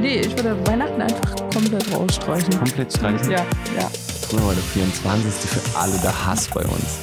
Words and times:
Nee, 0.00 0.20
ich 0.20 0.36
würde 0.36 0.56
Weihnachten 0.66 1.00
einfach 1.02 1.34
komplett 1.52 1.92
rausstreichen. 1.94 2.56
Komplett 2.58 2.92
streichen? 2.92 3.30
Ja, 3.30 3.38
ja. 3.76 3.88
Früher 4.28 4.44
war 4.46 4.54
der 4.54 4.62
24. 4.62 5.32
für 5.50 5.78
alle 5.78 5.96
der 5.98 6.26
Hass 6.26 6.48
bei 6.48 6.62
uns. 6.62 6.98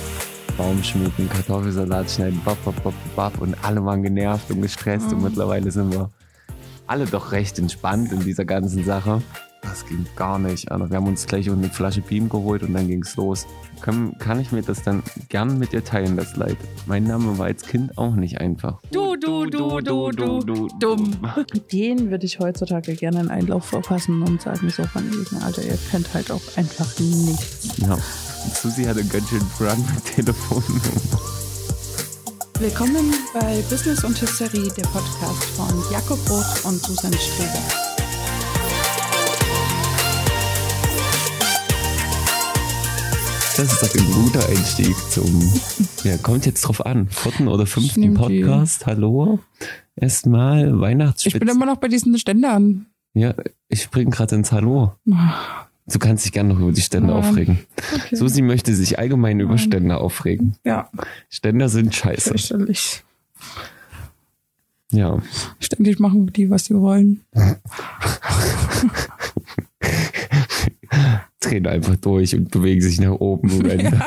Baum 0.58 0.82
schmücken, 0.82 1.28
Kartoffelsalat 1.30 2.10
schneiden, 2.10 2.42
bap, 2.46 2.58
bap, 2.64 2.82
bap, 2.84 2.94
bap, 3.16 3.42
und 3.42 3.56
alle 3.64 3.84
waren 3.84 4.02
genervt 4.04 4.50
und 4.52 4.62
gestresst 4.62 5.12
und 5.12 5.18
Mhm. 5.18 5.24
mittlerweile 5.26 5.70
sind 5.70 5.92
wir 5.92 6.10
alle 6.88 7.06
doch 7.06 7.32
recht 7.34 7.60
entspannt 7.60 8.12
in 8.14 8.22
dieser 8.22 8.46
ganzen 8.46 8.86
Sache. 8.86 9.22
Das 9.70 9.86
ging 9.86 10.06
gar 10.16 10.40
nicht. 10.40 10.72
Also 10.72 10.90
wir 10.90 10.98
haben 10.98 11.08
uns 11.08 11.26
gleich 11.26 11.50
eine 11.50 11.70
Flasche 11.70 12.02
Beam 12.02 12.30
geholt 12.30 12.64
und 12.64 12.74
dann 12.74 12.88
ging's 12.88 13.16
los. 13.16 13.46
Kann, 13.82 14.18
kann 14.20 14.40
ich 14.40 14.52
mir 14.52 14.62
das 14.62 14.84
dann 14.84 15.04
gern 15.30 15.58
mit 15.58 15.74
dir 15.74 15.84
teilen, 15.84 16.16
das 16.18 16.36
Leid? 16.36 16.58
Mein 16.86 17.04
Name 17.04 17.38
war 17.38 17.48
als 17.48 17.64
Kind 17.64 17.98
auch 17.98 18.16
nicht 18.16 18.40
einfach. 18.40 18.80
Du, 18.92 19.16
du, 19.16 19.46
du, 19.46 19.80
du, 19.82 20.12
du, 20.12 20.40
du, 20.40 20.68
dumm. 20.80 21.18
Den 21.72 22.10
würde 22.10 22.26
ich 22.26 22.40
heutzutage 22.40 22.96
gerne 22.96 23.20
einen 23.20 23.30
Einlauf 23.30 23.66
verpassen 23.66 24.22
und 24.22 24.42
sagen 24.42 24.70
so 24.70 24.84
von 24.84 25.04
wegen, 25.12 25.44
Alter, 25.44 25.64
ihr 25.64 25.78
könnt 25.92 26.14
halt 26.14 26.32
auch 26.32 26.42
einfach 26.56 26.98
nichts. 27.00 27.78
Ja. 27.78 27.98
Susi 28.54 28.84
hatte 28.84 29.04
ganz 29.06 29.30
schön 29.30 29.42
Run 29.60 29.86
mit 29.94 30.06
Telefon. 30.06 30.64
Willkommen 32.60 33.14
bei 33.34 33.62
Business 33.70 34.04
und 34.04 34.20
Hysterie, 34.22 34.72
der 34.78 34.88
Podcast 34.88 35.44
von 35.58 35.84
Jakob 35.92 36.20
Roth 36.30 36.64
und 36.64 36.82
Susan 36.82 37.12
Streber. 37.12 37.95
Das 43.58 43.72
ist 43.72 43.82
doch 43.82 43.96
ein 43.96 44.12
guter 44.12 44.48
Einstieg 44.50 44.96
zum. 45.10 45.42
Ja, 46.04 46.18
kommt 46.18 46.46
jetzt 46.46 46.62
drauf 46.62 46.86
an. 46.86 47.08
Vierten 47.10 47.48
oder 47.48 47.66
fünften. 47.66 48.14
Podcast. 48.14 48.86
Hallo. 48.86 49.40
Erstmal 49.96 50.68
Ich 50.68 50.80
Weihnachtsspitze. 50.80 51.40
bin 51.40 51.48
immer 51.48 51.66
noch 51.66 51.78
bei 51.78 51.88
diesen 51.88 52.18
Ständern. 52.18 52.88
ja, 53.14 53.34
ich 53.70 53.84
spring 53.84 54.10
gerade 54.10 54.36
ins 54.36 54.52
Hallo. 54.52 54.94
Du 55.88 56.00
kannst 56.00 56.26
dich 56.26 56.32
gerne 56.34 56.54
noch 56.54 56.60
über 56.60 56.72
die 56.74 56.82
Stände 56.82 57.10
Nein. 57.14 57.18
aufregen. 57.18 57.60
Okay. 57.94 58.16
Susi 58.16 58.42
möchte 58.42 58.74
sich 58.76 59.00
allgemein 59.00 59.40
über 59.40 59.52
Nein. 59.56 59.60
Ständer 59.60 60.02
aufregen. 60.02 60.56
Ja, 60.66 60.90
Ständer 61.30 61.70
sind 61.70 61.96
scheiße. 61.96 62.30
fürchterlich. 62.32 63.04
Ja. 64.92 65.22
Ständig 65.60 66.00
machen 66.00 66.32
die, 66.34 66.50
was 66.50 66.66
sie 66.66 66.76
wollen. 66.76 67.22
Drehen 71.50 71.68
einfach 71.68 71.96
durch 71.98 72.36
und 72.36 72.52
bewegen 72.52 72.82
sich 72.82 73.00
nach 73.00 73.12
oben. 73.14 73.64
Dann, 73.68 74.04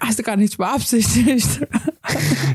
Hast 0.00 0.18
du 0.18 0.22
gar 0.22 0.36
nichts 0.36 0.56
beabsichtigt. 0.56 1.66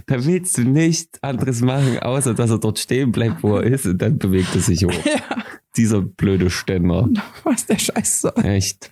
Da 0.05 0.23
willst 0.25 0.57
du 0.57 0.61
nichts 0.61 1.21
anderes 1.21 1.61
machen, 1.61 1.99
außer 1.99 2.33
dass 2.33 2.49
er 2.49 2.57
dort 2.57 2.79
stehen 2.79 3.11
bleibt, 3.11 3.43
wo 3.43 3.57
er 3.57 3.63
ist, 3.63 3.85
und 3.85 4.01
dann 4.01 4.17
bewegt 4.17 4.55
er 4.55 4.61
sich 4.61 4.85
hoch. 4.85 4.93
ja, 5.05 5.43
Dieser 5.75 6.01
blöde 6.01 6.49
Ständer. 6.49 7.09
was 7.43 7.65
der 7.65 7.77
Scheiß 7.77 8.21
soll. 8.21 8.45
Echt. 8.45 8.89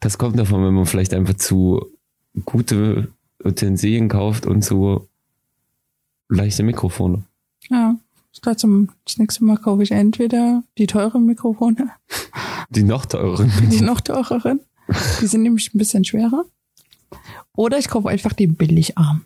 Das 0.00 0.18
kommt 0.18 0.36
davon, 0.36 0.64
wenn 0.64 0.74
man 0.74 0.86
vielleicht 0.86 1.14
einfach 1.14 1.34
zu 1.34 1.86
gute 2.44 3.08
Utensilien 3.44 4.08
kauft 4.08 4.46
und 4.46 4.62
zu 4.62 5.08
leichte 6.28 6.64
Mikrofone. 6.64 7.22
Ja, 7.70 7.96
das 8.42 9.18
nächste 9.18 9.44
Mal 9.44 9.56
kaufe 9.58 9.82
ich 9.82 9.90
entweder 9.90 10.62
die 10.78 10.86
teuren 10.86 11.26
Mikrofone, 11.26 11.90
Die 12.70 12.82
noch 12.82 13.06
teureren. 13.06 13.50
die 13.70 13.80
noch 13.80 14.00
teureren. 14.00 14.60
Die 15.20 15.26
sind 15.26 15.42
nämlich 15.42 15.74
ein 15.74 15.78
bisschen 15.78 16.04
schwerer. 16.04 16.44
Oder 17.54 17.78
ich 17.78 17.88
kaufe 17.88 18.08
einfach 18.08 18.32
die 18.32 18.46
Billigarm. 18.46 19.24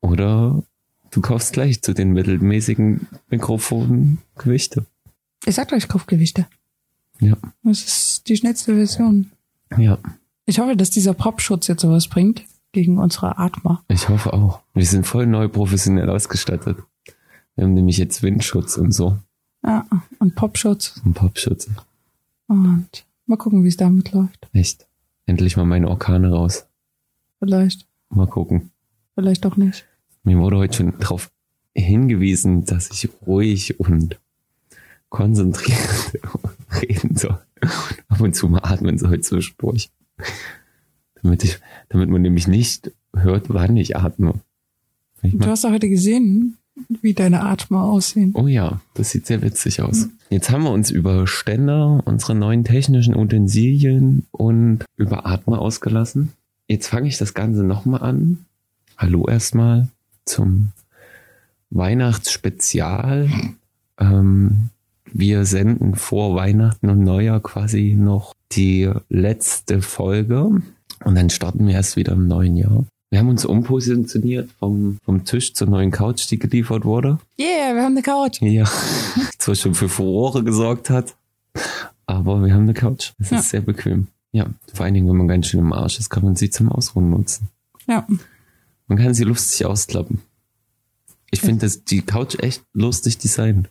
Oder 0.00 0.62
du 1.10 1.20
kaufst 1.20 1.52
gleich 1.52 1.82
zu 1.82 1.92
den 1.94 2.12
mittelmäßigen 2.12 3.06
Mikrofonen 3.28 4.18
Gewichte. 4.36 4.86
Ich 5.46 5.54
sag 5.54 5.72
euch, 5.72 5.84
ich 5.84 5.88
kaufe 5.88 6.06
Gewichte. 6.06 6.46
Ja. 7.20 7.36
Das 7.62 7.82
ist 7.84 8.28
die 8.28 8.36
schnellste 8.36 8.74
Version. 8.74 9.30
Ja, 9.78 9.98
Ich 10.46 10.58
hoffe, 10.58 10.76
dass 10.76 10.90
dieser 10.90 11.14
Popschutz 11.14 11.66
jetzt 11.68 11.82
sowas 11.82 12.08
bringt 12.08 12.44
gegen 12.72 12.98
unsere 12.98 13.38
Atmer. 13.38 13.84
ich 13.88 14.08
hoffe 14.08 14.32
auch. 14.32 14.60
Wir 14.74 14.86
sind 14.86 15.06
voll 15.06 15.26
neu 15.26 15.48
professionell 15.48 16.08
ausgestattet. 16.10 16.78
Wir 17.56 17.64
haben 17.64 17.74
nämlich 17.74 17.98
jetzt 17.98 18.22
Windschutz 18.22 18.76
und 18.76 18.92
so. 18.92 19.18
Ja, 19.64 19.86
und 20.18 20.34
Popschutz. 20.34 21.00
Und 21.04 21.14
Popschutz. 21.14 21.68
Und 22.46 22.88
mal 23.26 23.36
gucken, 23.36 23.64
wie 23.64 23.68
es 23.68 23.76
damit 23.76 24.12
läuft. 24.12 24.48
Echt. 24.52 24.86
Endlich 25.26 25.56
mal 25.56 25.66
meine 25.66 25.88
Orkane 25.88 26.30
raus. 26.30 26.66
Vielleicht, 27.38 27.86
Mal 28.10 28.26
gucken. 28.26 28.70
vielleicht 29.14 29.46
auch 29.46 29.56
nicht. 29.56 29.86
Mir 30.24 30.38
wurde 30.38 30.56
heute 30.56 30.76
schon 30.76 30.98
darauf 30.98 31.30
hingewiesen, 31.74 32.64
dass 32.64 32.90
ich 32.90 33.08
ruhig 33.26 33.78
und 33.78 34.18
konzentriert 35.08 35.78
reden 36.82 37.16
soll. 37.16 37.38
Ab 38.08 38.20
und 38.20 38.34
zu 38.34 38.48
mal 38.48 38.60
atmen 38.64 38.98
soll 38.98 39.20
zwischendurch. 39.20 39.90
Damit 41.22 41.44
ich, 41.44 41.58
damit 41.88 42.08
man 42.10 42.22
nämlich 42.22 42.48
nicht 42.48 42.90
hört, 43.14 43.48
wann 43.50 43.76
ich 43.76 43.96
atme. 43.96 44.34
Ich 45.22 45.36
Du 45.36 45.46
hast 45.46 45.64
doch 45.64 45.70
heute 45.70 45.88
gesehen, 45.88 46.56
wie 46.88 47.14
deine 47.14 47.42
Atmer 47.42 47.82
aussehen. 47.84 48.32
oh 48.34 48.46
ja, 48.46 48.80
das 48.94 49.10
sieht 49.10 49.26
sehr 49.26 49.42
witzig 49.42 49.82
aus. 49.82 50.08
Jetzt 50.30 50.50
haben 50.50 50.64
wir 50.64 50.70
uns 50.70 50.90
über 50.90 51.26
Ständer, 51.26 52.02
unsere 52.04 52.34
neuen 52.34 52.64
technischen 52.64 53.16
Utensilien 53.16 54.26
und 54.30 54.84
über 54.96 55.26
Atmer 55.26 55.60
ausgelassen. 55.60 56.32
Jetzt 56.68 56.88
fange 56.88 57.08
ich 57.08 57.18
das 57.18 57.34
Ganze 57.34 57.64
nochmal 57.64 58.02
an. 58.02 58.44
Hallo 58.96 59.26
erstmal 59.26 59.88
zum 60.24 60.72
Weihnachtsspezial. 61.70 63.28
Ähm, 63.98 64.70
wir 65.12 65.44
senden 65.44 65.96
vor 65.96 66.36
Weihnachten 66.36 66.88
und 66.88 67.00
Neujahr 67.00 67.40
quasi 67.40 67.96
noch 67.98 68.34
die 68.52 68.90
letzte 69.08 69.82
Folge 69.82 70.62
und 71.04 71.14
dann 71.14 71.30
starten 71.30 71.66
wir 71.66 71.74
erst 71.74 71.96
wieder 71.96 72.12
im 72.12 72.28
neuen 72.28 72.56
Jahr. 72.56 72.84
Wir 73.10 73.18
haben 73.18 73.28
uns 73.28 73.44
umpositioniert 73.44 74.50
vom, 74.60 74.98
vom 75.04 75.24
Tisch 75.24 75.52
zur 75.54 75.66
neuen 75.68 75.90
Couch, 75.90 76.30
die 76.30 76.38
geliefert 76.38 76.84
wurde. 76.84 77.18
Yeah, 77.38 77.74
wir 77.74 77.82
haben 77.82 77.92
eine 77.96 78.02
Couch. 78.02 78.40
Ja, 78.40 78.64
zwar 79.38 79.56
schon 79.56 79.74
für 79.74 79.88
Furore 79.88 80.44
gesorgt 80.44 80.90
hat, 80.90 81.16
aber 82.06 82.44
wir 82.44 82.54
haben 82.54 82.62
eine 82.62 82.74
Couch. 82.74 83.12
Das 83.18 83.30
Ja. 83.30 83.38
ist 83.40 83.50
sehr 83.50 83.62
bequem. 83.62 84.06
Ja, 84.32 84.46
vor 84.72 84.84
allen 84.84 84.94
Dingen, 84.94 85.08
wenn 85.08 85.16
man 85.16 85.26
ganz 85.26 85.48
schön 85.48 85.58
im 85.58 85.72
Arsch 85.72 85.98
ist, 85.98 86.08
kann 86.08 86.24
man 86.24 86.36
sie 86.36 86.50
zum 86.50 86.70
Ausruhen 86.70 87.10
nutzen. 87.10 87.48
Ja, 87.88 88.06
Man 88.86 88.96
kann 88.98 89.12
sie 89.12 89.24
lustig 89.24 89.66
ausklappen. 89.66 90.20
Ich 91.32 91.40
finde 91.40 91.68
die 91.68 92.02
Couch 92.02 92.36
echt 92.38 92.62
lustig 92.74 93.18
designt. 93.18 93.68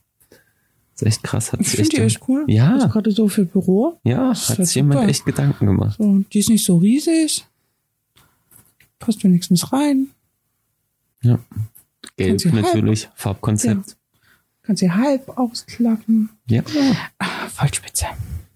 ist 0.96 1.04
echt 1.06 1.24
krass. 1.24 1.54
Hat 1.54 1.62
ich 1.62 1.68
sich 1.70 1.76
finde 1.80 1.96
die 1.96 2.02
echt, 2.02 2.22
cool. 2.28 2.44
Ja. 2.48 2.78
Gerade 2.88 3.12
so 3.12 3.30
für 3.30 3.46
Büro. 3.46 4.00
ja, 4.04 4.34
hat 4.34 4.50
halt 4.50 4.66
sich 4.68 4.76
jemand 4.76 5.10
echt 5.10 5.24
Gedanken 5.26 5.66
gemacht. 5.66 5.96
So, 5.98 6.20
die 6.34 6.40
ist 6.40 6.50
nicht 6.50 6.66
so 6.66 6.76
riesig. 6.78 7.46
Passt 9.00 9.24
wenigstens 9.24 9.72
rein. 9.72 10.08
Ja. 11.22 11.40
Gelb 12.18 12.40
sie 12.42 12.52
halb- 12.52 12.62
natürlich, 12.62 13.10
Farbkonzept. 13.16 13.96
Kannst 14.62 14.82
sie 14.82 14.92
halb 14.92 15.30
ausklappen. 15.38 16.30
Ja. 16.48 16.62
Ah, 17.18 17.48
voll 17.50 17.74
spitze. 17.74 18.06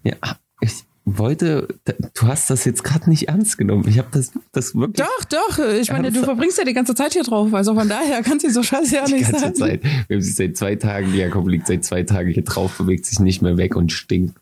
Ja. 0.02 0.14
Ich 0.60 0.84
wollte, 1.06 1.68
du 1.84 2.26
hast 2.26 2.48
das 2.48 2.64
jetzt 2.64 2.84
gerade 2.84 3.10
nicht 3.10 3.28
ernst 3.28 3.58
genommen. 3.58 3.86
Ich 3.88 3.98
habe 3.98 4.08
das, 4.12 4.32
das 4.52 4.74
wirklich 4.74 5.06
Doch, 5.06 5.24
doch. 5.24 5.58
Ich 5.58 5.90
meine, 5.90 6.10
du 6.12 6.22
verbringst 6.22 6.56
ja 6.56 6.64
die 6.64 6.72
ganze 6.72 6.94
Zeit 6.94 7.12
hier 7.12 7.24
drauf. 7.24 7.52
Also 7.52 7.74
von 7.74 7.88
daher 7.88 8.22
kann 8.22 8.40
sie 8.40 8.48
so 8.50 8.62
scheiße 8.62 8.94
ja 8.94 9.04
die 9.04 9.14
nicht 9.14 9.30
ganze 9.30 9.40
sein. 9.40 9.54
Zeit. 9.54 9.84
Wir 10.08 10.16
haben 10.16 10.22
sie 10.22 10.32
seit 10.32 10.56
zwei 10.56 10.76
Tagen, 10.76 11.12
die 11.12 11.18
Jakob 11.18 11.46
liegt 11.48 11.66
seit 11.66 11.84
zwei 11.84 12.04
Tagen 12.04 12.30
hier 12.30 12.44
drauf, 12.44 12.78
bewegt 12.78 13.04
sich 13.06 13.18
nicht 13.20 13.42
mehr 13.42 13.56
weg 13.58 13.76
und 13.76 13.92
stinkt. 13.92 14.38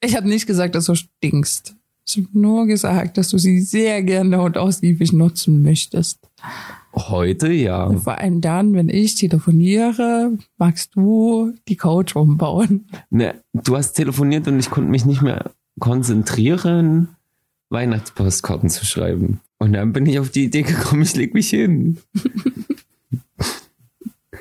Ich 0.00 0.14
habe 0.16 0.28
nicht 0.28 0.46
gesagt, 0.46 0.74
dass 0.74 0.84
du 0.84 0.94
stinkst. 0.94 1.74
Ich 2.06 2.18
habe 2.18 2.28
nur 2.32 2.66
gesagt, 2.66 3.16
dass 3.16 3.30
du 3.30 3.38
sie 3.38 3.60
sehr 3.60 4.02
gerne 4.02 4.42
und 4.42 4.58
ausgiebig 4.58 5.12
nutzen 5.12 5.62
möchtest. 5.62 6.18
Heute 6.94 7.50
ja. 7.50 7.84
Und 7.84 8.00
vor 8.00 8.18
allem 8.18 8.40
dann, 8.40 8.74
wenn 8.74 8.88
ich 8.88 9.14
telefoniere, 9.16 10.32
magst 10.58 10.94
du 10.94 11.54
die 11.66 11.76
Couch 11.76 12.14
umbauen. 12.14 12.86
Ne, 13.10 13.34
du 13.52 13.76
hast 13.76 13.94
telefoniert 13.94 14.46
und 14.46 14.58
ich 14.58 14.70
konnte 14.70 14.90
mich 14.90 15.04
nicht 15.04 15.22
mehr 15.22 15.50
konzentrieren, 15.80 17.08
Weihnachtspostkarten 17.70 18.68
zu 18.68 18.84
schreiben. 18.84 19.40
Und 19.58 19.72
dann 19.72 19.92
bin 19.92 20.06
ich 20.06 20.18
auf 20.18 20.30
die 20.30 20.44
Idee 20.44 20.62
gekommen, 20.62 21.02
ich 21.02 21.16
leg 21.16 21.34
mich 21.34 21.50
hin. 21.50 21.98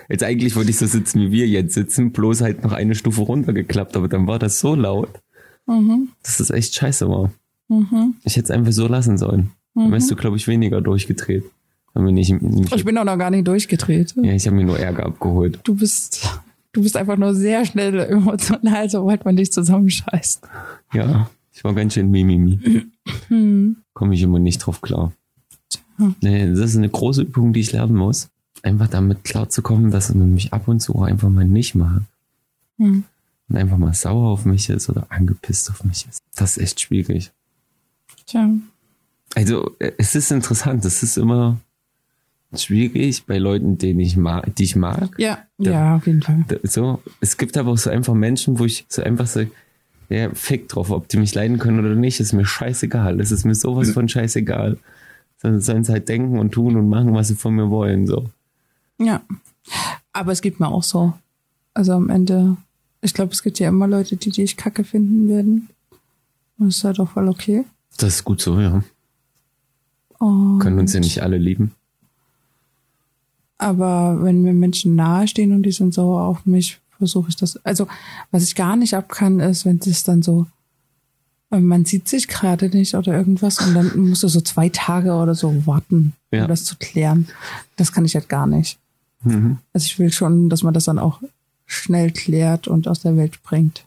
Jetzt 0.10 0.24
eigentlich 0.24 0.56
wollte 0.56 0.70
ich 0.70 0.78
so 0.78 0.86
sitzen, 0.86 1.22
wie 1.22 1.32
wir 1.32 1.48
jetzt 1.48 1.74
sitzen, 1.74 2.12
bloß 2.12 2.42
halt 2.42 2.64
noch 2.64 2.74
eine 2.74 2.94
Stufe 2.94 3.22
runtergeklappt, 3.22 3.96
aber 3.96 4.10
dann 4.10 4.28
war 4.28 4.38
das 4.38 4.60
so 4.60 4.76
laut, 4.76 5.10
Mhm, 5.66 6.10
dass 6.22 6.38
das 6.38 6.50
echt 6.50 6.76
scheiße 6.76 7.08
war. 7.08 7.32
Mhm, 7.80 8.16
Ich 8.24 8.36
hätte 8.36 8.46
es 8.46 8.52
einfach 8.52 8.72
so 8.72 8.88
lassen 8.88 9.18
sollen. 9.18 9.52
Dann 9.76 9.88
mhm. 9.88 9.92
wärst 9.92 10.12
du, 10.12 10.16
glaube 10.16 10.38
ich, 10.38 10.48
weniger 10.48 10.82
durchgedreht. 10.82 11.44
Haben 11.96 12.06
wir 12.06 12.12
nicht, 12.12 12.32
nicht 12.42 12.76
Ich 12.76 12.86
bin 12.86 12.98
auch 12.98 13.04
noch 13.04 13.18
gar 13.18 13.30
nicht 13.30 13.48
durchgedreht. 13.48 14.16
ja, 14.18 14.34
ich 14.34 14.46
habe 14.48 14.56
mir 14.56 14.66
nur 14.66 14.80
Ärger 14.80 15.06
abgeholt. 15.06 15.60
Du 15.64 15.76
bist, 15.76 16.28
du 16.72 16.82
bist 16.82 16.98
einfach 16.98 17.18
nur 17.18 17.36
sehr 17.36 17.66
schnell 17.66 18.00
emotional, 18.00 18.90
sobald 18.90 19.26
man 19.26 19.36
dich 19.36 19.52
zusammenscheißt. 19.52 20.44
Ja, 20.94 21.30
ich 21.52 21.64
war 21.64 21.74
ganz 21.74 21.94
schön 21.94 22.10
mimimi. 22.10 22.60
Hm. 23.28 23.78
Komme 23.94 24.16
ich 24.16 24.22
immer 24.24 24.40
nicht 24.40 24.60
drauf 24.60 24.82
klar. 24.82 25.12
Nee, 26.22 26.48
das 26.48 26.60
ist 26.60 26.78
eine 26.78 26.90
große 26.90 27.22
Übung, 27.24 27.54
die 27.54 27.60
ich 27.60 27.72
lernen 27.72 27.96
muss. 27.96 28.30
einfach 28.64 28.88
damit 28.88 29.24
klarzukommen, 29.24 29.92
dass 29.92 30.14
man 30.14 30.34
mich 30.34 30.54
ab 30.54 30.68
und 30.68 30.80
zu 30.80 31.02
einfach 31.02 31.30
mal 31.30 31.46
nicht 31.46 31.76
mag. 31.76 32.02
Hm. 32.78 33.04
Und 33.50 33.58
einfach 33.58 33.78
mal 33.78 33.94
sauer 33.94 34.30
auf 34.30 34.46
mich 34.46 34.70
ist 34.70 34.90
oder 34.90 35.08
angepisst 35.10 35.70
auf 35.70 35.84
mich 35.84 36.08
ist. 36.10 36.20
Das 36.36 36.58
ist 36.58 36.64
echt 36.64 36.80
schwierig. 36.82 37.32
Tja. 38.34 38.50
Also, 39.36 39.76
äh, 39.78 39.92
es 40.00 40.16
ist 40.16 40.32
interessant. 40.32 40.84
Es 40.86 41.04
ist 41.04 41.18
immer 41.18 41.60
schwierig 42.56 43.26
bei 43.26 43.38
Leuten, 43.38 43.78
denen 43.78 44.00
ich 44.00 44.18
mag, 44.18 44.56
die 44.56 44.64
ich 44.64 44.76
mag. 44.76 45.12
Ja, 45.20 45.40
ja, 45.60 45.96
auf 45.98 46.08
jeden 46.08 46.22
Fall. 46.24 46.46
Da- 46.48 46.58
So, 46.64 47.02
es 47.20 47.38
gibt 47.38 47.58
aber 47.58 47.72
auch 47.72 47.78
so 47.78 47.90
einfach 47.92 48.14
Menschen, 48.16 48.58
wo 48.58 48.66
ich 48.66 48.86
so 48.90 49.04
einfach 49.04 49.28
so, 49.28 49.46
ja, 50.10 50.30
fick 50.34 50.68
drauf, 50.70 50.90
ob 50.92 51.08
die 51.10 51.18
mich 51.18 51.34
leiden 51.36 51.60
können 51.60 51.80
oder 51.80 51.94
nicht, 51.96 52.20
ist 52.20 52.34
mir 52.34 52.46
scheißegal. 52.46 53.20
Es 53.20 53.32
ist 53.32 53.46
mir 53.46 53.56
sowas 53.56 53.92
von 53.92 54.10
scheißegal. 54.10 54.78
Sondern 55.38 55.62
sollen 55.62 55.84
sie 55.84 55.92
halt 55.92 56.10
denken 56.10 56.40
und 56.40 56.52
tun 56.52 56.76
und 56.76 56.90
machen, 56.90 57.14
was 57.14 57.28
sie 57.28 57.36
von 57.36 57.54
mir 57.56 57.70
wollen, 57.70 58.08
so. 58.08 58.30
Ja. 59.00 59.22
Aber 60.12 60.32
es 60.32 60.42
gibt 60.42 60.60
mir 60.60 60.68
auch 60.70 60.84
so. 60.84 61.14
Also 61.76 61.94
am 61.94 62.10
Ende, 62.10 62.58
ich 63.02 63.14
glaube, 63.14 63.32
es 63.34 63.44
gibt 63.44 63.60
ja 63.60 63.68
immer 63.70 63.88
Leute, 63.88 64.16
die 64.16 64.30
dich 64.32 64.58
kacke 64.58 64.84
finden 64.84 65.28
werden. 65.30 65.70
Und 66.58 66.68
das 66.68 66.78
ist 66.78 66.84
halt 66.84 67.00
auch 67.00 67.10
voll 67.10 67.28
okay. 67.30 67.66
Das 67.98 68.16
ist 68.16 68.24
gut 68.24 68.42
so, 68.42 68.60
ja. 68.60 68.84
Und, 70.20 70.60
Können 70.60 70.80
uns 70.80 70.94
ja 70.94 71.00
nicht 71.00 71.22
alle 71.22 71.38
lieben. 71.38 71.72
Aber 73.58 74.22
wenn 74.24 74.42
mir 74.42 74.54
Menschen 74.54 74.96
nahestehen 74.96 75.54
und 75.54 75.64
die 75.64 75.72
sind 75.72 75.94
sauer 75.94 76.24
auf 76.24 76.46
mich, 76.46 76.80
versuche 76.98 77.30
ich 77.30 77.36
das. 77.36 77.58
Also, 77.66 77.88
was 78.32 78.44
ich 78.44 78.56
gar 78.56 78.76
nicht 78.76 78.94
ab 78.96 79.10
kann, 79.10 79.40
ist, 79.40 79.66
wenn 79.66 79.80
es 79.86 80.04
dann 80.04 80.22
so, 80.22 80.48
äh, 81.52 81.60
man 81.60 81.86
sieht 81.86 82.08
sich 82.10 82.28
gerade 82.28 82.70
nicht 82.70 82.96
oder 82.96 83.14
irgendwas 83.14 83.60
und 83.66 83.74
dann 83.74 83.98
musst 84.10 84.24
du 84.24 84.28
so 84.28 84.42
zwei 84.42 84.70
Tage 84.70 85.14
oder 85.14 85.36
so 85.36 85.66
warten, 85.66 86.14
Ja. 86.32 86.44
um 86.44 86.48
das 86.50 86.66
zu 86.66 86.76
klären. 86.78 87.28
Das 87.76 87.92
kann 87.92 88.06
ich 88.06 88.16
halt 88.16 88.28
gar 88.30 88.48
nicht. 88.48 88.80
Mhm. 89.24 89.60
Also 89.72 89.86
ich 89.86 90.00
will 90.00 90.12
schon, 90.12 90.50
dass 90.50 90.64
man 90.64 90.74
das 90.74 90.86
dann 90.86 91.00
auch 91.00 91.22
schnell 91.66 92.12
klärt 92.12 92.68
und 92.68 92.88
aus 92.88 93.00
der 93.02 93.16
Welt 93.16 93.42
bringt. 93.44 93.86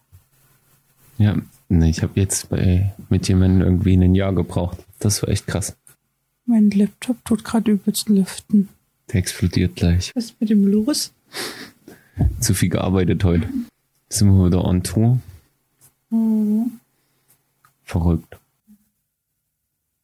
Ja, 1.18 1.36
nee, 1.68 1.90
ich 1.90 2.02
habe 2.02 2.12
jetzt 2.20 2.48
bei, 2.48 2.94
mit 3.08 3.28
jemandem 3.28 3.62
irgendwie 3.62 3.96
ein 3.96 4.14
Jahr 4.14 4.34
gebraucht. 4.34 4.78
Das 4.98 5.22
war 5.22 5.28
echt 5.28 5.46
krass. 5.46 5.76
Mein 6.44 6.70
Laptop 6.70 7.24
tut 7.24 7.44
gerade 7.44 7.72
übelst 7.72 8.08
lüften. 8.08 8.68
Der 9.12 9.16
explodiert 9.16 9.76
gleich. 9.76 10.12
Was 10.14 10.26
ist 10.26 10.40
mit 10.40 10.50
dem 10.50 10.66
los? 10.66 11.12
Zu 12.40 12.54
viel 12.54 12.68
gearbeitet 12.68 13.24
heute. 13.24 13.48
Sind 14.08 14.30
wir 14.30 14.46
wieder 14.46 14.64
on 14.64 14.82
Tour. 14.82 15.18
Verrückt. 17.82 18.38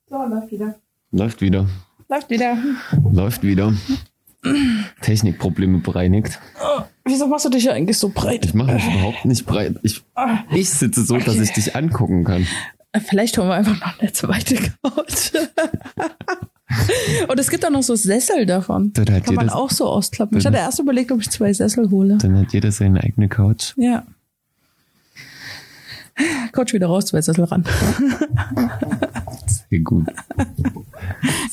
So, 0.09 0.17
läuft 0.17 0.51
wieder. 0.51 0.75
Läuft 1.11 1.41
wieder. 1.41 1.69
Läuft 2.09 2.31
wieder. 2.31 2.59
Läuft 3.13 3.43
wieder. 3.43 3.73
Technikprobleme 5.01 5.79
bereinigt. 5.79 6.41
Wieso 7.05 7.27
machst 7.27 7.45
du 7.45 7.51
dich 7.51 7.65
ja 7.65 7.73
eigentlich 7.73 7.99
so 7.99 8.09
breit? 8.09 8.45
Ich 8.45 8.55
mache 8.55 8.75
mich 8.75 8.87
überhaupt 8.87 9.25
nicht 9.25 9.45
breit. 9.47 9.77
Ich, 9.83 10.03
ich 10.55 10.71
sitze 10.71 11.05
so, 11.05 11.19
dass 11.19 11.37
ich 11.37 11.53
dich 11.53 11.75
angucken 11.75 12.25
kann. 12.25 12.47
Vielleicht 13.07 13.39
holen 13.39 13.49
wir 13.49 13.55
einfach 13.55 13.81
noch 13.81 13.99
eine 13.99 14.13
zweite 14.13 14.57
Couch. 14.57 15.33
Und 17.29 17.39
es 17.39 17.51
gibt 17.51 17.65
auch 17.67 17.71
noch 17.71 17.83
so 17.83 17.95
Sessel 17.97 18.47
davon. 18.47 18.93
Dann 18.93 19.15
hat 19.15 19.25
Kann 19.25 19.35
man 19.35 19.51
auch 19.51 19.71
so 19.71 19.87
ausklappen. 19.87 20.39
Ich 20.39 20.47
hatte 20.47 20.59
erst 20.59 20.79
überlegt, 20.79 21.11
ob 21.11 21.21
ich 21.21 21.31
zwei 21.31 21.53
Sessel 21.53 21.91
hole. 21.91 22.19
Dann 22.19 22.39
hat 22.39 22.53
jeder 22.53 22.71
seine 22.71 23.03
eigene 23.03 23.29
Couch. 23.29 23.73
Ja. 23.77 24.05
Couch 26.53 26.73
wieder 26.73 26.87
raus, 26.87 27.07
zwei 27.07 27.23
Sessel 27.23 27.45
ran. 27.45 27.65
Sehr 29.71 29.81
gut. 29.81 30.07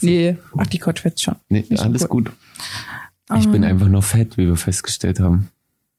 Nee, 0.01 0.37
ach, 0.57 0.67
die 0.67 0.77
Couch 0.77 0.99
fetzt 0.99 1.23
schon. 1.23 1.35
Nee, 1.49 1.65
alles 1.77 2.03
cool. 2.03 2.07
gut. 2.09 2.31
Ich 3.37 3.47
bin 3.49 3.63
einfach 3.63 3.87
nur 3.87 4.01
fett, 4.01 4.37
wie 4.37 4.47
wir 4.47 4.55
festgestellt 4.55 5.19
haben. 5.19 5.49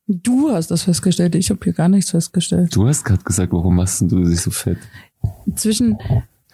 Du 0.08 0.50
hast 0.50 0.70
das 0.72 0.82
festgestellt, 0.82 1.36
ich 1.36 1.50
habe 1.50 1.60
hier 1.62 1.72
gar 1.72 1.88
nichts 1.88 2.10
festgestellt. 2.10 2.74
Du 2.74 2.88
hast 2.88 3.04
gerade 3.04 3.22
gesagt, 3.22 3.52
warum 3.52 3.76
machst 3.76 4.00
du 4.00 4.24
dich 4.24 4.40
so 4.40 4.50
fett? 4.50 4.78
Zwischen 5.54 5.96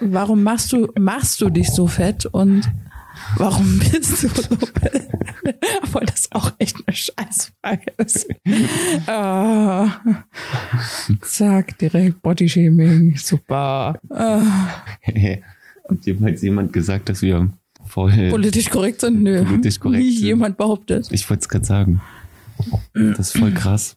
warum 0.01 0.43
machst 0.43 0.73
du, 0.73 0.89
machst 0.99 1.41
du 1.41 1.51
dich 1.51 1.71
so 1.71 1.87
fett 1.87 2.27
und 2.27 2.71
warum 3.37 3.79
bist 3.91 4.23
du 4.23 4.29
so 4.29 4.57
fett? 4.57 5.09
Obwohl 5.83 6.05
das 6.05 6.29
auch 6.33 6.53
echt 6.59 6.77
eine 6.87 6.97
Scheißfrage 6.97 7.93
ist. 7.99 8.29
Ah. 9.07 10.01
Zack, 11.23 11.79
direkt 11.79 12.21
Bodyshaming, 12.23 13.17
super. 13.17 13.99
Ah. 14.11 14.43
Hat 15.89 16.05
jemals 16.05 16.43
jemand 16.43 16.73
gesagt, 16.73 17.09
dass 17.09 17.23
wir 17.23 17.49
voll... 17.87 18.31
Politisch 18.31 18.71
korrekt 18.71 19.01
sind? 19.01 19.23
Nö. 19.23 19.45
Politisch 19.45 19.81
korrekt 19.81 20.03
Nie 20.03 20.13
sind. 20.13 20.27
jemand 20.27 20.57
behauptet. 20.57 21.09
Ich 21.11 21.29
wollte 21.29 21.43
es 21.43 21.49
gerade 21.49 21.65
sagen. 21.65 22.01
Das 22.95 23.19
ist 23.19 23.39
voll 23.39 23.53
krass. 23.53 23.97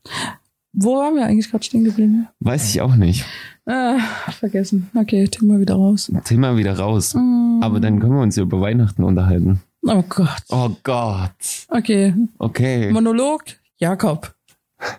Wo 0.73 0.97
waren 0.97 1.15
wir 1.15 1.25
eigentlich 1.25 1.49
gerade 1.49 1.63
stehen 1.63 1.83
geblieben? 1.83 2.27
Weiß 2.39 2.69
ich 2.69 2.81
auch 2.81 2.95
nicht. 2.95 3.25
Ah, 3.65 3.99
vergessen. 4.31 4.89
Okay, 4.95 5.27
Thema 5.27 5.59
wieder 5.59 5.75
raus. 5.75 6.11
Thema 6.25 6.57
wieder 6.57 6.77
raus. 6.77 7.15
Mm. 7.15 7.61
Aber 7.61 7.79
dann 7.79 7.99
können 7.99 8.13
wir 8.13 8.21
uns 8.21 8.35
ja 8.35 8.43
über 8.43 8.61
Weihnachten 8.61 9.03
unterhalten. 9.03 9.61
Oh 9.83 10.03
Gott. 10.07 10.43
Oh 10.49 10.69
Gott. 10.83 11.67
Okay. 11.69 12.13
Okay. 12.37 12.91
Monolog, 12.91 13.43
Jakob. 13.77 14.33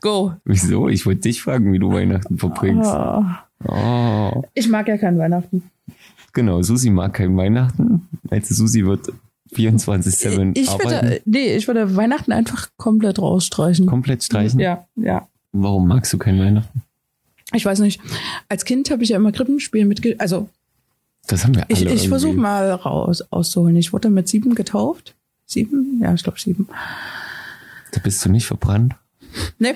Go. 0.00 0.34
Wieso? 0.44 0.88
Ich 0.88 1.06
wollte 1.06 1.22
dich 1.22 1.42
fragen, 1.42 1.72
wie 1.72 1.78
du 1.78 1.92
Weihnachten 1.92 2.38
verbringst. 2.38 2.90
Ah. 2.90 3.44
Oh. 3.66 4.42
Ich 4.54 4.68
mag 4.68 4.88
ja 4.88 4.96
kein 4.98 5.18
Weihnachten. 5.18 5.64
Genau, 6.32 6.62
Susi 6.62 6.90
mag 6.90 7.14
kein 7.14 7.36
Weihnachten. 7.36 8.08
Also 8.30 8.54
Susi 8.54 8.84
wird 8.84 9.12
24-7 9.54 10.56
Ich 10.56 10.68
arbeiten. 10.68 10.90
würde, 10.90 11.22
nee, 11.24 11.56
ich 11.56 11.66
würde 11.66 11.96
Weihnachten 11.96 12.32
einfach 12.32 12.68
komplett 12.76 13.18
rausstreichen. 13.18 13.86
Komplett 13.86 14.22
streichen. 14.22 14.60
Ja, 14.60 14.86
ja. 14.96 15.26
Warum 15.52 15.88
magst 15.88 16.12
du 16.12 16.18
kein 16.18 16.38
Weihnachten? 16.38 16.82
Ich 17.52 17.64
weiß 17.64 17.80
nicht. 17.80 18.00
Als 18.48 18.64
Kind 18.64 18.90
habe 18.90 19.02
ich 19.02 19.08
ja 19.08 19.16
immer 19.16 19.32
Krippenspielen 19.32 19.88
mitge... 19.88 20.14
Also, 20.18 20.48
Das 21.26 21.44
haben 21.44 21.56
wir 21.56 21.64
alle 21.64 21.72
ich, 21.72 21.84
ich 21.84 22.08
versuche 22.08 22.34
mal 22.36 22.70
raus 22.70 23.22
auszuholen. 23.30 23.74
Ich 23.76 23.92
wurde 23.92 24.08
mit 24.10 24.28
sieben 24.28 24.54
getauft. 24.54 25.16
Sieben? 25.46 25.98
Ja, 26.00 26.14
ich 26.14 26.22
glaube 26.22 26.38
sieben. 26.38 26.68
Da 27.90 28.00
bist 28.00 28.24
du 28.24 28.28
nicht 28.30 28.46
verbrannt. 28.46 28.94
Ne. 29.58 29.74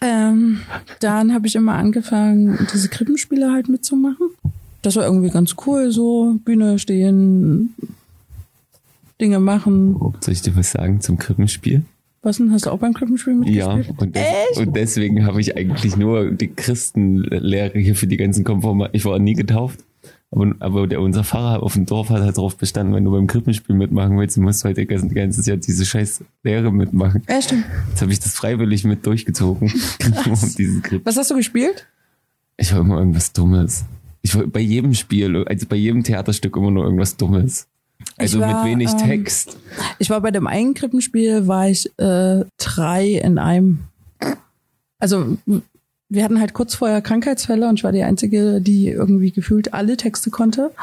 Ähm, 0.00 0.62
dann 1.00 1.34
habe 1.34 1.46
ich 1.46 1.54
immer 1.54 1.74
angefangen, 1.74 2.66
diese 2.72 2.88
Krippenspiele 2.88 3.52
halt 3.52 3.68
mitzumachen. 3.68 4.30
Das 4.82 4.96
war 4.96 5.04
irgendwie 5.04 5.30
ganz 5.30 5.54
cool, 5.66 5.90
so 5.92 6.38
Bühne 6.44 6.78
stehen, 6.78 7.74
Dinge 9.20 9.38
machen. 9.38 9.94
Soll 10.20 10.32
ich 10.34 10.42
dir 10.42 10.56
was 10.56 10.72
sagen 10.72 11.00
zum 11.00 11.18
Krippenspiel? 11.18 11.82
Was 12.22 12.36
denn? 12.36 12.52
Hast 12.52 12.66
du 12.66 12.70
auch 12.70 12.78
beim 12.78 12.92
Krippenspiel 12.94 13.34
Ja, 13.48 13.74
mitgespielt? 13.76 14.00
und, 14.02 14.16
des 14.16 14.22
Echt? 14.22 14.58
und 14.60 14.76
deswegen 14.76 15.24
habe 15.26 15.40
ich 15.40 15.56
eigentlich 15.56 15.96
nur 15.96 16.30
die 16.32 16.48
Christenlehre 16.48 17.78
hier 17.78 17.96
für 17.96 18.06
die 18.06 18.16
ganzen 18.16 18.44
Konforma. 18.44 18.88
Ich 18.92 19.04
war 19.04 19.18
nie 19.18 19.34
getauft, 19.34 19.80
aber, 20.30 20.52
aber 20.60 20.86
der, 20.86 21.00
unser 21.00 21.24
Pfarrer 21.24 21.62
auf 21.62 21.74
dem 21.74 21.86
Dorf 21.86 22.10
hat 22.10 22.22
halt 22.22 22.36
darauf 22.36 22.56
bestanden, 22.56 22.94
wenn 22.94 23.04
du 23.04 23.10
beim 23.12 23.26
Krippenspiel 23.26 23.74
mitmachen 23.74 24.18
willst, 24.18 24.36
musst 24.38 24.62
du 24.62 24.66
halt 24.66 24.76
die 24.76 24.86
ganze- 24.86 25.08
ganzes 25.14 25.46
Jahr 25.46 25.56
diese 25.56 25.84
scheiß 25.84 26.22
Lehre 26.44 26.72
mitmachen. 26.72 27.22
Ja, 27.28 27.42
stimmt. 27.42 27.64
Jetzt 27.90 28.02
habe 28.02 28.12
ich 28.12 28.20
das 28.20 28.34
freiwillig 28.34 28.84
mit 28.84 29.04
durchgezogen. 29.06 29.72
um. 30.26 31.00
Was 31.04 31.16
hast 31.16 31.30
du 31.30 31.36
gespielt? 31.36 31.86
Ich 32.56 32.72
war 32.72 32.80
immer 32.80 32.98
irgendwas 32.98 33.32
Dummes. 33.32 33.84
Ich 34.22 34.34
war 34.36 34.46
bei 34.46 34.60
jedem 34.60 34.94
Spiel, 34.94 35.44
also 35.46 35.66
bei 35.66 35.76
jedem 35.76 36.04
Theaterstück 36.04 36.56
immer 36.56 36.70
nur 36.70 36.84
irgendwas 36.84 37.16
Dummes. 37.16 37.66
Also 38.16 38.40
war, 38.40 38.64
mit 38.64 38.72
wenig 38.72 38.90
ähm, 38.90 38.98
Text. 38.98 39.58
Ich 39.98 40.10
war 40.10 40.20
bei 40.20 40.30
dem 40.30 40.46
einen 40.46 40.74
Krippenspiel, 40.74 41.46
war 41.46 41.68
ich 41.68 41.86
äh, 41.98 42.44
drei 42.56 43.08
in 43.08 43.38
einem. 43.38 43.80
Also 44.98 45.36
wir 46.12 46.24
hatten 46.24 46.38
halt 46.40 46.52
kurz 46.52 46.74
vorher 46.74 47.00
Krankheitsfälle 47.00 47.68
und 47.68 47.78
ich 47.78 47.84
war 47.84 47.92
die 47.92 48.02
Einzige, 48.02 48.60
die 48.60 48.88
irgendwie 48.88 49.30
gefühlt 49.30 49.72
alle 49.72 49.96
Texte 49.96 50.30
konnte. 50.30 50.70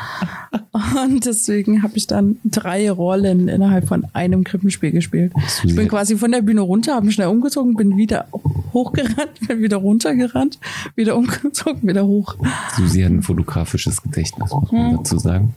Und 1.04 1.26
deswegen 1.26 1.84
habe 1.84 1.98
ich 1.98 2.08
dann 2.08 2.38
drei 2.46 2.90
Rollen 2.90 3.48
innerhalb 3.48 3.88
von 3.88 4.06
einem 4.14 4.44
Krippenspiel 4.44 4.92
gespielt. 4.92 5.34
Ich 5.64 5.76
bin 5.76 5.88
quasi 5.88 6.16
von 6.18 6.32
der 6.32 6.42
Bühne 6.42 6.62
runter, 6.62 6.96
habe 6.96 7.06
mich 7.06 7.16
schnell 7.16 7.28
umgezogen, 7.28 7.76
bin 7.76 7.98
wieder 7.98 8.28
hochgerannt, 8.74 9.40
bin 9.48 9.62
wieder 9.62 9.78
runtergerannt, 9.78 10.60
wieder 10.96 11.16
umgezogen, 11.18 11.88
wieder 11.88 12.06
hoch. 12.06 12.36
Susi 12.76 13.02
hat 13.02 13.12
ein 13.12 13.22
fotografisches 13.24 14.02
Gedächtnis, 14.02 14.52
muss 14.52 14.72
man 14.72 14.92
Mhm. 14.92 14.98
dazu 14.98 15.18
sagen. 15.20 15.54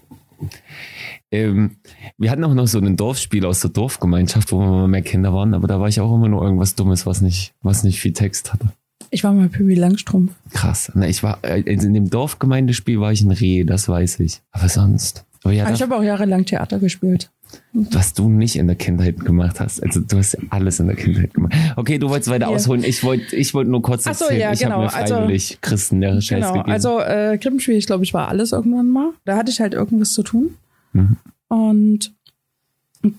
Ähm, 1.30 1.76
wir 2.18 2.30
hatten 2.30 2.44
auch 2.44 2.54
noch 2.54 2.66
so 2.66 2.78
ein 2.78 2.96
Dorfspiel 2.96 3.46
aus 3.46 3.60
der 3.60 3.70
Dorfgemeinschaft, 3.70 4.52
wo 4.52 4.58
wir 4.60 4.66
mal 4.66 4.88
mehr 4.88 5.02
Kinder 5.02 5.32
waren, 5.32 5.54
aber 5.54 5.66
da 5.66 5.80
war 5.80 5.88
ich 5.88 6.00
auch 6.00 6.14
immer 6.14 6.28
nur 6.28 6.42
irgendwas 6.42 6.74
Dummes, 6.74 7.06
was 7.06 7.20
nicht, 7.20 7.54
was 7.62 7.84
nicht 7.84 8.00
viel 8.00 8.12
Text 8.12 8.52
hatte. 8.52 8.72
Ich 9.14 9.22
war 9.24 9.32
mal 9.34 9.48
Pippi 9.48 9.74
Langstrumpf. 9.74 10.32
Krass. 10.52 10.90
Na, 10.94 11.06
ich 11.06 11.22
war, 11.22 11.38
äh, 11.42 11.62
also 11.68 11.86
in 11.86 11.92
dem 11.94 12.08
Dorfgemeindespiel 12.10 12.98
war 12.98 13.12
ich 13.12 13.20
ein 13.20 13.30
Reh, 13.30 13.62
das 13.64 13.86
weiß 13.88 14.18
ich. 14.20 14.40
Aber 14.52 14.68
sonst. 14.70 15.24
Aber 15.44 15.52
ja, 15.52 15.64
Aber 15.64 15.72
ich 15.74 15.80
das, 15.80 15.88
habe 15.90 16.00
auch 16.00 16.02
jahrelang 16.04 16.44
Theater 16.46 16.78
gespielt. 16.78 17.30
was 17.74 18.14
du 18.14 18.30
nicht 18.30 18.56
in 18.56 18.66
der 18.66 18.76
Kindheit 18.76 19.20
gemacht 19.20 19.60
hast. 19.60 19.82
Also 19.82 20.00
du 20.00 20.16
hast 20.16 20.32
ja 20.32 20.38
alles 20.48 20.80
in 20.80 20.86
der 20.86 20.96
Kindheit 20.96 21.34
gemacht. 21.34 21.52
Okay, 21.76 21.98
du 21.98 22.08
wolltest 22.08 22.30
weiter 22.30 22.46
Ja. 22.48 22.56
ausholen. 22.56 22.82
Ich 22.84 23.04
wollte 23.04 23.36
ich 23.36 23.52
wollte 23.52 23.70
nur 23.70 23.82
kurz 23.82 24.06
Ach 24.06 24.14
so, 24.14 24.24
erzählen. 24.24 24.40
ja, 24.40 24.52
ich 24.54 24.60
genau. 24.60 24.76
habe 24.76 24.84
mir 24.84 24.94
Also- 24.94 25.14
freiwillig 25.16 25.58
Christenlehre 25.60 26.22
Scheiß 26.22 26.38
Genau, 26.40 26.52
gegeben. 26.54 26.72
also 26.72 26.98
äh, 27.00 27.36
Krippenspiel, 27.36 27.74
ich 27.76 27.86
glaube, 27.86 28.04
ich 28.04 28.14
war 28.14 28.28
alles 28.28 28.52
irgendwann 28.52 28.88
mal. 28.88 29.10
Da 29.26 29.36
hatte 29.36 29.50
ich 29.50 29.60
halt 29.60 29.74
irgendwas 29.74 30.12
zu 30.14 30.22
tun. 30.22 30.54
Mhm. 30.94 31.16
Und 31.48 32.14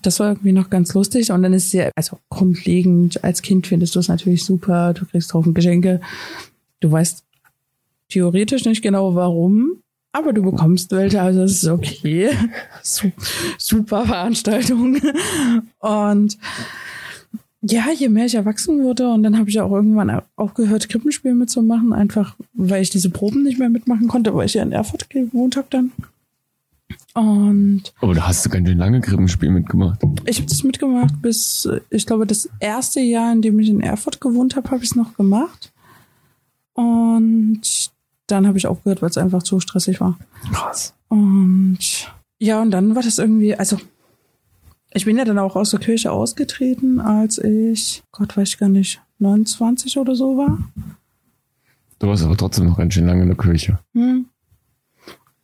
Das 0.02 0.20
war 0.20 0.30
irgendwie 0.30 0.52
noch 0.52 0.70
ganz 0.70 0.94
lustig. 0.94 1.30
Und 1.30 1.42
dann 1.42 1.52
ist 1.52 1.72
ja, 1.72 1.90
also 1.94 2.18
grundlegend, 2.30 3.22
als 3.22 3.42
Kind 3.42 3.66
findest 3.66 3.94
du 3.94 4.00
es 4.00 4.08
natürlich 4.08 4.44
super, 4.44 4.94
du 4.94 5.04
kriegst 5.04 5.34
Haufen 5.34 5.54
Geschenke. 5.54 6.00
Du 6.80 6.90
weißt 6.90 7.24
theoretisch 8.08 8.64
nicht 8.64 8.82
genau 8.82 9.14
warum, 9.14 9.82
aber 10.12 10.32
du 10.32 10.42
bekommst 10.42 10.92
welche, 10.92 11.20
also 11.20 11.40
das 11.40 11.52
ist 11.52 11.66
okay. 11.66 12.30
Super 13.58 14.06
Veranstaltung. 14.06 14.98
Und 15.80 16.38
ja, 17.62 17.86
je 17.96 18.08
mehr 18.08 18.26
ich 18.26 18.34
erwachsen 18.34 18.82
wurde 18.82 19.08
und 19.08 19.22
dann 19.22 19.38
habe 19.38 19.48
ich 19.48 19.58
auch 19.60 19.72
irgendwann 19.72 20.22
aufgehört, 20.36 20.88
Krippenspiel 20.88 21.34
mitzumachen, 21.34 21.92
einfach 21.92 22.36
weil 22.52 22.82
ich 22.82 22.90
diese 22.90 23.10
Proben 23.10 23.42
nicht 23.42 23.58
mehr 23.58 23.70
mitmachen 23.70 24.06
konnte, 24.06 24.34
weil 24.34 24.46
ich 24.46 24.54
ja 24.54 24.62
in 24.62 24.72
Erfurt 24.72 25.08
gewohnt 25.08 25.56
habe 25.56 25.66
dann. 25.70 25.92
Und 27.14 27.94
Aber 28.00 28.12
da 28.12 28.26
hast 28.26 28.44
du 28.44 28.50
ganz 28.50 28.68
schön 28.68 28.78
lange 28.78 29.00
Krippenspiel 29.00 29.50
mitgemacht. 29.50 30.00
ich 30.26 30.38
habe 30.38 30.48
das 30.48 30.64
mitgemacht 30.64 31.22
bis, 31.22 31.68
ich 31.90 32.06
glaube, 32.06 32.26
das 32.26 32.48
erste 32.58 33.00
Jahr, 33.00 33.32
in 33.32 33.40
dem 33.40 33.58
ich 33.60 33.68
in 33.68 33.80
Erfurt 33.80 34.20
gewohnt 34.20 34.56
habe, 34.56 34.70
habe 34.70 34.82
ich 34.82 34.90
es 34.90 34.96
noch 34.96 35.16
gemacht. 35.16 35.72
Und 36.72 37.62
dann 38.26 38.46
habe 38.48 38.58
ich 38.58 38.66
aufgehört, 38.66 39.00
weil 39.00 39.10
es 39.10 39.18
einfach 39.18 39.44
zu 39.44 39.60
stressig 39.60 40.00
war. 40.00 40.18
Krass. 40.52 40.94
Und 41.08 41.78
ja, 42.40 42.60
und 42.60 42.72
dann 42.72 42.96
war 42.96 43.02
das 43.02 43.18
irgendwie, 43.18 43.54
also 43.54 43.78
ich 44.92 45.04
bin 45.04 45.16
ja 45.16 45.24
dann 45.24 45.38
auch 45.38 45.54
aus 45.54 45.70
der 45.70 45.80
Kirche 45.80 46.10
ausgetreten, 46.10 47.00
als 47.00 47.38
ich, 47.38 48.02
Gott 48.10 48.36
weiß 48.36 48.48
ich 48.48 48.58
gar 48.58 48.68
nicht, 48.68 49.00
29 49.20 49.98
oder 49.98 50.16
so 50.16 50.36
war. 50.36 50.58
Du 52.00 52.08
warst 52.08 52.24
aber 52.24 52.36
trotzdem 52.36 52.66
noch 52.66 52.76
ganz 52.76 52.94
schön 52.94 53.06
lange 53.06 53.22
in 53.22 53.28
der 53.28 53.36
Kirche. 53.36 53.78
Hm. 53.94 54.26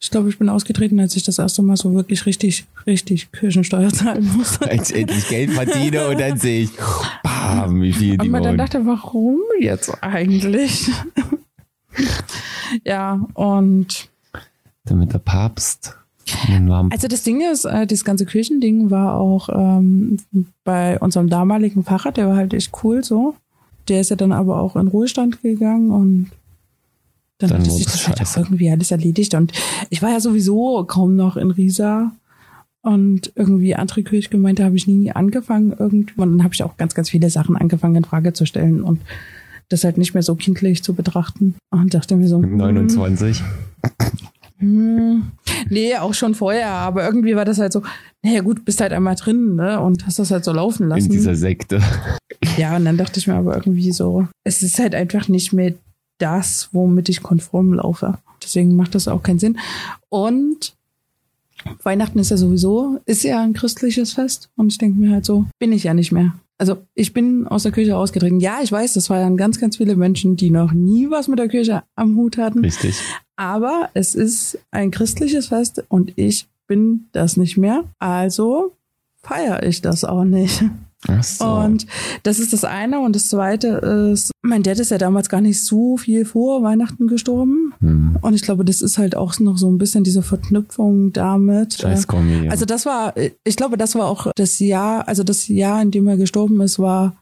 Ich 0.02 0.11
glaube, 0.11 0.30
ich 0.30 0.38
bin 0.38 0.49
ausgetreten, 0.49 0.99
als 0.99 1.14
ich 1.14 1.25
das 1.25 1.38
erste 1.38 1.61
Mal 1.61 1.76
so 1.76 1.92
wirklich 1.92 2.25
richtig, 2.25 2.64
richtig 2.87 3.30
Kirchensteuer 3.33 3.90
zahlen 3.90 4.28
musste. 4.35 4.66
Als 4.71 4.90
ich 4.90 4.97
endlich 4.97 5.28
Geld 5.28 5.50
verdiene 5.50 6.09
und 6.09 6.19
dann 6.19 6.38
sehe 6.38 6.62
ich, 6.62 6.71
bam, 7.23 7.83
wie 7.83 7.92
viel 7.92 8.16
die 8.16 8.30
man 8.30 8.42
dann 8.42 8.57
dachte, 8.57 8.87
warum 8.87 9.38
jetzt 9.61 9.92
eigentlich? 10.02 10.90
ja, 12.85 13.26
und 13.35 14.09
Damit 14.85 15.12
der 15.12 15.19
Papst 15.19 15.95
Also 16.92 17.07
das 17.07 17.23
Ding 17.23 17.42
ist, 17.42 17.66
äh, 17.66 17.87
dieses 17.87 18.04
ganze 18.04 18.25
Kirchending 18.25 18.90
war 18.90 19.16
auch 19.16 19.50
ähm, 19.50 20.19
bei 20.64 20.99
unserem 20.99 21.28
damaligen 21.28 21.85
Pfarrer, 21.85 22.12
der 22.12 22.28
war 22.28 22.37
halt 22.37 22.54
echt 22.54 22.73
cool 22.83 23.04
so. 23.04 23.35
Der 23.88 24.00
ist 24.00 24.09
ja 24.09 24.16
dann 24.16 24.33
aber 24.33 24.61
auch 24.61 24.76
in 24.76 24.88
Ruhestand 24.88 25.42
gegangen 25.42 25.90
und 25.90 26.30
dann, 27.40 27.50
Dann 27.50 27.61
hat 27.61 27.73
sich 27.73 27.87
das 27.87 28.06
halt 28.06 28.37
irgendwie 28.37 28.70
alles 28.70 28.90
erledigt. 28.90 29.35
Und 29.35 29.52
ich 29.88 30.02
war 30.02 30.11
ja 30.11 30.20
sowieso 30.20 30.85
kaum 30.85 31.16
noch 31.16 31.37
in 31.37 31.50
Riesa. 31.50 32.12
Und 32.82 33.32
irgendwie 33.35 33.75
andere 33.75 34.02
Kirchgemeinde 34.02 34.64
habe 34.64 34.76
ich 34.76 34.87
nie 34.87 35.11
angefangen 35.11 35.73
irgendwann. 35.73 36.28
Und 36.28 36.38
dann 36.38 36.44
habe 36.44 36.54
ich 36.54 36.62
auch 36.62 36.76
ganz, 36.76 36.94
ganz 36.94 37.11
viele 37.11 37.30
Sachen 37.30 37.56
angefangen 37.56 37.97
in 37.97 38.04
Frage 38.04 38.32
zu 38.32 38.47
stellen 38.47 38.82
und 38.82 39.00
das 39.70 39.85
halt 39.85 39.99
nicht 39.99 40.14
mehr 40.14 40.23
so 40.23 40.35
kindlich 40.35 40.82
zu 40.82 40.94
betrachten. 40.94 41.54
Und 41.70 41.94
dachte 41.94 42.16
mir 42.16 42.28
so, 42.28 42.38
mit 42.38 42.50
hm, 42.50 42.59
29. 42.59 43.42
hm, 44.59 45.30
nee, 45.70 45.97
auch 45.97 46.14
schon 46.14 46.35
vorher, 46.35 46.70
aber 46.70 47.04
irgendwie 47.04 47.37
war 47.37 47.44
das 47.44 47.59
halt 47.59 47.73
so, 47.73 47.82
naja 48.23 48.42
gut, 48.42 48.64
bist 48.64 48.80
halt 48.80 48.92
einmal 48.92 49.14
drin, 49.14 49.54
ne? 49.54 49.80
Und 49.80 50.06
hast 50.06 50.18
das 50.18 50.30
halt 50.30 50.44
so 50.44 50.52
laufen 50.52 50.88
lassen. 50.88 51.06
In 51.06 51.12
dieser 51.12 51.37
Sekte. 51.37 51.80
ja, 52.59 52.76
und 52.76 52.85
dann 52.85 52.99
dachte 52.99 53.20
ich 53.20 53.26
mir 53.26 53.35
aber 53.35 53.56
irgendwie 53.56 53.92
so, 53.92 54.26
es 54.44 54.62
ist 54.62 54.78
halt 54.78 54.94
einfach 54.94 55.28
nicht 55.28 55.52
mehr 55.52 55.75
das, 56.20 56.68
womit 56.72 57.08
ich 57.08 57.22
konform 57.22 57.74
laufe. 57.74 58.18
Deswegen 58.42 58.76
macht 58.76 58.94
das 58.94 59.08
auch 59.08 59.22
keinen 59.22 59.38
Sinn. 59.38 59.58
Und 60.08 60.74
Weihnachten 61.82 62.18
ist 62.18 62.30
ja 62.30 62.36
sowieso, 62.36 63.00
ist 63.04 63.22
ja 63.22 63.42
ein 63.42 63.52
christliches 63.52 64.14
Fest. 64.14 64.50
Und 64.56 64.72
ich 64.72 64.78
denke 64.78 64.98
mir 64.98 65.12
halt 65.12 65.24
so, 65.24 65.46
bin 65.58 65.72
ich 65.72 65.84
ja 65.84 65.94
nicht 65.94 66.12
mehr. 66.12 66.34
Also 66.58 66.78
ich 66.94 67.12
bin 67.14 67.46
aus 67.46 67.62
der 67.62 67.72
Kirche 67.72 67.96
ausgetreten. 67.96 68.40
Ja, 68.40 68.58
ich 68.62 68.70
weiß, 68.70 68.92
das 68.92 69.08
waren 69.08 69.36
ganz, 69.36 69.58
ganz 69.58 69.78
viele 69.78 69.96
Menschen, 69.96 70.36
die 70.36 70.50
noch 70.50 70.72
nie 70.72 71.10
was 71.10 71.26
mit 71.26 71.38
der 71.38 71.48
Kirche 71.48 71.82
am 71.94 72.16
Hut 72.16 72.36
hatten. 72.36 72.60
Richtig. 72.60 73.00
Aber 73.36 73.88
es 73.94 74.14
ist 74.14 74.58
ein 74.70 74.90
christliches 74.90 75.46
Fest 75.46 75.82
und 75.88 76.12
ich 76.16 76.48
bin 76.66 77.06
das 77.12 77.38
nicht 77.38 77.56
mehr. 77.56 77.84
Also 77.98 78.72
feiere 79.22 79.62
ich 79.62 79.80
das 79.80 80.04
auch 80.04 80.24
nicht. 80.24 80.62
So. 81.07 81.45
Und 81.47 81.87
das 82.23 82.38
ist 82.38 82.52
das 82.52 82.64
eine. 82.64 83.00
Und 83.00 83.16
das 83.16 83.28
zweite 83.28 83.69
ist, 84.12 84.33
mein 84.42 84.62
Dad 84.62 84.78
ist 84.78 84.90
ja 84.90 84.99
damals 84.99 85.28
gar 85.28 85.40
nicht 85.40 85.64
so 85.64 85.97
viel 85.97 86.25
vor 86.25 86.62
Weihnachten 86.62 87.07
gestorben. 87.07 87.73
hm. 87.80 88.19
Und 88.21 88.35
ich 88.35 88.42
glaube, 88.42 88.64
das 88.64 88.83
ist 88.83 88.99
halt 88.99 89.16
auch 89.16 89.38
noch 89.40 89.57
so 89.57 89.71
ein 89.71 89.78
bisschen 89.78 90.04
diese 90.04 90.23
Verknüpfung 90.23 91.12
damit. 91.12 91.75
Scheiß 91.75 92.07
Kombi. 92.07 92.45
ja. 92.45 92.50
Also 92.50 92.66
das 92.66 92.85
war, 92.85 93.14
ich 93.16 93.57
glaube, 93.57 93.76
das 93.76 93.95
war 93.95 94.07
auch 94.07 94.30
das 94.37 94.59
Jahr, 94.59 95.09
also 95.09 95.23
das 95.23 95.49
Jahr, 95.49 95.80
in 95.80 95.90
dem 95.90 96.07
er 96.07 96.16
gestorben 96.16 96.61
ist, 96.61 96.78
war, 96.78 97.16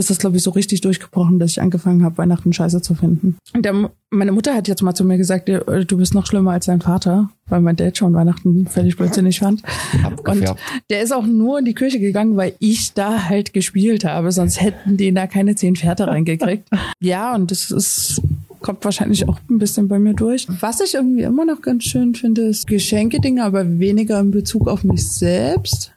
ist 0.00 0.10
das, 0.10 0.18
glaube 0.18 0.36
ich, 0.36 0.42
so 0.42 0.50
richtig 0.50 0.80
durchgebrochen, 0.80 1.38
dass 1.38 1.52
ich 1.52 1.60
angefangen 1.60 2.02
habe, 2.04 2.18
Weihnachten 2.18 2.52
scheiße 2.52 2.82
zu 2.82 2.94
finden. 2.94 3.36
Und 3.54 3.64
der, 3.64 3.90
meine 4.10 4.32
Mutter 4.32 4.54
hat 4.54 4.66
jetzt 4.66 4.82
mal 4.82 4.94
zu 4.94 5.04
mir 5.04 5.18
gesagt, 5.18 5.48
äh, 5.48 5.84
du 5.84 5.96
bist 5.96 6.14
noch 6.14 6.26
schlimmer 6.26 6.52
als 6.52 6.66
dein 6.66 6.80
Vater, 6.80 7.30
weil 7.46 7.60
mein 7.60 7.76
Dad 7.76 7.96
schon 7.96 8.14
Weihnachten 8.14 8.66
völlig 8.66 8.96
blödsinnig 8.96 9.38
fand. 9.38 9.62
Und 9.92 10.04
Abgefärbt. 10.04 10.60
der 10.90 11.02
ist 11.02 11.12
auch 11.12 11.26
nur 11.26 11.60
in 11.60 11.64
die 11.64 11.74
Kirche 11.74 12.00
gegangen, 12.00 12.36
weil 12.36 12.54
ich 12.58 12.94
da 12.94 13.28
halt 13.28 13.52
gespielt 13.52 14.04
habe, 14.04 14.32
sonst 14.32 14.60
hätten 14.60 14.96
die 14.96 15.12
da 15.12 15.26
keine 15.26 15.54
zehn 15.54 15.76
Pferde 15.76 16.08
reingekriegt. 16.08 16.68
ja, 17.00 17.34
und 17.34 17.50
das 17.50 17.70
ist 17.70 18.20
kommt 18.60 18.84
wahrscheinlich 18.84 19.26
auch 19.26 19.38
ein 19.48 19.58
bisschen 19.58 19.88
bei 19.88 19.98
mir 19.98 20.14
durch. 20.14 20.46
Was 20.60 20.80
ich 20.80 20.94
irgendwie 20.94 21.22
immer 21.22 21.44
noch 21.44 21.62
ganz 21.62 21.84
schön 21.84 22.14
finde, 22.14 22.42
ist 22.42 22.66
Geschenke-Dinge, 22.66 23.42
aber 23.42 23.78
weniger 23.78 24.20
in 24.20 24.30
Bezug 24.30 24.68
auf 24.68 24.84
mich 24.84 25.10
selbst. 25.10 25.92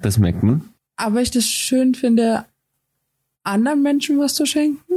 Das 0.00 0.18
merkt 0.18 0.42
man. 0.42 0.62
Aber 0.96 1.22
ich 1.22 1.30
das 1.30 1.46
schön 1.46 1.94
finde, 1.94 2.44
anderen 3.44 3.82
Menschen 3.82 4.18
was 4.18 4.34
zu 4.34 4.46
schenken. 4.46 4.92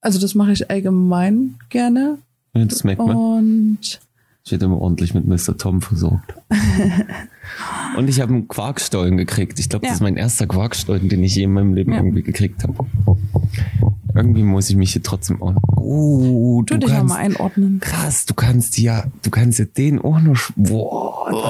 Also 0.00 0.20
das 0.20 0.34
mache 0.34 0.52
ich 0.52 0.70
allgemein 0.70 1.56
gerne. 1.70 2.18
Ja, 2.54 2.64
das 2.64 2.84
merkt 2.84 3.00
man. 3.00 3.16
Und 3.16 4.00
Ich 4.44 4.52
werde 4.52 4.66
immer 4.66 4.80
ordentlich 4.80 5.14
mit 5.14 5.26
Mr. 5.26 5.56
Tom 5.56 5.80
versorgt. 5.80 6.34
Und 7.96 8.08
ich 8.08 8.20
habe 8.20 8.32
einen 8.34 8.48
Quarkstollen 8.48 9.16
gekriegt. 9.16 9.58
Ich 9.58 9.68
glaube, 9.68 9.86
Ja. 9.86 9.90
das 9.92 9.98
ist 9.98 10.02
mein 10.02 10.16
erster 10.16 10.46
Quarkstollen, 10.46 11.08
den 11.08 11.22
ich 11.22 11.34
je 11.36 11.44
in 11.44 11.52
meinem 11.52 11.72
Leben 11.74 11.92
Ja. 11.92 11.98
irgendwie 11.98 12.22
gekriegt 12.22 12.62
habe. 12.64 12.74
Irgendwie 14.14 14.42
muss 14.44 14.70
ich 14.70 14.76
mich 14.76 14.92
hier 14.92 15.02
trotzdem 15.02 15.42
auch. 15.42 15.54
Oh, 15.76 16.62
tu 16.64 16.74
du 16.74 16.80
dich 16.80 16.90
kannst. 16.90 17.08
nochmal 17.08 17.24
einordnen. 17.24 17.80
Krass, 17.80 18.26
du 18.26 18.34
kannst 18.34 18.78
ja, 18.78 19.04
du 19.22 19.30
kannst 19.30 19.58
ja 19.58 19.64
den 19.64 19.98
auch 20.00 20.20
noch. 20.20 20.38
Boah, 20.54 21.26
das, 21.30 21.40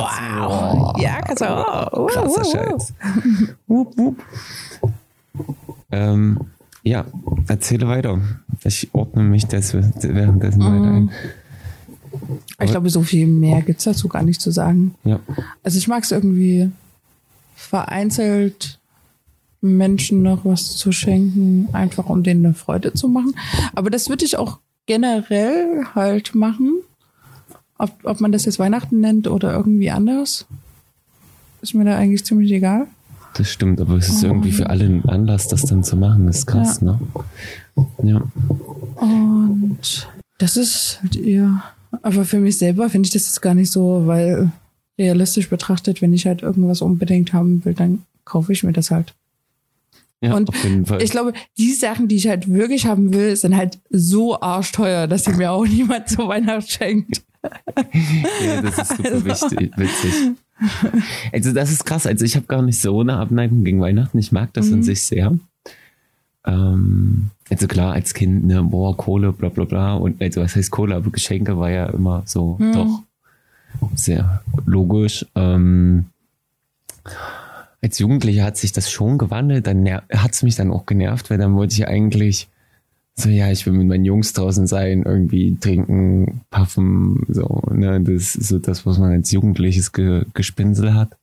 Wow. 0.49 0.97
Ja, 0.99 1.21
kannst 1.21 1.43
du 1.43 1.47
auch. 1.47 1.93
Oh, 1.93 2.07
krasser 2.07 2.27
Wow, 2.29 2.37
wow, 2.39 2.53
Scheiß. 2.53 2.95
Wup, 3.67 3.99
wup. 3.99 4.23
Ähm, 5.91 6.41
ja, 6.83 7.07
erzähle 7.49 7.89
weiter. 7.89 8.21
Ich 8.65 8.91
ordne 8.93 9.23
mich 9.23 9.47
des, 9.47 9.75
währenddessen 9.75 10.61
weiter 10.61 10.85
ein. 10.85 11.03
Mhm. 11.05 11.11
Ich 12.61 12.71
glaube, 12.71 12.91
so 12.91 13.03
viel 13.03 13.27
mehr 13.27 13.63
gibt's 13.63 13.85
dazu 13.85 14.09
gar 14.09 14.23
nicht 14.23 14.41
zu 14.41 14.51
sagen. 14.51 14.95
Ja. 15.05 15.19
Also 15.63 15.79
ich 15.79 15.89
mag 15.89 16.05
es 16.05 16.13
irgendwie 16.13 16.71
vereinzelt 17.55 18.79
Menschen 19.61 20.23
noch 20.23 20.45
was 20.45 20.77
zu 20.77 20.93
schenken, 20.93 21.69
einfach 21.73 22.09
um 22.09 22.23
denen 22.23 22.45
eine 22.45 22.55
Freude 22.55 22.93
zu 22.93 23.09
machen. 23.09 23.35
Aber 23.75 23.91
das 23.91 24.09
würde 24.09 24.25
ich 24.25 24.37
auch 24.37 24.61
generell 24.87 25.85
halt 25.95 26.35
machen. 26.35 26.81
Ob, 27.79 27.91
ob 28.05 28.21
man 28.21 28.31
das 28.31 28.45
jetzt 28.45 28.59
Weihnachten 28.59 29.01
nennt 29.01 29.27
oder 29.27 29.53
irgendwie 29.53 29.91
anders, 29.91 30.47
ist 31.63 31.75
mir 31.75 31.85
da 31.85 31.97
eigentlich 31.97 32.25
ziemlich 32.25 32.53
egal. 32.53 32.87
Das 33.37 33.51
stimmt, 33.51 33.81
aber 33.81 33.97
es 33.97 34.09
ist 34.09 34.23
Oh. 34.25 34.29
irgendwie 34.29 34.53
für 34.53 34.71
alle 34.71 34.85
ein 34.85 35.05
Anlass, 35.07 35.49
das 35.49 35.63
dann 35.63 35.83
zu 35.83 35.97
machen. 35.97 36.27
Das 36.27 36.39
ist 36.39 36.47
krass, 36.47 36.81
ne? 36.81 36.99
Ja. 38.03 38.23
Und 38.97 40.09
das 40.39 40.57
ist 40.57 41.01
halt 41.03 41.17
eher. 41.17 41.63
Aber 42.03 42.25
für 42.25 42.39
mich 42.41 42.59
selber 42.59 42.89
finde 42.91 43.07
ich 43.07 43.13
das 43.13 43.27
jetzt 43.27 43.43
gar 43.43 43.55
nicht 43.55 43.71
so, 43.73 44.03
weil 44.07 44.51
realistisch 44.99 45.49
betrachtet, 45.51 46.01
wenn 46.03 46.13
ich 46.13 46.27
halt 46.27 46.43
irgendwas 46.43 46.81
unbedingt 46.83 47.33
haben 47.33 47.65
will, 47.65 47.75
dann 47.75 48.03
kaufe 48.25 48.53
ich 48.53 48.63
mir 48.63 48.73
das 48.73 48.91
halt. 48.91 49.15
Ja, 50.21 50.35
Und 50.35 50.49
auf 50.49 50.65
jeden 50.65 50.87
Fall. 50.87 51.03
Ich 51.03 51.11
glaube, 51.11 51.33
die 51.59 51.73
Sachen, 51.73 52.09
die 52.09 52.17
ich 52.17 52.29
halt 52.29 52.49
wirklich 52.49 52.87
haben 52.87 53.13
will, 53.13 53.35
sind 53.37 53.57
halt 53.57 53.79
so 53.91 54.41
arschteuer, 54.41 55.07
dass 55.07 55.25
sie 55.25 55.33
mir 55.33 55.51
auch 55.53 55.67
niemand 55.67 56.09
zu 56.09 56.27
Weihnachten 56.29 56.69
schenkt. 56.71 57.23
Ja, 58.45 58.63
das 58.63 58.79
ist 58.79 58.97
super 58.97 59.25
wichtig, 59.25 59.71
witzig. 59.77 60.15
Also 61.33 61.53
das 61.53 61.71
ist 61.71 61.85
krass. 61.85 62.07
Also 62.07 62.25
ich 62.25 62.37
habe 62.37 62.47
gar 62.47 62.63
nicht 62.63 62.81
so 62.81 63.01
eine 63.01 63.17
Abneigung 63.17 63.65
gegen 63.65 63.81
Weihnachten. 63.81 64.19
Ich 64.19 64.33
mag 64.33 64.53
das 64.53 64.69
Mhm. 64.69 64.75
an 64.75 64.83
sich 64.85 65.03
sehr. 65.03 65.33
Ähm, 66.47 67.31
also 67.51 67.67
klar, 67.67 67.93
als 67.95 68.15
Kind, 68.15 68.45
ne, 68.47 68.63
boah, 68.63 68.97
Kohle, 68.97 69.33
bla 69.33 69.49
bla 69.49 69.65
bla. 69.65 69.95
Und 69.95 70.21
also 70.23 70.41
was 70.43 70.55
heißt 70.57 70.71
Kohle, 70.71 70.95
aber 70.97 71.11
Geschenke 71.11 71.59
war 71.59 71.71
ja 71.71 71.87
immer 71.87 72.23
so 72.27 72.57
Mhm. 72.59 72.73
doch 72.73 73.03
sehr 73.95 74.43
logisch. 74.67 75.27
Ähm, 75.35 76.07
als 77.83 77.99
Jugendlicher 77.99 78.45
hat 78.45 78.57
sich 78.57 78.73
das 78.73 78.91
schon 78.91 79.19
gewandelt, 79.19 79.67
dann 79.67 79.87
hat 79.89 80.33
es 80.33 80.43
mich 80.43 80.55
dann 80.55 80.71
auch 80.71 80.87
genervt, 80.87 81.29
weil 81.31 81.39
dann 81.39 81.55
wollte 81.55 81.75
ich 81.75 81.87
eigentlich 81.87 82.49
so, 83.17 83.29
ja, 83.29 83.51
ich 83.51 83.65
will 83.65 83.73
mit 83.75 83.87
meinen 83.87 84.05
Jungs 84.05 84.33
draußen 84.33 84.67
sein, 84.67 85.05
irgendwie 85.05 85.57
trinken, 85.61 86.41
puffen, 86.51 87.25
so, 87.29 87.63
ne, 87.71 88.01
das 88.01 88.35
ist 88.37 88.49
so 88.49 88.59
das, 88.59 88.85
was 88.87 88.99
man 88.99 89.13
als 89.13 89.31
Jugendliches 89.31 89.93
Ge 89.93 90.25
Gespinsel 90.35 90.95
hat. 90.95 91.17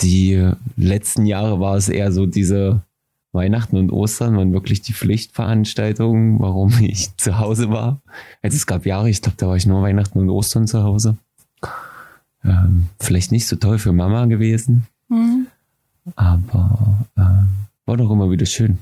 die 0.00 0.50
letzten 0.76 1.26
Jahre 1.26 1.58
war 1.60 1.76
es 1.76 1.88
eher 1.88 2.12
so 2.12 2.26
diese 2.26 2.82
Weihnachten 3.32 3.76
und 3.76 3.90
Ostern 3.92 4.36
waren 4.36 4.52
wirklich 4.52 4.80
die 4.82 4.92
Pflichtveranstaltungen, 4.94 6.38
warum 6.40 6.72
ich 6.82 7.14
zu 7.16 7.38
Hause 7.38 7.70
war. 7.70 8.00
Also 8.42 8.56
es 8.56 8.66
gab 8.66 8.86
Jahre, 8.86 9.10
ich 9.10 9.22
glaube, 9.22 9.36
da 9.38 9.48
war 9.48 9.56
ich 9.56 9.66
nur 9.66 9.82
Weihnachten 9.82 10.18
und 10.18 10.30
Ostern 10.30 10.66
zu 10.66 10.82
Hause. 10.82 11.16
Ähm, 12.44 12.86
vielleicht 13.00 13.32
nicht 13.32 13.46
so 13.46 13.56
toll 13.56 13.78
für 13.78 13.92
Mama 13.92 14.26
gewesen, 14.26 14.86
Mhm. 15.08 15.46
aber 16.16 17.06
ähm, 17.16 17.48
war 17.84 17.96
doch 17.96 18.10
immer 18.10 18.30
wieder 18.30 18.46
schön. 18.46 18.78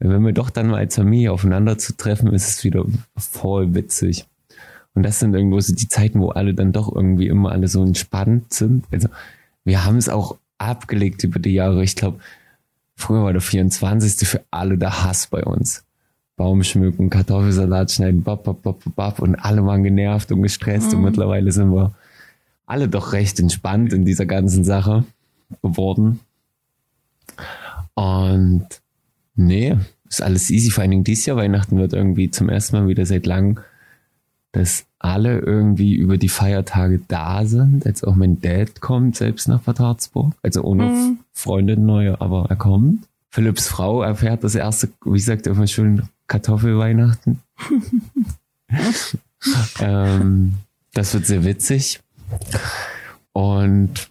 Wenn 0.00 0.24
wir 0.24 0.32
doch 0.32 0.50
dann 0.50 0.68
mal 0.68 0.78
als 0.78 0.94
Familie 0.94 1.32
aufeinander 1.32 1.76
zu 1.76 1.96
treffen, 1.96 2.32
ist 2.32 2.48
es 2.48 2.64
wieder 2.64 2.84
voll 3.16 3.74
witzig. 3.74 4.26
Und 4.94 5.02
das 5.02 5.18
sind 5.18 5.34
irgendwo 5.34 5.60
so 5.60 5.74
die 5.74 5.88
Zeiten, 5.88 6.20
wo 6.20 6.30
alle 6.30 6.54
dann 6.54 6.72
doch 6.72 6.94
irgendwie 6.94 7.26
immer 7.28 7.52
alle 7.52 7.68
so 7.68 7.82
entspannt 7.82 8.52
sind. 8.54 8.84
Also 8.90 9.08
wir 9.64 9.84
haben 9.84 9.96
es 9.96 10.08
auch 10.08 10.36
abgelegt 10.58 11.24
über 11.24 11.38
die 11.38 11.52
Jahre. 11.52 11.82
Ich 11.82 11.96
glaube, 11.96 12.18
früher 12.96 13.22
war 13.24 13.32
der 13.32 13.42
24. 13.42 14.26
für 14.28 14.42
alle 14.50 14.78
der 14.78 15.04
Hass 15.04 15.26
bei 15.26 15.42
uns. 15.44 15.84
Baum 16.36 16.62
schmücken, 16.62 17.10
Kartoffelsalat 17.10 17.90
schneiden, 17.90 18.22
bap, 18.22 18.44
bap, 18.44 18.62
bap, 18.62 18.80
bap, 18.94 19.18
und 19.18 19.34
alle 19.34 19.64
waren 19.66 19.82
genervt 19.82 20.30
und 20.30 20.42
gestresst 20.42 20.92
und 20.92 21.00
Mhm. 21.00 21.06
mittlerweile 21.06 21.50
sind 21.50 21.72
wir 21.72 21.92
alle 22.66 22.88
doch 22.88 23.12
recht 23.12 23.40
entspannt 23.40 23.92
in 23.92 24.04
dieser 24.04 24.26
ganzen 24.26 24.62
Sache 24.62 25.04
geworden. 25.62 26.20
Und 27.94 28.66
nee, 29.38 29.76
ist 30.08 30.22
alles 30.22 30.50
easy. 30.50 30.70
Vor 30.70 30.82
allen 30.82 30.90
Dingen 30.90 31.04
dieses 31.04 31.26
Jahr 31.26 31.36
Weihnachten 31.36 31.78
wird 31.78 31.92
irgendwie 31.92 32.30
zum 32.30 32.48
ersten 32.48 32.76
Mal 32.76 32.88
wieder 32.88 33.06
seit 33.06 33.26
langem, 33.26 33.58
dass 34.52 34.86
alle 34.98 35.38
irgendwie 35.38 35.94
über 35.94 36.18
die 36.18 36.28
Feiertage 36.28 37.00
da 37.08 37.44
sind. 37.44 37.84
Jetzt 37.84 38.06
auch 38.06 38.16
mein 38.16 38.40
Dad 38.40 38.80
kommt 38.80 39.16
selbst 39.16 39.48
nach 39.48 39.60
Bad 39.60 39.80
Harzburg. 39.80 40.34
Also 40.42 40.62
ohne 40.62 40.84
Mhm. 40.84 41.18
Freundin 41.32 41.86
neue, 41.86 42.20
aber 42.20 42.46
er 42.48 42.56
kommt. 42.56 43.06
Philipps 43.30 43.68
Frau 43.68 44.02
erfährt 44.02 44.42
das 44.42 44.54
erste, 44.54 44.88
wie 45.04 45.20
sagt 45.20 45.46
er 45.46 45.52
immer 45.52 45.66
schön, 45.66 46.02
Kartoffelweihnachten. 46.26 47.40
ähm, 49.80 50.54
das 50.94 51.14
wird 51.14 51.26
sehr 51.26 51.44
witzig. 51.44 52.00
Und 53.32 54.10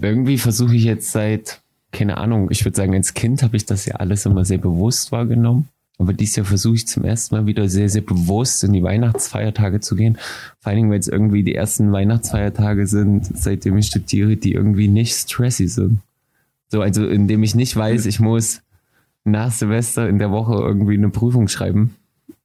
irgendwie 0.00 0.38
versuche 0.38 0.76
ich 0.76 0.84
jetzt 0.84 1.12
seit, 1.12 1.62
keine 1.96 2.18
Ahnung, 2.18 2.48
ich 2.50 2.64
würde 2.64 2.76
sagen, 2.76 2.94
als 2.94 3.14
Kind 3.14 3.42
habe 3.42 3.56
ich 3.56 3.64
das 3.66 3.86
ja 3.86 3.96
alles 3.96 4.26
immer 4.26 4.44
sehr 4.44 4.58
bewusst 4.58 5.12
wahrgenommen. 5.12 5.68
Aber 5.98 6.12
dieses 6.12 6.36
Jahr 6.36 6.44
versuche 6.46 6.74
ich 6.74 6.86
zum 6.86 7.04
ersten 7.04 7.34
Mal 7.34 7.46
wieder 7.46 7.70
sehr, 7.70 7.88
sehr 7.88 8.02
bewusst 8.02 8.62
in 8.64 8.74
die 8.74 8.82
Weihnachtsfeiertage 8.82 9.80
zu 9.80 9.96
gehen. 9.96 10.18
Vor 10.60 10.68
allen 10.70 10.76
Dingen, 10.76 10.90
weil 10.90 10.98
es 10.98 11.08
irgendwie 11.08 11.42
die 11.42 11.54
ersten 11.54 11.90
Weihnachtsfeiertage 11.90 12.86
sind, 12.86 13.24
seitdem 13.34 13.78
ich 13.78 13.86
studiere, 13.86 14.36
die 14.36 14.52
irgendwie 14.52 14.88
nicht 14.88 15.14
stressy 15.14 15.68
sind. 15.68 16.00
So, 16.68 16.82
also 16.82 17.06
indem 17.06 17.42
ich 17.42 17.54
nicht 17.54 17.74
weiß, 17.74 18.04
ich 18.04 18.20
muss 18.20 18.60
nach 19.24 19.50
Silvester 19.50 20.06
in 20.06 20.18
der 20.18 20.30
Woche 20.30 20.54
irgendwie 20.54 20.94
eine 20.94 21.08
Prüfung 21.08 21.48
schreiben. 21.48 21.94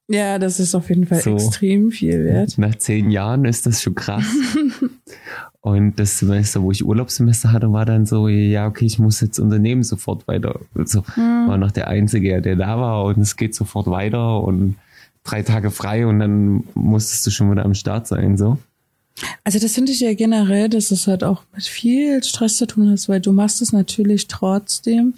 Ja, 0.08 0.38
das 0.38 0.58
ist 0.58 0.74
auf 0.74 0.88
jeden 0.88 1.06
Fall 1.06 1.20
So. 1.20 1.34
extrem 1.34 1.90
viel 1.90 2.24
wert. 2.24 2.56
Nach 2.56 2.74
zehn 2.74 3.10
Jahren 3.10 3.44
ist 3.44 3.66
das 3.66 3.82
schon 3.82 3.94
krass. 3.94 4.24
Und 5.62 6.00
das 6.00 6.18
Semester, 6.18 6.60
wo 6.60 6.72
ich 6.72 6.84
Urlaubssemester 6.84 7.52
hatte, 7.52 7.72
war 7.72 7.86
dann 7.86 8.04
so, 8.04 8.26
ja, 8.26 8.66
okay, 8.66 8.84
ich 8.84 8.98
muss 8.98 9.20
jetzt 9.20 9.38
Unternehmen 9.38 9.84
sofort 9.84 10.26
weiter. 10.26 10.58
Also 10.74 11.04
war 11.16 11.56
noch 11.56 11.70
der 11.70 11.86
Einzige, 11.86 12.42
der 12.42 12.56
da 12.56 12.78
war 12.80 13.04
und 13.04 13.18
es 13.18 13.36
geht 13.36 13.54
sofort 13.54 13.86
weiter 13.86 14.42
und 14.42 14.74
drei 15.22 15.42
Tage 15.42 15.70
frei 15.70 16.04
und 16.04 16.18
dann 16.18 16.64
musstest 16.74 17.24
du 17.26 17.30
schon 17.30 17.52
wieder 17.52 17.64
am 17.64 17.74
Start 17.74 18.08
sein, 18.08 18.36
so. 18.36 18.58
Also 19.44 19.60
das 19.60 19.72
finde 19.72 19.92
ich 19.92 20.00
ja 20.00 20.14
generell, 20.14 20.68
dass 20.68 20.90
es 20.90 21.06
halt 21.06 21.22
auch 21.22 21.42
mit 21.54 21.62
viel 21.62 22.24
Stress 22.24 22.56
zu 22.56 22.66
tun 22.66 22.90
hat, 22.90 23.08
weil 23.08 23.20
du 23.20 23.30
machst 23.30 23.62
es 23.62 23.72
natürlich 23.72 24.26
trotzdem. 24.26 25.14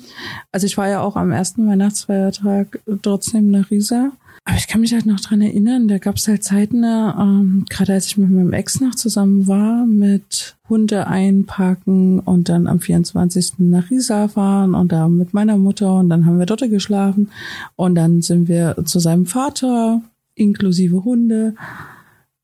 Also 0.52 0.66
ich 0.66 0.76
war 0.76 0.88
ja 0.88 1.00
auch 1.00 1.16
am 1.16 1.32
ersten 1.32 1.66
Weihnachtsfeiertag 1.66 2.80
trotzdem 3.00 3.50
nach 3.50 3.70
Riesa. 3.70 4.12
Aber 4.46 4.58
ich 4.58 4.68
kann 4.68 4.82
mich 4.82 4.92
halt 4.92 5.06
noch 5.06 5.20
dran 5.20 5.40
erinnern, 5.40 5.88
da 5.88 5.96
gab 5.96 6.16
es 6.16 6.28
halt 6.28 6.44
Zeiten, 6.44 6.84
ähm, 6.84 7.64
gerade 7.70 7.94
als 7.94 8.06
ich 8.06 8.18
mit 8.18 8.30
meinem 8.30 8.52
Ex 8.52 8.78
noch 8.78 8.94
zusammen 8.94 9.48
war, 9.48 9.86
mit 9.86 10.56
Hunde 10.68 11.06
einpacken 11.06 12.20
und 12.20 12.50
dann 12.50 12.66
am 12.66 12.78
24. 12.78 13.54
nach 13.58 13.90
Riesa 13.90 14.28
fahren 14.28 14.74
und 14.74 14.92
da 14.92 15.08
mit 15.08 15.32
meiner 15.32 15.56
Mutter 15.56 15.94
und 15.94 16.10
dann 16.10 16.26
haben 16.26 16.38
wir 16.38 16.44
dort 16.44 16.60
geschlafen 16.68 17.30
und 17.76 17.94
dann 17.94 18.20
sind 18.20 18.46
wir 18.46 18.76
zu 18.84 18.98
seinem 18.98 19.24
Vater 19.24 20.02
inklusive 20.34 21.04
Hunde 21.04 21.54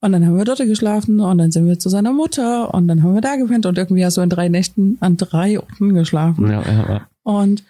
und 0.00 0.12
dann 0.12 0.24
haben 0.24 0.38
wir 0.38 0.46
dort 0.46 0.60
geschlafen 0.60 1.20
und 1.20 1.36
dann 1.36 1.50
sind 1.50 1.66
wir 1.66 1.78
zu 1.78 1.90
seiner 1.90 2.12
Mutter 2.12 2.72
und 2.72 2.88
dann 2.88 3.02
haben 3.02 3.12
wir 3.14 3.20
da 3.20 3.36
gepennt 3.36 3.66
und 3.66 3.76
irgendwie 3.76 4.06
hast 4.06 4.16
du 4.16 4.22
in 4.22 4.30
drei 4.30 4.48
Nächten 4.48 4.96
an 5.00 5.18
drei 5.18 5.60
Orten 5.60 5.92
geschlafen. 5.92 6.50
Ja, 6.50 6.62
ja, 6.62 6.88
ja. 6.88 7.06
Und 7.22 7.62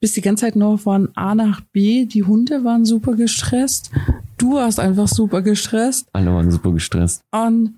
bist 0.00 0.16
die 0.16 0.20
ganze 0.22 0.46
Zeit 0.46 0.56
nur 0.56 0.78
von 0.78 1.08
A 1.14 1.34
nach 1.34 1.60
B. 1.60 2.06
Die 2.06 2.22
Hunde 2.24 2.64
waren 2.64 2.84
super 2.84 3.14
gestresst. 3.14 3.90
Du 4.38 4.54
warst 4.54 4.80
einfach 4.80 5.08
super 5.08 5.42
gestresst. 5.42 6.08
Alle 6.12 6.32
waren 6.32 6.50
super 6.50 6.72
gestresst. 6.72 7.20
Und 7.30 7.74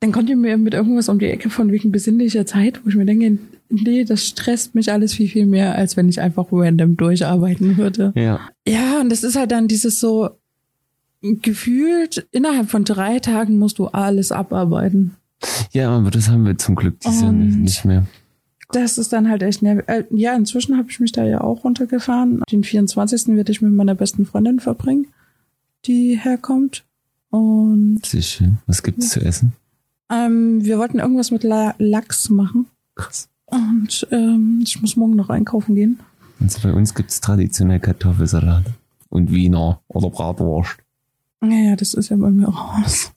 dann 0.00 0.12
kommt 0.12 0.28
ihr 0.28 0.36
mir 0.36 0.56
mit 0.58 0.74
irgendwas 0.74 1.08
um 1.08 1.18
die 1.18 1.26
Ecke 1.26 1.50
von 1.50 1.70
wegen 1.72 1.92
besinnlicher 1.92 2.46
Zeit, 2.46 2.80
wo 2.84 2.88
ich 2.88 2.96
mir 2.96 3.06
denke, 3.06 3.38
nee, 3.68 4.04
das 4.04 4.26
stresst 4.26 4.74
mich 4.74 4.90
alles 4.92 5.14
viel, 5.14 5.28
viel 5.28 5.46
mehr, 5.46 5.74
als 5.74 5.96
wenn 5.96 6.08
ich 6.08 6.20
einfach 6.20 6.46
random 6.52 6.96
durcharbeiten 6.96 7.76
würde. 7.76 8.12
Ja. 8.14 8.40
Ja, 8.66 9.00
und 9.00 9.10
das 9.10 9.22
ist 9.24 9.36
halt 9.36 9.52
dann 9.52 9.68
dieses 9.68 10.00
so, 10.00 10.30
gefühlt, 11.22 12.26
innerhalb 12.30 12.70
von 12.70 12.84
drei 12.84 13.18
Tagen 13.18 13.58
musst 13.58 13.78
du 13.78 13.86
alles 13.88 14.32
abarbeiten. 14.32 15.14
Ja, 15.72 15.90
aber 15.90 16.10
das 16.10 16.28
haben 16.28 16.44
wir 16.46 16.56
zum 16.58 16.76
Glück 16.76 17.00
dieses 17.00 17.20
Jahr 17.20 17.30
Und- 17.30 17.62
nicht 17.62 17.84
mehr. 17.84 18.06
Das 18.72 18.98
ist 18.98 19.12
dann 19.12 19.28
halt 19.28 19.42
echt 19.42 19.62
nervig. 19.62 19.84
Äh, 19.88 20.04
ja, 20.10 20.34
inzwischen 20.34 20.76
habe 20.76 20.90
ich 20.90 20.98
mich 21.00 21.12
da 21.12 21.24
ja 21.24 21.40
auch 21.40 21.64
runtergefahren. 21.64 22.42
Den 22.50 22.64
24. 22.64 23.28
werde 23.28 23.52
ich 23.52 23.62
mit 23.62 23.72
meiner 23.72 23.94
besten 23.94 24.26
Freundin 24.26 24.60
verbringen, 24.60 25.06
die 25.84 26.16
herkommt. 26.16 26.84
Und 27.30 28.00
Sehr 28.04 28.22
schön. 28.22 28.58
Was 28.66 28.82
gibt's 28.82 29.10
zu 29.10 29.20
essen? 29.20 29.52
ähm, 30.10 30.64
wir 30.64 30.78
wollten 30.78 30.98
irgendwas 30.98 31.30
mit 31.30 31.42
La 31.42 31.74
Lachs 31.78 32.28
machen. 32.28 32.66
Krass. 32.94 33.28
Und 33.46 34.06
ähm, 34.10 34.60
ich 34.62 34.80
muss 34.80 34.96
morgen 34.96 35.16
noch 35.16 35.30
einkaufen 35.30 35.74
gehen. 35.74 36.00
Also 36.40 36.60
bei 36.62 36.72
uns 36.72 36.94
gibt's 36.94 37.20
traditionell 37.20 37.80
Kartoffelsalat 37.80 38.64
und 39.08 39.32
Wiener 39.32 39.80
oder 39.88 40.10
Bratwurst. 40.10 40.76
Naja, 41.40 41.76
das 41.76 41.94
ist 41.94 42.08
ja 42.08 42.16
bei 42.16 42.30
mir 42.30 42.48
raus. 42.48 43.12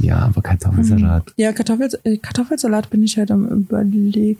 Ja, 0.00 0.18
aber 0.18 0.42
Kartoffelsalat. 0.42 1.32
Ja, 1.36 1.52
Kartoffel, 1.52 1.90
äh, 2.04 2.16
Kartoffelsalat 2.16 2.90
bin 2.90 3.04
ich 3.04 3.16
halt 3.16 3.30
am 3.30 3.46
überlegen. 3.48 4.38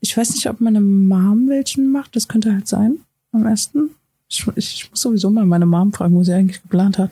Ich 0.00 0.16
weiß 0.16 0.30
nicht, 0.34 0.48
ob 0.48 0.60
meine 0.60 0.80
Mom 0.80 1.48
welchen 1.48 1.90
macht. 1.92 2.16
Das 2.16 2.28
könnte 2.28 2.52
halt 2.52 2.66
sein 2.66 2.98
am 3.32 3.46
ersten. 3.46 3.90
Ich, 4.28 4.46
ich, 4.56 4.74
ich 4.74 4.90
muss 4.90 5.00
sowieso 5.00 5.30
mal 5.30 5.46
meine 5.46 5.66
Mom 5.66 5.92
fragen, 5.92 6.14
wo 6.14 6.24
sie 6.24 6.32
eigentlich 6.32 6.62
geplant 6.62 6.98
hat. 6.98 7.10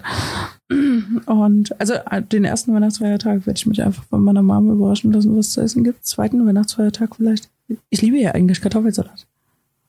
Und 1.27 1.79
also 1.81 1.95
äh, 1.95 2.23
den 2.23 2.45
ersten 2.45 2.75
Weihnachtsfeiertag 2.75 3.47
werde 3.47 3.59
ich 3.59 3.67
mich 3.67 3.83
einfach 3.83 4.05
von 4.05 4.25
meiner 4.25 4.43
Mom 4.43 4.71
überraschen 4.71 5.13
lassen, 5.13 5.37
was 5.37 5.47
es 5.47 5.53
zu 5.53 5.61
essen 5.61 5.85
gibt. 5.85 6.05
Zweiten 6.05 6.45
Weihnachtsfeiertag 6.47 7.17
vielleicht. 7.17 7.51
Ich 7.91 8.03
liebe 8.03 8.19
ja 8.19 8.33
eigentlich 8.33 8.61
Kartoffelsalat. 8.61 9.27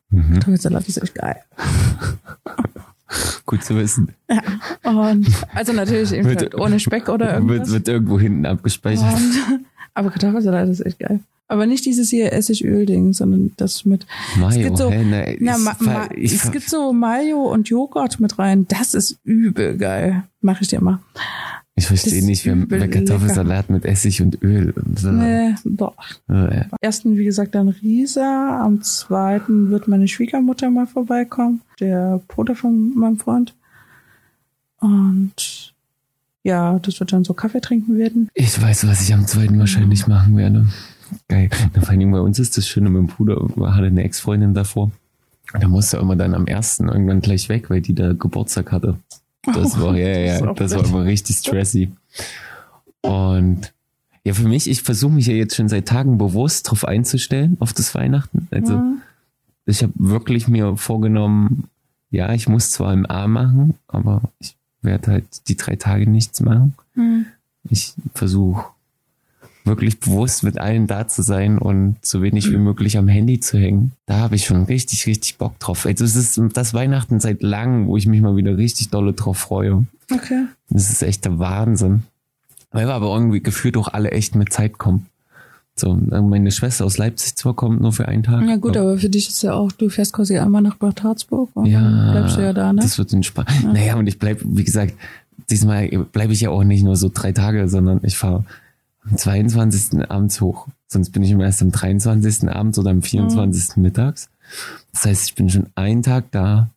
Mhm. 0.09 0.33
Kartoffelsalat 0.33 0.87
ist 0.87 1.01
echt 1.01 1.15
geil. 1.15 1.37
Gut 3.45 3.63
zu 3.63 3.75
wissen. 3.75 4.13
Ja. 4.29 4.41
Und 4.89 5.27
also 5.53 5.73
natürlich 5.73 6.11
Wird- 6.11 6.39
halt 6.39 6.55
ohne 6.55 6.79
Speck 6.79 7.09
oder 7.09 7.35
irgendwas. 7.35 7.69
wird 7.71 7.87
irgendwo 7.87 8.19
hinten 8.19 8.45
abgespeichert. 8.45 9.13
Und, 9.15 9.65
aber 9.93 10.09
Kartoffelsalat 10.09 10.69
ist 10.69 10.85
echt 10.85 10.99
geil. 10.99 11.19
Aber 11.47 11.67
nicht 11.67 11.85
dieses 11.85 12.09
hier 12.09 12.33
Essigöl-Ding, 12.33 13.13
sondern 13.13 13.51
das 13.57 13.85
mit. 13.85 14.07
Mayo, 14.39 14.63
gibt 14.63 14.77
so- 14.79 14.89
hä? 14.89 15.05
Na, 15.39 15.51
Na, 15.51 15.57
ma, 15.59 15.75
ma, 15.79 16.07
es 16.15 16.51
gibt 16.51 16.67
so 16.67 16.91
Mayo 16.91 17.43
und 17.43 17.69
Joghurt 17.69 18.19
mit 18.19 18.39
rein. 18.39 18.65
Das 18.67 18.95
ist 18.95 19.19
übel 19.23 19.77
geil. 19.77 20.23
Mach 20.41 20.59
ich 20.61 20.69
dir 20.69 20.81
mal. 20.81 20.99
Ich 21.77 21.87
verstehe 21.87 22.25
nicht, 22.25 22.45
übel 22.45 22.79
wer 22.79 22.89
Kartoffelsalat 22.89 23.69
mit 23.69 23.83
Essig 23.83 24.21
und 24.21 24.41
Öl. 24.41 24.71
Und 24.71 24.97
so. 24.97 25.11
Nee, 25.11 25.55
doch. 25.65 25.95
Äh, 26.29 26.61
Am 26.71 26.77
ersten, 26.79 27.17
wie 27.17 27.25
gesagt, 27.25 27.53
dann 27.53 27.67
Risa. 27.67 28.63
Am 28.63 28.81
zweiten 28.81 29.69
wird 29.71 29.89
meine 29.89 30.07
Schwiegermutter 30.07 30.69
mal 30.69 30.87
vorbeikommen. 30.87 31.61
Der 31.81 32.21
Bruder 32.29 32.55
von 32.55 32.95
meinem 32.95 33.17
Freund. 33.17 33.55
Und 34.79 35.73
ja, 36.43 36.79
das 36.79 36.99
wird 37.01 37.11
dann 37.11 37.25
so 37.25 37.33
Kaffee 37.33 37.59
trinken 37.59 37.97
werden. 37.97 38.29
Ich 38.33 38.61
weiß, 38.61 38.87
was 38.87 39.01
ich 39.01 39.13
am 39.13 39.27
zweiten 39.27 39.59
wahrscheinlich 39.59 40.07
machen 40.07 40.37
werde. 40.37 40.67
Geil. 41.27 41.49
Na, 41.73 41.81
vor 41.81 41.89
allen 41.89 41.99
Dingen 41.99 42.11
bei 42.11 42.19
uns 42.21 42.39
ist 42.39 42.55
das 42.55 42.67
Schöne, 42.67 42.89
mein 42.89 43.07
Bruder 43.07 43.35
hatte 43.73 43.87
eine 43.87 44.03
Ex-Freundin 44.03 44.53
davor. 44.53 44.91
Da 45.59 45.67
musste 45.67 45.97
er 45.97 46.03
immer 46.03 46.15
dann 46.15 46.33
am 46.33 46.47
ersten 46.47 46.87
irgendwann 46.87 47.21
gleich 47.21 47.49
weg, 47.49 47.69
weil 47.69 47.81
die 47.81 47.95
da 47.95 48.13
Geburtstag 48.13 48.71
hatte. 48.71 48.97
Das 49.53 49.79
war, 49.79 49.97
ja, 49.97 50.07
ja, 50.19 50.53
Das 50.53 50.71
ja, 50.71 50.77
war 50.77 50.85
immer 50.85 51.03
richtig 51.05 51.37
stressy. 51.37 51.91
Und 53.01 53.73
ja, 54.23 54.33
für 54.33 54.47
mich, 54.47 54.69
ich 54.69 54.81
versuche 54.81 55.11
mich 55.13 55.27
ja 55.27 55.33
jetzt 55.33 55.55
schon 55.55 55.69
seit 55.69 55.87
Tagen 55.87 56.17
bewusst 56.17 56.69
drauf 56.69 56.85
einzustellen, 56.85 57.57
auf 57.59 57.73
das 57.73 57.93
Weihnachten. 57.93 58.47
Also 58.51 58.73
Mhm. 58.77 59.01
ich 59.65 59.83
habe 59.83 59.93
wirklich 59.95 60.47
mir 60.47 60.77
vorgenommen, 60.77 61.65
ja, 62.09 62.33
ich 62.33 62.47
muss 62.47 62.71
zwar 62.71 62.93
im 62.93 63.05
A 63.05 63.27
machen, 63.27 63.75
aber 63.87 64.21
ich 64.39 64.55
werde 64.81 65.11
halt 65.11 65.47
die 65.47 65.57
drei 65.57 65.75
Tage 65.75 66.09
nichts 66.09 66.41
machen. 66.41 66.73
Mhm. 66.95 67.25
Ich 67.69 67.93
versuche 68.13 68.65
wirklich 69.65 69.99
bewusst 69.99 70.43
mit 70.43 70.59
allen 70.59 70.87
da 70.87 71.07
zu 71.07 71.21
sein 71.21 71.57
und 71.57 71.97
so 72.01 72.21
wenig 72.21 72.51
wie 72.51 72.57
möglich 72.57 72.97
am 72.97 73.07
Handy 73.07 73.39
zu 73.39 73.57
hängen. 73.57 73.91
Da 74.05 74.17
habe 74.17 74.35
ich 74.35 74.45
schon 74.45 74.63
richtig, 74.63 75.07
richtig 75.07 75.37
Bock 75.37 75.59
drauf. 75.59 75.85
Also 75.85 76.05
es 76.05 76.15
ist 76.15 76.39
das 76.53 76.73
Weihnachten 76.73 77.19
seit 77.19 77.41
langem, 77.41 77.87
wo 77.87 77.97
ich 77.97 78.05
mich 78.05 78.21
mal 78.21 78.35
wieder 78.35 78.57
richtig 78.57 78.89
dolle 78.89 79.13
drauf 79.13 79.37
freue. 79.37 79.85
Okay. 80.13 80.45
Das 80.69 80.89
ist 80.91 81.01
echt 81.01 81.25
der 81.25 81.39
Wahnsinn. 81.39 82.03
Weil 82.71 82.87
wir 82.87 82.93
aber 82.93 83.07
irgendwie 83.07 83.41
gefühlt 83.41 83.77
auch 83.77 83.87
alle 83.87 84.11
echt 84.11 84.35
mit 84.35 84.53
Zeit 84.53 84.77
kommen. 84.77 85.07
So, 85.77 85.93
meine 85.93 86.51
Schwester 86.51 86.85
aus 86.85 86.97
Leipzig 86.97 87.35
zwar 87.35 87.53
kommt 87.53 87.81
nur 87.81 87.91
für 87.91 88.07
einen 88.07 88.23
Tag. 88.23 88.47
Ja 88.47 88.55
gut, 88.55 88.77
aber 88.77 88.97
für 88.97 89.09
dich 89.09 89.27
ist 89.27 89.41
ja 89.43 89.53
auch, 89.53 89.73
du 89.73 89.89
fährst 89.89 90.13
quasi 90.13 90.37
einmal 90.37 90.61
nach 90.61 90.75
Bad 90.75 91.03
Harzburg 91.03 91.49
und 91.53 91.65
ja, 91.65 91.81
dann 91.81 92.11
bleibst 92.11 92.37
du 92.37 92.41
ja 92.41 92.53
da, 92.53 92.71
ne? 92.71 92.81
Das 92.81 92.97
wird 92.97 93.11
entspannt. 93.11 93.49
Ja. 93.61 93.73
Naja, 93.73 93.95
und 93.95 94.07
ich 94.07 94.17
bleib, 94.17 94.39
wie 94.41 94.63
gesagt, 94.63 94.93
diesmal 95.49 95.89
bleibe 96.13 96.31
ich 96.31 96.39
ja 96.39 96.49
auch 96.49 96.63
nicht 96.63 96.83
nur 96.83 96.95
so 96.95 97.11
drei 97.13 97.33
Tage, 97.33 97.67
sondern 97.67 97.99
ich 98.03 98.15
fahre 98.15 98.45
am 99.09 99.17
22. 99.17 100.09
abends 100.09 100.41
hoch. 100.41 100.67
Sonst 100.87 101.11
bin 101.11 101.23
ich 101.23 101.31
immer 101.31 101.45
erst 101.45 101.61
am 101.61 101.71
23. 101.71 102.49
abends 102.49 102.79
oder 102.79 102.91
am 102.91 103.01
24. 103.01 103.77
Mhm. 103.77 103.83
mittags. 103.83 104.29
Das 104.93 105.05
heißt, 105.05 105.29
ich 105.29 105.35
bin 105.35 105.49
schon 105.49 105.67
einen 105.75 106.03
Tag 106.03 106.31
da, 106.31 106.69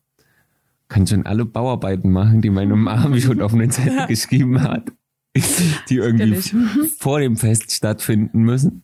kann 0.87 1.07
schon 1.07 1.25
alle 1.25 1.45
Bauarbeiten 1.45 2.11
machen, 2.11 2.41
die 2.41 2.49
meine 2.49 2.75
Mama 2.75 3.17
schon 3.19 3.41
auf 3.41 3.53
einen 3.53 3.71
Zettel 3.71 4.07
geschrieben 4.07 4.61
hat, 4.61 4.91
die 5.89 5.95
irgendwie 5.95 6.41
vor 6.97 7.19
dem 7.19 7.37
Fest 7.37 7.71
stattfinden 7.71 8.41
müssen. 8.41 8.83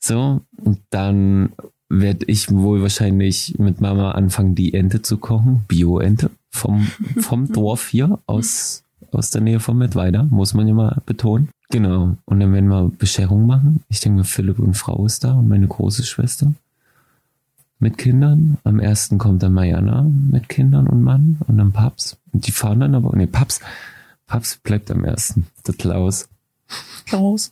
So, 0.00 0.40
und 0.56 0.80
dann 0.90 1.52
werde 1.88 2.24
ich 2.26 2.50
wohl 2.50 2.82
wahrscheinlich 2.82 3.58
mit 3.58 3.80
Mama 3.80 4.12
anfangen, 4.12 4.54
die 4.54 4.74
Ente 4.74 5.02
zu 5.02 5.18
kochen. 5.18 5.64
Bio-Ente 5.68 6.30
vom, 6.50 6.88
vom 7.18 7.48
Dorf 7.52 7.88
hier 7.88 8.18
aus, 8.26 8.84
aus 9.12 9.30
der 9.30 9.42
Nähe 9.42 9.60
von 9.60 9.76
Mittweida, 9.76 10.22
muss 10.24 10.54
man 10.54 10.68
ja 10.68 10.74
mal 10.74 11.02
betonen. 11.04 11.48
Genau. 11.70 12.16
Und 12.24 12.40
dann 12.40 12.52
werden 12.52 12.68
wir 12.68 12.90
Bescherung 12.98 13.46
machen. 13.46 13.84
Ich 13.88 14.00
denke, 14.00 14.24
Philipp 14.24 14.58
und 14.58 14.74
Frau 14.74 15.06
ist 15.06 15.24
da 15.24 15.34
und 15.34 15.48
meine 15.48 15.68
große 15.68 16.02
Schwester 16.02 16.52
mit 17.78 17.96
Kindern. 17.96 18.58
Am 18.64 18.78
ersten 18.78 19.18
kommt 19.18 19.42
dann 19.42 19.54
Mariana 19.54 20.02
mit 20.02 20.48
Kindern 20.48 20.86
und 20.86 21.02
Mann 21.02 21.38
und 21.46 21.58
dann 21.58 21.72
Paps. 21.72 22.18
Und 22.32 22.46
die 22.46 22.52
fahren 22.52 22.80
dann 22.80 22.94
aber, 22.94 23.16
nee, 23.16 23.26
Paps, 23.26 23.60
Paps 24.26 24.56
bleibt 24.56 24.90
am 24.90 25.04
ersten. 25.04 25.46
Der 25.66 25.74
Klaus. 25.74 26.28
Klaus. 27.06 27.50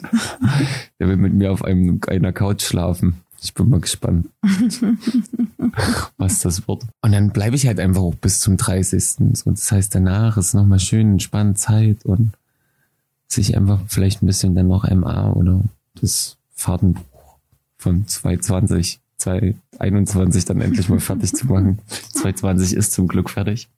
Der 0.98 1.08
will 1.08 1.16
mit 1.16 1.32
mir 1.32 1.50
auf 1.52 1.64
einem, 1.64 2.00
einer 2.08 2.32
Couch 2.32 2.62
schlafen. 2.62 3.22
Ich 3.40 3.54
bin 3.54 3.68
mal 3.68 3.80
gespannt, 3.80 4.28
was 6.16 6.40
das 6.40 6.66
wird. 6.66 6.82
Und 7.02 7.12
dann 7.12 7.30
bleibe 7.30 7.54
ich 7.54 7.68
halt 7.68 7.78
einfach 7.78 8.02
auch 8.02 8.14
bis 8.16 8.40
zum 8.40 8.56
30. 8.56 9.04
So, 9.34 9.50
das 9.50 9.70
heißt, 9.70 9.94
danach 9.94 10.36
ist 10.36 10.54
nochmal 10.54 10.80
schön 10.80 11.12
entspannt 11.12 11.56
Zeit 11.56 12.04
und 12.04 12.32
sich 13.28 13.56
einfach 13.56 13.80
vielleicht 13.86 14.22
ein 14.22 14.26
bisschen 14.26 14.54
dann 14.54 14.68
noch 14.68 14.88
MA 14.88 15.32
oder 15.32 15.60
das 16.00 16.36
Fahrtenbuch 16.54 17.04
von 17.76 18.06
220, 18.06 19.00
221 19.18 20.44
dann 20.46 20.60
endlich 20.60 20.88
mal 20.88 21.00
fertig 21.00 21.34
zu 21.34 21.46
machen. 21.46 21.78
220 22.14 22.74
ist 22.74 22.92
zum 22.92 23.06
Glück 23.06 23.30
fertig. 23.30 23.68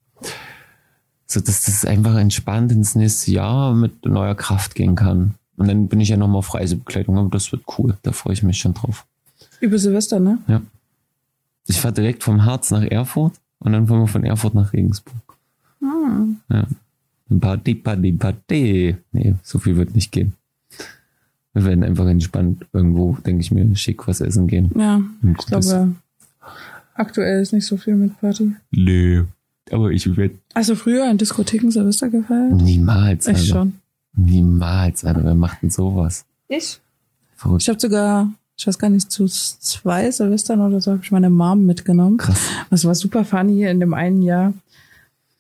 So 1.27 1.41
dass 1.41 1.65
das 1.65 1.85
einfach 1.85 2.17
entspannt 2.17 2.73
ins 2.73 2.95
nächste 2.95 3.33
Jahr 3.33 3.75
mit 3.75 4.05
neuer 4.05 4.35
Kraft 4.35 4.75
gehen 4.75 4.95
kann. 4.95 5.35
Und 5.57 5.69
dann 5.69 5.89
bin 5.89 6.01
ich 6.01 6.09
ja 6.09 6.17
nochmal 6.17 6.39
auf 6.39 6.55
Reisebekleidung, 6.55 7.19
aber 7.19 7.29
das 7.29 7.53
wird 7.53 7.65
cool. 7.79 7.97
Da 8.03 8.13
freue 8.13 8.33
ich 8.33 8.43
mich 8.43 8.59
schon 8.59 8.75
drauf. 8.75 9.07
Über 9.61 9.79
Silvester, 9.79 10.19
ne? 10.19 10.39
Ja. 10.49 10.63
Ich 11.67 11.81
fahre 11.81 11.95
direkt 11.95 12.25
vom 12.25 12.45
Harz 12.45 12.71
nach 12.71 12.83
Erfurt 12.83 13.35
und 13.59 13.73
dann 13.73 13.87
fahren 13.87 14.01
wir 14.01 14.07
von 14.07 14.25
Erfurt 14.25 14.55
nach 14.55 14.73
Regensburg. 14.73 15.23
Ah. 15.83 16.25
Ja. 16.49 16.67
Party, 17.39 17.75
Party, 17.75 18.13
Party. 18.13 18.97
Nee, 19.13 19.35
so 19.43 19.59
viel 19.59 19.77
wird 19.77 19.95
nicht 19.95 20.11
gehen. 20.11 20.33
Wir 21.53 21.65
werden 21.65 21.85
einfach 21.85 22.07
entspannt 22.07 22.67
irgendwo, 22.73 23.17
denke 23.27 23.43
ich 23.43 23.51
mir, 23.51 23.75
schick 23.77 24.07
was 24.07 24.21
essen 24.21 24.47
gehen. 24.47 24.71
Ja, 24.77 25.03
ich 25.23 25.47
glaube, 25.47 25.95
aktuell 26.95 27.43
ist 27.43 27.53
nicht 27.53 27.67
so 27.67 27.77
viel 27.77 27.97
mit 27.97 28.19
Party. 28.21 28.53
Nee, 28.71 29.25
aber 29.71 29.91
ich 29.91 30.17
werde... 30.17 30.35
Also 30.55 30.75
früher 30.75 31.11
in 31.11 31.19
Diskotheken 31.19 31.71
Silvester 31.71 32.09
gefeiert? 32.09 32.53
Niemals, 32.53 33.27
Ich 33.27 33.49
schon. 33.49 33.75
Niemals, 34.15 35.05
Alter. 35.05 35.25
Wer 35.25 35.35
macht 35.35 35.63
denn 35.63 35.71
sowas? 35.71 36.25
Ich? 36.49 36.81
Verrückt. 37.37 37.63
Ich 37.63 37.69
habe 37.69 37.81
sogar, 37.81 38.33
ich 38.57 38.67
weiß 38.67 38.79
gar 38.79 38.91
nicht, 38.91 39.11
zu 39.11 39.27
zwei 39.27 40.11
Silvestern 40.11 40.61
oder 40.61 40.81
so 40.81 40.93
habe 40.93 41.01
ich 41.03 41.11
meine 41.11 41.31
Mom 41.31 41.65
mitgenommen. 41.65 42.19
Krass. 42.19 42.41
Das 42.71 42.85
war 42.85 42.95
super 42.95 43.25
funny 43.25 43.65
in 43.65 43.81
dem 43.81 43.95
einen 43.95 44.23
Jahr 44.23 44.53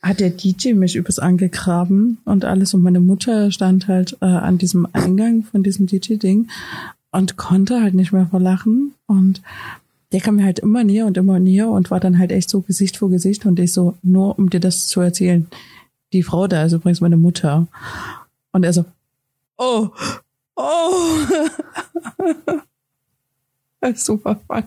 hat 0.02 0.20
der 0.20 0.30
DJ 0.30 0.72
mich 0.72 0.96
übers 0.96 1.18
angegraben 1.18 2.18
und 2.24 2.44
alles 2.44 2.74
und 2.74 2.82
meine 2.82 3.00
Mutter 3.00 3.50
stand 3.50 3.88
halt 3.88 4.16
äh, 4.20 4.26
an 4.26 4.58
diesem 4.58 4.88
Eingang 4.92 5.44
von 5.44 5.62
diesem 5.62 5.86
DJ-Ding 5.86 6.48
und 7.12 7.36
konnte 7.36 7.82
halt 7.82 7.94
nicht 7.94 8.12
mehr 8.12 8.26
vor 8.26 8.40
Lachen 8.40 8.94
und 9.06 9.42
der 10.12 10.20
kam 10.20 10.36
mir 10.36 10.44
halt 10.44 10.58
immer 10.58 10.84
näher 10.84 11.06
und 11.06 11.16
immer 11.16 11.38
näher 11.38 11.68
und 11.68 11.90
war 11.90 12.00
dann 12.00 12.18
halt 12.18 12.32
echt 12.32 12.50
so 12.50 12.62
Gesicht 12.62 12.96
vor 12.96 13.10
Gesicht 13.10 13.46
und 13.46 13.58
ich 13.60 13.72
so, 13.72 13.96
nur 14.02 14.38
um 14.38 14.50
dir 14.50 14.60
das 14.60 14.88
zu 14.88 15.00
erzählen, 15.00 15.46
die 16.12 16.22
Frau 16.22 16.48
da 16.48 16.64
ist 16.64 16.72
übrigens 16.72 17.00
meine 17.00 17.16
Mutter. 17.16 17.68
Und 18.52 18.64
er 18.64 18.72
so, 18.72 18.84
oh, 19.56 19.90
oh. 20.56 21.18
Super 23.94 24.40
fun. 24.46 24.64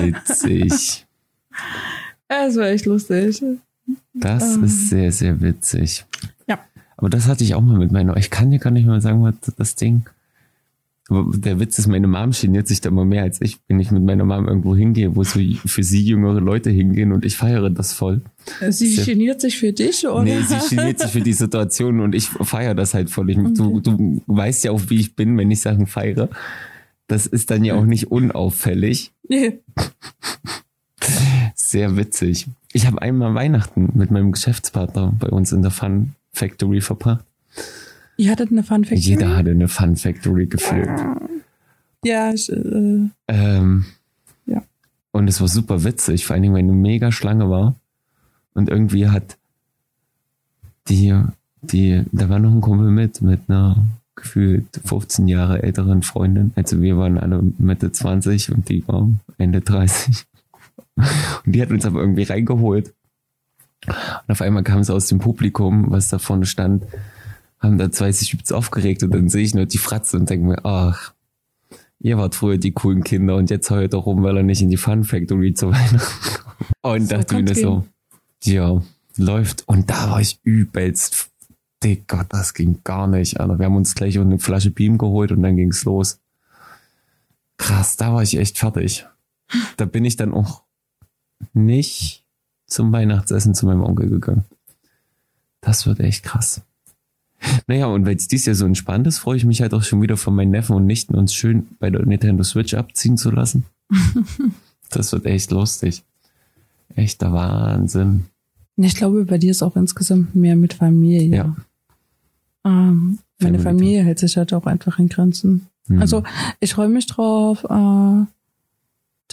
Witzig. 0.00 1.06
Es 2.26 2.56
war 2.56 2.66
echt 2.66 2.86
lustig. 2.86 3.44
Das 4.14 4.56
ähm. 4.56 4.64
ist 4.64 4.88
sehr, 4.88 5.12
sehr 5.12 5.40
witzig. 5.40 6.06
Ja. 6.48 6.60
Aber 6.96 7.10
das 7.10 7.26
hatte 7.26 7.44
ich 7.44 7.54
auch 7.54 7.60
mal 7.60 7.78
mit 7.78 7.92
meiner, 7.92 8.16
ich 8.16 8.30
kann 8.30 8.50
dir 8.50 8.58
gar 8.58 8.70
nicht 8.70 8.86
mal 8.86 9.00
sagen, 9.00 9.22
was 9.22 9.34
das 9.56 9.74
Ding. 9.74 10.04
Aber 11.10 11.36
der 11.36 11.60
Witz 11.60 11.78
ist, 11.78 11.86
meine 11.86 12.06
Mom 12.06 12.30
geniert 12.30 12.66
sich 12.66 12.80
da 12.80 12.88
immer 12.88 13.04
mehr 13.04 13.24
als 13.24 13.42
ich, 13.42 13.58
wenn 13.68 13.78
ich 13.78 13.90
mit 13.90 14.02
meiner 14.02 14.24
Mom 14.24 14.48
irgendwo 14.48 14.74
hingehe, 14.74 15.14
wo 15.14 15.22
so 15.22 15.38
für 15.66 15.82
sie 15.82 16.02
jüngere 16.02 16.40
Leute 16.40 16.70
hingehen 16.70 17.12
und 17.12 17.26
ich 17.26 17.36
feiere 17.36 17.68
das 17.68 17.92
voll. 17.92 18.22
Sie 18.70 18.94
ja, 18.94 19.04
geniert 19.04 19.40
sich 19.42 19.58
für 19.58 19.72
dich, 19.72 20.06
oder? 20.06 20.22
Nee, 20.22 20.40
sie 20.40 20.74
geniert 20.74 21.00
sich 21.00 21.10
für 21.10 21.20
die 21.20 21.34
Situation 21.34 22.00
und 22.00 22.14
ich 22.14 22.28
feiere 22.28 22.74
das 22.74 22.94
halt 22.94 23.10
voll. 23.10 23.28
Ich, 23.28 23.36
okay. 23.36 23.52
du, 23.54 23.80
du 23.80 24.22
weißt 24.26 24.64
ja 24.64 24.70
auch, 24.70 24.80
wie 24.88 25.00
ich 25.00 25.14
bin, 25.14 25.36
wenn 25.36 25.50
ich 25.50 25.60
Sachen 25.60 25.86
feiere. 25.86 26.30
Das 27.06 27.26
ist 27.26 27.50
dann 27.50 27.64
ja 27.64 27.74
auch 27.74 27.84
nicht 27.84 28.10
unauffällig. 28.10 29.12
Nee. 29.28 29.60
Sehr 31.54 31.98
witzig. 31.98 32.46
Ich 32.76 32.88
habe 32.88 33.00
einmal 33.00 33.34
Weihnachten 33.34 33.92
mit 33.94 34.10
meinem 34.10 34.32
Geschäftspartner 34.32 35.14
bei 35.20 35.28
uns 35.28 35.52
in 35.52 35.62
der 35.62 35.70
Fun 35.70 36.16
Factory 36.32 36.80
verbracht. 36.80 37.24
Ihr 38.16 38.32
hattet 38.32 38.50
eine 38.50 38.64
Fun 38.64 38.84
Factory? 38.84 38.98
Jeder 38.98 39.36
hatte 39.36 39.52
eine 39.52 39.68
Fun 39.68 39.94
Factory 39.94 40.46
gefühlt. 40.46 40.90
Ja, 42.04 42.32
ich, 42.32 42.50
äh, 42.50 43.08
ähm, 43.28 43.84
ja. 44.46 44.64
Und 45.12 45.28
es 45.28 45.40
war 45.40 45.46
super 45.46 45.84
witzig, 45.84 46.26
vor 46.26 46.34
allen 46.34 46.42
Dingen, 46.42 46.54
weil 46.54 46.64
eine 46.64 46.72
mega 46.72 47.12
Schlange 47.12 47.48
war. 47.48 47.76
Und 48.54 48.68
irgendwie 48.68 49.08
hat 49.08 49.36
die, 50.88 51.16
die, 51.62 52.02
da 52.10 52.28
war 52.28 52.40
noch 52.40 52.50
ein 52.50 52.60
Kumpel 52.60 52.90
mit, 52.90 53.22
mit 53.22 53.42
einer 53.46 53.86
gefühlt 54.16 54.80
15 54.84 55.28
Jahre 55.28 55.62
älteren 55.62 56.02
Freundin. 56.02 56.50
Also 56.56 56.82
wir 56.82 56.98
waren 56.98 57.18
alle 57.18 57.40
Mitte 57.58 57.92
20 57.92 58.50
und 58.50 58.68
die 58.68 58.86
war 58.88 59.08
Ende 59.38 59.60
30. 59.60 60.26
Und 60.96 61.54
die 61.54 61.62
hat 61.62 61.70
uns 61.70 61.84
aber 61.84 62.00
irgendwie 62.00 62.22
reingeholt. 62.22 62.94
Und 63.86 64.30
auf 64.30 64.40
einmal 64.40 64.62
kam 64.62 64.80
es 64.80 64.90
aus 64.90 65.08
dem 65.08 65.18
Publikum, 65.18 65.90
was 65.90 66.08
da 66.08 66.18
vorne 66.18 66.46
stand, 66.46 66.84
haben 67.60 67.78
da 67.78 67.90
zwei 67.90 68.12
sich 68.12 68.32
übelst 68.32 68.52
aufgeregt 68.52 69.02
und 69.02 69.12
dann 69.12 69.28
sehe 69.28 69.42
ich 69.42 69.54
nur 69.54 69.66
die 69.66 69.78
Fratze 69.78 70.16
und 70.16 70.28
denke 70.30 70.46
mir, 70.46 70.64
ach, 70.64 71.12
ihr 72.00 72.18
wart 72.18 72.34
früher 72.34 72.58
die 72.58 72.72
coolen 72.72 73.04
Kinder 73.04 73.36
und 73.36 73.50
jetzt 73.50 73.70
heult 73.70 73.94
doch 73.94 74.06
rum, 74.06 74.22
weil 74.22 74.36
er 74.36 74.42
nicht 74.42 74.62
in 74.62 74.70
die 74.70 74.76
Fun 74.76 75.04
Factory 75.04 75.54
zu 75.54 75.70
Weihnachten 75.70 76.44
Und 76.82 77.08
so 77.08 77.16
dachte 77.16 77.42
mir 77.42 77.54
so, 77.54 77.84
ja, 78.42 78.82
läuft. 79.16 79.66
Und 79.66 79.90
da 79.90 80.10
war 80.10 80.20
ich 80.20 80.38
übelst, 80.42 81.30
Digga, 81.82 82.24
das 82.28 82.54
ging 82.54 82.80
gar 82.84 83.06
nicht, 83.06 83.40
Alter. 83.40 83.58
Wir 83.58 83.66
haben 83.66 83.76
uns 83.76 83.94
gleich 83.94 84.18
eine 84.18 84.38
Flasche 84.38 84.70
Beam 84.70 84.98
geholt 84.98 85.32
und 85.32 85.42
dann 85.42 85.56
ging's 85.56 85.84
los. 85.84 86.20
Krass, 87.56 87.96
da 87.96 88.12
war 88.12 88.22
ich 88.22 88.36
echt 88.36 88.58
fertig. 88.58 89.06
Da 89.76 89.84
bin 89.84 90.04
ich 90.04 90.16
dann 90.16 90.32
auch 90.32 90.63
nicht 91.52 92.24
zum 92.66 92.92
Weihnachtsessen 92.92 93.54
zu 93.54 93.66
meinem 93.66 93.82
Onkel 93.82 94.08
gegangen. 94.08 94.44
Das 95.60 95.86
wird 95.86 96.00
echt 96.00 96.24
krass. 96.24 96.62
Naja, 97.66 97.86
und 97.86 98.06
weil 98.06 98.16
es 98.16 98.28
dies 98.28 98.46
Jahr 98.46 98.54
so 98.54 98.64
entspannt 98.64 99.06
ist, 99.06 99.18
freue 99.18 99.36
ich 99.36 99.44
mich 99.44 99.60
halt 99.60 99.74
auch 99.74 99.82
schon 99.82 100.00
wieder 100.02 100.16
von 100.16 100.34
meinen 100.34 100.50
Neffen 100.50 100.76
und 100.76 100.86
Nichten 100.86 101.14
uns 101.14 101.34
schön 101.34 101.66
bei 101.78 101.90
der 101.90 102.04
Nintendo 102.04 102.42
Switch 102.42 102.74
abziehen 102.74 103.16
zu 103.16 103.30
lassen. 103.30 103.64
das 104.90 105.12
wird 105.12 105.26
echt 105.26 105.50
lustig. 105.50 106.02
Echter 106.94 107.32
Wahnsinn. 107.32 108.24
Ich 108.76 108.94
glaube, 108.94 109.24
bei 109.24 109.38
dir 109.38 109.50
ist 109.50 109.62
auch 109.62 109.76
insgesamt 109.76 110.34
mehr 110.34 110.56
mit 110.56 110.74
Familie. 110.74 111.36
Ja. 111.36 111.56
Ähm, 112.64 113.18
meine 113.40 113.58
Familie 113.58 114.02
hält 114.02 114.18
sich 114.18 114.36
halt 114.36 114.52
auch 114.52 114.66
einfach 114.66 114.98
in 114.98 115.08
Grenzen. 115.08 115.68
Mhm. 115.88 116.00
Also 116.00 116.22
ich 116.60 116.74
freue 116.74 116.88
mich 116.88 117.06
drauf, 117.06 117.64
äh, 117.64 118.24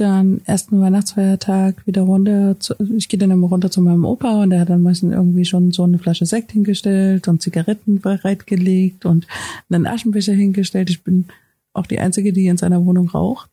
dann 0.01 0.41
ersten 0.45 0.81
Weihnachtsfeiertag 0.81 1.85
wieder 1.85 2.01
runter. 2.01 2.59
Zu, 2.59 2.73
ich 2.97 3.07
gehe 3.07 3.19
dann 3.19 3.31
immer 3.31 3.47
runter 3.47 3.69
zu 3.69 3.81
meinem 3.81 4.03
Opa 4.03 4.41
und 4.41 4.49
der 4.49 4.61
hat 4.61 4.69
dann 4.69 4.81
meistens 4.81 5.13
irgendwie 5.13 5.45
schon 5.45 5.71
so 5.71 5.83
eine 5.83 5.99
Flasche 5.99 6.25
Sekt 6.25 6.51
hingestellt 6.51 7.27
und 7.27 7.41
Zigaretten 7.41 8.01
bereitgelegt 8.01 9.05
und 9.05 9.27
einen 9.69 9.85
Aschenbecher 9.85 10.33
hingestellt. 10.33 10.89
Ich 10.89 11.03
bin 11.03 11.27
auch 11.73 11.85
die 11.85 11.99
Einzige, 11.99 12.33
die 12.33 12.47
in 12.47 12.57
seiner 12.57 12.83
Wohnung 12.85 13.09
raucht. 13.09 13.49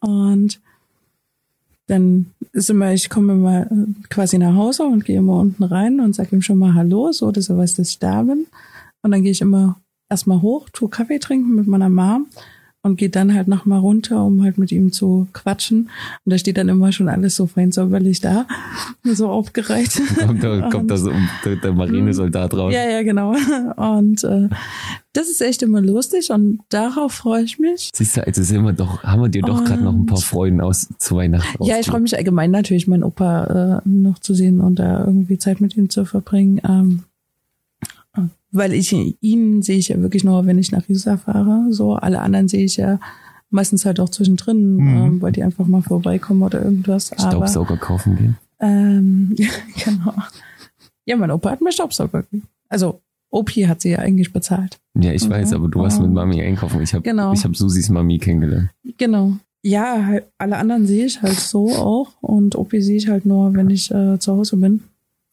Und 0.00 0.60
dann 1.86 2.26
ist 2.52 2.70
immer, 2.70 2.92
ich 2.92 3.08
komme 3.08 3.34
immer 3.34 3.66
quasi 4.10 4.38
nach 4.38 4.54
Hause 4.54 4.84
und 4.84 5.04
gehe 5.04 5.18
immer 5.18 5.38
unten 5.38 5.62
rein 5.62 6.00
und 6.00 6.14
sage 6.14 6.34
ihm 6.34 6.42
schon 6.42 6.58
mal 6.58 6.74
Hallo, 6.74 7.12
so 7.12 7.30
dass 7.30 7.48
er 7.48 7.56
weiß, 7.56 7.74
dass 7.74 7.90
ich 7.90 7.98
da 7.98 8.22
bin. 8.22 8.46
Und 9.02 9.12
dann 9.12 9.22
gehe 9.22 9.32
ich 9.32 9.40
immer 9.40 9.80
erstmal 10.08 10.42
hoch, 10.42 10.68
tue 10.72 10.88
Kaffee 10.88 11.18
trinken 11.18 11.54
mit 11.54 11.66
meiner 11.66 11.88
Mom 11.88 12.26
und 12.84 12.96
geht 12.96 13.16
dann 13.16 13.34
halt 13.34 13.48
nochmal 13.48 13.78
runter, 13.80 14.22
um 14.22 14.44
halt 14.44 14.58
mit 14.58 14.70
ihm 14.70 14.92
zu 14.92 15.26
quatschen. 15.32 15.88
Und 16.24 16.32
da 16.32 16.36
steht 16.36 16.58
dann 16.58 16.68
immer 16.68 16.92
schon 16.92 17.08
alles 17.08 17.34
so 17.34 17.46
fein 17.46 17.72
säuberlich 17.72 18.20
da, 18.20 18.46
so 19.04 19.28
aufgereiht. 19.28 20.00
kommt 20.26 20.44
da, 20.44 20.68
kommt 20.70 20.90
da 20.90 20.96
so 20.98 21.10
der, 21.44 21.56
der 21.56 21.72
Marinesoldat 21.74 22.52
raus. 22.52 22.74
Ja, 22.74 22.88
ja, 22.88 23.02
genau. 23.02 23.34
Und 23.76 24.22
äh, 24.24 24.50
das 25.14 25.30
ist 25.30 25.40
echt 25.40 25.62
immer 25.62 25.80
lustig 25.80 26.30
und 26.30 26.60
darauf 26.68 27.12
freue 27.12 27.42
ich 27.42 27.58
mich. 27.58 27.90
Siehst 27.94 28.18
du, 28.18 28.26
also 28.26 28.42
sind 28.42 28.62
wir 28.64 28.74
doch, 28.74 29.02
haben 29.02 29.22
wir 29.22 29.28
dir 29.30 29.42
doch 29.42 29.64
gerade 29.64 29.82
noch 29.82 29.94
ein 29.94 30.04
paar 30.04 30.20
Freuden 30.20 30.60
aus 30.60 30.88
zu 30.98 31.16
Weihnachten 31.16 31.64
Ja, 31.64 31.78
ich 31.78 31.86
freue 31.86 32.00
mich 32.00 32.16
allgemein 32.16 32.50
natürlich, 32.50 32.86
meinen 32.86 33.04
Opa 33.04 33.80
äh, 33.86 33.88
noch 33.88 34.18
zu 34.18 34.34
sehen 34.34 34.60
und 34.60 34.78
da 34.78 35.06
irgendwie 35.06 35.38
Zeit 35.38 35.62
mit 35.62 35.74
ihm 35.74 35.88
zu 35.88 36.04
verbringen. 36.04 36.60
Ähm, 36.68 37.04
weil 38.54 38.72
ich 38.72 38.92
ihn 38.92 39.62
sehe 39.62 39.78
ich 39.78 39.88
ja 39.88 40.00
wirklich 40.00 40.22
nur, 40.22 40.46
wenn 40.46 40.58
ich 40.58 40.70
nach 40.70 40.88
Riesa 40.88 41.16
fahre. 41.16 41.66
So, 41.70 41.94
alle 41.94 42.20
anderen 42.20 42.46
sehe 42.46 42.64
ich 42.64 42.76
ja 42.76 43.00
meistens 43.50 43.84
halt 43.84 43.98
auch 43.98 44.08
zwischendrin, 44.08 44.76
mhm. 44.76 44.96
ähm, 44.96 45.22
weil 45.22 45.32
die 45.32 45.42
einfach 45.42 45.66
mal 45.66 45.82
vorbeikommen 45.82 46.42
oder 46.42 46.62
irgendwas. 46.62 47.10
Staubsauger 47.18 47.76
kaufen 47.76 48.16
gehen. 48.16 48.36
Ähm, 48.60 49.34
genau. 49.84 50.14
Ja, 51.04 51.16
mein 51.16 51.32
Opa 51.32 51.50
hat 51.50 51.60
mir 51.60 51.72
Staubsauger. 51.72 52.24
Also 52.68 53.00
Opi 53.30 53.62
hat 53.62 53.80
sie 53.80 53.90
ja 53.90 53.98
eigentlich 53.98 54.32
bezahlt. 54.32 54.78
Ja, 54.98 55.12
ich 55.12 55.26
mhm. 55.26 55.30
weiß, 55.30 55.52
aber 55.52 55.68
du 55.68 55.80
warst 55.80 56.00
mit 56.00 56.10
Mami 56.10 56.40
einkaufen. 56.40 56.80
Ich 56.80 56.94
habe 56.94 57.02
genau. 57.02 57.32
ich 57.32 57.44
hab 57.44 57.56
Susis 57.56 57.88
Mami 57.88 58.18
kennengelernt. 58.18 58.70
Genau. 58.96 59.34
Ja, 59.62 60.06
halt, 60.06 60.26
alle 60.38 60.58
anderen 60.58 60.86
sehe 60.86 61.06
ich 61.06 61.20
halt 61.22 61.34
so 61.34 61.70
auch 61.70 62.12
und 62.20 62.54
Opi 62.54 62.80
sehe 62.80 62.98
ich 62.98 63.08
halt 63.08 63.26
nur, 63.26 63.52
wenn 63.54 63.70
ich 63.70 63.90
äh, 63.90 64.18
zu 64.20 64.36
Hause 64.36 64.58
bin. 64.58 64.84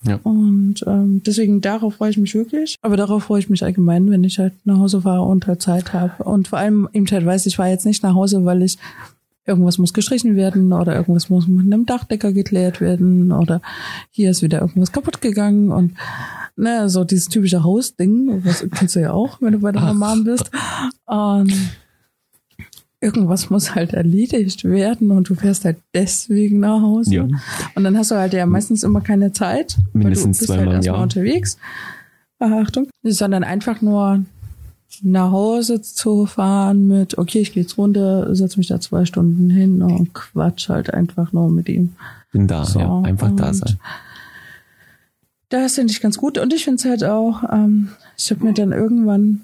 Ja. 0.03 0.19
Und 0.23 0.83
ähm, 0.87 1.21
deswegen 1.23 1.61
darauf 1.61 1.95
freue 1.95 2.09
ich 2.09 2.17
mich 2.17 2.33
wirklich. 2.33 2.75
Aber 2.81 2.97
darauf 2.97 3.25
freue 3.25 3.39
ich 3.39 3.49
mich 3.49 3.63
allgemein, 3.63 4.09
wenn 4.09 4.23
ich 4.23 4.39
halt 4.39 4.53
nach 4.65 4.79
Hause 4.79 5.01
fahre 5.01 5.23
und 5.23 5.45
halt 5.47 5.61
Zeit 5.61 5.93
habe. 5.93 6.23
Und 6.23 6.47
vor 6.47 6.59
allem 6.59 6.89
eben 6.93 7.05
halt 7.07 7.25
weiß, 7.25 7.45
ich 7.45 7.59
war 7.59 7.67
jetzt 7.67 7.85
nicht 7.85 8.01
nach 8.03 8.15
Hause, 8.15 8.43
weil 8.45 8.63
ich 8.63 8.77
irgendwas 9.45 9.77
muss 9.77 9.93
gestrichen 9.93 10.35
werden 10.35 10.71
oder 10.73 10.95
irgendwas 10.95 11.29
muss 11.29 11.47
mit 11.47 11.65
einem 11.65 11.85
Dachdecker 11.85 12.31
geklärt 12.31 12.79
werden 12.79 13.31
oder 13.31 13.61
hier 14.11 14.29
ist 14.31 14.43
wieder 14.43 14.61
irgendwas 14.61 14.91
kaputt 14.91 15.19
gegangen 15.19 15.71
und 15.71 15.93
ne, 16.55 16.89
so 16.89 17.03
dieses 17.03 17.27
typische 17.27 17.63
Hausding, 17.63 18.43
was 18.45 18.65
kennst 18.75 18.95
du 18.95 19.01
ja 19.01 19.13
auch, 19.13 19.41
wenn 19.41 19.53
du 19.53 19.59
bei 19.59 19.71
deiner 19.71 19.93
Mom 19.93 20.23
bist. 20.23 20.51
Und 21.05 21.53
irgendwas 23.01 23.49
muss 23.49 23.73
halt 23.73 23.93
erledigt 23.93 24.63
werden 24.63 25.11
und 25.11 25.27
du 25.27 25.35
fährst 25.35 25.65
halt 25.65 25.77
deswegen 25.93 26.59
nach 26.59 26.81
Hause. 26.81 27.15
Ja. 27.15 27.27
Und 27.75 27.83
dann 27.83 27.97
hast 27.97 28.11
du 28.11 28.15
halt 28.15 28.33
ja 28.33 28.45
meistens 28.45 28.83
immer 28.83 29.01
keine 29.01 29.33
Zeit. 29.33 29.77
Mindestens 29.91 30.23
weil 30.23 30.25
du 30.25 30.37
bist 30.37 30.47
zweimal 30.47 30.75
halt 30.75 30.85
im 30.85 30.93
Jahr. 30.93 31.01
unterwegs. 31.01 31.57
Achtung. 32.39 32.87
Sondern 33.03 33.43
einfach 33.43 33.81
nur 33.81 34.23
nach 35.01 35.31
Hause 35.31 35.81
zu 35.81 36.25
fahren 36.25 36.87
mit, 36.87 37.17
okay, 37.17 37.39
ich 37.39 37.53
gehe 37.53 37.63
jetzt 37.63 37.77
runter, 37.77 38.35
setze 38.35 38.57
mich 38.57 38.67
da 38.67 38.79
zwei 38.79 39.05
Stunden 39.05 39.49
hin 39.49 39.81
und 39.81 40.13
quatsch 40.13 40.69
halt 40.69 40.93
einfach 40.93 41.31
nur 41.33 41.49
mit 41.49 41.69
ihm. 41.69 41.93
Bin 42.31 42.47
da, 42.47 42.65
so, 42.65 42.79
ja, 42.79 43.01
einfach 43.01 43.35
da 43.35 43.53
sein. 43.53 43.77
Das 45.49 45.75
finde 45.75 45.91
ich 45.91 46.01
ganz 46.01 46.17
gut 46.17 46.37
und 46.37 46.53
ich 46.53 46.63
finde 46.63 46.77
es 46.77 46.85
halt 46.85 47.03
auch, 47.03 47.43
ähm, 47.51 47.89
ich 48.17 48.29
habe 48.31 48.43
mir 48.43 48.53
dann 48.53 48.71
irgendwann, 48.71 49.41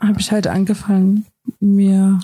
habe 0.00 0.20
ich 0.20 0.32
halt 0.32 0.46
angefangen, 0.46 1.26
mir 1.60 2.20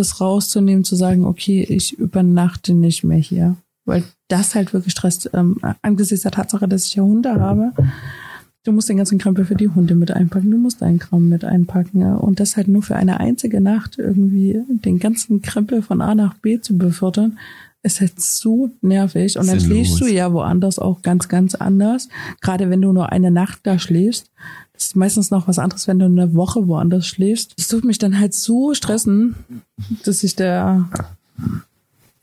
das 0.00 0.20
rauszunehmen, 0.20 0.84
zu 0.84 0.96
sagen, 0.96 1.24
okay, 1.24 1.62
ich 1.62 1.98
übernachte 1.98 2.74
nicht 2.74 3.04
mehr 3.04 3.18
hier. 3.18 3.56
Weil 3.84 4.02
das 4.28 4.54
halt 4.54 4.72
wirklich 4.72 4.92
stresst, 4.92 5.30
ähm, 5.34 5.58
angesichts 5.82 6.22
der 6.22 6.32
Tatsache, 6.32 6.68
dass 6.68 6.86
ich 6.86 6.94
ja 6.94 7.02
Hunde 7.02 7.40
habe. 7.40 7.72
Du 8.64 8.72
musst 8.72 8.88
den 8.88 8.98
ganzen 8.98 9.18
Krempel 9.18 9.46
für 9.46 9.54
die 9.54 9.68
Hunde 9.68 9.94
mit 9.94 10.10
einpacken, 10.10 10.50
du 10.50 10.58
musst 10.58 10.82
deinen 10.82 10.98
Kram 10.98 11.28
mit 11.28 11.44
einpacken. 11.44 12.00
Ja. 12.00 12.14
Und 12.14 12.40
das 12.40 12.56
halt 12.56 12.68
nur 12.68 12.82
für 12.82 12.96
eine 12.96 13.18
einzige 13.18 13.60
Nacht 13.60 13.98
irgendwie 13.98 14.60
den 14.68 14.98
ganzen 14.98 15.40
Krempel 15.40 15.82
von 15.82 16.02
A 16.02 16.14
nach 16.14 16.34
B 16.34 16.60
zu 16.60 16.76
befördern, 16.76 17.38
ist 17.82 18.00
halt 18.00 18.20
so 18.20 18.70
nervig. 18.82 19.38
Und 19.38 19.48
dann 19.48 19.58
Sinnlos. 19.58 19.86
schläfst 19.86 20.00
du 20.02 20.06
ja 20.06 20.32
woanders 20.32 20.78
auch 20.78 21.00
ganz, 21.00 21.28
ganz 21.28 21.54
anders. 21.54 22.08
Gerade 22.42 22.68
wenn 22.68 22.82
du 22.82 22.92
nur 22.92 23.10
eine 23.10 23.30
Nacht 23.30 23.60
da 23.62 23.78
schläfst. 23.78 24.30
Das 24.80 24.86
ist 24.86 24.96
meistens 24.96 25.30
noch 25.30 25.46
was 25.46 25.58
anderes, 25.58 25.86
wenn 25.88 25.98
du 25.98 26.06
eine 26.06 26.32
Woche 26.34 26.66
woanders 26.66 27.06
schläfst. 27.06 27.52
Das 27.58 27.68
tut 27.68 27.84
mich 27.84 27.98
dann 27.98 28.18
halt 28.18 28.32
so 28.32 28.72
stressen, 28.72 29.34
dass 30.04 30.24
ich 30.24 30.36
da 30.36 30.88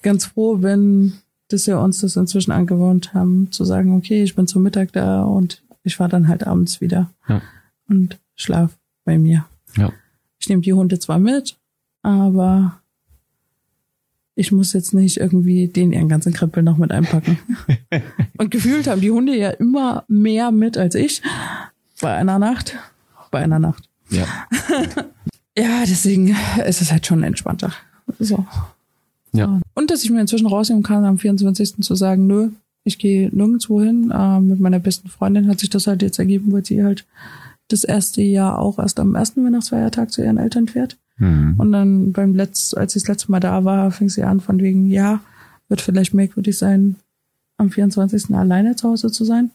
ganz 0.02 0.26
froh 0.26 0.58
bin, 0.58 1.13
dass 1.50 1.67
wir 1.67 1.80
uns 1.80 2.02
das 2.02 2.15
inzwischen 2.15 2.50
angewohnt 2.52 3.13
haben, 3.13 3.52
zu 3.52 3.63
sagen, 3.63 3.96
okay, 3.96 4.24
ich 4.24 4.34
bin 4.34 4.48
zum 4.48 4.63
Mittag 4.63 4.91
da 4.93 5.22
und 5.22 5.62
ich 5.84 5.98
fahre 5.98 6.10
dann 6.10 6.28
halt 6.28 6.48
abends 6.48 6.82
wieder 6.82 7.12
Ja. 7.30 7.43
und 7.89 8.17
schlaf 8.36 8.76
bei 9.06 9.20
mir. 9.20 9.46
Ja. 9.76 9.93
Ich 10.39 10.50
nehme 10.50 10.63
die 10.63 10.74
Hunde 10.74 10.98
zwar 10.98 11.20
mit, 11.20 11.58
aber 12.02 12.80
ich 14.34 14.52
muss 14.52 14.74
jetzt 14.74 14.96
nicht 14.96 15.17
irgendwie 15.17 15.67
den 15.67 15.93
ihren 15.93 16.10
ganzen 16.10 16.34
Krempel 16.34 16.63
noch 16.63 16.78
mit 16.78 16.89
einpacken. 16.91 17.38
und 18.39 18.50
gefühlt 18.50 18.88
haben 18.88 19.02
die 19.02 19.12
Hunde 19.12 19.38
ja 19.38 19.52
immer 19.52 20.06
mehr 20.08 20.52
mit 20.52 20.76
als 20.76 20.96
ich. 20.96 21.22
Bei 22.02 22.14
einer 22.14 22.40
Nacht. 22.40 22.76
Bei 23.32 23.40
einer 23.40 23.60
Nacht. 23.60 23.90
Ja. 24.10 24.26
Ja, 25.58 25.84
deswegen 25.88 26.36
ist 26.68 26.82
es 26.82 26.92
halt 26.92 27.08
schon 27.08 27.24
entspannter. 27.24 27.74
So. 28.20 28.46
Ja. 29.34 29.60
Und 29.74 29.90
dass 29.90 30.04
ich 30.04 30.12
mir 30.12 30.22
inzwischen 30.22 30.46
rausnehmen 30.46 30.84
kann, 30.84 31.04
am 31.04 31.18
24. 31.18 31.78
zu 31.82 31.96
sagen, 31.96 32.28
nö, 32.28 32.50
ich 32.84 33.00
gehe 33.00 33.30
nirgendwo 33.36 33.82
hin. 33.82 34.12
Äh, 34.12 34.40
mit 34.40 34.60
meiner 34.60 34.80
besten 34.80 35.10
Freundin 35.10 35.48
hat 35.48 35.60
sich 35.60 35.72
das 35.72 35.88
halt 35.88 36.04
jetzt 36.04 36.20
ergeben, 36.20 36.52
weil 36.52 36.64
sie 36.64 36.84
halt 36.84 37.08
das 37.70 37.84
erste 37.84 38.22
Jahr 38.22 38.60
auch 38.60 38.78
erst 38.78 39.00
am 39.00 39.16
ersten 39.16 39.44
Weihnachtsfeiertag 39.44 40.12
zu 40.12 40.24
ihren 40.24 40.38
Eltern 40.38 40.68
fährt. 40.68 40.98
Mhm. 41.18 41.56
Und 41.58 41.72
dann 41.72 42.12
beim 42.14 42.36
Letz, 42.36 42.76
als 42.76 42.96
ich 42.96 43.02
das 43.02 43.10
letzte 43.10 43.32
Mal 43.32 43.40
da 43.40 43.66
war, 43.66 43.90
fing 43.90 44.10
sie 44.10 44.24
an 44.24 44.40
von 44.40 44.60
wegen, 44.60 44.86
ja, 44.86 45.22
wird 45.70 45.82
vielleicht 45.82 46.14
merkwürdig 46.14 46.58
sein, 46.58 46.98
am 47.58 47.72
24. 47.72 48.34
alleine 48.36 48.76
zu 48.76 48.88
Hause 48.90 49.12
zu 49.12 49.26
sein. 49.26 49.50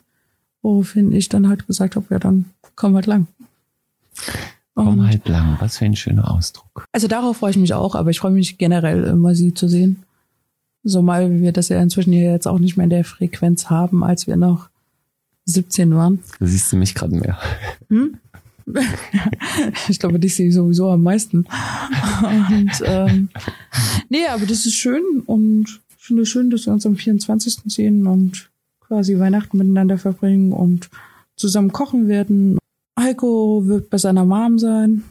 Woraufhin 0.63 1.13
ich 1.13 1.29
dann 1.29 1.49
halt 1.49 1.67
gesagt 1.67 1.97
habe, 1.97 2.07
ja, 2.11 2.19
dann 2.19 2.47
komm 2.77 2.95
halt 2.95 3.07
lang. 3.07 3.27
Komm 4.75 4.89
Und- 5.01 5.07
halt 5.07 5.29
lang. 5.29 5.57
Was 5.61 5.79
für 5.79 5.85
ein 5.85 5.97
schöner 5.97 6.31
Ausdruck. 6.31 6.85
also 6.93 7.09
darauf 7.09 7.39
freue 7.39 7.51
ich 7.51 7.57
mich 7.57 7.75
auch, 7.75 7.95
aber 7.95 8.11
ich 8.11 8.21
freue 8.21 8.31
mich 8.33 8.59
generell 8.59 9.05
immer, 9.05 9.35
sie 9.35 9.53
zu 9.55 9.69
sehen. 9.69 10.03
So 10.85 11.03
mal, 11.03 11.31
wie 11.31 11.43
wir 11.43 11.53
das 11.53 11.69
ja 11.69 11.81
inzwischen 11.81 12.13
hier 12.13 12.31
jetzt 12.33 12.49
auch 12.49 12.59
nicht 12.59 12.77
mehr 12.77 12.85
in 12.85 12.91
der 12.91 13.05
Frequenz 13.05 13.71
haben, 13.71 14.03
als 14.03 14.27
wir 14.27 14.37
noch 14.37 14.69
17 15.45 15.95
waren. 15.95 16.21
Da 16.41 16.47
siehst 16.47 16.73
du 16.73 16.77
mich 16.77 16.95
gerade 16.95 17.15
mehr. 17.15 17.39
Hm? 17.89 18.19
ich 19.89 19.99
glaube, 19.99 20.19
dich 20.21 20.35
sehe 20.37 20.49
ich 20.49 20.55
sowieso 20.55 20.91
am 20.91 21.03
meisten. 21.03 21.47
Und 22.23 22.71
ähm, 22.85 23.29
nee, 24.09 24.27
aber 24.29 24.47
das 24.47 24.67
ist 24.67 24.75
schön 24.75 25.03
und 25.27 25.81
ich 25.99 26.05
finde 26.05 26.23
es 26.23 26.29
schön, 26.29 26.51
dass 26.51 26.67
wir 26.67 26.73
uns 26.73 26.87
am 26.87 26.97
24. 26.97 27.61
sehen 27.67 28.07
und 28.07 28.51
quasi 28.93 29.19
Weihnachten 29.19 29.57
miteinander 29.57 29.97
verbringen 29.97 30.53
und 30.53 30.91
zusammen 31.35 31.73
kochen 31.73 32.09
werden. 32.09 32.59
Heiko 33.01 33.67
wird 33.67 33.89
bei 33.89 33.97
seiner 33.97 34.27
Mom 34.27 34.59
sein. 34.59 35.05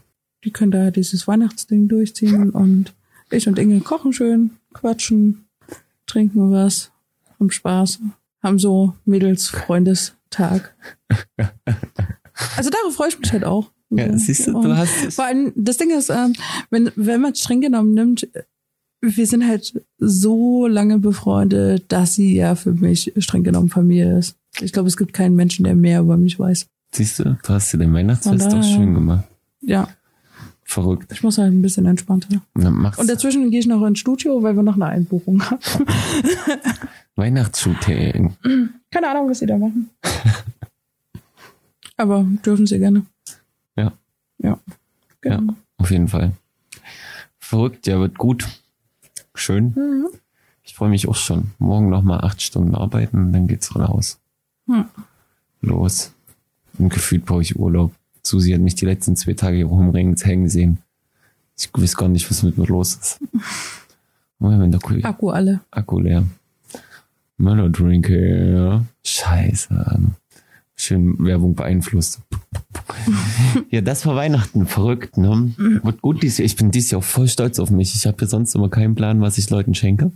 Die 0.44 0.52
können 0.52 0.70
da 0.70 0.91
dieses 0.91 1.28
Weihnachtsding 1.28 1.88
durchziehen 1.88 2.52
und 2.52 2.94
ich 3.32 3.48
und 3.48 3.58
Inge 3.58 3.80
kochen 3.80 4.13
schön, 4.13 4.52
quatschen, 4.74 5.46
trinken 6.06 6.52
was, 6.52 6.91
haben 7.39 7.50
Spaß, 7.50 8.02
haben 8.44 8.60
so 8.60 8.94
Mädels-Freundestag. 9.06 10.76
Also 12.58 12.72
darauf 12.72 12.96
freue 12.96 13.10
ich 13.10 13.20
mich 13.20 13.32
halt 13.34 13.44
auch. 13.44 13.70
Ja, 13.91 14.17
siehst 14.17 14.48
du, 14.48 14.54
du 14.54 14.76
hast. 14.76 15.13
Vor 15.13 15.26
allem, 15.26 15.54
das 15.56 15.78
Ding 15.78 15.91
ist, 15.91 16.10
ähm, 16.10 16.34
wenn, 16.72 16.91
wenn 16.96 17.22
man 17.22 17.34
es 17.34 17.39
streng 17.39 17.62
genommen 17.62 17.94
nimmt, 17.94 18.28
wir 19.01 19.27
sind 19.27 19.47
halt 19.47 19.81
so 19.97 20.67
lange 20.67 20.99
befreundet, 20.99 21.91
dass 21.91 22.13
sie 22.13 22.35
ja 22.35 22.55
für 22.55 22.73
mich 22.73 23.11
streng 23.17 23.43
genommen 23.43 23.69
Familie 23.69 24.17
ist. 24.19 24.35
Ich 24.59 24.71
glaube, 24.73 24.87
es 24.87 24.97
gibt 24.97 25.13
keinen 25.13 25.35
Menschen, 25.35 25.63
der 25.63 25.75
mehr 25.75 26.01
über 26.01 26.17
mich 26.17 26.39
weiß. 26.39 26.67
Siehst 26.93 27.19
du, 27.19 27.37
du 27.41 27.49
hast 27.49 27.73
dir 27.73 27.77
den 27.77 27.93
Weihnachtsfest 27.93 28.51
doch 28.51 28.63
schön 28.63 28.93
gemacht. 28.93 29.23
Ja, 29.61 29.87
Verrückt. 30.63 31.11
ich 31.11 31.21
muss 31.21 31.37
halt 31.37 31.51
ein 31.51 31.61
bisschen 31.61 31.85
entspannter. 31.85 32.41
Und 32.53 33.09
dazwischen 33.09 33.49
gehe 33.51 33.59
ich 33.59 33.67
noch 33.67 33.85
ins 33.85 33.99
Studio, 33.99 34.41
weil 34.41 34.55
wir 34.55 34.63
noch 34.63 34.75
eine 34.75 34.85
Einbuchung 34.85 35.41
haben. 35.43 35.59
Weihnachtsshooting. 37.15 38.33
Keine 38.89 39.09
Ahnung, 39.09 39.29
was 39.29 39.39
sie 39.39 39.45
da 39.45 39.57
machen. 39.57 39.89
Aber 41.97 42.25
dürfen 42.45 42.65
sie 42.65 42.79
gerne. 42.79 43.05
Ja. 43.75 43.91
Ja. 44.39 44.59
Genau. 45.19 45.55
Auf 45.77 45.91
jeden 45.91 46.07
Fall. 46.07 46.31
Verrückt, 47.37 47.85
ja, 47.87 47.99
wird 47.99 48.17
gut. 48.17 48.47
Schön. 49.34 49.74
Mhm. 49.76 50.08
Ich 50.63 50.76
freue 50.76 50.89
mich 50.89 51.08
auch 51.08 51.15
schon. 51.15 51.52
Morgen 51.60 51.89
noch 51.89 52.04
mal 52.04 52.20
acht 52.20 52.41
Stunden 52.41 52.76
arbeiten 52.76 53.17
und 53.17 53.34
dann 53.34 53.48
geht's 53.48 53.76
raus. 53.76 54.20
Hm. 54.67 54.86
Los. 55.62 56.13
Und 56.78 56.89
gefühlt 56.89 57.26
brauche 57.26 57.41
ich 57.41 57.58
Urlaub. 57.58 57.94
Susi 58.24 58.52
hat 58.52 58.62
mich 58.62 58.76
die 58.76 58.86
letzten 58.86 59.15
zwei 59.15 59.34
Tage 59.34 59.58
hier 59.58 59.65
rumringen 59.65 60.15
hängen 60.15 60.50
sehen. 60.50 60.78
Ich 61.58 61.70
weiß 61.74 61.98
gar 61.98 62.10
nicht, 62.10 62.30
was 62.30 62.44
mit 62.44 62.58
mir 62.58 62.67
los 62.67 62.96
ist. 62.96 63.20
Oh, 64.39 64.50
wenn 64.50 64.72
der 64.72 64.80
Akku, 64.80 64.96
Akku 65.04 65.30
alle. 65.30 65.62
Akku 65.70 66.00
leer. 66.00 66.24
Möller 67.38 67.70
Drinker. 67.70 68.86
Scheiße. 69.04 70.00
Schön 70.82 71.24
Werbung 71.24 71.54
beeinflusst. 71.54 72.22
ja, 73.70 73.82
das 73.82 74.04
war 74.08 74.15
Weihnachten. 74.15 74.65
Verrückt, 74.65 75.15
ne? 75.15 75.54
Wird 75.84 76.02
gut 76.02 76.24
dieses 76.24 76.39
Jahr. 76.39 76.48
Ich 76.48 76.56
bin 76.56 76.72
dieses 76.72 76.89
Jahr 76.89 77.00
auch 77.00 77.06
voll 77.06 77.28
stolz 77.28 77.60
auf 77.60 77.70
mich. 77.70 77.94
Ich 77.94 78.08
habe 78.08 78.17
ja 78.20 78.28
sonst 78.28 78.56
immer 78.56 78.67
keinen 78.67 78.96
Plan, 78.96 79.22
was 79.22 79.38
ich 79.38 79.48
Leuten 79.52 79.76
schenke. 79.76 80.12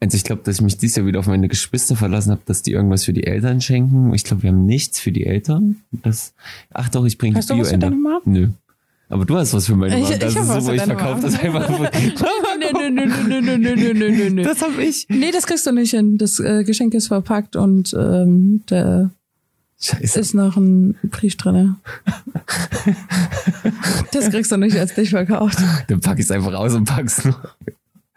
Also 0.00 0.16
ich 0.16 0.24
glaube, 0.24 0.42
dass 0.44 0.56
ich 0.56 0.62
mich 0.62 0.76
dieses 0.76 0.96
Jahr 0.96 1.06
wieder 1.06 1.20
auf 1.20 1.28
meine 1.28 1.46
Geschwister 1.46 1.94
verlassen 1.94 2.32
habe, 2.32 2.42
dass 2.46 2.62
die 2.62 2.72
irgendwas 2.72 3.04
für 3.04 3.12
die 3.12 3.28
Eltern 3.28 3.60
schenken. 3.60 4.12
Ich 4.12 4.24
glaube, 4.24 4.42
wir 4.42 4.50
haben 4.50 4.66
nichts 4.66 4.98
für 4.98 5.12
die 5.12 5.24
Eltern. 5.24 5.76
Das, 5.92 6.34
ach 6.72 6.88
doch, 6.88 7.04
ich 7.04 7.16
bringe 7.16 7.40
Bio-Ende. 7.40 7.92
Nö. 8.24 8.48
Aber 9.10 9.24
du 9.24 9.36
hast 9.36 9.52
was 9.52 9.66
für 9.66 9.74
meine 9.74 9.94
Wand. 9.94 10.22
Das 10.22 10.32
ich, 10.32 10.40
ist 10.40 10.46
so, 10.46 10.66
wo 10.66 10.70
ich 10.70 10.82
verkaufe 10.82 11.20
das 11.22 11.38
einfach. 11.38 11.68
nö, 11.68 11.88
nö, 12.72 12.90
nö, 12.90 13.06
nö, 13.06 13.58
nö, 13.58 13.58
nö, 13.58 13.92
nö, 13.94 14.30
nö. 14.30 14.42
Das 14.44 14.62
habe 14.62 14.82
ich. 14.84 15.06
Nee, 15.08 15.32
das 15.32 15.46
kriegst 15.46 15.66
du 15.66 15.72
nicht 15.72 15.90
hin. 15.90 16.16
Das 16.16 16.38
äh, 16.38 16.62
Geschenk 16.62 16.94
ist 16.94 17.08
verpackt 17.08 17.56
und 17.56 17.92
ähm, 17.92 18.62
der 18.70 19.10
Scheiße. 19.80 20.20
ist 20.20 20.34
noch 20.34 20.56
ein 20.56 20.96
Brief 21.02 21.36
drinne. 21.36 21.76
das 24.12 24.30
kriegst 24.30 24.52
du 24.52 24.56
nicht 24.58 24.78
als 24.78 24.94
dich 24.94 25.10
verkauft. 25.10 25.58
Dann 25.88 26.00
pack 26.00 26.20
ich 26.20 26.26
es 26.26 26.30
einfach 26.30 26.54
aus 26.54 26.74
und 26.74 26.84
pack's 26.84 27.24
nur. 27.24 27.34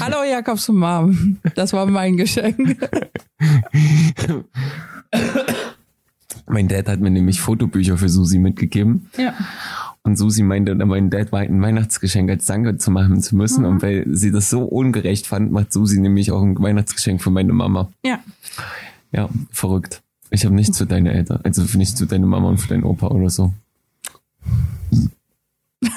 Hallo 0.00 0.22
Jakobs 0.30 0.68
Mom. 0.68 1.38
Das 1.56 1.72
war 1.72 1.86
mein 1.86 2.16
Geschenk. 2.16 2.78
Mein 6.48 6.68
Dad 6.68 6.88
hat 6.88 7.00
mir 7.00 7.10
nämlich 7.10 7.40
Fotobücher 7.40 7.98
für 7.98 8.08
Susi 8.08 8.38
mitgegeben. 8.38 9.08
Ja. 9.16 9.34
Und 10.02 10.16
Susi 10.16 10.42
meinte, 10.42 10.74
mein 10.74 11.10
Dad 11.10 11.32
war 11.32 11.40
ein 11.40 11.60
Weihnachtsgeschenk 11.60 12.30
als 12.30 12.46
Danke 12.46 12.78
zu 12.78 12.90
machen 12.90 13.20
zu 13.20 13.36
müssen. 13.36 13.64
Und 13.64 13.82
weil 13.82 14.06
sie 14.08 14.30
das 14.30 14.48
so 14.48 14.62
ungerecht 14.64 15.26
fand, 15.26 15.52
macht 15.52 15.72
Susi 15.72 16.00
nämlich 16.00 16.32
auch 16.32 16.42
ein 16.42 16.58
Weihnachtsgeschenk 16.58 17.22
für 17.22 17.30
meine 17.30 17.52
Mama. 17.52 17.90
Ja. 18.04 18.20
Ja, 19.12 19.28
verrückt. 19.50 20.02
Ich 20.30 20.44
habe 20.44 20.54
nichts 20.54 20.78
für 20.78 20.86
deine 20.86 21.12
Eltern. 21.12 21.40
Also 21.42 21.64
nichts 21.76 21.98
für 21.98 22.06
deine 22.06 22.26
Mama 22.26 22.48
und 22.48 22.58
für 22.58 22.68
deinen 22.68 22.84
Opa 22.84 23.08
oder 23.08 23.30
so. 23.30 23.52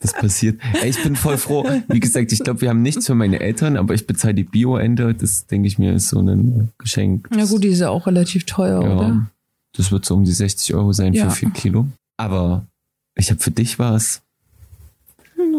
Das 0.00 0.12
passiert. 0.12 0.60
Ey, 0.80 0.90
ich 0.90 1.02
bin 1.02 1.16
voll 1.16 1.38
froh. 1.38 1.66
Wie 1.88 2.00
gesagt, 2.00 2.32
ich 2.32 2.40
glaube, 2.40 2.60
wir 2.60 2.68
haben 2.68 2.82
nichts 2.82 3.06
für 3.06 3.14
meine 3.14 3.40
Eltern, 3.40 3.76
aber 3.76 3.94
ich 3.94 4.06
bezahle 4.06 4.34
die 4.34 4.44
Bio-Ende. 4.44 5.14
Das 5.14 5.46
denke 5.46 5.66
ich 5.66 5.78
mir 5.78 5.94
ist 5.94 6.08
so 6.08 6.20
ein 6.20 6.70
Geschenk. 6.78 7.28
Na 7.34 7.44
gut, 7.46 7.64
die 7.64 7.68
ist 7.68 7.80
ja 7.80 7.88
auch 7.88 8.06
relativ 8.06 8.44
teuer, 8.44 8.82
Ja, 8.82 8.94
oder? 8.96 9.26
das 9.72 9.90
wird 9.90 10.04
so 10.04 10.14
um 10.14 10.24
die 10.24 10.32
60 10.32 10.74
Euro 10.74 10.92
sein 10.92 11.14
Ja. 11.14 11.28
für 11.30 11.36
vier 11.36 11.50
Kilo. 11.50 11.86
Aber 12.16 12.66
ich 13.16 13.30
habe 13.30 13.40
für 13.40 13.50
dich 13.50 13.78
was. 13.78 14.22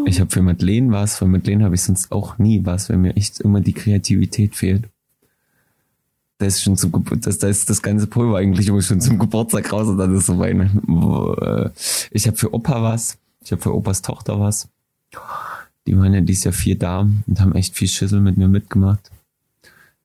Ich 0.06 0.20
habe 0.20 0.30
für 0.30 0.40
Madeleine 0.42 0.92
was. 0.92 1.18
Für 1.18 1.26
Madeleine 1.26 1.64
habe 1.64 1.74
ich 1.74 1.82
sonst 1.82 2.10
auch 2.12 2.38
nie 2.38 2.64
was, 2.64 2.88
weil 2.88 2.96
mir 2.96 3.16
echt 3.16 3.40
immer 3.40 3.60
die 3.60 3.72
Kreativität 3.74 4.54
fehlt. 4.54 4.84
Da 6.40 6.46
ist 6.46 6.62
schon 6.62 6.78
zum 6.78 7.04
das, 7.20 7.36
da 7.36 7.48
ist 7.48 7.68
das 7.68 7.82
ganze 7.82 8.06
Pulver 8.06 8.38
eigentlich 8.38 8.66
immer 8.66 8.80
schon 8.80 8.98
zum 9.02 9.18
Geburtstag 9.18 9.70
raus 9.74 9.88
und 9.88 9.98
dann 9.98 10.16
ist 10.16 10.24
so 10.24 10.38
Weihnachten. 10.38 10.80
Äh, 11.42 11.68
Ich 12.12 12.26
habe 12.26 12.36
für 12.38 12.54
Opa 12.54 12.82
was. 12.82 13.18
Ich 13.44 13.52
habe 13.52 13.60
für 13.60 13.74
Opas 13.74 14.00
Tochter 14.00 14.40
was. 14.40 14.66
Die 15.86 15.96
waren 15.98 16.14
ja 16.14 16.22
dieses 16.22 16.44
Jahr 16.44 16.54
vier 16.54 16.78
da 16.78 17.00
und 17.00 17.40
haben 17.40 17.54
echt 17.54 17.76
viel 17.76 17.88
Schüssel 17.88 18.20
mit 18.22 18.38
mir 18.38 18.48
mitgemacht. 18.48 19.10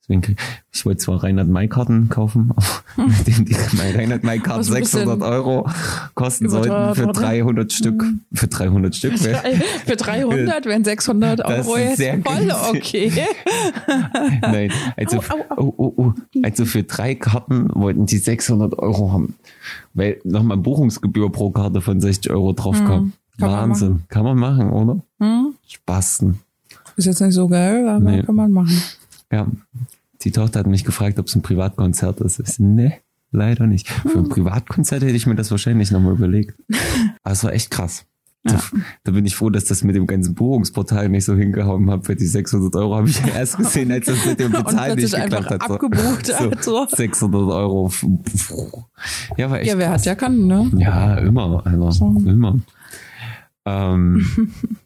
Deswegen, 0.07 0.35
ich 0.71 0.85
wollte 0.85 0.99
zwar 0.99 1.23
Reinhard 1.23 1.47
May 1.47 1.67
Karten 1.67 2.09
kaufen, 2.09 2.51
aber 2.55 3.07
nachdem 3.07 3.45
die 3.45 3.55
Reinhard 3.95 4.23
May 4.23 4.37
Karten 4.37 4.59
Was 4.59 4.67
ein 4.71 4.81
bisschen 4.81 4.99
600 5.07 5.21
Euro 5.27 5.67
kosten 6.13 6.47
sollten 6.47 6.93
für 6.95 7.07
wurde. 7.07 7.19
300 7.19 7.73
Stück, 7.73 8.03
für 8.31 8.47
300 8.47 8.95
Stück, 8.95 9.13
wär- 9.23 9.41
Für 9.85 9.95
300 9.95 10.65
wären 10.67 10.83
600 10.83 11.39
Das 11.39 11.67
Euro 11.67 11.77
jetzt 11.77 11.97
sehr 11.97 12.21
voll 12.21 12.51
okay. 12.75 13.11
Nein, 14.41 14.71
also, 14.95 15.21
Oh, 15.57 15.73
oh, 15.77 15.93
oh. 15.97 16.13
also 16.43 16.65
für 16.65 16.83
drei 16.83 17.15
Karten 17.15 17.69
wollten 17.73 18.05
die 18.05 18.17
600 18.19 18.77
Euro 18.77 19.11
haben, 19.11 19.35
weil 19.95 20.19
nochmal 20.23 20.57
Buchungsgebühr 20.57 21.31
pro 21.31 21.49
Karte 21.49 21.81
von 21.81 21.99
60 21.99 22.31
Euro 22.31 22.53
drauf 22.53 22.77
kam. 22.77 23.13
kann 23.39 23.49
man 23.51 23.69
Wahnsinn. 23.69 24.03
Kann 24.09 24.23
man 24.23 24.37
machen, 24.37 24.69
oder? 24.69 24.99
Hm? 25.19 25.55
Spasten. 25.67 26.39
Ist 26.95 27.05
jetzt 27.05 27.21
nicht 27.21 27.33
so 27.33 27.47
geil, 27.47 27.89
aber 27.89 28.11
Nee. 28.11 28.21
kann 28.23 28.35
man 28.35 28.51
machen. 28.51 28.81
Ja. 29.31 29.47
Die 30.25 30.31
Tochter 30.31 30.59
hat 30.59 30.67
mich 30.67 30.83
gefragt, 30.83 31.19
ob 31.19 31.27
es 31.27 31.35
ein 31.35 31.41
Privatkonzert 31.41 32.19
ist. 32.21 32.39
Ich 32.39 32.59
nee, 32.59 32.93
leider 33.31 33.67
nicht. 33.67 33.87
Für 33.89 34.17
ein 34.19 34.29
Privatkonzert 34.29 35.03
hätte 35.03 35.15
ich 35.15 35.27
mir 35.27 35.35
das 35.35 35.51
wahrscheinlich 35.51 35.91
nochmal 35.91 36.13
überlegt. 36.13 36.55
Aber 37.23 37.31
es 37.33 37.43
war 37.43 37.53
echt 37.53 37.71
krass. 37.71 38.05
Da, 38.43 38.59
da 39.03 39.11
bin 39.11 39.25
ich 39.25 39.35
froh, 39.35 39.49
dass 39.49 39.65
das 39.65 39.83
mit 39.83 39.95
dem 39.95 40.05
ganzen 40.05 40.35
Buchungsportal 40.35 41.09
nicht 41.09 41.25
so 41.25 41.35
hingehauen 41.35 41.89
hat. 41.89 42.05
Für 42.05 42.15
die 42.15 42.27
600 42.27 42.75
Euro 42.75 42.95
habe 42.95 43.09
ich 43.09 43.19
ja 43.19 43.33
erst 43.33 43.57
gesehen, 43.57 43.91
als 43.91 44.05
das 44.05 44.23
mit 44.23 44.39
dem 44.39 44.51
Bezahlen 44.51 44.95
nicht 44.97 45.15
geklappt 45.15 45.49
hat. 45.49 45.61
Abgebucht 45.61 46.27
So, 46.27 46.33
hat. 46.51 46.63
So. 46.63 46.85
600 46.87 47.41
Euro. 47.41 47.91
Ja, 49.37 49.49
war 49.49 49.59
echt 49.59 49.71
Ja, 49.71 49.77
wer 49.79 49.89
hat 49.89 50.05
ja 50.05 50.13
kann, 50.13 50.45
ne? 50.45 50.71
ja, 50.77 51.15
immer, 51.17 51.65
Alter. 51.65 51.91
So. 51.91 52.15
Immer. 52.23 52.59
Ähm, 53.65 54.25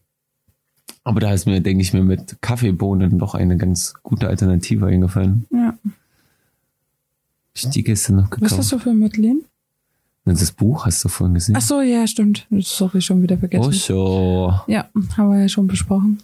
aber 1.09 1.19
da 1.21 1.33
ist 1.33 1.47
mir, 1.47 1.59
denke 1.59 1.81
ich 1.81 1.91
mir, 1.91 2.03
mit 2.03 2.37
Kaffeebohnen 2.41 3.17
doch 3.17 3.33
eine 3.33 3.57
ganz 3.57 3.95
gute 4.03 4.27
Alternative 4.27 4.85
eingefallen. 4.85 5.47
Ja. 5.51 5.73
Ich 7.55 7.67
die 7.69 7.83
gestern 7.83 8.17
noch 8.17 8.25
Was 8.25 8.29
gekauft. 8.29 8.57
hast 8.59 8.71
du 8.71 8.77
für 8.77 8.93
Madeleine? 8.93 9.41
Das 10.25 10.51
Buch 10.51 10.85
hast 10.85 11.03
du 11.03 11.09
vorhin 11.09 11.33
gesehen? 11.33 11.55
Ach 11.57 11.61
so, 11.61 11.81
ja, 11.81 12.05
stimmt. 12.05 12.45
Sorry, 12.59 13.01
schon 13.01 13.23
wieder 13.23 13.39
vergessen. 13.39 13.65
Osho. 13.65 14.53
Ja, 14.67 14.87
haben 15.17 15.31
wir 15.31 15.41
ja 15.41 15.49
schon 15.49 15.65
besprochen. 15.65 16.19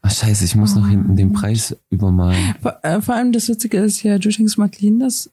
Ach 0.00 0.10
scheiße, 0.10 0.46
ich 0.46 0.56
muss 0.56 0.74
noch 0.74 0.88
hinten 0.88 1.16
den 1.16 1.34
Preis 1.34 1.76
übermalen. 1.90 2.54
Vor, 2.62 2.78
äh, 2.82 3.02
vor 3.02 3.16
allem 3.16 3.32
das 3.32 3.48
Witzige 3.48 3.78
ist 3.78 4.02
ja, 4.02 4.18
du 4.18 4.30
schenkst 4.30 4.56
Madeleine 4.56 5.00
das, 5.00 5.30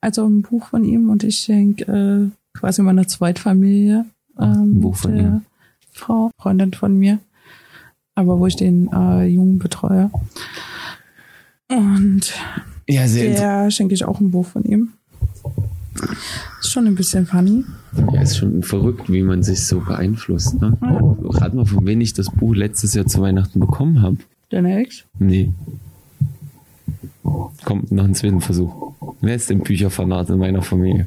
also 0.00 0.24
ein 0.24 0.42
Buch 0.42 0.66
von 0.68 0.84
ihm 0.84 1.10
und 1.10 1.24
ich 1.24 1.40
schenk 1.40 1.80
äh, 1.88 2.28
quasi 2.52 2.82
meiner 2.82 3.08
Zweitfamilie 3.08 4.04
Ach, 4.36 4.42
ein 4.42 4.62
ähm, 4.62 4.80
Buch 4.82 4.94
von 4.94 5.16
ihm. 5.16 5.42
Frau, 5.90 6.30
Freundin 6.38 6.72
von 6.72 6.96
mir, 6.96 7.18
aber 8.20 8.38
wo 8.38 8.46
ich 8.46 8.56
den 8.56 8.88
äh, 8.92 9.24
Jungen 9.26 9.58
betreue. 9.58 10.10
Und 11.68 12.32
Ja, 12.88 13.06
der 13.06 13.70
schenke 13.70 13.94
ich 13.94 14.04
auch 14.04 14.20
ein 14.20 14.30
Buch 14.30 14.46
von 14.46 14.64
ihm. 14.64 14.92
Ist 16.60 16.72
schon 16.72 16.86
ein 16.86 16.94
bisschen 16.94 17.26
funny. 17.26 17.64
ja, 18.12 18.22
ist 18.22 18.38
schon 18.38 18.62
verrückt, 18.62 19.10
wie 19.12 19.22
man 19.22 19.42
sich 19.42 19.66
so 19.66 19.80
beeinflusst. 19.80 20.60
Ne? 20.60 20.76
Rat 20.80 21.54
mal, 21.54 21.66
von 21.66 21.84
wem 21.84 22.00
ich 22.00 22.14
das 22.14 22.30
Buch 22.30 22.54
letztes 22.54 22.94
Jahr 22.94 23.06
zu 23.06 23.20
Weihnachten 23.20 23.60
bekommen 23.60 24.00
habe. 24.02 24.18
Deine 24.50 24.80
Ex? 24.80 25.04
Nee. 25.18 25.52
Kommt 27.64 27.92
noch 27.92 28.04
ein 28.04 28.14
zweiten 28.14 28.40
Versuch. 28.40 28.94
Wer 29.20 29.34
ist 29.34 29.50
denn 29.50 29.60
Bücherfanat 29.60 30.30
in 30.30 30.38
meiner 30.38 30.62
Familie? 30.62 31.06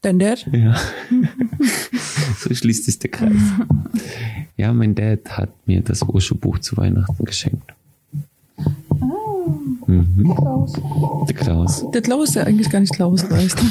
Dein 0.00 0.18
Dad? 0.18 0.46
Ja. 0.50 0.74
so 2.38 2.52
schließt 2.54 2.84
sich 2.86 2.98
der 2.98 3.10
Kreis. 3.10 3.32
Ja, 4.56 4.72
mein 4.72 4.94
Dad 4.94 5.36
hat 5.36 5.50
mir 5.66 5.82
das 5.82 6.08
Osho-Buch 6.08 6.60
zu 6.60 6.76
Weihnachten 6.76 7.24
geschenkt. 7.24 7.74
Mhm. 9.86 10.32
Klaus. 10.34 10.72
Der 11.28 11.34
Klaus. 11.36 11.90
Der 11.90 12.02
Klaus 12.02 12.28
ist 12.30 12.34
ja 12.36 12.44
eigentlich 12.44 12.70
gar 12.70 12.80
nicht 12.80 12.94
Klaus, 12.94 13.28
weißt 13.28 13.58
du? 13.58 13.64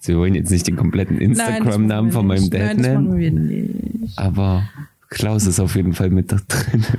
Sie 0.00 0.16
wollen 0.16 0.34
jetzt 0.34 0.50
nicht 0.50 0.66
den 0.66 0.76
kompletten 0.76 1.16
Instagram-Namen 1.18 2.12
von 2.12 2.26
meinem 2.26 2.50
Dad 2.50 2.60
Nein, 2.60 2.76
das 2.76 2.86
nennen, 2.86 3.04
machen 3.08 3.18
wir 3.18 3.30
nicht. 3.30 4.18
aber 4.18 4.64
Klaus 5.08 5.46
ist 5.46 5.60
auf 5.60 5.74
jeden 5.76 5.94
Fall 5.94 6.10
mit 6.10 6.30
da 6.30 6.36
drin. 6.46 6.84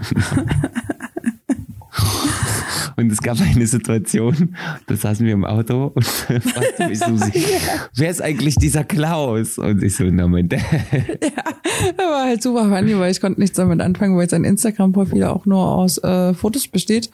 Und 2.98 3.12
es 3.12 3.22
gab 3.22 3.40
eine 3.42 3.68
Situation, 3.68 4.56
da 4.88 4.96
saßen 4.96 5.26
wir 5.26 5.34
im 5.34 5.46
Auto 5.46 5.92
und 5.94 6.06
fragte 6.06 6.88
mich 6.88 7.00
Susi, 7.00 7.32
wer 7.96 8.10
ist 8.10 8.22
eigentlich 8.22 8.56
dieser 8.56 8.84
Klaus? 8.84 9.58
Und 9.58 9.84
ich 9.84 9.96
so, 9.96 10.06
na 10.06 10.28
mein 10.28 10.50
Dad. 10.50 10.62
Er 11.98 12.06
war 12.06 12.26
halt 12.26 12.42
super 12.42 12.70
funny, 12.70 12.98
weil 12.98 13.12
ich 13.12 13.20
konnte 13.20 13.40
nichts 13.40 13.58
damit 13.58 13.82
anfangen, 13.82 14.18
weil 14.18 14.30
sein 14.30 14.44
Instagram-Profil 14.44 15.24
auch 15.26 15.46
nur 15.46 15.60
aus 15.60 15.98
äh, 15.98 16.34
Fotos 16.34 16.68
besteht. 16.68 17.10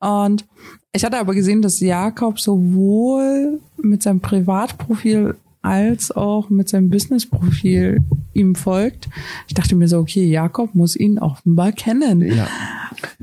Und 0.00 0.44
ich 0.92 1.04
hatte 1.04 1.18
aber 1.18 1.34
gesehen, 1.34 1.62
dass 1.62 1.80
Jakob 1.80 2.40
sowohl 2.40 3.60
mit 3.82 4.02
seinem 4.02 4.20
Privatprofil 4.20 5.36
als 5.64 6.12
auch 6.12 6.50
mit 6.50 6.68
seinem 6.68 6.90
Businessprofil 6.90 8.00
ihm 8.34 8.54
folgt. 8.54 9.08
Ich 9.48 9.54
dachte 9.54 9.74
mir 9.74 9.88
so, 9.88 9.98
okay, 9.98 10.24
Jakob 10.24 10.74
muss 10.74 10.94
ihn 10.94 11.18
offenbar 11.18 11.72
kennen. 11.72 12.20
Ja. 12.20 12.48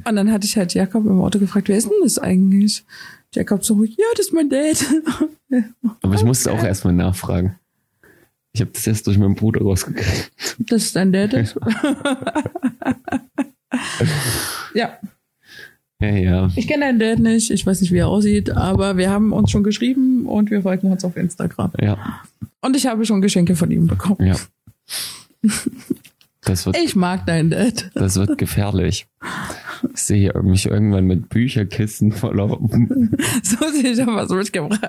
Und 0.06 0.16
dann 0.16 0.32
hatte 0.32 0.48
ich 0.48 0.58
halt 0.58 0.74
Jakob 0.74 1.06
im 1.06 1.22
Auto 1.22 1.40
gefragt, 1.40 1.70
wer 1.70 1.78
ist 1.78 1.86
denn 1.86 1.98
das 2.04 2.18
eigentlich? 2.18 2.84
Jakob 3.34 3.64
so, 3.64 3.84
ja, 3.84 4.06
das 4.18 4.28
ist 4.28 4.34
mein 4.34 4.50
Dad. 4.50 4.84
Aber 6.02 6.16
ich 6.16 6.24
musste 6.24 6.52
auch 6.52 6.64
erstmal 6.64 6.94
nachfragen. 6.94 7.56
Ich 8.54 8.62
habe 8.62 8.72
das 8.74 8.86
erst 8.86 9.08
durch 9.08 9.18
meinen 9.18 9.36
Bruder 9.36 9.62
rausgekriegt. 9.62 10.32
Das 10.60 10.84
ist 10.84 10.96
dein 10.96 11.14
Date 11.14 11.34
ist. 11.34 11.58
ja, 14.74 14.98
Ja, 16.02 16.08
ja. 16.10 16.50
ich 16.56 16.68
kenne 16.68 16.86
deinen 16.86 17.00
Dad 17.00 17.20
nicht. 17.20 17.52
Ich 17.52 17.66
weiß 17.66 17.80
nicht, 17.82 17.92
wie 17.92 17.98
er 18.00 18.08
aussieht, 18.08 18.50
aber 18.50 18.98
wir 18.98 19.10
haben 19.10 19.32
uns 19.32 19.52
schon 19.52 19.64
geschrieben 19.64 20.26
und 20.26 20.50
wir 20.52 20.62
folgen 20.64 20.92
uns 20.92 21.06
auf 21.06 21.16
Instagram. 21.16 21.72
Ja, 21.80 21.98
Und 22.62 22.76
ich 22.76 22.88
habe 22.88 23.06
schon 23.06 23.22
Geschenke 23.22 23.56
von 23.56 23.72
ihm 23.72 23.88
bekommen. 23.88 24.18
ja. 24.26 24.36
Das 26.44 26.66
wird, 26.66 26.76
Ich 26.84 26.96
mag 26.96 27.28
deinen 27.28 27.52
Dad. 27.52 27.92
das 27.94 28.16
wird 28.16 28.40
gefährlich. 28.40 29.06
Ich 29.94 30.02
sehe 30.02 30.34
mich 30.42 30.66
irgendwann 30.66 31.06
mit 31.06 31.30
Bücherkissen 31.30 32.12
voller. 32.12 32.48
So 33.44 33.58
sehe 33.72 33.92
ich 33.92 34.02
auch 34.02 34.08
was 34.16 34.30
mitgebracht. 34.30 34.82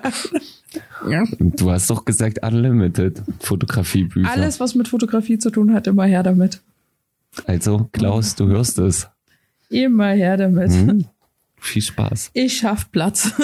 Ja. 1.11 1.25
Du 1.39 1.71
hast 1.71 1.91
doch 1.91 2.07
gesagt 2.07 2.43
Unlimited 2.43 3.23
Fotografiebücher. 3.41 4.31
Alles, 4.31 4.61
was 4.61 4.75
mit 4.75 4.89
Fotografie 4.89 5.37
zu 5.39 5.51
tun 5.51 5.75
hat, 5.75 5.87
immer 5.87 6.07
her 6.07 6.23
damit. 6.23 6.63
Also, 7.47 7.91
Klaus, 7.93 8.35
du 8.35 8.47
hörst 8.49 8.79
es. 8.79 9.09
Immer 9.73 10.11
her 10.11 10.37
damit. 10.37 10.71
Hm? 10.71 11.07
Viel 11.59 11.83
Spaß. 11.83 12.31
Ich 12.35 12.59
schaff 12.59 12.93
Platz. 12.93 13.33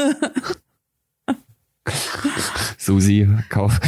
Susi, 2.79 3.27
kauf. 3.49 3.81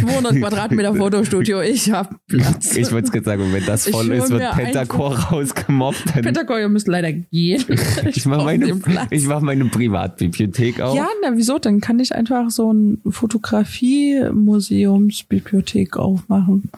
200 0.00 0.36
Quadratmeter 0.36 0.94
Fotostudio. 0.94 1.60
Ich 1.60 1.90
hab 1.90 2.14
Platz. 2.26 2.76
Ich 2.76 2.90
wollte 2.92 3.06
es 3.06 3.12
gerade 3.12 3.24
sagen, 3.24 3.52
wenn 3.52 3.64
das 3.64 3.86
Ich 3.86 3.94
voll 3.94 4.10
ist, 4.12 4.30
wird 4.30 4.52
Pentacore 4.52 5.18
rausgemobbt. 5.30 6.12
Pentagon, 6.12 6.60
ihr 6.60 6.68
müsst 6.68 6.86
leider 6.88 7.12
gehen. 7.12 7.64
ich 7.68 8.26
mache 8.26 8.38
brauch 8.38 8.46
meine, 8.46 8.80
ich 9.10 9.26
mach 9.26 9.40
meine 9.40 9.64
Privatbibliothek 9.66 10.80
auf. 10.80 10.96
Ja, 10.96 11.08
na 11.22 11.36
wieso? 11.36 11.58
Dann 11.58 11.80
kann 11.80 11.98
ich 11.98 12.14
einfach 12.14 12.50
so 12.50 12.72
ein 12.72 13.00
Fotografie-Museumsbibliothek 13.08 15.96
aufmachen. 15.96 16.70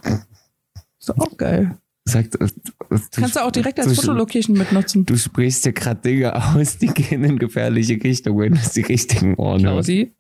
Ist 0.99 1.09
doch 1.09 1.19
auch 1.19 1.37
geil. 1.37 1.77
Sagt, 2.07 2.35
äh, 2.39 2.47
du, 2.91 2.99
Kannst 3.13 3.37
du 3.37 3.41
auch 3.41 3.51
direkt 3.51 3.81
als 3.81 3.89
du, 3.89 3.95
Fotolocation 3.95 4.59
mitnutzen. 4.59 5.07
Du 5.07 5.17
sprichst 5.17 5.65
dir 5.65 5.73
gerade 5.73 6.03
Dinge 6.03 6.35
aus, 6.55 6.77
die 6.77 6.89
gehen 6.89 7.25
in 7.25 7.39
gefährliche 7.39 7.95
Richtungen. 7.95 8.55
Das 8.55 8.67
ist 8.67 8.77
die 8.77 8.83
richtigen 8.83 9.35
Ohren. 9.37 9.61
Klausi. 9.61 10.15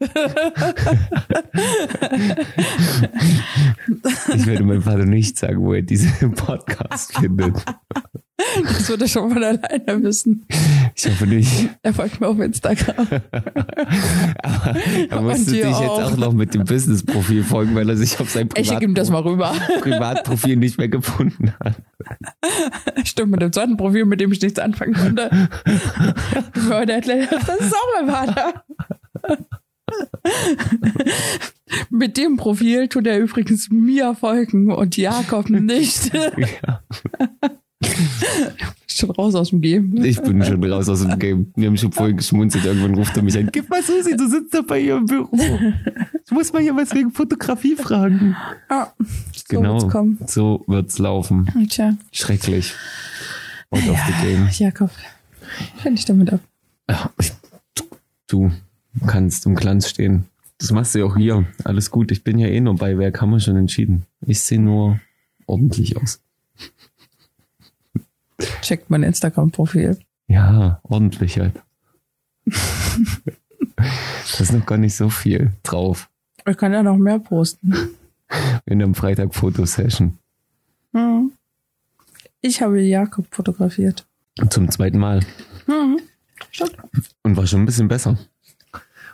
Ich 4.35 4.47
werde 4.47 4.64
meinem 4.64 4.82
Vater 4.82 5.05
nicht 5.05 5.39
sagen, 5.39 5.61
wo 5.61 5.74
er 5.74 5.82
diesen 5.82 6.32
Podcast 6.32 7.18
findet. 7.18 7.62
Das 8.37 8.89
wird 8.89 9.03
er 9.03 9.09
schon 9.09 9.30
von 9.32 9.43
alleine 9.43 10.03
wissen. 10.03 10.47
Ich 10.97 11.07
hoffe 11.07 11.26
nicht. 11.26 11.70
Er 11.82 11.95
folgt 11.95 12.20
mir 12.20 12.28
auf 12.28 12.39
Instagram. 12.39 13.07
Aber 14.43 14.78
er 15.11 15.20
musste 15.22 15.53
dich 15.53 15.62
jetzt 15.64 15.80
auch. 15.80 16.16
noch 16.16 16.32
mit 16.32 16.55
dem 16.55 16.64
Business-Profil 16.64 17.45
folgen, 17.45 17.74
weil 17.74 17.89
er 17.89 17.97
sich 17.97 18.18
auf 18.18 18.30
sein 18.30 18.49
Ich 18.57 18.68
schicke 18.68 18.85
ihm 18.85 18.95
das 18.95 19.11
mal 19.11 19.22
rüber. 19.22 19.55
Privatprofil 19.80 20.57
nicht 20.57 20.78
mehr 20.78 20.89
gefunden 20.89 21.53
hat. 21.62 21.76
Stimmt, 23.05 23.32
mit 23.32 23.43
dem 23.43 23.53
zweiten 23.53 23.76
Profil, 23.76 24.05
mit 24.05 24.20
dem 24.20 24.32
ich 24.32 24.41
nichts 24.41 24.59
anfangen 24.59 24.95
konnte. 24.95 25.49
Das 27.30 27.61
ist 27.61 27.74
auch 27.74 28.03
mein 28.03 28.11
Vater. 28.11 28.64
Mit 31.91 32.16
dem 32.16 32.37
Profil 32.37 32.89
tut 32.89 33.07
er 33.07 33.18
übrigens 33.18 33.68
mir 33.70 34.14
folgen 34.14 34.72
und 34.72 34.97
Jakob 34.97 35.51
nicht. 35.51 36.12
Ja. 36.14 36.82
Schon 38.86 39.10
raus 39.10 39.34
aus 39.34 39.50
dem 39.50 39.60
Game. 39.60 40.04
Ich 40.04 40.22
bin 40.22 40.44
schon 40.44 40.62
raus 40.62 40.88
aus 40.88 41.00
dem 41.00 41.18
Game. 41.18 41.52
Wir 41.56 41.66
haben 41.66 41.76
schon 41.76 41.90
vorhin 41.90 42.16
geschmunzelt. 42.16 42.64
Irgendwann 42.64 42.94
ruft 42.94 43.16
er 43.16 43.24
mich 43.24 43.36
an. 43.36 43.48
Gib 43.50 43.68
mal 43.68 43.82
Susi, 43.82 44.16
du 44.16 44.28
sitzt 44.28 44.54
doch 44.54 44.64
bei 44.64 44.78
ihr 44.78 44.96
im 44.96 45.06
Büro. 45.06 45.36
Ich 46.24 46.30
muss 46.30 46.52
mal 46.52 46.62
hier 46.62 46.76
was 46.76 46.94
wegen 46.94 47.10
Fotografie 47.10 47.74
fragen. 47.74 48.36
Ah, 48.68 48.86
so 49.00 49.42
genau. 49.48 49.74
wird's 49.74 49.92
kommen. 49.92 50.18
So 50.26 50.62
wird's 50.68 50.98
laufen. 50.98 51.48
Tja, 51.68 51.96
Schrecklich. 52.12 52.72
Out 53.70 53.88
of 53.88 53.98
the 54.06 54.26
game. 54.26 54.48
Jakob, 54.52 54.90
finde 55.78 55.98
ich 55.98 56.04
damit 56.04 56.32
ab. 56.32 56.40
Ja, 56.88 57.10
du 58.28 58.52
kannst 59.06 59.44
im 59.46 59.56
Glanz 59.56 59.88
stehen. 59.88 60.26
Das 60.58 60.70
machst 60.70 60.94
du 60.94 61.00
ja 61.00 61.04
auch 61.04 61.16
hier. 61.16 61.44
Alles 61.64 61.90
gut. 61.90 62.12
Ich 62.12 62.22
bin 62.22 62.38
ja 62.38 62.46
eh 62.46 62.60
nur 62.60 62.76
bei 62.76 62.96
Werk, 62.96 63.20
haben 63.20 63.30
wir 63.30 63.40
schon 63.40 63.56
entschieden. 63.56 64.06
Ich 64.24 64.40
sehe 64.40 64.60
nur 64.60 65.00
ordentlich 65.46 65.96
aus. 65.96 66.20
Checkt 68.62 68.90
mein 68.90 69.03
Instagram-Profil. 69.03 69.99
Ja, 70.28 70.80
ordentlich 70.84 71.38
halt. 71.38 71.55
da 73.76 73.84
ist 74.38 74.53
noch 74.53 74.66
gar 74.66 74.78
nicht 74.78 74.95
so 74.97 75.09
viel 75.11 75.53
drauf. 75.62 76.09
Ich 76.47 76.57
kann 76.57 76.72
ja 76.72 76.82
noch 76.82 76.97
mehr 76.97 77.18
posten. 77.18 77.74
In 78.66 78.82
einem 78.82 78.95
Freitag 78.95 79.34
Fotosession. 79.34 80.18
Mhm. 80.92 81.32
Ich 82.40 82.61
habe 82.62 82.80
Jakob 82.82 83.26
fotografiert. 83.30 84.07
Zum 84.51 84.70
zweiten 84.70 84.99
Mal. 84.99 85.20
Mhm. 85.66 86.01
Stimmt. 86.51 86.76
Und 87.22 87.36
war 87.36 87.47
schon 87.47 87.62
ein 87.62 87.66
bisschen 87.66 87.88
besser. 87.88 88.18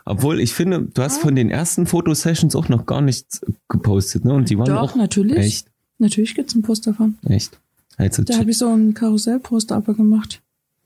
Obwohl, 0.03 0.39
ich 0.39 0.53
finde, 0.53 0.81
du 0.81 1.01
hast 1.03 1.19
von 1.19 1.35
den 1.35 1.51
ersten 1.51 1.85
Fotosessions 1.85 2.55
auch 2.55 2.69
noch 2.69 2.85
gar 2.87 3.01
nichts 3.01 3.41
gepostet, 3.69 4.25
ne? 4.25 4.33
Und 4.33 4.49
die 4.49 4.57
waren 4.57 4.65
Doch, 4.67 4.81
auch 4.81 4.95
natürlich. 4.95 5.37
echt, 5.37 5.67
Natürlich 5.99 6.33
gibt's 6.33 6.55
einen 6.55 6.63
Post 6.63 6.87
davon. 6.87 7.17
echt. 7.27 7.59
Also, 7.97 8.23
Da 8.23 8.37
habe 8.37 8.51
ich 8.51 8.57
so 8.57 8.67
einen 8.69 8.93
Karussellposter 8.93 9.75
aber 9.75 9.93
gemacht. 9.93 10.41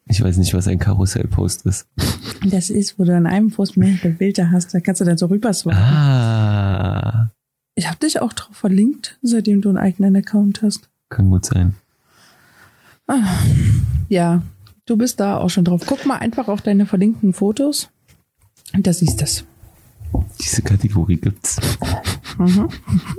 ich 0.08 0.22
weiß 0.22 0.38
nicht, 0.38 0.54
was 0.54 0.68
ein 0.68 0.80
Karussellpost 0.80 1.66
ist. 1.66 1.88
Das 2.46 2.70
ist, 2.70 3.00
wo 3.00 3.04
du 3.06 3.16
in 3.16 3.26
einem 3.26 3.52
Post 3.52 3.78
mehrere 3.78 4.10
Bilder 4.10 4.52
hast. 4.52 4.74
Da 4.74 4.80
kannst 4.80 5.02
du 5.02 5.06
dann 5.06 5.18
so 5.18 5.28
rüber 5.28 5.54
swipen. 5.54 5.78
Ah, 5.80 7.32
Ich 7.76 7.88
habe 7.88 7.98
dich 8.00 8.22
auch 8.22 8.34
drauf 8.34 8.56
verlinkt, 8.56 9.18
seitdem 9.22 9.62
du 9.62 9.70
einen 9.70 9.78
eigenen 9.78 10.16
Account 10.16 10.62
hast. 10.62 10.90
kann 11.10 11.30
gut 11.30 11.46
sein. 11.46 11.76
Ja, 14.10 14.42
du 14.86 14.98
bist 14.98 15.20
da 15.20 15.38
auch 15.38 15.50
schon 15.50 15.64
drauf. 15.66 15.84
Guck 15.86 16.06
mal 16.06 16.18
einfach 16.18 16.48
auf 16.48 16.62
deine 16.62 16.86
verlinkten 16.86 17.34
Fotos. 17.34 17.90
Und 18.74 18.86
da 18.88 18.94
siehst 18.94 19.20
du 19.22 19.24
es. 19.26 19.46
Diese 20.42 20.62
Kategorie 20.62 21.18
gibt's. 21.18 21.58
Mhm. 22.38 22.70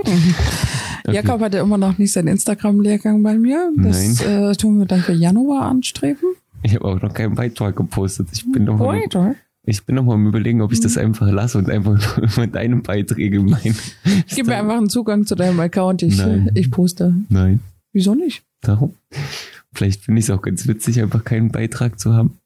Okay. 1.06 1.14
Jakob 1.14 1.40
hatte 1.40 1.58
immer 1.58 1.78
noch 1.78 1.98
nicht 1.98 2.12
seinen 2.12 2.28
Instagram-Lehrgang 2.28 3.22
bei 3.22 3.38
mir. 3.38 3.72
Das 3.76 4.20
äh, 4.20 4.52
tun 4.54 4.78
wir 4.80 4.86
dann 4.86 5.00
für 5.00 5.12
Januar 5.12 5.66
anstreben. 5.66 6.34
Ich 6.62 6.74
habe 6.74 6.84
auch 6.84 7.00
noch 7.00 7.14
keinen 7.14 7.36
Beitrag 7.36 7.76
gepostet. 7.76 8.28
Ich 8.32 8.50
bin 8.50 8.64
noch 8.64 8.76
mal, 8.78 9.00
ich 9.64 9.84
bin 9.84 9.94
noch 9.94 10.04
mal 10.04 10.14
am 10.14 10.26
überlegen, 10.26 10.62
ob 10.62 10.72
ich 10.72 10.80
das 10.80 10.98
einfach 10.98 11.30
lasse 11.30 11.58
und 11.58 11.70
einfach 11.70 12.18
nur 12.18 12.30
mit 12.44 12.54
deinen 12.56 12.82
Beiträgen 12.82 13.46
mein. 13.46 13.76
Gib 14.34 14.46
mir 14.46 14.56
einfach 14.56 14.76
einen 14.76 14.88
Zugang 14.88 15.26
zu 15.26 15.36
deinem 15.36 15.60
Account. 15.60 16.02
Ich, 16.02 16.18
Nein. 16.18 16.50
ich 16.54 16.70
poste. 16.70 17.14
Nein, 17.28 17.60
Wieso 17.92 18.14
nicht? 18.14 18.42
darum. 18.62 18.94
Vielleicht 19.72 20.02
finde 20.04 20.18
ich 20.18 20.24
es 20.26 20.30
auch 20.30 20.42
ganz 20.42 20.66
witzig, 20.66 21.00
einfach 21.00 21.24
keinen 21.24 21.50
Beitrag 21.50 22.00
zu 22.00 22.14
haben 22.14 22.38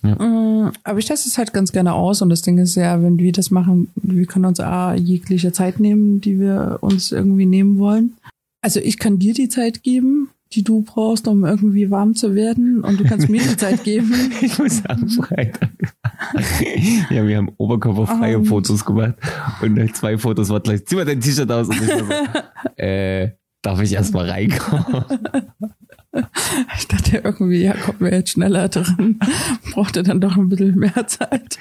Ja. 0.03 0.15
Mm, 0.15 0.71
Aber 0.85 1.01
ich 1.01 1.07
teste 1.07 1.29
es 1.29 1.37
halt 1.37 1.53
ganz 1.53 1.73
gerne 1.73 1.95
aus 1.95 2.23
und 2.23 2.29
das 2.29 2.43
Ding 2.43 2.59
ist 2.59 2.77
ja, 2.77 3.03
wenn 3.03 3.19
wir 3.19 3.33
das 3.33 3.51
machen, 3.51 3.91
wir 3.97 4.27
können 4.27 4.45
uns 4.45 4.61
A, 4.61 4.95
jegliche 4.95 5.51
Zeit 5.51 5.81
nehmen, 5.81 6.21
die 6.21 6.39
wir 6.39 6.79
uns 6.81 7.11
irgendwie 7.11 7.47
nehmen 7.47 7.79
wollen. 7.79 8.17
Also 8.63 8.81
ich 8.81 8.99
kann 8.99 9.19
dir 9.19 9.35
die 9.35 9.49
Zeit 9.49 9.83
geben, 9.83 10.31
die 10.53 10.63
du 10.63 10.83
brauchst, 10.83 11.27
um 11.29 11.45
irgendwie 11.45 11.91
warm 11.91 12.15
zu 12.15 12.35
werden 12.35 12.83
und 12.83 13.01
du 13.01 13.05
kannst 13.05 13.29
mir 13.29 13.43
die 13.43 13.57
Zeit 13.57 13.85
geben. 13.85 14.13
Ich 14.41 14.59
muss 14.59 14.79
sagen, 14.79 15.09
Freitag. 15.09 15.71
ja, 17.11 17.27
wir 17.27 17.37
haben 17.37 17.51
oberkörperfreie 17.57 18.37
Ähm. 18.37 18.45
Fotos 18.45 18.85
gemacht 18.85 19.15
und 19.61 19.75
nach 19.75 19.93
zwei 19.93 20.19
Fotos 20.19 20.49
war 20.49 20.61
gleich, 20.61 20.85
zieh 20.87 20.97
mal 20.97 21.05
dein 21.05 21.21
T-Shirt 21.21 21.51
aus 21.51 21.69
und 21.69 21.77
ich 21.81 21.89
so, 21.89 22.07
äh, 22.83 23.33
darf 23.63 23.81
ich 23.83 23.93
erstmal 23.93 24.31
reinkommen? 24.31 25.05
Ich 26.79 26.89
dachte 26.89 27.19
irgendwie, 27.19 27.63
ja, 27.63 27.75
kommt 27.75 28.01
mir 28.01 28.11
jetzt 28.11 28.31
schneller 28.31 28.69
dran. 28.69 29.19
Brauchte 29.73 30.03
dann 30.03 30.21
doch 30.21 30.37
ein 30.37 30.49
bisschen 30.49 30.77
mehr 30.77 31.07
Zeit, 31.07 31.59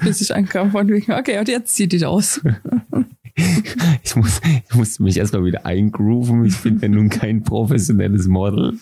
bis 0.00 0.20
ich 0.20 0.34
ankam 0.34 0.72
von 0.72 0.86
wegen, 0.88 1.12
okay, 1.12 1.38
und 1.38 1.48
jetzt 1.48 1.74
zieh 1.74 1.86
dich 1.86 2.04
aus. 2.04 2.42
Ich, 4.02 4.14
muss, 4.16 4.40
ich 4.68 4.74
musste 4.74 5.02
mich 5.02 5.16
erstmal 5.16 5.44
wieder 5.44 5.66
eingrooven. 5.66 6.44
Ich 6.44 6.56
bin 6.62 6.78
ja 6.80 6.88
nun 6.88 7.08
kein 7.08 7.42
professionelles 7.42 8.28
Model. 8.28 8.70
Und 8.70 8.78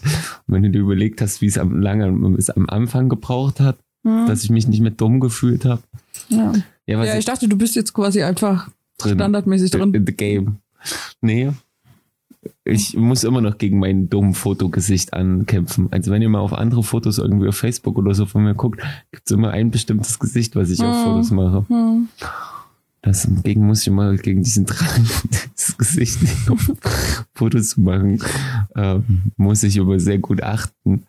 wenn 0.47 0.63
du 0.63 0.71
dir 0.71 0.81
überlegt 0.81 1.21
hast, 1.23 1.41
wie 1.41 1.47
es 1.47 1.57
am 1.59 1.81
lange 1.81 2.37
es 2.37 2.51
am 2.51 2.69
Anfang 2.69 3.09
gebraucht 3.09 3.61
hat, 3.61 3.79
Hm. 4.07 4.27
dass 4.27 4.45
ich 4.45 4.51
mich 4.51 4.69
nicht 4.69 4.81
mehr 4.81 4.91
dumm 4.91 5.19
gefühlt 5.19 5.65
habe. 5.65 5.81
Ja. 6.29 6.53
Ja, 6.87 6.99
was 6.99 7.09
ja, 7.09 7.17
ich 7.17 7.25
dachte, 7.25 7.49
du 7.49 7.57
bist 7.57 7.75
jetzt 7.75 7.95
quasi 7.95 8.23
einfach 8.23 8.69
drin. 8.99 9.15
standardmäßig 9.15 9.71
drin. 9.71 9.95
in 9.95 10.05
the 10.07 10.13
game. 10.13 10.57
Nee. 11.23 11.53
Ich 12.65 12.95
muss 12.99 13.25
immer 13.25 13.41
noch 13.41 13.57
gegen 13.57 13.79
mein 13.79 14.11
dummes 14.11 14.37
Fotogesicht 14.37 15.15
ankämpfen. 15.15 15.89
Also 15.91 16.11
wenn 16.13 16.21
ihr 16.21 16.29
mal 16.29 16.41
auf 16.41 16.53
andere 16.53 16.83
Fotos 16.83 17.17
irgendwie 17.17 17.49
auf 17.49 17.57
Facebook 17.57 17.97
oder 17.97 18.15
so 18.15 18.27
von 18.27 18.45
mir 18.45 18.55
guckt, 18.55 18.83
gibt's 19.11 19.31
immer 19.31 19.51
ein 19.53 19.71
bestimmtes 19.71 20.19
Gesicht, 20.19 20.55
was 20.55 20.69
ich 20.69 20.83
auf 20.83 20.95
Hm. 20.95 21.05
Fotos 21.05 21.31
mache. 21.31 21.65
Hm. 23.05 23.13
Deswegen 23.13 23.67
muss 23.67 23.83
ich 23.87 23.93
mal 23.93 24.17
gegen 24.17 24.43
diesen 24.43 24.67
Drang, 24.67 25.07
das 25.55 25.77
Gesicht 25.77 26.23
nicht 26.23 26.51
auf 26.51 26.73
Fotos 27.35 27.71
zu 27.71 27.81
machen, 27.81 28.21
ähm, 28.77 29.05
muss 29.37 29.63
ich 29.63 29.79
aber 29.81 30.01
sehr 30.01 30.19
gut 30.19 30.43
achten. 30.43 31.05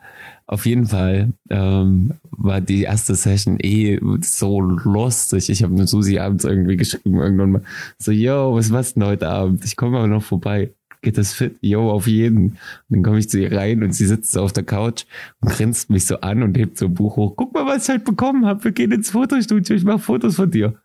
Auf 0.47 0.67
jeden 0.67 0.85
Fall 0.85 1.33
ähm, 1.49 2.11
war 2.29 2.61
die 2.61 2.83
erste 2.83 3.15
Session 3.15 3.57
eh 3.59 3.99
so 4.21 4.61
lustig. 4.61 5.49
Ich 5.49 5.63
habe 5.63 5.73
mit 5.73 5.89
Susi 5.89 6.19
abends 6.19 6.43
irgendwie 6.43 6.77
geschrieben, 6.77 7.19
irgendwann 7.19 7.51
mal 7.51 7.61
so, 7.97 8.11
yo, 8.11 8.53
was 8.53 8.69
machst 8.69 8.95
du 8.95 8.99
denn 8.99 9.09
heute 9.09 9.27
Abend? 9.27 9.65
Ich 9.65 9.75
komme 9.75 9.97
aber 9.97 10.07
noch 10.07 10.21
vorbei. 10.21 10.69
Geht 11.01 11.17
das 11.17 11.33
fit? 11.33 11.55
Yo, 11.61 11.91
auf 11.91 12.05
jeden. 12.07 12.43
Und 12.43 12.57
dann 12.89 13.03
komme 13.03 13.19
ich 13.19 13.29
zu 13.29 13.39
ihr 13.39 13.51
rein 13.51 13.83
und 13.83 13.93
sie 13.93 14.05
sitzt 14.05 14.31
so 14.31 14.41
auf 14.41 14.53
der 14.53 14.63
Couch 14.63 15.05
und 15.39 15.49
grinst 15.49 15.89
mich 15.89 16.05
so 16.05 16.21
an 16.21 16.43
und 16.43 16.57
hebt 16.57 16.77
so 16.77 16.85
ein 16.85 16.93
Buch 16.93 17.15
hoch. 17.15 17.33
Guck 17.35 17.53
mal, 17.53 17.65
was 17.65 17.83
ich 17.83 17.89
halt 17.89 18.05
bekommen 18.05 18.45
habe. 18.45 18.63
Wir 18.63 18.71
gehen 18.71 18.91
ins 18.91 19.11
Fotostudio. 19.11 19.75
Ich 19.75 19.83
mache 19.83 19.99
Fotos 19.99 20.35
von 20.35 20.49
dir. 20.49 20.75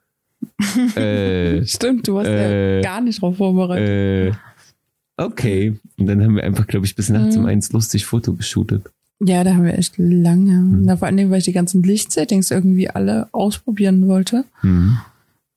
Äh, 0.97 1.65
Stimmt, 1.67 2.07
du 2.09 2.19
hast 2.19 2.27
Äh, 2.29 2.77
ja 2.77 2.83
gar 2.83 3.01
nicht 3.01 3.21
drauf 3.23 3.37
vorbereitet. 3.37 3.89
äh, 3.89 5.23
okay. 5.23 5.75
Und 5.99 6.07
dann 6.07 6.23
haben 6.23 6.37
wir 6.37 6.45
einfach, 6.45 6.67
glaube 6.67 6.87
ich, 6.87 6.95
bis 6.95 7.09
nachts 7.09 7.37
um 7.37 7.43
Mhm. 7.43 7.49
eins 7.49 7.73
lustig 7.73 8.05
Foto 8.07 8.35
geshootet. 8.35 8.85
Ja, 9.23 9.45
da 9.45 9.55
haben 9.55 9.65
wir 9.65 9.77
echt 9.77 9.95
lange. 9.99 10.53
Hm. 10.53 10.85
Na, 10.87 10.97
vor 10.97 11.07
allen 11.07 11.17
Dingen, 11.19 11.31
weil 11.31 11.39
ich 11.41 11.45
die 11.45 11.53
ganzen 11.53 11.83
Lichtsettings 11.83 12.51
irgendwie 12.51 12.89
alle 12.89 13.29
ausprobieren 13.33 14.09
wollte 14.09 14.45
Mhm. 14.63 14.99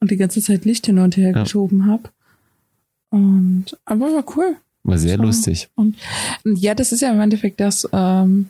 und 0.01 0.11
die 0.11 0.17
ganze 0.17 0.41
Zeit 0.41 0.65
Licht 0.65 0.85
hin 0.85 0.99
und 0.99 1.15
her 1.15 1.31
Ja. 1.31 1.43
geschoben 1.43 1.85
habe. 1.85 2.09
Und 3.09 3.65
aber 3.85 4.07
war 4.13 4.25
cool. 4.35 4.55
War 4.83 4.97
sehr 4.97 5.15
So. 5.17 5.23
lustig. 5.23 5.69
Und 5.75 5.95
ja, 6.43 6.75
das 6.75 6.91
ist 6.91 7.01
ja 7.01 7.11
im 7.13 7.21
Endeffekt 7.21 7.59
das, 7.61 7.87
ähm, 7.93 8.47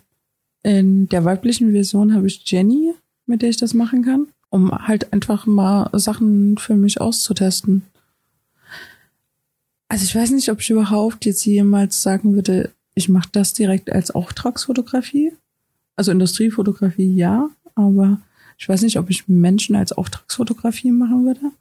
in 0.64 1.08
der 1.10 1.26
weiblichen 1.26 1.74
Version 1.74 2.16
habe 2.16 2.26
ich 2.28 2.42
Jenny, 2.50 2.94
mit 3.28 3.42
der 3.44 3.50
ich 3.50 3.58
das 3.58 3.74
machen 3.74 4.04
kann, 4.04 4.28
um 4.54 4.72
halt 4.72 5.12
einfach 5.12 5.48
mal 5.48 5.90
Sachen 5.94 6.60
für 6.60 6.76
mich 6.76 7.02
auszutesten. 7.02 7.82
Also 9.88 10.06
ich 10.06 10.16
weiß 10.16 10.30
nicht, 10.30 10.50
ob 10.50 10.62
ich 10.62 10.70
überhaupt 10.70 11.26
jetzt 11.26 11.44
jemals 11.44 12.04
sagen 12.04 12.36
würde, 12.36 12.72
ich 12.94 13.10
mache 13.10 13.30
das 13.32 13.54
direkt 13.54 13.92
als 13.92 14.12
Auftragsfotografie. 14.12 15.34
Also 15.96 16.12
Industriefotografie 16.12 17.16
ja, 17.16 17.50
aber 17.74 18.22
ich 18.60 18.70
weiß 18.70 18.84
nicht, 18.84 19.00
ob 19.00 19.10
ich 19.10 19.28
Menschen 19.28 19.76
als 19.76 19.92
Auftragsfotografie 19.92 20.92
machen 20.92 21.26
würde. 21.26 21.52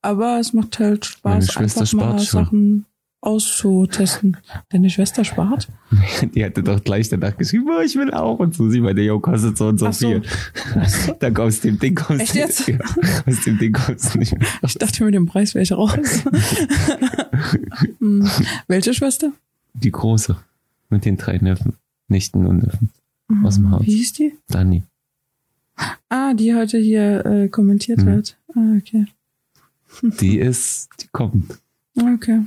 Aber 0.00 0.38
es 0.38 0.52
macht 0.52 0.78
halt 0.78 1.18
Meine 1.24 1.42
Spaß, 1.42 1.54
Schwester 1.54 1.80
einfach 1.80 1.92
mal 1.94 2.18
schon. 2.20 2.44
Sachen 2.44 2.86
auszutesten. 3.20 4.36
Deine 4.70 4.90
Schwester 4.90 5.24
spart? 5.24 5.68
Die 6.34 6.44
hatte 6.44 6.62
doch 6.62 6.82
gleich 6.82 7.08
danach 7.08 7.36
geschrieben, 7.36 7.66
oh, 7.76 7.80
ich 7.80 7.96
will 7.96 8.12
auch. 8.12 8.38
Und 8.38 8.54
Susi 8.54 8.80
meinte, 8.80 9.02
yo, 9.02 9.18
kostet 9.20 9.58
so 9.58 9.68
und 9.68 9.78
so 9.78 9.90
so. 9.90 10.08
viel. 10.08 10.22
Dann 11.20 11.36
aus 11.36 11.60
dem 11.60 11.78
Ding 11.78 11.94
kommst 11.94 12.22
Echt 12.22 12.34
du 12.34 12.38
jetzt? 12.38 12.68
Ja, 12.68 12.78
aus 13.26 13.40
dem 13.44 13.58
Ding 13.58 13.72
kommst 13.72 14.14
du 14.14 14.18
nicht 14.18 14.38
mehr. 14.38 14.46
Ich 14.62 14.74
dachte, 14.74 15.04
mit 15.04 15.14
dem 15.14 15.26
Preis 15.26 15.54
wäre 15.54 15.62
ich 15.62 15.72
raus. 15.72 15.90
Hm. 18.00 18.28
Welche 18.66 18.94
Schwester? 18.94 19.32
Die 19.74 19.92
große. 19.92 20.36
Mit 20.90 21.04
den 21.04 21.16
drei 21.16 21.38
Neffen. 21.38 21.74
Nichten 22.08 22.46
und 22.46 22.64
Neffen. 22.64 22.90
Aus 23.44 23.56
dem 23.56 23.70
Haus. 23.70 23.86
Wie 23.86 23.94
hieß 23.96 24.12
die? 24.14 24.34
Dani. 24.48 24.82
Ah, 26.08 26.34
die 26.34 26.54
heute 26.54 26.78
hier 26.78 27.24
äh, 27.26 27.48
kommentiert 27.48 27.98
Mhm. 28.00 28.06
wird. 28.06 28.36
Ah, 28.54 28.76
okay. 28.78 29.06
Die 30.20 30.38
ist, 30.38 30.88
die 31.00 31.06
kommt. 31.12 31.58
Okay. 31.96 32.40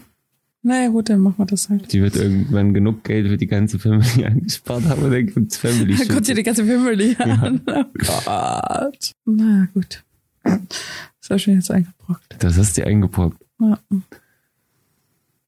Naja, 0.64 0.90
gut, 0.90 1.10
dann 1.10 1.20
machen 1.22 1.40
wir 1.40 1.46
das 1.48 1.70
halt. 1.70 1.92
Die 1.92 2.02
wird 2.02 2.16
irgendwann 2.16 2.74
genug 2.74 3.04
Geld 3.04 3.28
für 3.28 3.38
die 3.38 3.48
ganze 3.48 3.80
Family 3.80 4.26
angespart 4.26 4.84
haben 4.86 5.02
und 5.04 5.12
dann 5.12 5.26
gibt's 5.26 5.58
Family 5.58 5.96
Da 5.96 6.06
kommt 6.14 6.26
hier 6.28 6.36
die 6.36 6.44
ganze 6.44 6.66
Family 6.66 7.16
Ja. 7.20 7.26
an. 7.36 7.62
Oh 7.68 7.84
Gott. 7.98 9.12
Na 9.26 9.68
gut. 9.74 10.04
Das 10.44 11.30
ich 11.38 11.48
mir 11.48 11.54
jetzt 11.56 11.72
eingebrockt. 11.72 12.36
Das 12.40 12.58
hast 12.58 12.78
du 12.78 12.86
eingebrockt. 12.86 13.42
Ja. 13.60 13.80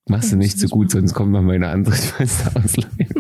Machst 0.07 0.31
du 0.31 0.35
Ja, 0.35 0.39
nicht 0.39 0.59
so 0.59 0.67
gut, 0.67 0.87
machen. 0.87 0.99
sonst 1.01 1.13
kommt 1.13 1.31
noch 1.31 1.41
meine 1.43 1.67
andere 1.69 1.95
Schwester 1.95 2.51
ausleihen. 2.55 3.13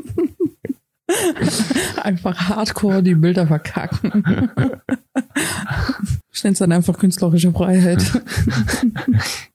Einfach 2.01 2.49
hardcore 2.49 3.03
die 3.03 3.15
Bilder 3.15 3.45
verkacken. 3.47 4.23
Ich 6.31 6.43
nenne 6.43 6.53
es 6.53 6.59
dann 6.59 6.71
einfach 6.71 6.97
künstlerische 6.97 7.51
Freiheit. 7.51 8.01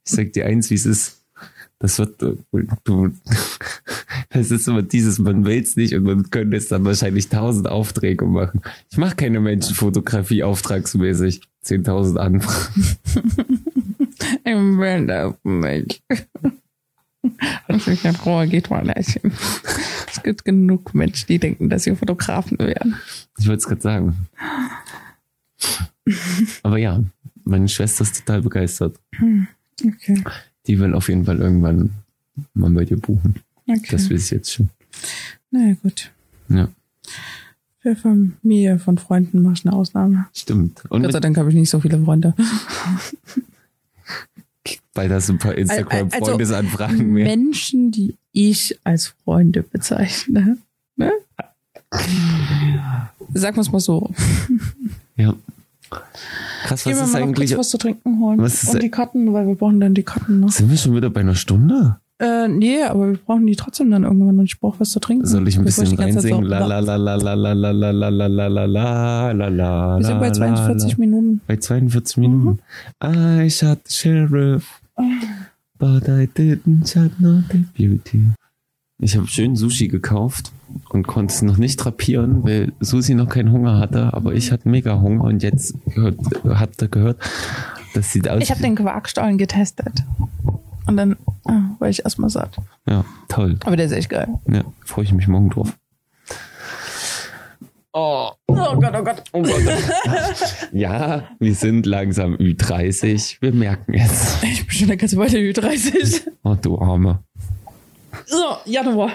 Ich 0.04 0.12
sag 0.12 0.32
dir 0.32 0.46
eins, 0.46 0.70
wie 0.70 0.74
es 0.74 0.86
ist. 0.86 1.17
Das 1.80 1.98
wird, 1.98 2.22
äh, 2.22 2.34
du, 2.84 3.12
das 4.30 4.50
ist 4.50 4.66
immer 4.68 4.82
dieses, 4.82 5.18
man 5.18 5.44
will's 5.44 5.76
nicht 5.76 5.94
und 5.94 6.04
man 6.04 6.30
könnte 6.30 6.56
es 6.56 6.68
dann 6.68 6.84
wahrscheinlich 6.84 7.28
tausend 7.28 7.68
Aufträge 7.68 8.24
machen. 8.24 8.62
Ich 8.90 8.98
mache 8.98 9.16
keine 9.16 9.40
Menschenfotografie 9.40 10.42
auftragsmäßig. 10.42 11.42
10.000 11.64 12.16
Anfragen. 12.16 12.96
Im 14.44 14.78
Bild 14.78 15.44
Mensch. 15.44 16.00
Das 17.68 17.86
ist 17.86 18.04
in 18.04 18.16
Ruhe 18.16 18.46
geht 18.46 18.70
mal 18.70 18.84
nicht. 18.84 19.20
Es 20.10 20.22
gibt 20.22 20.44
genug 20.44 20.94
Menschen, 20.94 21.26
die 21.26 21.38
denken, 21.38 21.68
dass 21.68 21.82
sie 21.84 21.94
Fotografen 21.94 22.58
wären. 22.58 22.96
Ich 23.38 23.46
wollte 23.46 23.58
es 23.58 23.66
gerade 23.66 23.82
sagen. 23.82 24.16
Aber 26.62 26.78
ja, 26.78 27.02
meine 27.44 27.68
Schwester 27.68 28.02
ist 28.02 28.24
total 28.24 28.42
begeistert. 28.42 28.98
Okay. 29.84 30.22
Die 30.68 30.78
will 30.78 30.94
auf 30.94 31.08
jeden 31.08 31.24
Fall 31.24 31.38
irgendwann 31.40 31.90
mal 32.54 32.70
bei 32.70 32.84
dir 32.84 32.98
buchen. 32.98 33.36
okay. 33.66 33.80
Das 33.90 34.10
weiß 34.10 34.24
ich 34.26 34.30
jetzt 34.30 34.52
schon. 34.52 34.68
naja, 35.50 35.74
gut. 35.82 36.12
Ja, 36.48 36.68
Für 37.80 37.96
Familie 37.96 38.78
von 38.78 38.96
Freunden 38.98 39.42
mache 39.42 39.54
ich 39.54 39.66
eine 39.66 39.74
Ausnahme. 39.74 40.26
stimmt. 40.34 40.84
Und 40.90 41.02
Gott 41.02 41.12
sei 41.12 41.20
Dank 41.20 41.36
habe 41.36 41.48
ich 41.50 41.54
nicht 41.56 41.70
so 41.70 41.80
viele 41.80 42.00
Freunde. 42.02 42.34
hast 44.96 45.28
du 45.28 45.32
ein 45.34 45.38
paar 45.38 45.52
Also, 45.52 45.60
Instagram-Freundesanfragen 45.60 47.12
mehr. 47.12 47.24
Menschen, 47.26 47.90
die 47.90 48.14
ich 48.32 48.78
als 48.84 49.14
Freunde 49.24 49.62
bezeichne. 49.62 50.58
Ne? 50.96 51.12
Sagen 53.34 53.56
wir 53.56 53.60
es 53.60 53.70
mal 53.72 53.80
so. 53.80 54.10
Ja. 55.16 55.34
Krass, 55.90 56.84
was 56.86 57.00
ist 57.00 57.14
eigentlich. 57.14 57.56
was 57.56 57.70
zu 57.70 57.78
trinken 57.78 58.20
holen. 58.20 58.40
was 58.40 58.62
ist- 58.62 58.74
Und 58.74 58.82
die 58.82 58.90
Karten, 58.90 59.32
weil 59.32 59.46
wir 59.46 59.54
brauchen 59.54 59.80
dann 59.80 59.94
die 59.94 60.02
Karten 60.02 60.40
noch. 60.40 60.50
Sind 60.50 60.70
wir 60.70 60.76
schon 60.76 60.94
wieder 60.94 61.10
bei 61.10 61.20
einer 61.20 61.34
Stunde? 61.34 61.96
Äh, 62.20 62.48
nee, 62.48 62.82
aber 62.82 63.12
wir 63.12 63.16
brauchen 63.18 63.46
die 63.46 63.54
trotzdem 63.54 63.92
dann 63.92 64.02
irgendwann 64.02 64.40
und 64.40 64.44
ich 64.46 64.58
brauche 64.58 64.80
was 64.80 64.90
zu 64.90 64.98
trinken. 64.98 65.24
Soll 65.24 65.46
ich 65.46 65.56
ein 65.56 65.64
bisschen 65.64 65.96
reinsingen? 65.96 66.42
La 66.44 66.66
la 66.66 66.80
la 66.80 66.96
la 66.96 67.14
la 67.14 67.32
la 67.34 67.52
la 67.52 67.70
la 67.70 67.90
la 67.92 68.08
la 68.08 68.28
la 68.28 68.46
la 68.48 68.66
la 68.66 69.30
la 69.32 69.48
la 69.48 69.98
Wir 69.98 70.04
sind 70.04 70.18
bei 70.18 70.26
la, 70.26 70.32
42 70.34 70.92
la. 70.92 70.98
Minuten. 70.98 71.40
Bei 71.46 71.56
42 71.58 72.16
Minuten. 72.16 72.58
I 73.04 73.48
shot 73.48 73.78
the 73.86 73.92
sheriff, 73.94 74.80
but 75.78 76.08
I 76.08 76.26
didn't 76.26 76.88
shot 76.88 77.12
not 77.20 77.44
the 77.52 77.58
beauty. 77.72 78.24
Ich 79.00 79.16
habe 79.16 79.28
schön 79.28 79.54
Sushi 79.54 79.86
gekauft 79.86 80.50
und 80.88 81.06
konnte 81.06 81.32
es 81.32 81.42
noch 81.42 81.56
nicht 81.56 81.76
drapieren, 81.76 82.42
weil 82.42 82.72
Susi 82.80 83.14
noch 83.14 83.28
keinen 83.28 83.52
Hunger 83.52 83.78
hatte, 83.78 84.12
aber 84.12 84.34
ich 84.34 84.50
hatte 84.50 84.68
mega 84.68 85.00
Hunger 85.00 85.24
und 85.24 85.42
jetzt 85.42 85.74
gehört, 85.86 86.18
habt 86.44 86.82
ihr 86.82 86.88
gehört, 86.88 87.20
das 87.94 88.12
sieht 88.12 88.28
aus. 88.28 88.42
Ich 88.42 88.50
habe 88.50 88.60
den 88.60 88.74
Quarkstollen 88.74 89.38
getestet. 89.38 90.02
Und 90.88 90.96
dann 90.96 91.16
ah, 91.44 91.76
war 91.78 91.88
ich 91.88 92.02
erstmal 92.04 92.30
satt. 92.30 92.56
ja, 92.88 93.04
toll. 93.28 93.56
Aber 93.64 93.76
der 93.76 93.86
ist 93.86 93.92
echt 93.92 94.08
geil. 94.08 94.26
Ja, 94.50 94.64
freue 94.84 95.04
ich 95.04 95.12
mich 95.12 95.28
morgen 95.28 95.50
drauf. 95.50 95.78
Oh, 97.92 98.30
Oh 98.48 98.76
Gott, 98.80 98.94
oh 98.98 99.04
Gott. 99.04 99.22
oh 99.32 99.42
Gott. 99.42 100.68
ja, 100.72 101.22
wir 101.38 101.54
sind 101.54 101.86
langsam 101.86 102.34
Ü30. 102.34 103.38
Wir 103.40 103.52
merken 103.52 103.94
es. 103.94 104.42
Ich 104.42 104.66
bin 104.66 104.76
schon 104.76 104.88
eine 104.88 104.96
ganze 104.96 105.16
Weile 105.16 105.38
Ü30. 105.38 106.22
Oh, 106.42 106.56
du 106.60 106.78
Arme. 106.78 107.22
So, 108.26 108.56
Januar. 108.64 109.10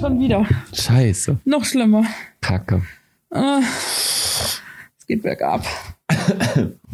Schon 0.00 0.18
wieder. 0.18 0.46
Scheiße. 0.72 1.38
Noch 1.44 1.64
schlimmer. 1.64 2.04
Kacke. 2.40 2.82
Ah, 3.30 3.60
es 3.60 5.06
geht 5.06 5.22
bergab. 5.22 5.64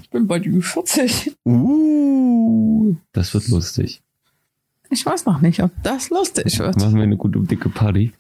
Ich 0.03 0.11
bin 0.11 0.27
bald 0.27 0.45
Ü40. 0.45 1.35
Uh, 1.45 2.95
das 3.13 3.35
wird 3.35 3.49
lustig. 3.49 4.03
Ich 4.91 5.05
weiß 5.05 5.27
noch 5.27 5.41
nicht, 5.41 5.63
ob 5.63 5.71
das 5.83 6.11
lustig 6.11 6.59
wird. 6.59 6.77
Machen 6.77 6.97
wir 6.97 7.03
eine 7.03 7.17
gute 7.17 7.41
dicke 7.41 7.69
Party. 7.69 8.13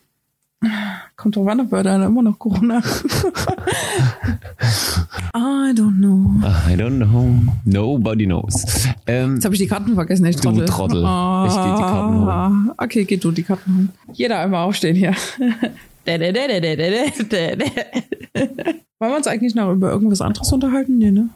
Kommt 1.16 1.36
drauf 1.36 1.46
an, 1.48 1.60
ob 1.60 1.70
wir 1.72 1.82
da 1.82 2.04
immer 2.04 2.22
noch 2.22 2.38
Corona. 2.38 2.82
I 5.34 5.72
don't 5.74 5.98
know. 5.98 6.40
I 6.42 6.74
don't 6.76 6.98
know. 6.98 7.34
Nobody 7.64 8.26
knows. 8.26 8.86
Ähm, 9.06 9.34
Jetzt 9.34 9.44
habe 9.44 9.54
ich 9.54 9.60
die 9.60 9.66
Karten 9.66 9.94
vergessen, 9.94 10.24
ich 10.26 10.36
Du 10.36 10.64
Trottel. 10.64 11.02
Ich 11.02 11.54
geh 11.54 11.76
die 11.76 11.82
Karten 11.82 12.20
holen. 12.20 12.70
Okay, 12.78 13.04
geh 13.04 13.16
du 13.16 13.30
die 13.30 13.42
Karten 13.42 13.74
holen. 13.74 13.88
Jeder 14.12 14.40
einmal 14.40 14.64
aufstehen 14.64 14.96
hier. 14.96 15.14
Wollen 18.98 19.12
wir 19.12 19.16
uns 19.16 19.26
eigentlich 19.26 19.54
noch 19.54 19.70
über 19.72 19.90
irgendwas 19.90 20.20
anderes 20.20 20.50
unterhalten? 20.52 20.98
Nee, 20.98 21.10
ne? 21.10 21.28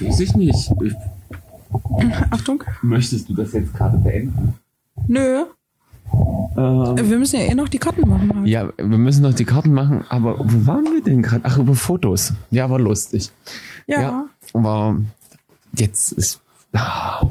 weiß 0.00 0.20
ich 0.20 0.34
nicht. 0.34 0.70
Ich, 0.82 0.94
Achtung. 2.30 2.62
möchtest 2.82 3.28
du 3.28 3.34
das 3.34 3.52
jetzt 3.52 3.72
gerade 3.74 3.96
beenden? 3.98 4.54
Nö. 5.08 5.44
Ähm, 6.56 7.08
Wir 7.08 7.18
müssen 7.18 7.36
ja 7.40 7.46
eh 7.46 7.54
noch 7.54 7.68
die 7.68 7.78
Karten 7.78 8.08
machen. 8.08 8.32
Halt. 8.34 8.46
ja, 8.46 8.68
wir 8.76 8.98
müssen 8.98 9.22
noch 9.22 9.34
die 9.34 9.44
Karten 9.44 9.72
machen, 9.72 10.04
aber 10.08 10.38
wo 10.38 10.66
waren 10.66 10.84
wir 10.84 11.02
denn 11.02 11.22
gerade? 11.22 11.40
Ach, 11.44 11.58
über 11.58 11.74
Fotos. 11.74 12.32
Ja, 12.50 12.70
war 12.70 12.78
lustig. 12.78 13.30
Ja. 13.86 14.26
aber 14.52 14.96
jetzt 15.76 16.12
ist. 16.12 16.40
Ah, 16.72 17.24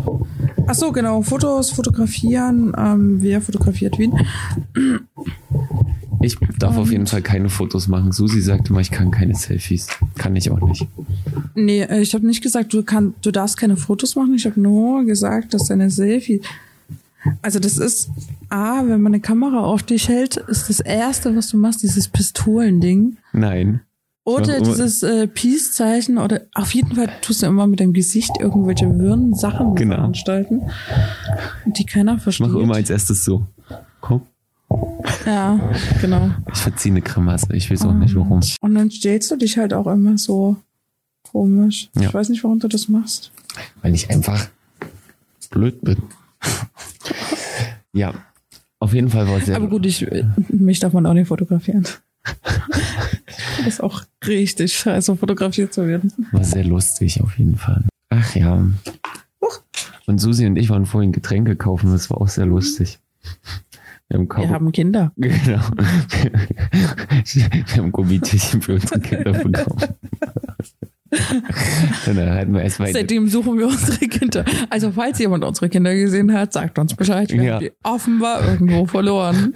Ach 0.67 0.73
so, 0.75 0.91
genau. 0.93 1.21
Fotos, 1.21 1.71
fotografieren. 1.71 2.73
Ähm, 2.77 3.17
wer 3.21 3.41
fotografiert 3.41 3.99
wen? 3.99 4.13
Ich 6.21 6.37
darf 6.57 6.77
auf 6.77 6.89
jeden 6.89 7.07
Fall 7.07 7.21
keine 7.21 7.49
Fotos 7.49 7.89
machen. 7.89 8.13
Susi 8.13 8.39
sagte 8.39 8.71
mal, 8.71 8.79
ich 8.79 8.91
kann 8.91 9.11
keine 9.11 9.35
Selfies. 9.35 9.87
Kann 10.17 10.37
ich 10.37 10.49
auch 10.49 10.61
nicht. 10.61 10.87
Nee, 11.55 11.81
äh, 11.81 11.99
ich 11.99 12.13
habe 12.13 12.25
nicht 12.25 12.41
gesagt, 12.41 12.73
du, 12.73 12.83
kann, 12.83 13.13
du 13.21 13.31
darfst 13.31 13.57
keine 13.57 13.75
Fotos 13.75 14.15
machen. 14.15 14.33
Ich 14.35 14.45
habe 14.45 14.59
nur 14.59 15.03
gesagt, 15.03 15.53
dass 15.53 15.65
deine 15.65 15.89
Selfie. 15.89 16.41
Also 17.41 17.59
das 17.59 17.77
ist, 17.77 18.09
A, 18.49 18.79
wenn 18.85 19.01
man 19.01 19.13
eine 19.13 19.21
Kamera 19.21 19.59
auf 19.61 19.83
dich 19.83 20.07
hält, 20.09 20.37
ist 20.37 20.69
das 20.69 20.79
Erste, 20.79 21.35
was 21.35 21.49
du 21.49 21.57
machst, 21.57 21.83
dieses 21.83 22.07
Pistolending. 22.07 23.17
Nein. 23.31 23.81
Oder 24.25 24.61
dieses 24.61 25.03
äh, 25.03 25.27
Peace-Zeichen 25.27 26.17
oder 26.17 26.41
auf 26.53 26.73
jeden 26.73 26.95
Fall 26.95 27.09
tust 27.21 27.41
du 27.41 27.45
immer 27.47 27.67
mit 27.67 27.81
deinem 27.81 27.91
Gesicht 27.91 28.31
irgendwelche 28.39 28.85
wirren 28.97 29.33
Sachen 29.33 29.75
Genau. 29.75 29.95
veranstalten, 29.95 30.61
die 31.65 31.85
keiner 31.85 32.15
Ich 32.15 32.23
versteht. 32.23 32.47
mache 32.47 32.61
immer 32.61 32.75
als 32.75 32.89
erstes 32.89 33.25
so. 33.25 33.45
Guck, 33.99 34.21
ja, 35.25 35.59
genau. 36.01 36.31
ich 36.53 36.57
verziehe 36.59 36.93
eine 36.93 37.01
Grimasse. 37.01 37.53
Ich 37.53 37.69
weiß 37.69 37.83
auch 37.83 37.93
nicht 37.93 38.15
warum. 38.15 38.39
Und 38.61 38.75
dann 38.75 38.89
stellst 38.89 39.29
du 39.29 39.35
dich 39.35 39.57
halt 39.57 39.73
auch 39.73 39.87
immer 39.87 40.17
so 40.17 40.55
komisch. 41.29 41.89
Ja. 41.95 42.03
Ich 42.03 42.13
weiß 42.13 42.29
nicht, 42.29 42.43
warum 42.45 42.59
du 42.59 42.69
das 42.69 42.87
machst. 42.87 43.31
Weil 43.81 43.93
ich 43.93 44.09
einfach 44.09 44.47
blöd 45.51 45.81
bin. 45.81 45.97
Ja. 47.93 48.13
Auf 48.79 48.93
jeden 48.93 49.09
Fall 49.09 49.27
war 49.27 49.37
es 49.37 49.45
sehr. 49.45 49.55
Aber 49.55 49.67
gut, 49.67 49.85
ich, 49.85 50.05
mich 50.49 50.79
darf 50.79 50.93
man 50.93 51.05
auch 51.05 51.13
nicht 51.13 51.27
fotografieren. 51.27 51.87
das 53.57 53.67
ist 53.67 53.81
auch 53.81 54.03
richtig 54.25 54.73
scheiße, 54.73 55.15
fotografiert 55.15 55.73
zu 55.73 55.87
werden. 55.87 56.11
War 56.31 56.43
sehr 56.43 56.65
lustig 56.65 57.21
auf 57.21 57.37
jeden 57.37 57.55
Fall. 57.55 57.85
Ach 58.09 58.35
ja. 58.35 58.65
Und 60.05 60.19
Susi 60.19 60.45
und 60.45 60.57
ich 60.57 60.69
waren 60.69 60.85
vorhin 60.85 61.13
Getränke 61.13 61.55
kaufen. 61.55 61.91
Das 61.91 62.09
war 62.09 62.19
auch 62.19 62.27
sehr 62.27 62.45
lustig. 62.45 62.99
Wir 64.09 64.19
haben, 64.19 64.29
Wir 64.29 64.49
haben 64.49 64.71
Kinder. 64.71 65.11
Genau. 65.17 65.61
Wir 67.25 67.77
haben 67.77 67.91
Gummitierchen 67.91 68.61
für 68.61 68.73
unsere 68.73 68.99
Kinder 68.99 69.31
bekommen. 69.31 69.81
Seitdem 72.93 73.27
suchen 73.27 73.57
wir 73.57 73.67
unsere 73.67 74.07
Kinder. 74.07 74.45
Also 74.69 74.91
falls 74.91 75.19
jemand 75.19 75.43
unsere 75.43 75.69
Kinder 75.69 75.93
gesehen 75.95 76.33
hat, 76.33 76.53
sagt 76.53 76.79
uns 76.79 76.93
Bescheid. 76.95 77.29
Wir 77.31 77.43
Ja. 77.43 77.53
haben 77.55 77.59
die 77.65 77.71
offenbar 77.83 78.43
irgendwo 78.47 78.85
verloren. 78.85 79.53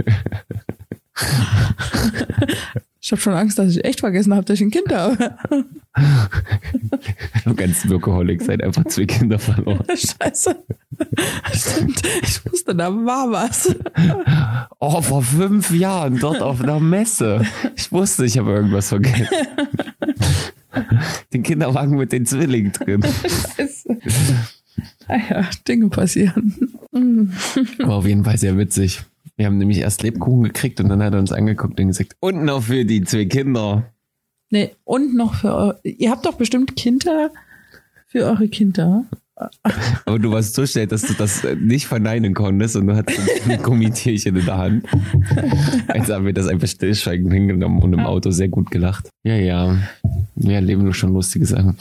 Ich 3.01 3.11
habe 3.11 3.21
schon 3.21 3.33
Angst, 3.33 3.57
dass 3.57 3.71
ich 3.71 3.85
echt 3.85 4.01
vergessen 4.01 4.33
habe, 4.33 4.45
dass 4.45 4.55
ich 4.55 4.61
ein 4.65 4.71
Kind 4.71 4.91
habe. 4.93 5.35
Im 7.45 7.55
ganzen 7.55 7.89
Workaholic 7.89 8.41
seid 8.41 8.61
einfach 8.61 8.83
zwei 8.85 9.05
Kinder 9.05 9.39
verloren. 9.39 9.83
Scheiße. 9.95 10.55
Stimmt. 11.53 12.01
Ich 12.21 12.45
wusste, 12.51 12.75
da 12.75 12.91
war 12.93 13.31
was. 13.31 13.73
Oh, 14.79 15.01
vor 15.01 15.21
fünf 15.23 15.71
Jahren 15.71 16.19
dort 16.19 16.41
auf 16.41 16.61
einer 16.61 16.79
Messe. 16.79 17.45
Ich 17.75 17.91
wusste, 17.91 18.25
ich 18.25 18.37
habe 18.37 18.51
irgendwas 18.51 18.89
vergessen. 18.89 19.27
Den 21.33 21.43
Kinderwagen 21.43 21.97
mit 21.97 22.11
den 22.11 22.25
Zwillingen 22.25 22.71
drin. 22.71 23.03
Scheiße. 23.57 23.97
Ah 25.07 25.49
Dinge 25.67 25.89
passieren. 25.89 26.55
Mhm. 26.91 27.31
War 27.79 27.95
auf 27.95 28.05
jeden 28.05 28.23
Fall 28.23 28.37
sehr 28.37 28.57
witzig. 28.57 29.01
Wir 29.35 29.45
haben 29.45 29.57
nämlich 29.57 29.79
erst 29.79 30.03
Lebkuchen 30.03 30.43
gekriegt 30.43 30.79
und 30.79 30.89
dann 30.89 31.01
hat 31.03 31.13
er 31.13 31.19
uns 31.19 31.31
angeguckt 31.31 31.79
und 31.79 31.87
gesagt, 31.87 32.15
und 32.19 32.43
noch 32.43 32.63
für 32.63 32.85
die 32.85 33.03
zwei 33.03 33.25
Kinder. 33.25 33.93
Nee, 34.49 34.71
und 34.83 35.15
noch 35.15 35.35
für 35.35 35.53
eure, 35.53 35.79
ihr 35.83 36.09
habt 36.09 36.25
doch 36.25 36.35
bestimmt 36.35 36.75
Kinder 36.75 37.31
für 38.07 38.25
eure 38.25 38.47
Kinder. 38.47 39.05
Aber 40.05 40.17
du 40.17 40.31
warst 40.31 40.55
so 40.55 40.65
schnell, 40.65 40.87
dass 40.87 41.03
du 41.03 41.13
das 41.13 41.43
äh, 41.43 41.55
nicht 41.55 41.85
verneinen 41.85 42.33
konntest 42.33 42.75
und 42.75 42.87
du 42.87 42.95
hattest 42.95 43.19
ein 43.47 43.61
Gummitierchen 43.63 44.35
in 44.35 44.45
der 44.45 44.57
Hand. 44.57 44.85
Also 45.87 46.15
haben 46.15 46.25
wir 46.25 46.33
das 46.33 46.47
einfach 46.47 46.67
stillschweigend 46.67 47.31
hingenommen 47.31 47.81
und 47.81 47.93
im 47.93 47.99
Auto 47.99 48.31
sehr 48.31 48.47
gut 48.47 48.71
gelacht. 48.71 49.09
Ja, 49.23 49.35
ja. 49.35 49.77
Wir 50.35 50.55
erleben 50.55 50.83
nur 50.83 50.93
schon 50.93 51.13
lustige 51.13 51.45
Sachen. 51.45 51.77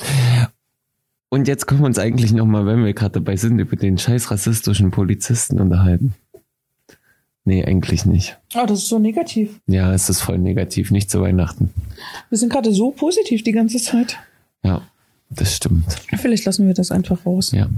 Und 1.30 1.48
jetzt 1.48 1.66
können 1.66 1.80
wir 1.80 1.86
uns 1.86 1.98
eigentlich 1.98 2.32
nochmal, 2.32 2.66
wenn 2.66 2.84
wir 2.84 2.92
gerade 2.92 3.14
dabei 3.14 3.36
sind, 3.36 3.58
über 3.58 3.76
den 3.76 3.98
scheiß 3.98 4.30
rassistischen 4.30 4.90
Polizisten 4.90 5.58
unterhalten. 5.58 6.14
Nee, 7.44 7.64
eigentlich 7.64 8.04
nicht. 8.04 8.36
Oh, 8.54 8.66
das 8.66 8.80
ist 8.80 8.88
so 8.88 8.98
negativ. 8.98 9.60
Ja, 9.66 9.94
es 9.94 10.10
ist 10.10 10.20
voll 10.20 10.38
negativ, 10.38 10.90
nicht 10.90 11.10
zu 11.10 11.20
Weihnachten. 11.20 11.72
Wir 12.28 12.38
sind 12.38 12.52
gerade 12.52 12.72
so 12.72 12.90
positiv 12.90 13.44
die 13.44 13.52
ganze 13.52 13.78
Zeit. 13.78 14.18
Ja, 14.64 14.82
das 15.30 15.54
stimmt. 15.56 15.84
Vielleicht 16.18 16.44
lassen 16.44 16.66
wir 16.66 16.74
das 16.74 16.90
einfach 16.90 17.24
raus. 17.26 17.50
Ja, 17.52 17.68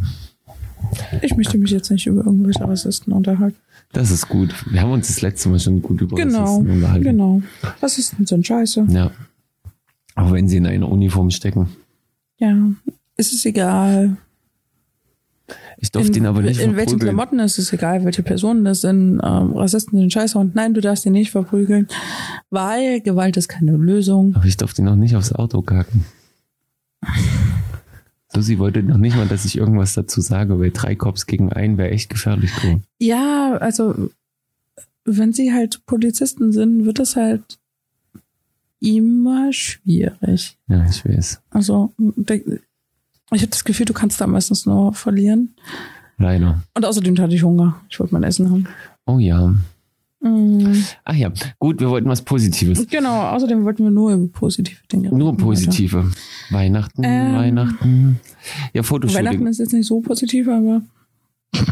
Ich 1.22 1.36
möchte 1.36 1.58
mich 1.58 1.70
jetzt 1.70 1.90
nicht 1.90 2.06
über 2.06 2.24
irgendwelche 2.24 2.66
Rassisten 2.66 3.12
unterhalten. 3.12 3.56
das 3.92 4.10
ist 4.10 4.28
gut. 4.28 4.54
Wir 4.70 4.80
haben 4.82 4.92
uns 4.92 5.08
das 5.08 5.20
letzte 5.22 5.48
Mal 5.48 5.58
schon 5.60 5.82
gut 5.82 6.00
über 6.00 6.16
Genau, 6.16 6.40
Rassisten 6.42 6.70
unterhalten. 6.70 7.04
genau. 7.04 7.42
Rassisten 7.82 8.26
sind 8.26 8.46
scheiße. 8.46 8.86
Ja. 8.90 9.10
Auch 10.14 10.32
wenn 10.32 10.48
sie 10.48 10.56
in 10.58 10.66
einer 10.66 10.88
Uniform 10.90 11.30
stecken. 11.30 11.68
Ja, 12.38 12.56
ist 13.16 13.32
es 13.32 13.44
egal. 13.44 14.16
Ich 15.78 15.90
durfte 15.92 16.18
ihn 16.18 16.26
aber 16.26 16.42
nicht 16.42 16.60
in 16.60 16.76
welchen 16.76 16.90
verprügeln. 16.90 17.14
Klamotten 17.16 17.38
ist 17.38 17.58
es 17.58 17.72
egal, 17.72 18.04
welche 18.04 18.22
Personen 18.22 18.64
das 18.64 18.82
sind. 18.82 19.20
Ähm, 19.24 19.56
Rassisten 19.56 19.98
sind 19.98 20.12
scheiße 20.12 20.36
und 20.38 20.54
nein, 20.54 20.74
du 20.74 20.80
darfst 20.80 21.06
ihn 21.06 21.12
nicht 21.12 21.30
verprügeln, 21.30 21.88
weil 22.50 23.00
Gewalt 23.00 23.36
ist 23.36 23.48
keine 23.48 23.72
Lösung. 23.72 24.34
Aber 24.36 24.44
ich 24.44 24.56
durfte 24.56 24.82
ihn 24.82 24.86
noch 24.86 24.96
nicht 24.96 25.16
aufs 25.16 25.32
Auto 25.32 25.62
kacken. 25.62 26.04
Susi 28.32 28.58
wollte 28.58 28.82
noch 28.82 28.98
nicht 28.98 29.16
mal, 29.16 29.26
dass 29.26 29.44
ich 29.44 29.56
irgendwas 29.56 29.94
dazu 29.94 30.20
sage, 30.20 30.60
weil 30.60 30.70
drei 30.70 30.94
Cops 30.94 31.26
gegen 31.26 31.52
einen 31.52 31.78
wäre 31.78 31.90
echt 31.90 32.10
gefährlich 32.10 32.54
geworden. 32.56 32.84
Ja, 32.98 33.56
also 33.56 34.10
wenn 35.04 35.32
sie 35.32 35.52
halt 35.52 35.84
Polizisten 35.86 36.52
sind, 36.52 36.84
wird 36.84 36.98
es 36.98 37.16
halt 37.16 37.58
immer 38.80 39.52
schwierig. 39.52 40.58
Ja, 40.68 40.86
ich 40.86 41.04
weiß. 41.04 41.40
Also 41.50 41.92
ich 42.26 43.42
habe 43.42 43.50
das 43.50 43.64
Gefühl, 43.64 43.86
du 43.86 43.94
kannst 43.94 44.20
da 44.20 44.26
meistens 44.26 44.66
nur 44.66 44.92
verlieren. 44.92 45.54
Leider. 46.18 46.62
Und 46.74 46.84
außerdem 46.84 47.18
hatte 47.18 47.34
ich 47.34 47.42
Hunger. 47.42 47.80
Ich 47.88 47.98
wollte 47.98 48.14
mein 48.14 48.24
Essen 48.24 48.50
haben. 48.50 48.68
Oh 49.06 49.18
ja. 49.18 49.54
Mm, 50.20 50.72
Ach 51.04 51.14
ja, 51.14 51.30
gut, 51.58 51.80
wir 51.80 51.88
wollten 51.90 52.08
was 52.08 52.22
Positives. 52.22 52.86
Genau, 52.88 53.28
außerdem 53.30 53.64
wollten 53.64 53.84
wir 53.84 53.90
nur 53.90 54.12
über 54.12 54.26
positive 54.32 54.80
Dinge 54.92 55.14
Nur 55.14 55.36
positive. 55.36 56.10
Weihnachten, 56.50 57.02
Ähm. 57.04 57.34
Weihnachten. 57.34 58.20
Ja, 58.72 58.82
Weihnachten 58.82 58.84
Fotoshooting. 58.84 59.46
ist 59.46 59.58
jetzt 59.58 59.72
nicht 59.72 59.86
so 59.86 60.00
positiv, 60.00 60.48
aber 60.48 60.82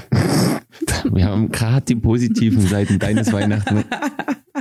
Wir 1.10 1.24
haben 1.26 1.50
gerade 1.50 1.84
die 1.86 1.94
positiven 1.96 2.60
Seiten 2.60 2.98
deines 2.98 3.32
Weihnachten 3.32 3.84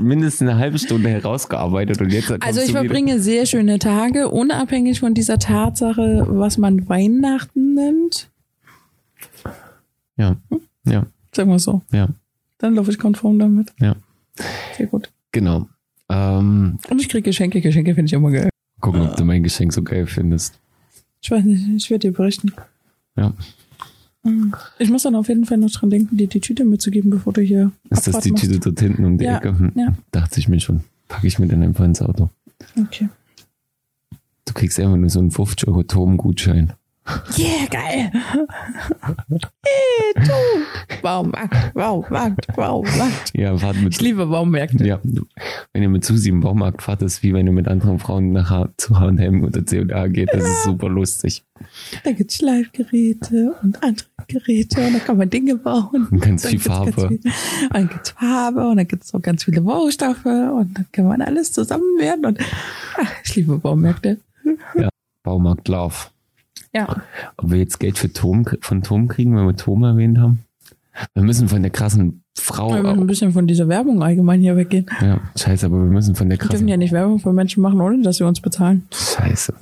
mindestens 0.02 0.48
eine 0.50 0.58
halbe 0.60 0.80
Stunde 0.80 1.10
herausgearbeitet 1.10 2.02
und 2.02 2.12
jetzt 2.12 2.32
Also 2.44 2.62
ich 2.62 2.72
verbringe 2.72 3.20
sehr 3.20 3.46
schöne 3.46 3.80
Tage, 3.80 4.30
unabhängig 4.30 5.00
von 5.00 5.14
dieser 5.14 5.40
Tatsache, 5.40 6.26
was 6.30 6.58
man 6.58 6.88
Weihnachten 6.90 7.74
nennt. 7.76 8.30
Ja, 10.18 10.38
ja, 10.86 11.06
Sagen 11.34 11.50
wir 11.52 11.60
so. 11.60 11.82
ja, 11.92 12.08
Dann 12.58 12.76
laufe 12.76 12.92
ich 12.92 12.98
konform 13.00 13.40
damit. 13.40 13.74
ja. 13.80 13.96
Sehr 14.78 14.88
gut. 14.88 15.10
Genau. 15.32 15.68
Ähm, 16.10 16.78
Und 16.90 17.02
ich 17.02 17.08
kriege 17.10 17.24
Geschenke. 17.24 17.62
Geschenke 17.62 17.96
finde 17.96 18.08
ich 18.08 18.14
immer 18.14 18.32
geil. 18.32 18.50
gucken, 18.82 19.02
ob 19.02 19.16
du 19.16 19.24
mein 19.24 19.44
Geschenk 19.44 19.72
so 19.74 19.82
geil 19.82 20.06
findest. 20.08 20.60
Ich 21.22 21.32
weiß 21.32 21.44
nicht, 21.46 21.68
ich 21.76 21.90
werde 21.90 22.10
dir 22.10 22.14
berichten. 22.14 22.52
Ja. 23.16 23.34
Mhm. 24.24 24.54
Ich 24.80 24.90
muss 24.90 25.04
dann 25.04 25.16
auf 25.16 25.30
jeden 25.30 25.46
Fall 25.46 25.58
noch 25.58 25.72
dran 25.72 25.90
denken, 25.90 26.18
dir 26.18 26.28
die 26.28 26.42
Tüte 26.42 26.66
mitzugeben, 26.66 27.10
bevor 27.12 27.32
du 27.34 27.42
hier 27.42 27.72
Ist 27.90 28.08
das 28.08 28.20
die 28.20 28.32
machst. 28.32 28.44
Tüte 28.44 28.60
dort 28.60 28.80
hinten 28.80 29.06
um 29.06 29.18
die 29.18 29.24
Ja, 29.26 29.38
Ecke? 29.38 29.58
Hm. 29.58 29.72
ja. 29.76 29.96
Dachte 30.12 30.40
ich 30.40 30.48
mir 30.50 30.60
schon. 30.60 30.84
Packe 31.08 31.28
ich 31.28 31.40
mir 31.40 31.48
dann 31.48 31.64
einfach 31.64 31.86
ins 31.86 32.02
Auto. 32.02 32.30
Okay. 32.78 33.08
Du 34.46 34.54
kriegst 34.54 34.80
einfach 34.80 34.98
nur 34.98 35.10
so 35.10 35.20
einen 35.20 35.32
50 35.32 35.68
Euro 35.68 35.84
Turmgutschein. 35.84 36.74
Yeah, 37.38 37.68
geil. 37.70 38.12
Hey, 39.30 40.14
du. 40.16 40.96
Baumarkt, 41.04 41.74
Baumarkt, 41.76 42.48
Baumarkt. 42.56 43.32
Ja, 43.36 43.56
fahrt 43.58 43.78
mit, 43.78 43.94
Ich 43.94 44.02
liebe 44.02 44.26
Baumärkte. 44.26 44.86
ja, 44.86 45.00
wenn 45.74 45.84
ihr 45.84 45.90
mit 45.90 46.04
Susi 46.04 46.30
im 46.30 46.42
Baumarkt 46.42 46.82
fahrt, 46.82 47.04
ist 47.04 47.22
wie 47.22 47.34
wenn 47.34 47.46
ihr 47.46 47.52
mit 47.52 47.68
anderen 47.68 48.00
Frauen 48.00 48.32
nach 48.32 48.50
H 48.50 48.70
zu 48.78 49.00
H&M 49.00 49.44
oder 49.44 49.64
C&A 49.66 50.08
geht. 50.08 50.30
Das 50.34 50.44
ist 50.44 50.64
super 50.64 50.90
lustig. 50.90 51.44
Da 52.04 52.12
gibt's 52.12 52.38
Schleifgeräte 52.38 53.56
und 53.62 53.84
andere 53.84 54.08
Geräte 54.28 54.82
und 54.88 54.94
da 54.94 55.00
kann 55.00 55.18
man 55.18 55.30
Dinge 55.30 55.56
bauen. 55.58 56.08
Und 56.10 56.22
ganz 56.22 56.48
viel 56.48 56.60
Farbe. 56.60 56.92
Ganz 56.92 57.08
viel, 57.08 57.20
und 57.64 57.74
dann 57.74 57.90
gibt's 57.90 58.10
Farbe 58.12 58.68
und 58.68 58.78
dann 58.78 58.88
gibt's 58.88 59.14
auch 59.14 59.22
ganz 59.22 59.44
viele 59.44 59.62
Baustoffe 59.62 60.26
und 60.26 60.74
dann 60.76 60.86
kann 60.92 61.06
man 61.08 61.22
alles 61.22 61.52
zusammen 61.52 62.00
werden 62.00 62.26
und 62.26 62.40
ach, 62.98 63.12
ich 63.24 63.36
liebe 63.36 63.58
Baumärkte. 63.60 64.20
Baumarkt 65.24 65.68
Love. 65.68 65.96
Ja. 66.74 67.04
Ob 67.38 67.52
wir 67.52 67.58
jetzt 67.58 67.80
Geld 67.80 67.98
für 67.98 68.12
Tom, 68.12 68.46
von 68.62 68.82
Tom 68.84 69.08
kriegen, 69.08 69.36
wenn 69.36 69.46
wir 69.46 69.56
Tom 69.56 69.84
erwähnt 69.84 70.18
haben? 70.20 70.40
Wir 71.14 71.24
müssen 71.24 71.50
von 71.50 71.62
der 71.62 71.72
krassen 71.72 72.24
Frau. 72.38 72.74
Wir 72.74 72.82
müssen 72.84 73.00
ein 73.02 73.08
bisschen 73.08 73.32
von 73.34 73.48
dieser 73.48 73.68
Werbung 73.68 74.02
allgemein 74.04 74.40
hier 74.42 74.56
weggehen. 74.56 74.86
ja, 75.02 75.20
scheiße, 75.36 75.66
aber 75.66 75.78
wir 75.78 75.92
müssen 75.92 76.16
von 76.16 76.30
der 76.30 76.36
Wir 76.38 76.40
dürfen 76.40 76.52
krassen. 76.52 76.68
ja 76.70 76.78
nicht 76.78 76.92
Werbung 76.94 77.20
für 77.20 77.34
Menschen 77.34 77.62
machen, 77.62 77.82
ohne 77.82 78.02
dass 78.02 78.18
sie 78.18 78.24
uns 78.26 78.40
bezahlen. 78.42 78.84
Scheiße. 78.94 79.54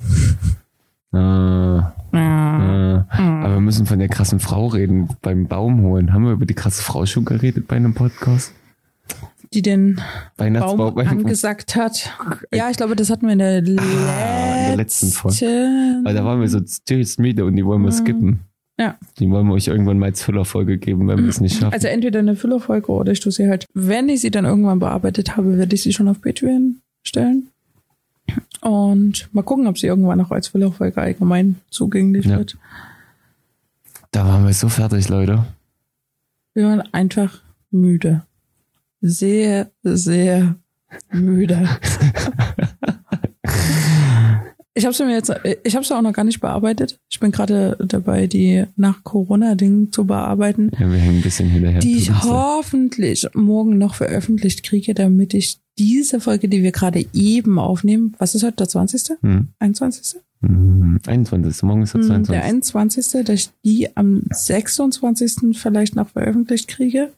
Äh, 1.12 1.16
Ja. 1.16 1.88
äh, 2.12 3.20
aber 3.20 3.54
wir 3.54 3.60
müssen 3.60 3.86
von 3.86 3.98
der 3.98 4.08
krassen 4.08 4.40
Frau 4.40 4.66
reden 4.68 5.08
beim 5.22 5.46
Baum 5.46 5.82
holen. 5.82 6.12
Haben 6.12 6.24
wir 6.24 6.32
über 6.32 6.46
die 6.46 6.54
krasse 6.54 6.82
Frau 6.82 7.06
schon 7.06 7.24
geredet 7.24 7.66
bei 7.68 7.76
einem 7.76 7.94
Podcast? 7.94 8.52
Die 9.54 9.62
den 9.62 10.00
Weihnachtsbaum 10.36 10.98
angesagt 10.98 11.76
hat. 11.76 12.10
Ja, 12.52 12.70
ich 12.70 12.76
glaube, 12.76 12.96
das 12.96 13.08
hatten 13.10 13.26
wir 13.26 13.32
in 13.34 13.38
der, 13.38 13.58
Ah, 13.58 13.58
in 13.60 14.66
der 14.68 14.76
letzten 14.76 15.08
Folge. 15.10 15.46
Weil 16.02 16.14
da 16.14 16.24
waren 16.24 16.40
wir 16.40 16.48
so 16.48 16.60
serious 16.64 17.18
müde 17.18 17.44
und 17.44 17.54
die 17.56 17.64
wollen 17.64 17.82
wir 17.82 17.92
skippen. 17.92 18.40
Ja. 18.78 18.96
Die 19.20 19.30
wollen 19.30 19.46
wir 19.46 19.54
euch 19.54 19.68
irgendwann 19.68 19.98
mal 20.00 20.06
als 20.06 20.22
Füllerfolge 20.22 20.78
geben, 20.78 21.06
wenn 21.06 21.22
wir 21.22 21.28
es 21.28 21.40
nicht 21.40 21.58
schaffen. 21.60 21.72
Also 21.72 21.86
entweder 21.86 22.18
eine 22.18 22.34
Füllerfolge 22.34 22.90
oder 22.90 23.12
ich 23.12 23.20
tue 23.20 23.30
sie 23.30 23.48
halt, 23.48 23.66
wenn 23.72 24.08
ich 24.08 24.20
sie 24.22 24.32
dann 24.32 24.44
irgendwann 24.44 24.80
bearbeitet 24.80 25.36
habe, 25.36 25.56
werde 25.56 25.74
ich 25.76 25.82
sie 25.82 25.92
schon 25.92 26.08
auf 26.08 26.20
Patreon 26.20 26.80
stellen. 27.04 27.48
Und 28.60 29.28
mal 29.32 29.42
gucken, 29.42 29.66
ob 29.68 29.78
sie 29.78 29.86
irgendwann 29.86 30.20
auch 30.20 30.32
als 30.32 30.48
Füllerfolge 30.48 31.00
allgemein 31.00 31.56
zugänglich 31.70 32.24
Ja. 32.26 32.38
wird. 32.38 32.56
da 34.10 34.26
waren 34.26 34.44
wir 34.46 34.52
so 34.54 34.68
fertig, 34.68 35.08
Leute. 35.08 35.44
Wir 36.54 36.64
waren 36.66 36.82
einfach 36.92 37.42
müde. 37.70 38.22
Sehr, 39.06 39.70
sehr 39.82 40.56
müde. 41.12 41.68
Ich 44.76 44.84
habe 44.84 44.92
sie 44.92 45.04
mir 45.04 45.12
jetzt, 45.12 45.32
ich 45.62 45.76
habe 45.76 45.84
sie 45.86 45.94
auch 45.96 46.02
noch 46.02 46.12
gar 46.12 46.24
nicht 46.24 46.40
bearbeitet. 46.40 46.98
Ich 47.08 47.20
bin 47.20 47.30
gerade 47.30 47.76
dabei, 47.86 48.26
die 48.26 48.64
nach 48.74 49.04
Corona-Ding 49.04 49.92
zu 49.92 50.04
bearbeiten. 50.04 50.72
Ja, 50.76 50.90
wir 50.90 50.98
hängen 50.98 51.18
ein 51.18 51.22
bisschen 51.22 51.48
hinterher. 51.48 51.78
die 51.78 51.98
ich 51.98 52.10
hoffentlich 52.24 53.24
morgen 53.34 53.78
noch 53.78 53.94
veröffentlicht 53.94 54.64
kriege, 54.64 54.92
damit 54.92 55.32
ich 55.32 55.60
diese 55.78 56.18
Folge, 56.18 56.48
die 56.48 56.64
wir 56.64 56.72
gerade 56.72 57.06
eben 57.12 57.60
aufnehmen, 57.60 58.16
was 58.18 58.34
ist 58.34 58.42
heute 58.42 58.56
der 58.56 58.68
20., 58.68 59.16
Hm. 59.22 59.48
21.? 59.60 60.20
Hm, 60.42 60.98
21. 61.06 61.62
Morgen 61.62 61.82
ist 61.82 61.94
der 61.94 62.00
Hm, 62.00 62.24
22. 62.24 62.32
Der 62.34 62.44
21., 62.44 63.24
dass 63.26 63.34
ich 63.40 63.50
die 63.64 63.96
am 63.96 64.22
26. 64.28 65.56
vielleicht 65.56 65.94
noch 65.94 66.08
veröffentlicht 66.08 66.66
kriege. 66.66 67.12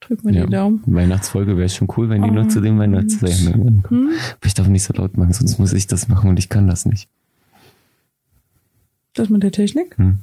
Drück 0.00 0.22
mir 0.24 0.32
Ja. 0.32 0.46
die 0.46 0.52
Daumen. 0.52 0.82
Weihnachtsfolge 0.86 1.56
wäre 1.56 1.68
schon 1.68 1.88
cool, 1.96 2.08
wenn 2.08 2.22
die 2.22 2.30
Und- 2.30 2.50
zu 2.50 2.60
den 2.60 2.78
Weihnachtsferien 2.78 3.52
kommen. 3.52 3.84
Hm? 3.88 4.10
Aber 4.36 4.46
ich 4.46 4.54
darf 4.54 4.68
nicht 4.68 4.84
so 4.84 4.92
laut 4.94 5.16
machen, 5.16 5.32
sonst 5.32 5.58
muss 5.58 5.72
ich 5.72 5.86
das 5.86 6.08
machen 6.08 6.30
und 6.30 6.38
ich 6.38 6.48
kann 6.48 6.66
das 6.68 6.84
nicht. 6.86 7.08
Das 9.14 9.28
mit 9.28 9.42
der 9.42 9.50
Technik? 9.52 9.96
Hm. 9.98 10.18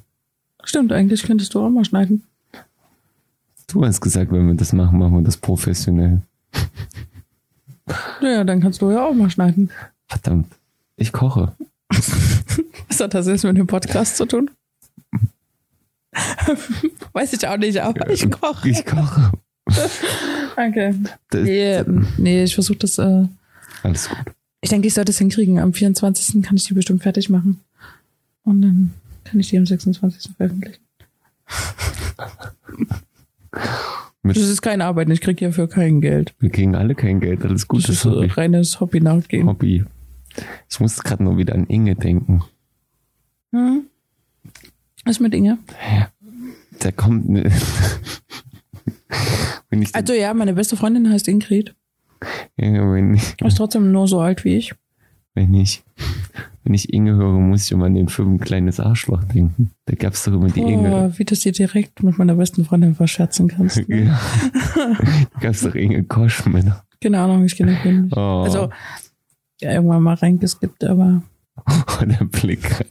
Stimmt, 0.64 0.92
eigentlich 0.94 1.24
könntest 1.24 1.54
du 1.54 1.60
auch 1.60 1.70
mal 1.70 1.84
schneiden. 1.86 2.24
Du 3.68 3.84
hast 3.84 4.00
gesagt, 4.00 4.32
wenn 4.32 4.48
wir 4.48 4.54
das 4.56 4.72
machen, 4.74 4.98
machen 5.00 5.14
wir 5.16 5.22
das 5.24 5.38
professionell. 5.38 6.22
Ja, 8.22 8.44
dann 8.44 8.62
kannst 8.62 8.82
du 8.82 8.90
ja 8.92 9.06
auch 9.06 9.14
mal 9.14 9.30
schneiden. 9.30 9.70
Verdammt. 10.08 10.48
Ich 10.96 11.12
koche. 11.12 11.52
Was 12.88 13.00
hat 13.00 13.14
das 13.14 13.28
jetzt 13.28 13.44
mit 13.44 13.58
dem 13.58 13.68
Podcast 13.68 14.16
zu 14.18 14.26
tun? 14.26 14.50
Weiß 17.14 17.34
ich 17.34 17.46
auch 17.48 17.58
nicht, 17.58 17.78
aber 17.82 18.10
ich 18.10 18.30
koche. 18.32 18.70
Ich 18.70 18.86
koche. 18.86 19.32
Danke. 20.56 20.96
Das, 21.30 21.44
Nee, 21.44 21.84
nee 22.18 22.44
ich 22.44 22.54
versuche 22.54 22.78
das. 22.80 22.98
Äh, 22.98 23.26
Alles 23.84 24.10
gut. 24.10 24.18
ich 24.62 24.70
denke, 24.70 24.88
ich 24.88 24.94
sollte 24.94 25.12
es 25.12 25.18
hinkriegen. 25.18 25.60
Am 25.60 25.74
24. 25.74 26.42
kann 26.44 26.56
ich 26.56 26.64
die 26.64 26.74
bestimmt 26.74 27.04
fertig 27.04 27.30
machen. 27.30 27.60
Und 28.44 28.62
dann 28.62 28.94
kann 29.24 29.40
ich 29.40 29.50
die 29.50 29.58
am 29.58 29.66
26. 29.66 30.32
veröffentlichen. 30.38 30.82
Das 34.24 34.38
ist 34.38 34.62
keine 34.64 34.86
Arbeit, 34.86 35.08
ich 35.10 35.22
kriege 35.22 35.38
hierfür 35.38 35.70
kein 35.70 36.02
Geld. 36.02 36.34
wir 36.40 36.50
kriegen 36.50 36.76
alle 36.76 36.96
kein 36.96 37.20
Geld. 37.20 37.44
Alles 37.46 37.68
gut. 37.68 37.84
Das 37.84 37.90
ist 37.92 38.06
Das 38.06 38.14
Hobby. 38.14 38.28
reines 38.28 38.80
Hobby-Nachgehen. 38.80 39.48
Hobby. 39.48 39.86
Ich 40.70 40.80
muss 40.80 41.02
gerade 41.04 41.24
nur 41.24 41.38
wieder 41.38 41.54
an 41.54 41.66
Inge 41.68 41.96
denken. 41.96 42.44
Hm? 43.52 43.84
Was 45.06 45.20
mit 45.20 45.36
Inge? 45.36 45.60
Der 46.84 46.92
kommt. 46.92 47.30
Ne 47.30 47.44
wenn 47.44 47.52
ich, 47.52 47.62
Also 49.94 50.14
ja, 50.14 50.34
meine 50.34 50.54
beste 50.54 50.78
Freundin 50.78 51.10
heißt 51.12 51.28
Ingrid. 51.28 51.76
ja, 52.58 52.92
wenn 52.94 53.14
ich, 53.16 53.36
Ist 53.42 53.58
trotzdem 53.58 53.92
nur 53.92 54.08
so 54.08 54.22
alt 54.22 54.46
wie 54.46 54.56
ich. 54.56 54.74
wenn 55.34 55.54
ich, 55.54 55.84
wenn 56.64 56.74
ich 56.74 56.94
Inge 56.94 57.16
höre, 57.16 57.34
muss 57.40 57.66
ich 57.66 57.72
immer 57.74 57.86
an 57.88 57.96
den 57.96 58.08
Film 58.08 58.40
Kleines 58.40 58.80
Arschloch 58.80 59.24
denken. 59.26 59.72
Da 59.86 59.96
gab's 59.96 60.24
doch 60.24 60.32
immer 60.34 60.48
die 60.48 60.62
Inge. 60.62 61.14
Wie 61.18 61.26
du 61.26 61.36
sie 61.36 61.52
direkt 61.52 62.04
mit 62.04 62.18
meiner 62.18 62.36
besten 62.36 62.64
Freundin 62.64 62.96
verscherzen 62.96 63.50
kannst. 63.50 63.88
Ne? 63.90 64.06
Ja. 64.06 64.20
da 65.34 65.40
gab's 65.42 65.62
doch 65.62 65.76
Inge 65.76 66.04
Koschmänner. 66.04 66.84
Keine 67.02 67.20
Ahnung, 67.20 67.44
ich 67.44 67.56
kenne 67.58 67.78
den 67.84 68.04
nicht. 68.04 68.16
Oh. 68.18 68.44
Also, 68.46 68.70
ja, 69.60 69.74
irgendwann 69.74 70.04
mal 70.04 70.16
reingeskippt, 70.16 70.86
aber 70.86 71.22
Oh, 71.68 72.04
der 72.06 72.26
Blick. 72.26 72.86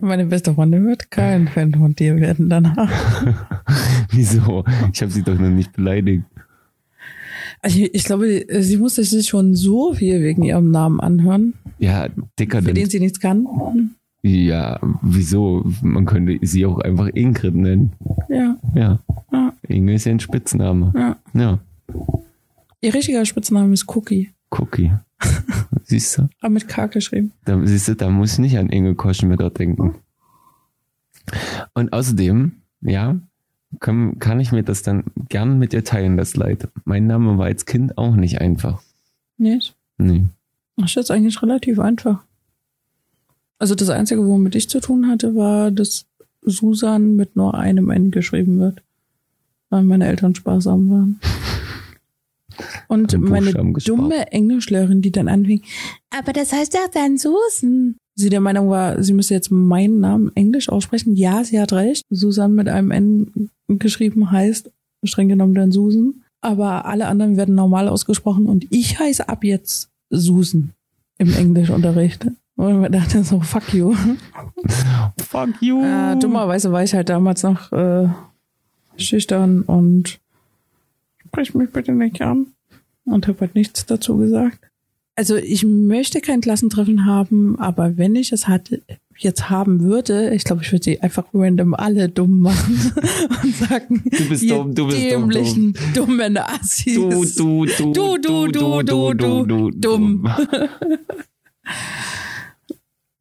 meine 0.00 0.26
beste 0.26 0.52
Freundin 0.54 0.86
wird 0.86 1.10
kein 1.10 1.46
Fan 1.54 1.72
von 1.72 1.94
dir 1.94 2.16
werden 2.16 2.48
danach. 2.50 2.90
Wieso? 4.10 4.64
Ich 4.92 5.00
habe 5.02 5.12
sie 5.12 5.22
doch 5.22 5.38
noch 5.38 5.48
nicht 5.50 5.72
beleidigt. 5.72 6.24
Ich, 7.66 7.94
ich 7.94 8.04
glaube, 8.04 8.44
sie 8.60 8.76
musste 8.76 9.04
sich 9.04 9.28
schon 9.28 9.54
so 9.54 9.94
viel 9.94 10.22
wegen 10.22 10.42
ihrem 10.42 10.70
Namen 10.70 11.00
anhören, 11.00 11.54
Ja, 11.78 12.08
dicker 12.38 12.62
für 12.62 12.74
den 12.74 12.90
sie 12.90 13.00
nichts 13.00 13.20
kann. 13.20 13.46
Ja, 14.22 14.78
wieso? 15.02 15.64
Man 15.82 16.04
könnte 16.06 16.38
sie 16.46 16.66
auch 16.66 16.80
einfach 16.80 17.08
Ingrid 17.14 17.54
nennen. 17.54 17.92
Ja, 18.28 18.56
Ja. 18.74 18.98
ja, 19.32 19.52
Inge 19.68 19.94
ist 19.94 20.04
ja 20.06 20.12
ein 20.12 20.20
Spitzname. 20.20 20.92
ja. 20.94 21.16
Ja. 21.32 21.58
Ihr 22.80 22.92
richtiger 22.92 23.24
Spitzname 23.24 23.72
ist 23.72 23.88
Cookie, 23.94 24.30
Cookie. 24.50 24.92
Siehst 25.84 26.18
du? 26.18 26.28
aber 26.40 26.50
mit 26.50 26.68
K 26.68 26.86
geschrieben. 26.86 27.32
Da, 27.44 27.60
siehst 27.66 27.88
du, 27.88 27.94
da 27.96 28.08
muss 28.10 28.34
ich 28.34 28.38
nicht 28.38 28.58
an 28.58 28.68
Inge 28.70 28.94
Koschmitter 28.94 29.50
denken. 29.50 29.94
Und 31.74 31.92
außerdem, 31.92 32.52
ja, 32.82 33.18
kann, 33.80 34.18
kann 34.18 34.40
ich 34.40 34.52
mir 34.52 34.62
das 34.62 34.82
dann 34.82 35.04
gern 35.28 35.58
mit 35.58 35.72
dir 35.72 35.84
teilen, 35.84 36.16
das 36.16 36.36
Leid. 36.36 36.68
Mein 36.84 37.06
Name 37.06 37.38
war 37.38 37.46
als 37.46 37.66
Kind 37.66 37.98
auch 37.98 38.14
nicht 38.16 38.40
einfach. 38.40 38.82
Nee, 39.36 39.58
Nee. 39.98 40.24
das 40.76 40.90
ist 40.90 40.94
jetzt 40.96 41.10
eigentlich 41.10 41.42
relativ 41.42 41.78
einfach. 41.78 42.22
Also 43.58 43.74
das 43.74 43.88
Einzige, 43.90 44.24
womit 44.26 44.54
ich 44.54 44.68
zu 44.68 44.80
tun 44.80 45.08
hatte, 45.08 45.34
war, 45.34 45.70
dass 45.70 46.06
Susan 46.42 47.16
mit 47.16 47.36
nur 47.36 47.54
einem 47.54 47.90
N 47.90 48.10
geschrieben 48.10 48.58
wird, 48.58 48.82
weil 49.70 49.82
meine 49.84 50.06
Eltern 50.06 50.34
sparsam 50.34 50.90
waren. 50.90 51.20
Und 52.88 53.18
meine 53.18 53.52
dumme 53.52 54.32
Englischlehrerin, 54.32 55.02
die 55.02 55.12
dann 55.12 55.28
anfing, 55.28 55.62
aber 56.10 56.32
das 56.32 56.52
heißt 56.52 56.74
doch 56.74 56.88
dann 56.92 57.18
Susan. 57.18 57.96
Sie 58.16 58.30
der 58.30 58.40
Meinung 58.40 58.70
war, 58.70 59.02
sie 59.02 59.12
müsse 59.12 59.34
jetzt 59.34 59.50
meinen 59.50 60.00
Namen 60.00 60.30
Englisch 60.36 60.68
aussprechen. 60.68 61.16
Ja, 61.16 61.42
sie 61.42 61.60
hat 61.60 61.72
recht. 61.72 62.04
Susan 62.10 62.54
mit 62.54 62.68
einem 62.68 62.92
N 62.92 63.50
geschrieben 63.68 64.30
heißt 64.30 64.70
streng 65.02 65.28
genommen 65.28 65.54
dann 65.54 65.72
Susan. 65.72 66.22
Aber 66.40 66.84
alle 66.84 67.06
anderen 67.06 67.36
werden 67.36 67.54
normal 67.54 67.88
ausgesprochen 67.88 68.46
und 68.46 68.66
ich 68.70 68.98
heiße 68.98 69.28
ab 69.28 69.44
jetzt 69.44 69.88
Susan 70.10 70.72
im 71.18 71.32
Englischunterricht. 71.32 72.26
Und 72.56 72.80
man 72.80 72.92
dachte 72.92 73.24
so, 73.24 73.40
fuck 73.40 73.72
you. 73.72 73.94
Fuck 75.18 75.50
you. 75.60 75.82
Äh, 75.82 76.16
dummerweise 76.18 76.70
war 76.70 76.84
ich 76.84 76.94
halt 76.94 77.08
damals 77.08 77.42
noch 77.42 77.72
äh, 77.72 78.08
schüchtern 78.96 79.62
und 79.62 80.20
sprich 81.34 81.54
mich 81.54 81.70
bitte 81.70 81.92
nicht 81.92 82.20
an 82.22 82.46
und 83.04 83.26
habe 83.26 83.40
halt 83.40 83.54
nichts 83.54 83.86
dazu 83.86 84.16
gesagt. 84.16 84.58
Also 85.16 85.36
ich 85.36 85.64
möchte 85.64 86.20
kein 86.20 86.40
Klassentreffen 86.40 87.06
haben, 87.06 87.58
aber 87.58 87.96
wenn 87.96 88.16
ich 88.16 88.32
es 88.32 88.48
hatte, 88.48 88.82
jetzt 89.16 89.48
haben 89.48 89.80
würde, 89.80 90.34
ich 90.34 90.42
glaube, 90.44 90.62
ich 90.62 90.72
würde 90.72 90.84
sie 90.84 91.00
einfach 91.00 91.24
random 91.32 91.74
alle 91.74 92.08
dumm 92.08 92.40
machen 92.40 92.92
und 93.42 93.54
sagen, 93.54 94.02
Du 94.04 94.28
bist 94.28 94.50
dumm, 94.50 94.74
du 94.74 94.86
bist 94.86 94.98
dumm, 94.98 95.30
dämlichen, 95.30 95.74
dummen 95.94 96.36
Assis. 96.36 96.94
Du, 96.94 97.10
du, 97.10 97.64
du, 97.64 97.92
Du, 97.92 98.18
du, 98.18 98.82
du, 98.82 99.14
du, 99.14 99.44
du, 99.44 99.70
dumm. 99.70 100.28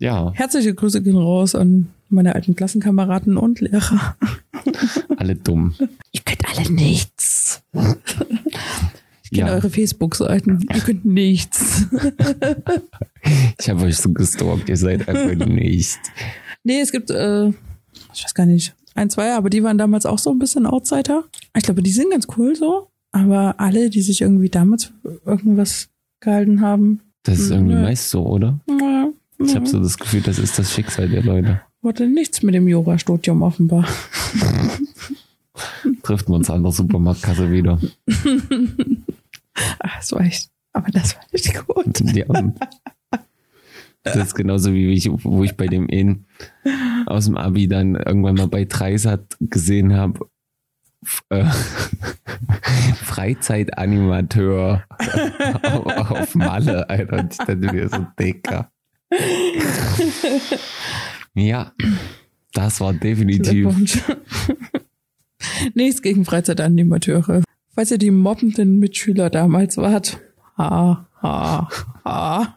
Ja, 0.03 0.25
Ja, 0.25 0.31
Herzliche 0.33 0.73
Grüße 0.73 1.01
gehen 1.01 1.17
raus 1.17 1.55
an 1.55 1.87
meine 2.09 2.35
alten 2.35 2.55
Klassenkameraden 2.55 3.37
und 3.37 3.61
Lehrer. 3.61 4.15
alle 5.17 5.35
dumm. 5.35 5.73
Ihr 6.11 6.21
könnt 6.25 6.43
alle 6.47 6.69
nichts. 6.71 7.63
Ich 9.23 9.31
kenne 9.31 9.49
Ja. 9.49 9.55
eure 9.55 9.69
Facebook-Seiten. 9.69 10.65
Ihr 10.73 10.81
könnt 10.81 11.05
nichts. 11.05 11.85
Ich 13.59 13.69
habe 13.69 13.83
euch 13.85 13.97
so 13.97 14.11
gestalkt, 14.11 14.67
ihr 14.69 14.77
seid 14.77 15.07
einfach 15.07 15.45
nicht. 15.47 15.99
Nee, 16.63 16.81
es 16.81 16.91
gibt, 16.91 17.09
äh, 17.09 17.47
ich 18.13 18.23
weiß 18.23 18.33
gar 18.35 18.45
nicht, 18.45 18.75
ein, 18.95 19.09
zwei, 19.09 19.33
aber 19.33 19.49
die 19.49 19.63
waren 19.63 19.77
damals 19.77 20.05
auch 20.05 20.19
so 20.19 20.31
ein 20.31 20.39
bisschen 20.39 20.65
Outsider. 20.65 21.23
Ich 21.55 21.63
glaube, 21.63 21.81
die 21.81 21.91
sind 21.91 22.11
ganz 22.11 22.27
cool 22.37 22.55
so. 22.55 22.89
Aber 23.11 23.59
alle, 23.59 23.89
die 23.89 24.01
sich 24.01 24.21
irgendwie 24.21 24.49
damals 24.49 24.91
irgendwas 25.25 25.89
gehalten 26.19 26.61
haben, 26.61 26.99
Das 27.23 27.39
ist 27.39 27.51
irgendwie 27.51 27.75
Nö. 27.75 27.81
meist 27.81 28.09
so, 28.09 28.25
oder? 28.25 28.59
na, 28.67 29.09
Ich 29.39 29.55
habe 29.55 29.67
so 29.67 29.79
das 29.79 29.97
Gefühl, 29.97 30.21
das 30.21 30.39
ist 30.39 30.57
das 30.59 30.73
Schicksal 30.73 31.09
der 31.09 31.23
Leute. 31.23 31.61
wurde 31.81 32.07
nichts 32.07 32.43
mit 32.43 32.55
dem 32.55 32.67
Jura-Studium 32.67 33.41
offenbar. 33.41 33.87
Trifft 36.03 36.29
man 36.29 36.39
uns 36.39 36.49
an 36.49 36.63
der 36.63 36.71
Supermarktkasse 36.71 37.51
wieder. 37.51 37.79
Ach, 39.79 39.97
das 39.97 40.11
war 40.11 40.21
echt, 40.21 40.49
aber 40.71 40.89
das 40.91 41.15
war 41.15 41.23
echt 41.31 41.67
gut. 41.67 41.99
Ja. 42.15 42.25
Das 44.03 44.15
ist 44.17 44.35
genauso 44.35 44.73
wie 44.73 44.91
ich, 44.91 45.09
wo 45.09 45.43
ich 45.43 45.55
bei 45.55 45.67
dem 45.67 45.87
In 45.87 46.25
aus 47.05 47.25
dem 47.25 47.37
Abi 47.37 47.67
dann 47.67 47.95
irgendwann 47.95 48.35
mal 48.35 48.47
bei 48.47 48.65
Dreisat 48.65 49.37
gesehen 49.39 49.95
habe. 49.95 50.27
Äh, 51.29 51.45
Freizeitanimateur 52.95 54.83
auf, 55.63 56.11
auf 56.11 56.35
Malle, 56.35 56.89
Alter. 56.89 57.19
Und 57.19 57.31
ich 57.31 57.37
dachte 57.37 57.55
mir 57.55 57.89
so, 57.89 58.05
Dicker. 58.19 58.69
Ja, 61.35 61.73
das 62.53 62.79
war 62.79 62.93
definitiv. 62.93 63.75
Nichts 65.73 66.01
gegen 66.01 66.25
Freizeitanimateure. 66.25 67.43
Falls 67.75 67.91
ihr 67.91 67.97
die 67.97 68.11
mobbenden 68.11 68.77
Mitschüler 68.77 69.29
damals 69.29 69.77
wart, 69.77 70.19
ha, 70.57 71.07
ha, 71.21 71.69
ha. 72.05 72.55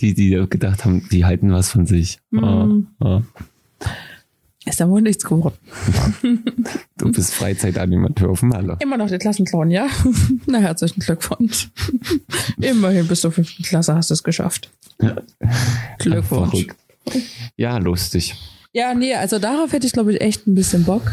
Die, 0.00 0.14
die 0.14 0.46
gedacht 0.48 0.84
haben, 0.84 1.08
die 1.10 1.24
halten 1.24 1.50
was 1.50 1.70
von 1.70 1.86
sich. 1.86 2.20
Mhm. 2.30 2.86
Ah, 3.00 3.06
ah. 3.06 3.22
Ist 4.66 4.80
da 4.80 4.88
wohl 4.88 5.00
nichts 5.00 5.24
geworden. 5.24 5.56
Du 6.98 7.12
bist 7.12 7.34
Freizeitanimateur 7.34 8.30
auf 8.30 8.42
Malle. 8.42 8.78
Immer 8.80 8.96
noch 8.96 9.08
der 9.08 9.18
Klassenclown, 9.18 9.70
ja? 9.70 9.86
Na, 10.46 10.58
herzlichen 10.58 11.00
Glückwunsch. 11.00 11.68
Immerhin 12.60 13.06
bis 13.06 13.20
zur 13.20 13.32
fünften 13.32 13.62
Klasse 13.62 13.94
hast 13.94 14.08
du 14.08 14.14
es 14.14 14.22
geschafft. 14.22 14.70
Glückwunsch. 15.98 16.68
Ja, 17.56 17.76
lustig. 17.76 18.34
Ja, 18.72 18.94
nee, 18.94 19.14
also 19.14 19.38
darauf 19.38 19.72
hätte 19.72 19.86
ich, 19.86 19.92
glaube 19.92 20.14
ich, 20.14 20.22
echt 20.22 20.46
ein 20.46 20.54
bisschen 20.54 20.84
Bock, 20.84 21.12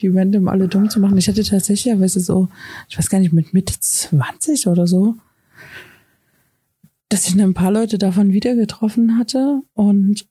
die 0.00 0.08
random 0.08 0.46
alle 0.46 0.68
dumm 0.68 0.88
zu 0.88 1.00
machen. 1.00 1.18
Ich 1.18 1.28
hatte 1.28 1.42
tatsächlich, 1.42 1.98
weißt 1.98 2.16
du, 2.16 2.20
so, 2.20 2.48
ich 2.88 2.96
weiß 2.96 3.10
gar 3.10 3.18
nicht, 3.18 3.32
mit 3.32 3.52
Mitte 3.52 3.74
20 3.78 4.68
oder 4.68 4.86
so, 4.86 5.16
dass 7.08 7.26
ich 7.26 7.38
ein 7.38 7.54
paar 7.54 7.72
Leute 7.72 7.98
davon 7.98 8.32
wieder 8.32 8.54
getroffen 8.54 9.18
hatte 9.18 9.62
und 9.74 10.26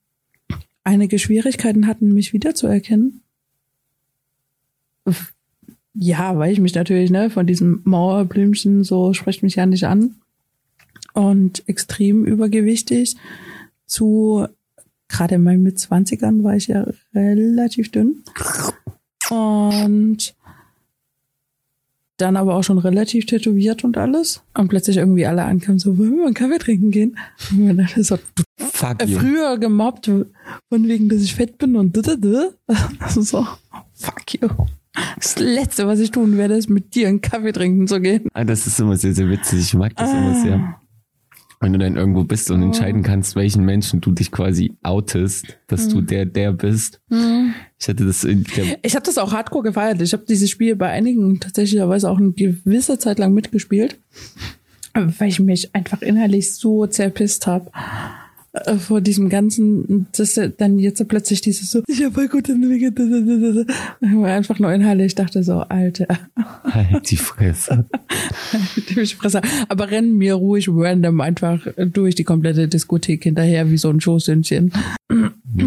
einige 0.83 1.19
Schwierigkeiten 1.19 1.87
hatten, 1.87 2.13
mich 2.13 2.33
wiederzuerkennen. 2.33 3.21
Ja, 5.93 6.37
weil 6.37 6.53
ich 6.53 6.59
mich 6.59 6.73
natürlich, 6.73 7.11
ne, 7.11 7.29
von 7.29 7.45
diesem 7.45 7.81
Mauerblümchen 7.83 8.83
so 8.83 9.13
spricht 9.13 9.43
mich 9.43 9.55
ja 9.55 9.65
nicht 9.65 9.85
an. 9.85 10.15
Und 11.13 11.67
extrem 11.67 12.25
übergewichtig 12.25 13.15
zu 13.85 14.47
gerade 15.07 15.35
in 15.35 15.43
meinen 15.43 15.63
Mitzwanzigern 15.63 16.43
war 16.43 16.55
ich 16.55 16.67
ja 16.67 16.87
relativ 17.13 17.91
dünn. 17.91 18.23
Und 19.29 20.35
dann 22.17 22.37
aber 22.37 22.55
auch 22.55 22.63
schon 22.63 22.77
relativ 22.77 23.25
tätowiert 23.25 23.83
und 23.83 23.97
alles. 23.97 24.43
Und 24.53 24.69
plötzlich 24.69 24.97
irgendwie 24.97 25.25
alle 25.25 25.43
ankamen, 25.43 25.79
so, 25.79 25.97
wollen 25.97 26.17
wir 26.17 26.25
einen 26.25 26.33
Kaffee 26.33 26.57
trinken 26.57 26.91
gehen? 26.91 27.17
Und 27.51 27.77
dachte 27.77 28.03
so, 28.03 28.17
Fuck 28.83 29.07
you. 29.07 29.17
früher 29.17 29.57
gemobbt, 29.57 30.07
von 30.07 30.87
wegen, 30.87 31.07
dass 31.07 31.21
ich 31.21 31.35
fett 31.35 31.57
bin 31.57 31.77
und. 31.77 31.97
Also 32.99 33.21
so, 33.21 33.47
fuck 33.93 34.33
you. 34.33 34.49
Das 35.15 35.39
Letzte, 35.39 35.87
was 35.87 35.99
ich 35.99 36.11
tun 36.11 36.37
werde, 36.37 36.55
ist 36.55 36.69
mit 36.69 36.93
dir 36.93 37.07
einen 37.07 37.21
Kaffee 37.21 37.53
trinken 37.53 37.87
zu 37.87 38.01
gehen. 38.01 38.27
Ah, 38.33 38.43
das 38.43 38.67
ist 38.67 38.79
immer 38.81 38.97
sehr, 38.97 39.13
sehr 39.13 39.29
witzig. 39.29 39.61
Ich 39.61 39.73
mag 39.73 39.95
das 39.95 40.11
immer 40.11 40.35
sehr. 40.35 40.75
Wenn 41.61 41.71
du 41.71 41.79
dann 41.79 41.95
irgendwo 41.95 42.25
bist 42.25 42.51
und 42.51 42.61
entscheiden 42.61 43.03
kannst, 43.03 43.37
welchen 43.37 43.63
Menschen 43.63 44.01
du 44.01 44.11
dich 44.11 44.31
quasi 44.31 44.73
outest, 44.83 45.57
dass 45.67 45.87
du 45.87 46.01
der, 46.01 46.25
der 46.25 46.51
bist. 46.51 46.99
Ich 47.79 47.87
hatte 47.87 48.05
das 48.05 48.25
in 48.25 48.43
der, 48.43 48.79
Ich 48.83 48.95
habe 48.95 49.05
das 49.05 49.17
auch 49.17 49.31
hardcore 49.31 49.63
gefeiert. 49.63 50.01
Ich 50.01 50.11
habe 50.11 50.25
dieses 50.27 50.49
Spiel 50.49 50.75
bei 50.75 50.89
einigen 50.89 51.39
tatsächlicherweise 51.39 52.09
auch 52.09 52.17
eine 52.17 52.33
gewisse 52.33 52.99
Zeit 52.99 53.17
lang 53.17 53.33
mitgespielt, 53.33 53.97
weil 54.93 55.29
ich 55.29 55.39
mich 55.39 55.73
einfach 55.73 56.01
innerlich 56.01 56.53
so 56.53 56.85
zerpisst 56.85 57.47
habe 57.47 57.71
äh, 58.53 58.75
vor 58.77 59.01
diesem 59.01 59.29
ganzen, 59.29 60.05
dass 60.15 60.39
dann 60.57 60.77
jetzt 60.77 61.05
plötzlich 61.07 61.41
dieses 61.41 61.71
so, 61.71 61.81
ich 61.87 62.03
habe 62.03 62.13
voll 62.13 62.27
gut 62.27 62.47
entwickelt, 62.49 62.99
einfach 64.25 64.59
nur 64.59 64.71
innerlich. 64.71 65.07
Ich 65.07 65.15
dachte 65.15 65.43
so, 65.43 65.61
Alter, 65.61 66.05
halt 66.63 67.09
die 67.09 67.17
Fresse. 67.17 67.85
die 68.89 69.05
Fresse. 69.07 69.41
aber 69.69 69.89
renn 69.89 70.17
mir 70.17 70.35
ruhig 70.35 70.69
random 70.69 71.19
einfach 71.21 71.65
durch 71.77 72.13
die 72.13 72.23
komplette 72.23 72.67
Diskothek 72.67 73.23
hinterher 73.23 73.71
wie 73.71 73.77
so 73.77 73.89
ein 73.89 73.99
Schoßhündchen. 73.99 74.71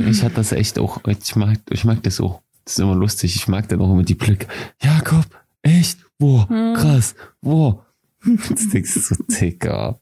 Ich 0.09 0.23
hatte 0.23 0.37
das 0.37 0.53
echt 0.53 0.79
auch, 0.79 1.01
ich 1.07 1.35
mag, 1.35 1.59
ich 1.71 1.85
mag 1.85 2.03
das 2.05 2.21
auch. 2.21 2.41
Das 2.65 2.75
ist 2.75 2.81
immer 2.81 2.95
lustig. 2.95 3.35
Ich 3.35 3.49
mag 3.49 3.69
dann 3.69 3.81
auch 3.81 3.93
immer 3.93 4.03
die 4.05 4.15
Blick. 4.15 4.47
Jakob, 4.83 5.27
echt? 5.63 5.99
Wo? 6.19 6.45
Krass. 6.47 7.15
Wo? 7.41 7.83
Denkst 8.25 8.95
du 8.95 9.01
so, 9.01 9.15
Digga. 9.29 9.99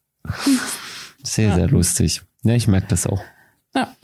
Sehr, 1.23 1.55
sehr 1.55 1.69
lustig. 1.69 2.23
Ja, 2.45 2.55
ich 2.55 2.69
mag 2.69 2.89
das 2.89 3.07
auch. 3.07 3.23
Ja. 3.75 3.95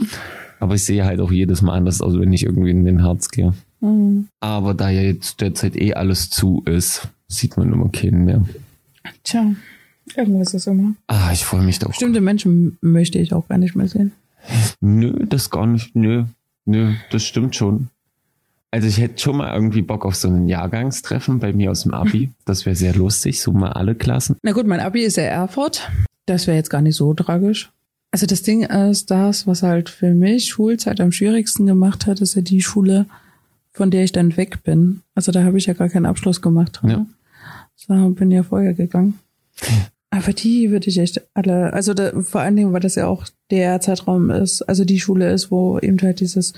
Aber 0.59 0.75
ich 0.75 0.85
sehe 0.85 1.05
halt 1.05 1.21
auch 1.21 1.31
jedes 1.31 1.63
Mal 1.63 1.77
anders 1.77 2.03
aus, 2.03 2.19
wenn 2.19 2.33
ich 2.33 2.45
irgendwie 2.45 2.71
in 2.71 2.85
den 2.85 3.03
Harz 3.03 3.31
gehe. 3.31 3.55
Mhm. 3.81 4.29
Aber 4.41 4.75
da 4.75 4.91
ja 4.91 5.03
jetzt 5.03 5.41
derzeit 5.41 5.77
eh 5.77 5.95
alles 5.95 6.31
zu 6.31 6.63
ist, 6.67 7.09
sieht 7.29 7.57
man 7.57 7.73
immer 7.73 7.89
keinen 7.91 8.25
mehr. 8.25 8.45
Tja, 9.25 9.55
irgendwas 10.17 10.55
ist 10.55 10.67
immer. 10.67 10.95
Ah, 11.07 11.31
ich 11.33 11.45
freue 11.45 11.63
mich 11.63 11.79
doch. 11.79 11.89
Bestimmte 11.89 12.21
Menschen 12.21 12.77
möchte 12.81 13.19
ich 13.19 13.33
auch 13.33 13.49
gar 13.49 13.59
nicht 13.59 13.77
mehr 13.77 13.89
sehen. 13.89 14.13
Nö, 14.81 15.27
das 15.27 15.51
gar 15.51 15.67
nicht. 15.67 15.95
Nö, 15.95 16.25
nö, 16.65 16.95
das 17.11 17.25
stimmt 17.25 17.57
schon. 17.57 17.89
Also 18.73 18.87
ich 18.87 18.99
hätte 18.99 19.21
schon 19.21 19.37
mal 19.37 19.53
irgendwie 19.53 19.83
Bock 19.83 20.05
auf 20.07 20.15
so 20.15 20.29
einen 20.29 20.49
Jahrgangstreffen 20.49 21.41
bei 21.41 21.53
mir 21.53 21.71
aus 21.71 21.83
dem 21.83 21.95
Abi. 21.95 22.31
Das 22.45 22.67
wäre 22.67 22.77
sehr 22.77 22.95
lustig, 22.95 23.41
so 23.41 23.53
mal 23.53 23.73
alle 23.73 23.95
Klassen. 23.95 24.37
Na 24.43 24.53
gut, 24.53 24.67
mein 24.67 24.81
Abi 24.81 25.03
ist 25.03 25.17
ja 25.17 25.25
Erfurt. 25.25 25.91
Das 26.27 26.47
wäre 26.47 26.57
jetzt 26.57 26.71
gar 26.71 26.83
nicht 26.83 26.97
so 26.97 27.15
tragisch. 27.15 27.71
Also 28.11 28.27
das 28.27 28.43
Ding 28.43 28.65
ist, 28.65 29.11
das, 29.11 29.47
was 29.47 29.63
halt 29.63 29.89
für 29.89 30.15
mich 30.15 30.47
Schulzeit 30.47 31.01
am 31.01 31.13
schwierigsten 31.13 31.67
gemacht 31.67 32.07
hat, 32.07 32.21
ist 32.21 32.35
ja 32.35 32.43
die 32.43 32.61
Schule, 32.61 33.07
von 33.73 33.91
der 33.91 34.03
ich 34.05 34.13
dann 34.13 34.37
weg 34.37 34.65
bin. 34.65 35.03
Also 35.15 35.31
da 35.31 35.45
habe 35.45 35.59
ich 35.59 35.67
ja 35.67 35.75
gar 35.75 35.89
keinen 35.89 36.07
Abschluss 36.07 36.43
gemacht. 36.43 36.81
Ja. 36.83 37.07
So, 37.77 38.11
bin 38.11 38.31
ja 38.31 38.43
vorher 38.43 38.75
gegangen. 38.75 39.19
Aber 40.11 40.33
die 40.33 40.71
würde 40.71 40.89
ich 40.89 40.99
echt 40.99 41.23
alle, 41.35 41.73
also 41.73 41.95
da, 41.95 42.21
vor 42.23 42.41
allen 42.41 42.57
Dingen, 42.57 42.73
weil 42.73 42.81
das 42.81 42.97
ja 42.97 43.07
auch 43.07 43.27
der 43.51 43.81
Zeitraum 43.81 44.31
ist, 44.31 44.63
also 44.63 44.85
die 44.85 44.99
Schule 44.99 45.33
ist, 45.33 45.53
wo 45.53 45.79
eben 45.79 46.01
halt 46.03 46.19
dieses 46.19 46.53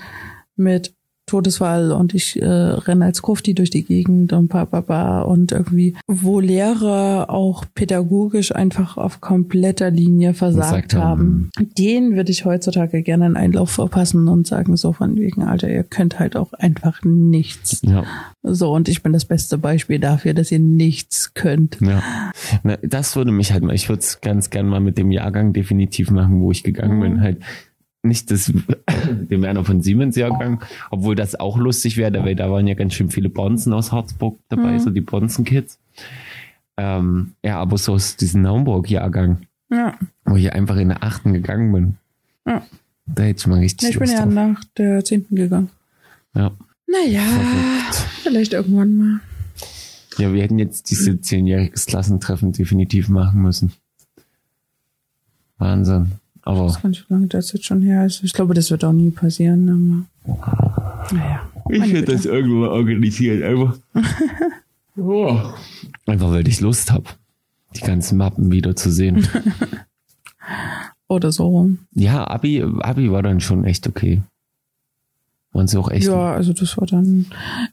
mit 0.55 0.93
Todesfall 1.25 1.91
und 1.91 2.13
ich 2.13 2.41
äh, 2.41 2.45
renne 2.45 3.05
als 3.05 3.21
Kufti 3.21 3.53
durch 3.53 3.69
die 3.69 3.83
Gegend 3.83 4.33
und 4.33 4.49
pa, 4.49 4.65
pa, 4.65 4.81
pa 4.81 5.21
und 5.21 5.51
irgendwie, 5.51 5.95
wo 6.07 6.39
Lehrer 6.39 7.29
auch 7.29 7.65
pädagogisch 7.73 8.53
einfach 8.53 8.97
auf 8.97 9.21
kompletter 9.21 9.89
Linie 9.89 10.33
versagt 10.33 10.93
haben. 10.95 11.49
haben. 11.57 11.73
Den 11.77 12.15
würde 12.15 12.31
ich 12.31 12.45
heutzutage 12.45 13.01
gerne 13.03 13.25
einen 13.25 13.37
Einlauf 13.37 13.71
verpassen 13.71 14.27
und 14.27 14.47
sagen 14.47 14.75
so 14.75 14.93
von 14.93 15.15
wegen, 15.17 15.43
Alter, 15.43 15.69
ihr 15.69 15.83
könnt 15.83 16.19
halt 16.19 16.35
auch 16.35 16.53
einfach 16.53 17.01
nichts. 17.03 17.81
Ja, 17.83 18.03
So, 18.43 18.73
und 18.73 18.89
ich 18.89 19.01
bin 19.01 19.13
das 19.13 19.25
beste 19.25 19.57
Beispiel 19.57 19.99
dafür, 19.99 20.33
dass 20.33 20.51
ihr 20.51 20.59
nichts 20.59 21.33
könnt. 21.33 21.77
ja. 21.81 22.03
Na, 22.63 22.77
das 22.81 23.15
würde 23.15 23.31
mich 23.31 23.53
halt 23.53 23.63
mal, 23.63 23.73
ich 23.73 23.89
würde 23.89 24.01
es 24.01 24.21
ganz 24.21 24.49
gern 24.49 24.67
mal 24.67 24.79
mit 24.81 24.97
dem 24.97 25.11
Jahrgang 25.11 25.53
definitiv 25.53 26.11
machen, 26.11 26.41
wo 26.41 26.51
ich 26.51 26.63
gegangen 26.63 26.99
bin. 26.99 27.21
Halt 27.21 27.37
nicht 28.03 28.29
das, 28.31 28.45
dem 28.47 29.41
Werner 29.41 29.63
von 29.65 29.81
Siemens 29.81 30.15
Jahrgang, 30.15 30.61
obwohl 30.91 31.15
das 31.15 31.35
auch 31.39 31.57
lustig 31.57 31.97
wäre, 31.97 32.23
weil 32.23 32.35
da 32.35 32.51
waren 32.51 32.67
ja 32.67 32.73
ganz 32.75 32.93
schön 32.93 33.09
viele 33.09 33.29
Bonzen 33.29 33.73
aus 33.73 33.91
Harzburg 33.91 34.37
dabei, 34.49 34.73
Mhm. 34.73 34.79
so 34.79 34.89
die 34.89 35.01
Bonzen-Kids. 35.01 35.79
Ähm, 36.77 37.33
ja, 37.43 37.59
aber 37.59 37.77
so 37.77 37.93
aus 37.93 38.15
diesem 38.17 38.41
Naumburg-Jahrgang, 38.41 39.37
Ja. 39.71 39.97
wo 40.25 40.35
ich 40.35 40.51
einfach 40.53 40.75
in 40.77 40.89
der 40.89 41.03
achten 41.03 41.33
gegangen 41.33 41.71
bin. 41.71 41.95
Ja. 42.45 42.61
Da 43.05 43.23
hätte 43.23 43.39
ich 43.39 43.47
mal 43.47 43.59
richtig 43.59 43.89
Ich 43.91 43.99
bin 43.99 44.09
ja 44.09 44.23
drauf. 44.25 44.33
nach 44.33 44.63
der 44.77 45.03
zehnten 45.03 45.35
gegangen. 45.35 45.69
Ja. 46.35 46.51
Naja, 46.87 47.21
vielleicht 48.23 48.53
irgendwann 48.53 48.95
mal. 48.97 49.19
ja, 50.17 50.33
wir 50.33 50.41
hätten 50.43 50.59
jetzt 50.59 50.89
diese 50.91 51.19
zehnjähriges 51.21 51.85
Klassentreffen 51.85 52.51
definitiv 52.51 53.07
machen 53.09 53.41
müssen. 53.41 53.71
Wahnsinn. 55.57 56.11
Aber 56.43 56.65
Das 56.65 56.81
kann 56.81 56.91
ich, 56.91 57.09
wie 57.09 57.13
lange 57.13 57.27
das 57.27 57.51
jetzt 57.53 57.65
schon 57.65 57.81
her 57.81 58.05
ist. 58.05 58.23
Ich 58.23 58.33
glaube, 58.33 58.53
das 58.53 58.69
wird 58.69 58.83
auch 58.83 58.91
nie 58.91 59.11
passieren. 59.11 60.07
Aber, 60.25 61.15
naja. 61.15 61.49
meine 61.69 62.03
Güte. 62.03 62.27
irgendwann 62.27 62.59
mal 62.59 62.69
organisieren. 62.69 63.43
Einfach, 63.43 63.77
oh. 64.97 65.39
einfach 66.05 66.31
weil 66.31 66.47
ich 66.47 66.59
Lust 66.59 66.91
habe, 66.91 67.05
die 67.75 67.81
ganzen 67.81 68.17
Mappen 68.17 68.51
wieder 68.51 68.75
zu 68.75 68.91
sehen. 68.91 69.27
Oder 71.07 71.31
so 71.31 71.47
rum. 71.47 71.79
ja, 71.93 72.27
Abi, 72.27 72.63
Abi 72.63 73.11
war 73.11 73.23
dann 73.23 73.39
schon 73.39 73.65
echt 73.65 73.87
okay. 73.87 74.21
Waren 75.53 75.67
sie 75.67 75.77
auch 75.77 75.91
echt. 75.91 76.07
Ja, 76.07 76.33
also 76.33 76.51
das 76.51 76.75
war 76.77 76.87
dann. 76.87 77.27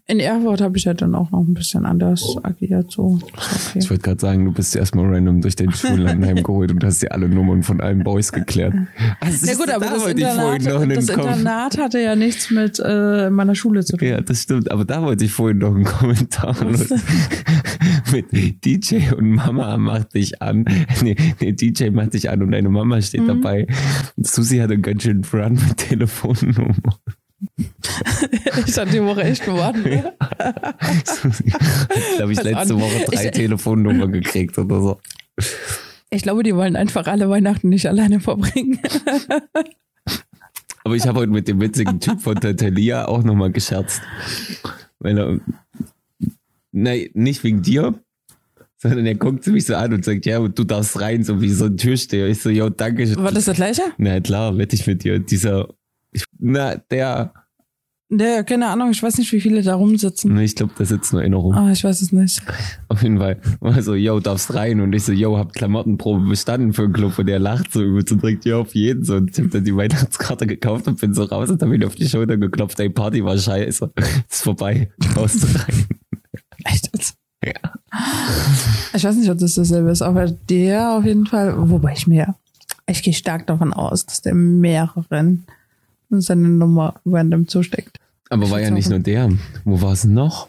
In 0.06 0.20
Erfurt 0.20 0.60
habe 0.60 0.76
ich 0.76 0.84
ja 0.84 0.92
dann 0.92 1.14
auch 1.14 1.30
noch 1.30 1.40
ein 1.40 1.54
bisschen 1.54 1.86
anders 1.86 2.36
agiert. 2.42 2.92
So. 2.92 3.18
Ist 3.18 3.74
Ich 3.74 3.76
okay. 3.84 3.90
wollte 3.90 4.02
gerade 4.02 4.20
sagen, 4.20 4.44
du 4.44 4.52
bist 4.52 4.76
erstmal 4.76 5.06
random 5.12 5.40
durch 5.40 5.56
den 5.56 5.72
Schullandheim 5.72 6.42
geholt 6.42 6.70
und 6.72 6.84
hast 6.84 7.02
dir 7.02 7.12
alle 7.12 7.28
Nummern 7.28 7.62
von 7.62 7.80
allen 7.80 8.04
Boys 8.04 8.32
geklärt. 8.32 8.74
Also, 9.20 9.46
Ja 9.46 9.54
gut, 9.54 9.70
aber 9.70 9.84
da 9.86 9.94
das 9.94 10.06
Internat, 10.06 10.66
das 10.96 11.08
Internat 11.08 11.78
hatte 11.78 12.00
ja 12.00 12.14
nichts 12.16 12.50
mit 12.50 12.80
äh, 12.84 13.30
meiner 13.30 13.54
Schule 13.54 13.84
zu 13.84 13.96
tun. 13.96 14.06
Ja, 14.08 14.20
das 14.20 14.42
stimmt, 14.42 14.70
aber 14.70 14.84
da 14.84 15.02
wollte 15.02 15.24
ich 15.24 15.32
vorhin 15.32 15.58
noch 15.58 15.74
einen 15.74 15.84
Kommentar 15.84 16.54
mit 18.12 18.64
DJ 18.64 19.12
und 19.16 19.30
Mama 19.30 19.76
macht 19.78 20.14
dich 20.14 20.40
an. 20.42 20.64
Nee, 21.02 21.16
nee, 21.40 21.52
DJ 21.52 21.90
macht 21.90 22.12
dich 22.14 22.28
an 22.28 22.42
und 22.42 22.52
deine 22.52 22.68
Mama 22.68 22.96
Mhm. 22.96 23.02
steht 23.02 23.26
dabei. 23.28 23.66
Und 24.16 24.26
Susi 24.26 24.58
hatte 24.58 24.74
einen 24.74 24.82
ganz 24.82 25.02
schön 25.02 25.24
Run 25.32 25.54
mit 25.54 25.76
Telefonnummer. 25.78 26.74
ich 28.66 28.76
hatte 28.78 28.90
die 28.92 29.02
Woche 29.02 29.22
echt 29.24 29.44
gewartet. 29.44 29.84
Ne? 29.84 30.12
Susi 31.04 31.50
hat, 31.50 31.60
glaube 32.16 32.32
ich, 32.32 32.42
letzte 32.42 32.80
Woche 32.80 33.04
drei 33.06 33.26
Ich- 33.26 33.30
Telefonnummern 33.32 34.12
gekriegt 34.12 34.58
oder 34.58 34.80
so. 34.80 35.00
Ich 36.10 36.22
glaube, 36.22 36.42
die 36.42 36.54
wollen 36.56 36.76
einfach 36.76 37.06
alle 37.06 37.30
Weihnachten 37.30 37.68
nicht 37.68 37.86
alleine 37.86 38.20
verbringen. 38.20 38.78
Aber 40.84 40.96
ich 40.96 41.06
habe 41.06 41.20
heute 41.20 41.30
mit 41.32 41.46
dem 41.46 41.60
witzigen 41.60 42.00
Typ 42.00 42.20
von 42.20 42.34
Tatalia 42.36 43.06
auch 43.06 43.22
nochmal 43.22 43.52
gescherzt. 43.52 44.00
Weil 44.98 45.18
er, 45.18 45.40
nein, 46.72 47.10
nicht 47.14 47.44
wegen 47.44 47.62
dir, 47.62 47.94
sondern 48.78 49.06
er 49.06 49.14
guckt 49.14 49.46
mich 49.46 49.66
so 49.66 49.74
an 49.76 49.92
und 49.92 50.04
sagt, 50.04 50.26
ja, 50.26 50.40
du 50.40 50.64
darfst 50.64 51.00
rein, 51.00 51.22
so 51.22 51.40
wie 51.40 51.50
so 51.50 51.66
ein 51.66 51.76
Türsteher. 51.76 52.28
Ich 52.28 52.40
so, 52.40 52.48
jo, 52.50 52.70
danke. 52.70 53.14
War 53.22 53.30
das 53.32 53.44
der 53.44 53.54
gleiche? 53.54 53.82
Na 53.98 54.20
klar, 54.20 54.56
wette 54.58 54.74
ich 54.74 54.86
mit 54.86 55.04
dir. 55.04 55.18
Dieser, 55.18 55.68
ich, 56.12 56.24
na, 56.38 56.76
der, 56.76 57.32
Der, 58.12 58.42
keine 58.42 58.66
Ahnung, 58.66 58.90
ich 58.90 59.00
weiß 59.00 59.18
nicht, 59.18 59.30
wie 59.30 59.40
viele 59.40 59.62
da 59.62 59.76
rumsitzen. 59.76 60.34
ne, 60.34 60.42
ich 60.42 60.56
glaube, 60.56 60.72
da 60.76 60.84
sitzt 60.84 61.12
nur 61.12 61.22
Erinnerung. 61.22 61.54
Ah, 61.54 61.70
ich 61.70 61.84
weiß 61.84 62.02
es 62.02 62.10
nicht. 62.10 62.42
Auf 62.88 63.04
jeden 63.04 63.18
Fall. 63.18 63.40
War 63.60 63.80
so, 63.82 63.94
yo, 63.94 64.18
darfst 64.18 64.52
rein. 64.52 64.80
Und 64.80 64.92
ich 64.92 65.04
so, 65.04 65.12
yo, 65.12 65.38
hab 65.38 65.52
Klamottenprobe 65.52 66.28
bestanden 66.28 66.72
für 66.72 66.82
einen 66.82 66.92
Club. 66.92 67.16
Und 67.20 67.26
der 67.26 67.38
lacht 67.38 67.72
so 67.72 67.80
übel 67.80 68.04
und 68.10 68.20
trinkt, 68.20 68.44
ja, 68.44 68.56
auf 68.56 68.74
jeden. 68.74 69.04
So, 69.04 69.14
und 69.14 69.30
ich 69.30 69.44
hab 69.44 69.52
dann 69.52 69.62
die 69.62 69.76
Weihnachtskarte 69.76 70.48
gekauft 70.48 70.88
und 70.88 71.00
bin 71.00 71.14
so 71.14 71.22
raus 71.22 71.50
und 71.50 71.62
hab 71.62 71.72
ihn 71.72 71.84
auf 71.84 71.94
die 71.94 72.08
Schulter 72.08 72.36
geklopft. 72.36 72.80
Ey, 72.80 72.90
Party 72.90 73.24
war 73.24 73.38
scheiße. 73.38 73.92
Ist 74.28 74.42
vorbei. 74.42 74.90
Raus 75.16 75.38
rein. 75.54 75.86
Echt? 76.64 76.90
Ja. 77.44 77.52
Ich 78.92 79.04
weiß 79.04 79.14
nicht, 79.14 79.30
ob 79.30 79.38
das 79.38 79.54
dasselbe 79.54 79.90
ist, 79.90 80.02
aber 80.02 80.26
der 80.30 80.96
auf 80.96 81.04
jeden 81.06 81.26
Fall, 81.26 81.54
wobei 81.70 81.94
ich 81.94 82.06
mir, 82.06 82.34
ich 82.86 83.02
gehe 83.02 83.14
stark 83.14 83.46
davon 83.46 83.72
aus, 83.72 84.04
dass 84.04 84.20
der 84.20 84.34
mehreren 84.34 85.46
seine 86.10 86.48
Nummer 86.48 87.00
random 87.06 87.48
zusteckt. 87.48 87.98
Aber 88.28 88.50
war 88.50 88.60
ja 88.60 88.70
nicht 88.70 88.88
nur 88.88 88.98
der. 88.98 89.30
Wo 89.64 89.80
war 89.80 89.92
es 89.92 90.04
noch? 90.04 90.48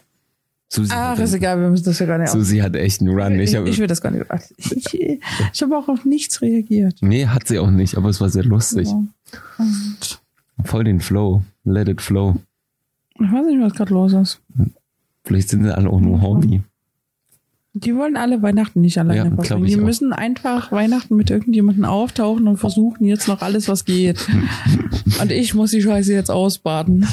Susi, 0.68 0.92
Ach, 0.94 1.18
ist 1.18 1.34
egal, 1.34 1.60
wir 1.60 1.68
müssen 1.68 1.84
das 1.84 1.98
ja 1.98 2.06
gar 2.06 2.16
nicht 2.16 2.30
Susi 2.30 2.58
hatte 2.58 2.80
echt 2.80 3.02
einen 3.02 3.10
Run. 3.10 3.38
Ich, 3.38 3.52
Ich 3.52 3.68
ich 3.68 3.78
will 3.78 3.86
das 3.86 4.00
gar 4.00 4.10
nicht. 4.10 4.24
Ich, 4.56 4.94
ich, 4.94 5.62
habe 5.62 5.76
auch 5.76 5.88
auf 5.88 6.06
nichts 6.06 6.40
reagiert. 6.40 6.96
nee, 7.02 7.26
hat 7.26 7.46
sie 7.46 7.58
auch 7.58 7.70
nicht, 7.70 7.98
aber 7.98 8.08
es 8.08 8.22
war 8.22 8.30
sehr 8.30 8.44
lustig. 8.44 8.88
Ja. 8.88 9.66
Voll 10.64 10.84
den 10.84 11.00
Flow. 11.00 11.42
Let 11.64 11.88
it 11.88 12.00
flow. 12.00 12.36
ich 13.14 13.30
weiß 13.30 13.44
nicht, 13.46 13.60
was 13.60 13.74
gerade 13.74 13.92
los 13.92 14.14
ist. 14.14 14.40
Vielleicht 15.24 15.50
sind 15.50 15.64
sie 15.64 15.76
alle 15.76 15.90
auch 15.90 16.00
nur 16.00 16.22
horny. 16.22 16.62
Die 17.74 17.96
wollen 17.96 18.16
alle 18.16 18.42
Weihnachten 18.42 18.80
nicht 18.82 18.98
alleine 18.98 19.30
Ja, 19.30 19.34
verbringen. 19.34 19.64
Die 19.66 19.76
auch. 19.76 19.84
müssen 19.84 20.12
einfach 20.12 20.72
Weihnachten 20.72 21.16
mit 21.16 21.30
irgendjemandem 21.30 21.84
auftauchen 21.86 22.46
und 22.46 22.58
versuchen 22.58 23.04
jetzt 23.06 23.28
noch 23.28 23.40
alles, 23.40 23.66
was 23.68 23.84
geht. 23.86 24.26
und 25.20 25.32
ich 25.32 25.54
muss 25.54 25.70
die 25.70 25.80
Scheiße 25.82 26.12
jetzt 26.12 26.30
ausbaden. 26.30 27.06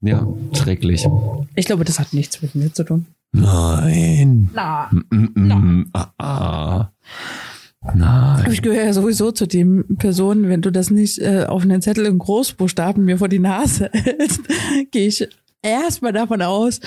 Ja, 0.00 0.26
schrecklich. 0.54 1.06
Ich 1.54 1.66
glaube, 1.66 1.84
das 1.84 2.00
hat 2.00 2.12
nichts 2.12 2.42
mit 2.42 2.54
mir 2.56 2.72
zu 2.72 2.82
tun. 2.84 3.06
Nein. 3.32 4.50
Na, 4.52 4.90
Mm, 4.90 5.28
mm, 5.34 5.86
ah, 5.92 6.08
ah. 6.18 6.88
Nein. 7.94 8.44
ich 8.52 8.62
gehöre 8.62 8.84
ja 8.84 8.92
sowieso 8.92 9.32
zu 9.32 9.46
den 9.46 9.96
Personen, 9.96 10.48
wenn 10.48 10.62
du 10.62 10.70
das 10.70 10.90
nicht 10.90 11.18
äh, 11.18 11.46
auf 11.46 11.62
einen 11.62 11.82
Zettel 11.82 12.06
in 12.06 12.18
Großbuchstaben 12.18 13.04
mir 13.04 13.18
vor 13.18 13.28
die 13.28 13.40
Nase 13.40 13.90
hältst, 13.92 14.40
gehe 14.92 15.08
ich 15.08 15.28
erstmal 15.62 16.12
davon 16.12 16.42
aus, 16.42 16.80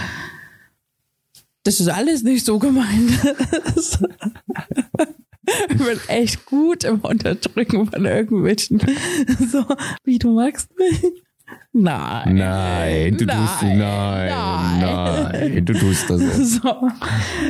das 1.66 1.80
ist 1.80 1.89
alles 1.89 2.24
nicht 2.24 2.45
so 2.45 2.59
gemeint. 2.59 3.11
ich 5.70 5.78
bin 5.78 5.99
echt 6.07 6.45
gut 6.45 6.84
im 6.84 7.01
Unterdrücken 7.01 7.88
von 7.91 8.05
irgendwelchen. 8.05 8.82
So, 9.51 9.66
wie 10.03 10.20
du 10.20 10.34
magst 10.36 10.70
mich. 10.78 11.01
Nein. 11.74 12.36
Nein, 12.36 13.18
du 13.18 13.26
tust 13.26 13.61
Nein. 13.61 13.78
nein, 13.78 14.80
nein, 14.80 15.66
du 15.66 15.74
tust 15.74 16.09
das. 16.09 16.22
nicht. 16.22 16.36
So, 16.36 16.88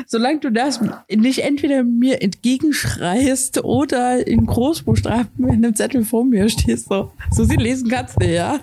solange 0.08 0.40
du 0.40 0.52
das 0.52 0.82
nicht 1.10 1.40
entweder 1.40 1.84
mir 1.84 2.22
entgegenschreist 2.22 3.64
oder 3.64 4.26
in 4.26 4.46
Großbuchstaben 4.46 5.48
in 5.48 5.66
einem 5.66 5.76
Zettel 5.76 6.04
vor 6.04 6.26
mir 6.26 6.50
stehst, 6.50 6.90
so, 6.90 7.12
so 7.32 7.44
sie 7.44 7.56
lesen 7.56 7.90
kannst 7.90 8.22
du, 8.22 8.26
ja. 8.26 8.60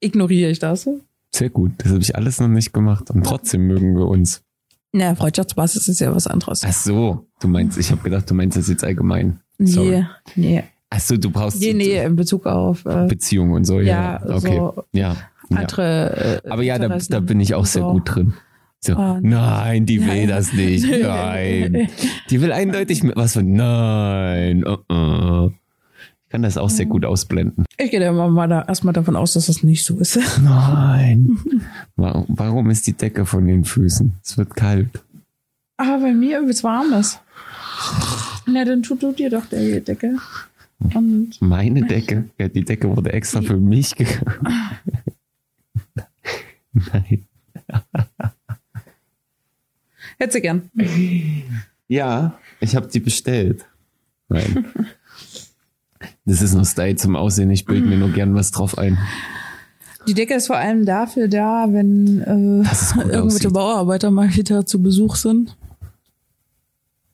Ignoriere 0.00 0.50
ich 0.50 0.58
das. 0.58 0.88
Sehr 1.34 1.50
gut, 1.50 1.72
das 1.78 1.88
habe 1.92 2.00
ich 2.00 2.16
alles 2.16 2.40
noch 2.40 2.48
nicht 2.48 2.72
gemacht 2.72 3.10
und 3.10 3.24
trotzdem 3.24 3.66
mögen 3.66 3.96
wir 3.96 4.06
uns. 4.06 4.42
Na, 4.92 5.14
Freundschaftsbasis 5.14 5.86
ist 5.88 6.00
ja 6.00 6.14
was 6.14 6.26
anderes. 6.26 6.62
Ach 6.64 6.72
so, 6.72 7.26
du 7.40 7.46
meinst, 7.48 7.78
ich 7.78 7.90
habe 7.92 8.02
gedacht, 8.02 8.28
du 8.28 8.34
meinst 8.34 8.56
das 8.56 8.68
jetzt 8.68 8.82
allgemein. 8.82 9.38
Sorry. 9.58 10.04
Nee, 10.34 10.56
nee. 10.56 10.64
Ach 10.90 10.98
so, 10.98 11.16
du 11.16 11.30
brauchst 11.30 11.60
Nee, 11.60 11.72
nee, 11.72 12.02
in 12.04 12.16
Bezug 12.16 12.46
auf 12.46 12.84
äh, 12.84 13.06
Beziehungen 13.06 13.52
und 13.52 13.64
so, 13.64 13.78
ja. 13.80 14.20
Ja, 14.26 14.34
okay. 14.36 14.56
so 14.56 14.82
ja. 14.92 15.16
andere. 15.48 16.40
Äh, 16.44 16.48
Aber 16.50 16.62
ja, 16.64 16.78
da, 16.78 16.88
da 16.98 17.20
bin 17.20 17.38
ich 17.38 17.54
auch 17.54 17.66
sehr 17.66 17.82
So. 17.82 17.92
gut 17.92 18.02
drin. 18.14 18.34
So, 18.80 18.94
Ah, 18.96 19.20
nein, 19.22 19.86
die 19.86 20.04
will 20.04 20.22
Ja. 20.22 20.26
das 20.26 20.52
nicht. 20.54 20.84
Nein. 21.02 21.88
Die 22.30 22.40
will 22.40 22.50
eindeutig 22.50 23.02
mit 23.04 23.14
was 23.14 23.34
von 23.34 23.52
nein. 23.52 24.64
Uh 24.66 24.78
-uh. 24.90 25.52
Kann 26.30 26.42
das 26.42 26.56
auch 26.56 26.70
sehr 26.70 26.86
gut 26.86 27.04
ausblenden. 27.04 27.64
Ich 27.76 27.90
gehe 27.90 28.00
ja 28.00 28.10
immer 28.10 28.28
mal 28.28 28.46
da 28.46 28.62
erstmal 28.62 28.94
davon 28.94 29.16
aus, 29.16 29.32
dass 29.32 29.46
das 29.46 29.64
nicht 29.64 29.84
so 29.84 29.98
ist. 29.98 30.16
Nein. 30.42 31.38
Warum, 31.96 32.24
warum 32.28 32.70
ist 32.70 32.86
die 32.86 32.92
Decke 32.92 33.26
von 33.26 33.46
den 33.46 33.64
Füßen? 33.64 34.14
Es 34.24 34.38
wird 34.38 34.54
kalt. 34.54 35.02
Aber 35.76 35.98
bei 35.98 36.12
mir 36.12 36.38
übelst 36.38 36.62
warm 36.62 36.92
ist. 36.92 37.20
Na, 38.46 38.64
dann 38.64 38.84
tut 38.84 39.02
du 39.02 39.12
dir 39.12 39.28
doch 39.28 39.46
die 39.46 39.80
Decke. 39.80 40.16
Und 40.94 41.40
Meine 41.40 41.82
Decke? 41.82 42.30
Ja, 42.38 42.48
die 42.48 42.64
Decke 42.64 42.94
wurde 42.96 43.12
extra 43.12 43.42
für 43.42 43.56
mich 43.56 43.96
gekauft. 43.96 44.24
Nein. 46.72 47.26
hätte 50.18 50.32
sie 50.32 50.40
gern. 50.40 50.70
Ja, 51.88 52.38
ich 52.60 52.76
habe 52.76 52.86
die 52.86 53.00
bestellt. 53.00 53.66
Nein. 54.28 54.66
Das 56.30 56.42
ist 56.42 56.54
nur 56.54 56.64
Style 56.64 56.94
zum 56.94 57.16
Aussehen. 57.16 57.50
Ich 57.50 57.64
bilde 57.64 57.88
mir 57.88 57.96
nur 57.98 58.10
gern 58.10 58.36
was 58.36 58.52
drauf 58.52 58.78
ein. 58.78 58.98
Die 60.06 60.14
Decke 60.14 60.34
ist 60.34 60.46
vor 60.46 60.56
allem 60.56 60.86
dafür 60.86 61.26
da, 61.26 61.66
wenn 61.70 62.20
äh, 62.20 62.24
irgendwelche 62.98 63.22
aussieht. 63.22 63.52
Bauarbeiter 63.52 64.12
mal 64.12 64.32
wieder 64.34 64.64
zu 64.64 64.80
Besuch 64.80 65.16
sind, 65.16 65.56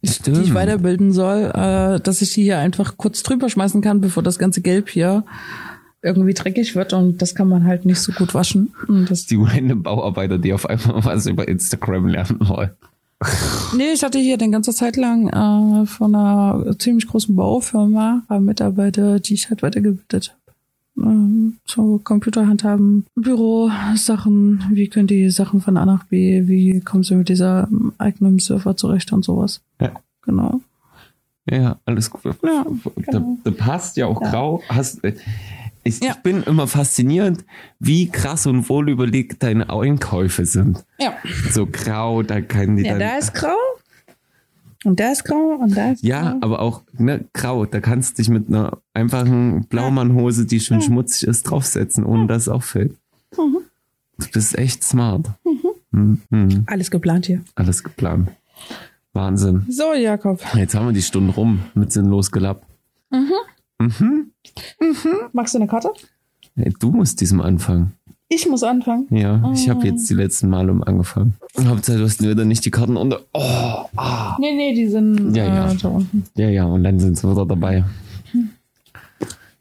die 0.03 0.09
Stimmt. 0.09 0.45
ich 0.45 0.53
weiterbilden 0.53 1.13
soll, 1.13 1.51
äh, 1.55 1.99
dass 1.99 2.21
ich 2.21 2.35
die 2.35 2.43
hier 2.43 2.59
einfach 2.59 2.99
kurz 2.99 3.23
drüber 3.23 3.49
schmeißen 3.49 3.81
kann, 3.81 4.03
bevor 4.03 4.23
das 4.23 4.39
ganze 4.39 4.61
Gelb 4.61 4.91
hier 4.91 5.25
irgendwie 6.03 6.35
dreckig 6.35 6.77
wird 6.77 6.93
und 6.93 7.23
das 7.23 7.35
kann 7.35 7.49
man 7.49 7.65
halt 7.65 7.87
nicht 7.87 8.01
so 8.01 8.13
gut 8.13 8.35
waschen. 8.35 8.75
Und 8.87 9.11
das, 9.11 9.25
Die 9.25 9.37
random 9.41 9.83
Bauarbeiter, 9.83 10.37
die 10.37 10.53
auf 10.53 10.69
einmal 10.69 11.03
was 11.07 11.25
über 11.25 11.49
Instagram 11.49 12.07
lernen 12.07 12.41
wollen. 12.41 12.71
Nee, 13.77 13.93
ich 13.93 14.03
hatte 14.03 14.19
hier 14.19 14.37
den 14.39 14.53
ganze 14.53 14.73
Zeit 14.73 14.97
lang 14.97 15.29
äh, 15.29 15.87
von 15.87 16.15
einer 16.15 16.77
ziemlich 16.79 17.07
großen 17.07 17.35
Baufirma 17.37 18.23
äh, 18.31 18.41
Mitarbeiter, 18.41 19.21
die 19.21 19.35
ich 19.35 19.49
halt 19.51 19.63
weitergebildet 19.63 20.31
habe. 20.97 21.09
Ähm, 21.09 21.59
so 21.67 22.01
Computerhandhaben, 22.03 23.07
Büro-Sachen, 23.15 24.65
wie 24.71 24.89
können 24.89 25.07
die 25.07 25.31
Sachen 25.31 25.61
von 25.61 25.77
A 25.77 25.85
nach 25.85 26.05
B, 26.05 26.47
wie 26.49 26.81
kommen 26.81 27.03
sie 27.03 27.15
mit 27.15 27.29
dieser 27.29 27.69
ähm, 27.71 27.93
eigenen 27.99 28.39
Surfer 28.39 28.77
zurecht 28.77 29.13
und 29.13 29.25
sowas. 29.25 29.61
Ja. 29.81 29.93
Genau. 30.23 30.61
Ja, 31.49 31.77
alles 31.85 32.11
gut. 32.11 32.23
Ja, 32.43 32.65
da, 32.65 32.91
genau. 33.13 33.39
da 33.45 33.51
passt 33.53 33.97
ja 33.97 34.07
auch 34.07 34.21
Ja. 34.21 34.31
grau. 34.31 34.63
Hast, 34.69 35.05
äh, 35.05 35.15
ich, 35.87 36.01
Ja. 36.03 36.13
ich 36.13 36.17
bin 36.23 36.43
immer 36.43 36.67
fasziniert, 36.67 37.45
wie 37.79 38.09
krass 38.11 38.47
und 38.47 38.69
wohlüberlegt 38.69 39.43
deine 39.43 39.71
Einkäufe 39.71 40.45
sind. 40.47 40.85
Ja. 40.99 41.15
So 41.53 41.67
grau, 41.67 42.23
da 42.23 42.41
kann 42.41 42.77
die 42.77 42.85
Ja, 42.85 42.91
dann. 42.93 43.01
da 43.01 43.17
ist 43.19 43.35
grau. 43.35 43.55
Und 44.85 44.99
der 45.01 45.13
ist 45.13 45.25
grau 45.25 45.57
und 45.61 45.75
der 45.77 45.93
ist 45.95 46.03
Ja, 46.05 46.33
grau. 46.33 46.39
aber 46.43 46.61
auch 46.61 46.83
ne, 46.97 47.25
grau. 47.33 47.65
Da 47.67 47.81
kannst 47.81 48.13
du 48.19 48.23
dich 48.23 48.29
mit 48.29 48.49
einer 48.49 48.79
einfachen 48.95 49.65
Blaumannhose, 49.67 50.47
die 50.47 50.61
schon 50.61 50.81
Ja. 50.81 50.87
schmutzig 50.87 51.27
ist, 51.29 51.43
draufsetzen, 51.45 52.05
ohne 52.05 52.27
dass 52.27 52.43
es 52.43 52.49
auffällt. 52.49 52.95
Mhm. 53.37 53.59
Du 54.19 54.27
bist 54.33 54.57
echt 54.57 54.85
smart. 54.85 55.27
Mhm. 55.91 56.21
Mhm. 56.31 56.65
Alles 56.67 56.91
geplant 56.91 57.27
hier. 57.27 57.43
Alles 57.55 57.83
geplant. 57.83 58.31
Wahnsinn. 59.13 59.65
So, 59.69 59.95
Jakob. 59.95 60.41
Jetzt 60.55 60.75
haben 60.75 60.87
wir 60.87 60.93
die 60.93 61.03
Stunden 61.03 61.31
rum 61.31 61.61
mit 61.75 61.93
sinnlos 61.93 62.31
gelappt. 62.31 62.65
Mhm. 63.11 64.31
Magst 65.33 65.55
du 65.55 65.59
eine 65.59 65.67
Karte? 65.67 65.91
Hey, 66.57 66.73
du 66.81 66.91
musst 66.91 67.21
diesem 67.21 67.41
anfangen. 67.41 67.93
Ich 68.29 68.49
muss 68.49 68.65
anfangen. 68.65 69.07
Ja, 69.11 69.53
ich 69.55 69.69
habe 69.69 69.81
Oh. 69.81 69.85
jetzt 69.85 70.11
die 70.11 70.15
letzten 70.15 70.49
Male 70.49 70.73
um 70.73 70.83
angefangen. 70.83 71.35
Hauptsache, 71.65 71.99
du 71.99 72.05
hast 72.05 72.21
wieder 72.23 72.45
nicht 72.45 72.65
die 72.65 72.71
Karten 72.73 72.97
unter. 72.97 73.21
Oh, 73.33 73.85
ah. 73.97 74.37
Nee, 74.41 74.55
nee, 74.57 74.75
die 74.75 74.89
sind 74.89 75.37
Ja, 75.37 75.45
ja. 75.47 75.71
Äh, 75.71 75.77
da 75.77 75.89
unten. 75.89 76.25
Ja, 76.37 76.49
ja, 76.49 76.65
und 76.65 76.83
dann 76.83 76.99
sind 76.99 77.17
sie 77.19 77.31
wieder 77.31 77.47
dabei. 77.47 77.85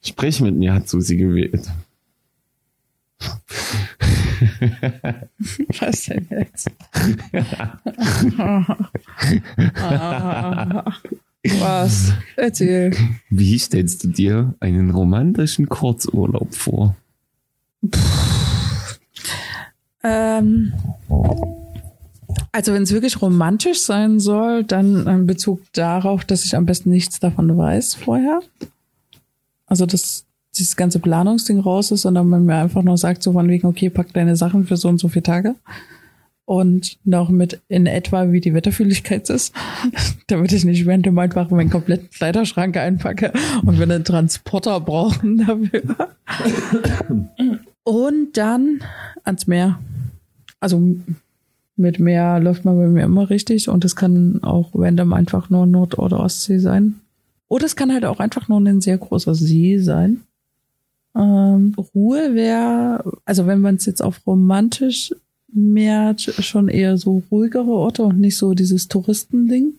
Sprich 0.02 0.42
mit 0.42 0.56
mir, 0.56 0.74
hat 0.74 0.90
Susi 0.90 1.16
gewählt. 1.18 1.70
Was 5.80 6.06
denn 6.06 6.28
jetzt? 6.32 6.72
Ah. 9.82 10.84
Was? 11.60 12.14
Erzähl. 12.36 12.91
Wie 13.30 13.58
stellst 13.60 14.04
du 14.04 14.08
dir 14.10 14.56
einen 14.60 14.91
romantischen 14.91 15.70
Kurzurlaub 15.70 16.54
vor? 16.56 16.96
Ähm, 20.04 20.74
also 22.52 22.74
wenn 22.74 22.84
es 22.84 22.91
wirklich 22.91 23.22
romantisch 23.22 23.82
sein 23.82 24.20
soll, 24.20 24.64
dann 24.64 25.08
in 25.08 25.28
Bezug 25.28 25.62
darauf, 25.74 26.26
dass 26.26 26.46
ich 26.46 26.56
am 26.56 26.66
besten 26.66 26.89
nichts 26.89 27.20
davon 27.20 27.58
weiß 27.58 27.96
vorher. 27.96 28.41
Also 29.66 29.86
dass 29.86 30.26
dieses 30.58 30.76
ganze 30.76 31.00
Planungsding 31.00 31.60
raus 31.60 31.91
ist, 31.91 32.04
sondern 32.04 32.30
man 32.30 32.46
mir 32.46 32.56
einfach 32.56 32.82
nur 32.82 32.98
sagt, 32.98 33.24
so 33.24 33.34
von 33.34 33.50
wegen, 33.50 33.68
okay, 33.68 33.89
pack 33.89 34.14
deine 34.14 34.36
Sachen 34.36 34.66
für 34.66 34.78
so 34.78 34.88
und 34.88 35.00
so 35.00 35.10
viele 35.10 35.24
Tage. 35.24 35.56
Und 36.46 37.00
noch 37.04 37.30
mit 37.30 37.62
in 37.70 37.88
etwa, 37.88 38.32
wie 38.32 38.39
die 38.39 38.54
Wetterfühligkeit 38.54 39.30
ist, 39.32 39.54
damit 40.28 40.52
ich 40.52 40.64
nicht 40.64 40.88
random 40.88 41.18
einfach 41.18 41.50
meinen 41.50 41.72
kompletten 41.72 42.10
Kleiderschrank 42.12 42.78
einpacke 42.78 43.34
und 43.66 43.78
wir 43.78 43.84
einen 43.84 44.04
Transporter 44.04 44.80
brauchen 44.80 45.38
dafür. 45.38 46.10
Und 47.84 48.36
dann 48.36 48.80
ans 49.24 49.46
Meer. 49.46 49.80
Also 50.60 50.82
mit 51.76 52.00
Meer 52.00 52.39
läuft 52.39 52.66
man 52.66 52.78
bei 52.78 52.88
mir 52.88 53.04
immer 53.04 53.30
richtig 53.30 53.70
und 53.70 53.86
es 53.86 53.96
kann 53.96 54.41
auch 54.41 54.72
random 54.74 55.14
einfach 55.14 55.52
nur 55.52 55.68
Nord- 55.68 56.00
oder 56.00 56.20
Ostsee 56.20 56.58
sein. 56.58 56.96
Oder 57.48 57.66
es 57.66 57.76
kann 57.76 57.93
halt 57.93 58.06
auch 58.06 58.20
einfach 58.20 58.48
nur 58.48 58.60
ein 58.60 58.82
sehr 58.82 58.98
großer 58.98 59.36
See 59.36 59.78
sein. 59.78 60.22
Ähm, 61.16 61.76
Ruhe 61.93 62.34
wäre, 62.34 63.04
also 63.24 63.46
wenn 63.46 63.62
man 63.62 63.76
es 63.76 63.86
jetzt 63.86 64.02
auf 64.02 64.26
romantisch 64.26 65.14
mehrt, 65.56 66.22
schon 66.22 66.68
eher 66.68 66.97
so 66.97 67.24
ruhigere 67.32 67.72
Orte 67.72 68.03
und 68.03 68.20
nicht 68.20 68.38
so 68.38 68.53
dieses 68.53 68.88
Touristending. 68.88 69.74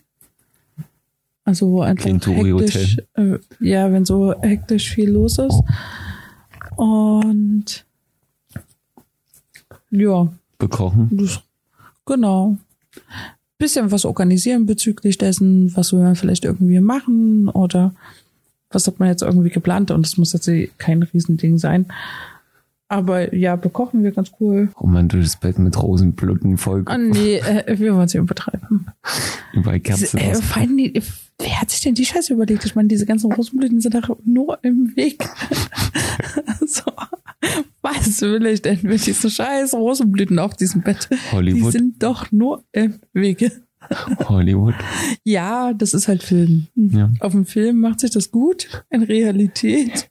Also 1.43 1.69
wo 1.69 1.81
einfach 1.81 2.05
hektisch, 2.05 2.97
äh, 3.13 3.37
ja, 3.61 3.89
wenn 3.91 4.03
so 4.03 4.33
hektisch 4.41 4.89
viel 4.89 5.11
los 5.11 5.37
ist. 5.37 5.61
Und 6.75 7.85
ja, 9.89 10.27
Bekochen? 10.57 11.09
das, 11.13 11.39
genau. 12.05 12.57
Bisschen 13.57 13.91
was 13.91 14.03
organisieren 14.05 14.65
bezüglich 14.65 15.17
dessen, 15.17 15.75
was 15.75 15.93
will 15.93 16.01
man 16.01 16.15
vielleicht 16.15 16.43
irgendwie 16.43 16.79
machen 16.81 17.47
oder 17.47 17.95
was 18.69 18.85
hat 18.85 18.99
man 18.99 19.07
jetzt 19.07 19.21
irgendwie 19.21 19.49
geplant 19.49 19.91
und 19.91 20.05
es 20.05 20.17
muss 20.17 20.33
jetzt 20.33 20.49
kein 20.77 21.03
Riesending 21.03 21.57
sein. 21.57 21.85
Aber 22.89 23.35
ja, 23.35 23.57
bekochen 23.57 24.03
wir 24.03 24.11
ganz 24.11 24.31
cool. 24.39 24.69
Romantisches 24.79 25.35
Bett 25.37 25.59
mit 25.59 25.81
Rosenblüten, 25.81 26.57
voll 26.57 26.83
Ah, 26.85 26.97
nee, 26.97 27.35
äh, 27.37 27.77
wir 27.77 27.93
wollen 27.93 28.05
es 28.05 28.13
übertreiben. 28.13 28.87
überall 29.53 29.79
Kerzen 29.79 30.17
Äh, 30.17 30.35
vor 30.35 30.61
allem 30.61 30.77
die, 30.77 30.93
wer 31.37 31.61
hat 31.61 31.69
sich 31.69 31.81
denn 31.81 31.95
die 31.95 32.05
Scheiße 32.05 32.33
überlegt? 32.33 32.63
Ich 32.65 32.75
meine, 32.75 32.87
diese 32.87 33.05
ganzen 33.05 33.31
Rosenblüten 33.31 33.81
sind 33.81 33.93
doch 33.95 34.17
nur 34.23 34.59
im 34.63 34.95
Weg. 34.95 35.27
so. 36.65 36.83
Was 37.81 38.21
will 38.21 38.45
ich 38.45 38.61
denn 38.61 38.79
mit 38.83 39.05
diesen 39.05 39.29
scheiß 39.29 39.73
Rosenblüten 39.73 40.39
auf 40.39 40.55
diesem 40.55 40.81
Bett? 40.81 41.09
Die 41.11 41.31
Hollywood. 41.31 41.71
sind 41.71 42.01
doch 42.03 42.31
nur 42.31 42.63
im 42.71 42.95
Wege. 43.13 43.51
Hollywood. 44.27 44.75
Ja, 45.23 45.73
das 45.73 45.93
ist 45.93 46.07
halt 46.07 46.23
Film. 46.23 46.67
Ja. 46.75 47.09
Auf 47.19 47.31
dem 47.33 47.45
Film 47.45 47.79
macht 47.79 47.99
sich 47.99 48.11
das 48.11 48.31
gut. 48.31 48.83
In 48.89 49.03
Realität. 49.03 50.09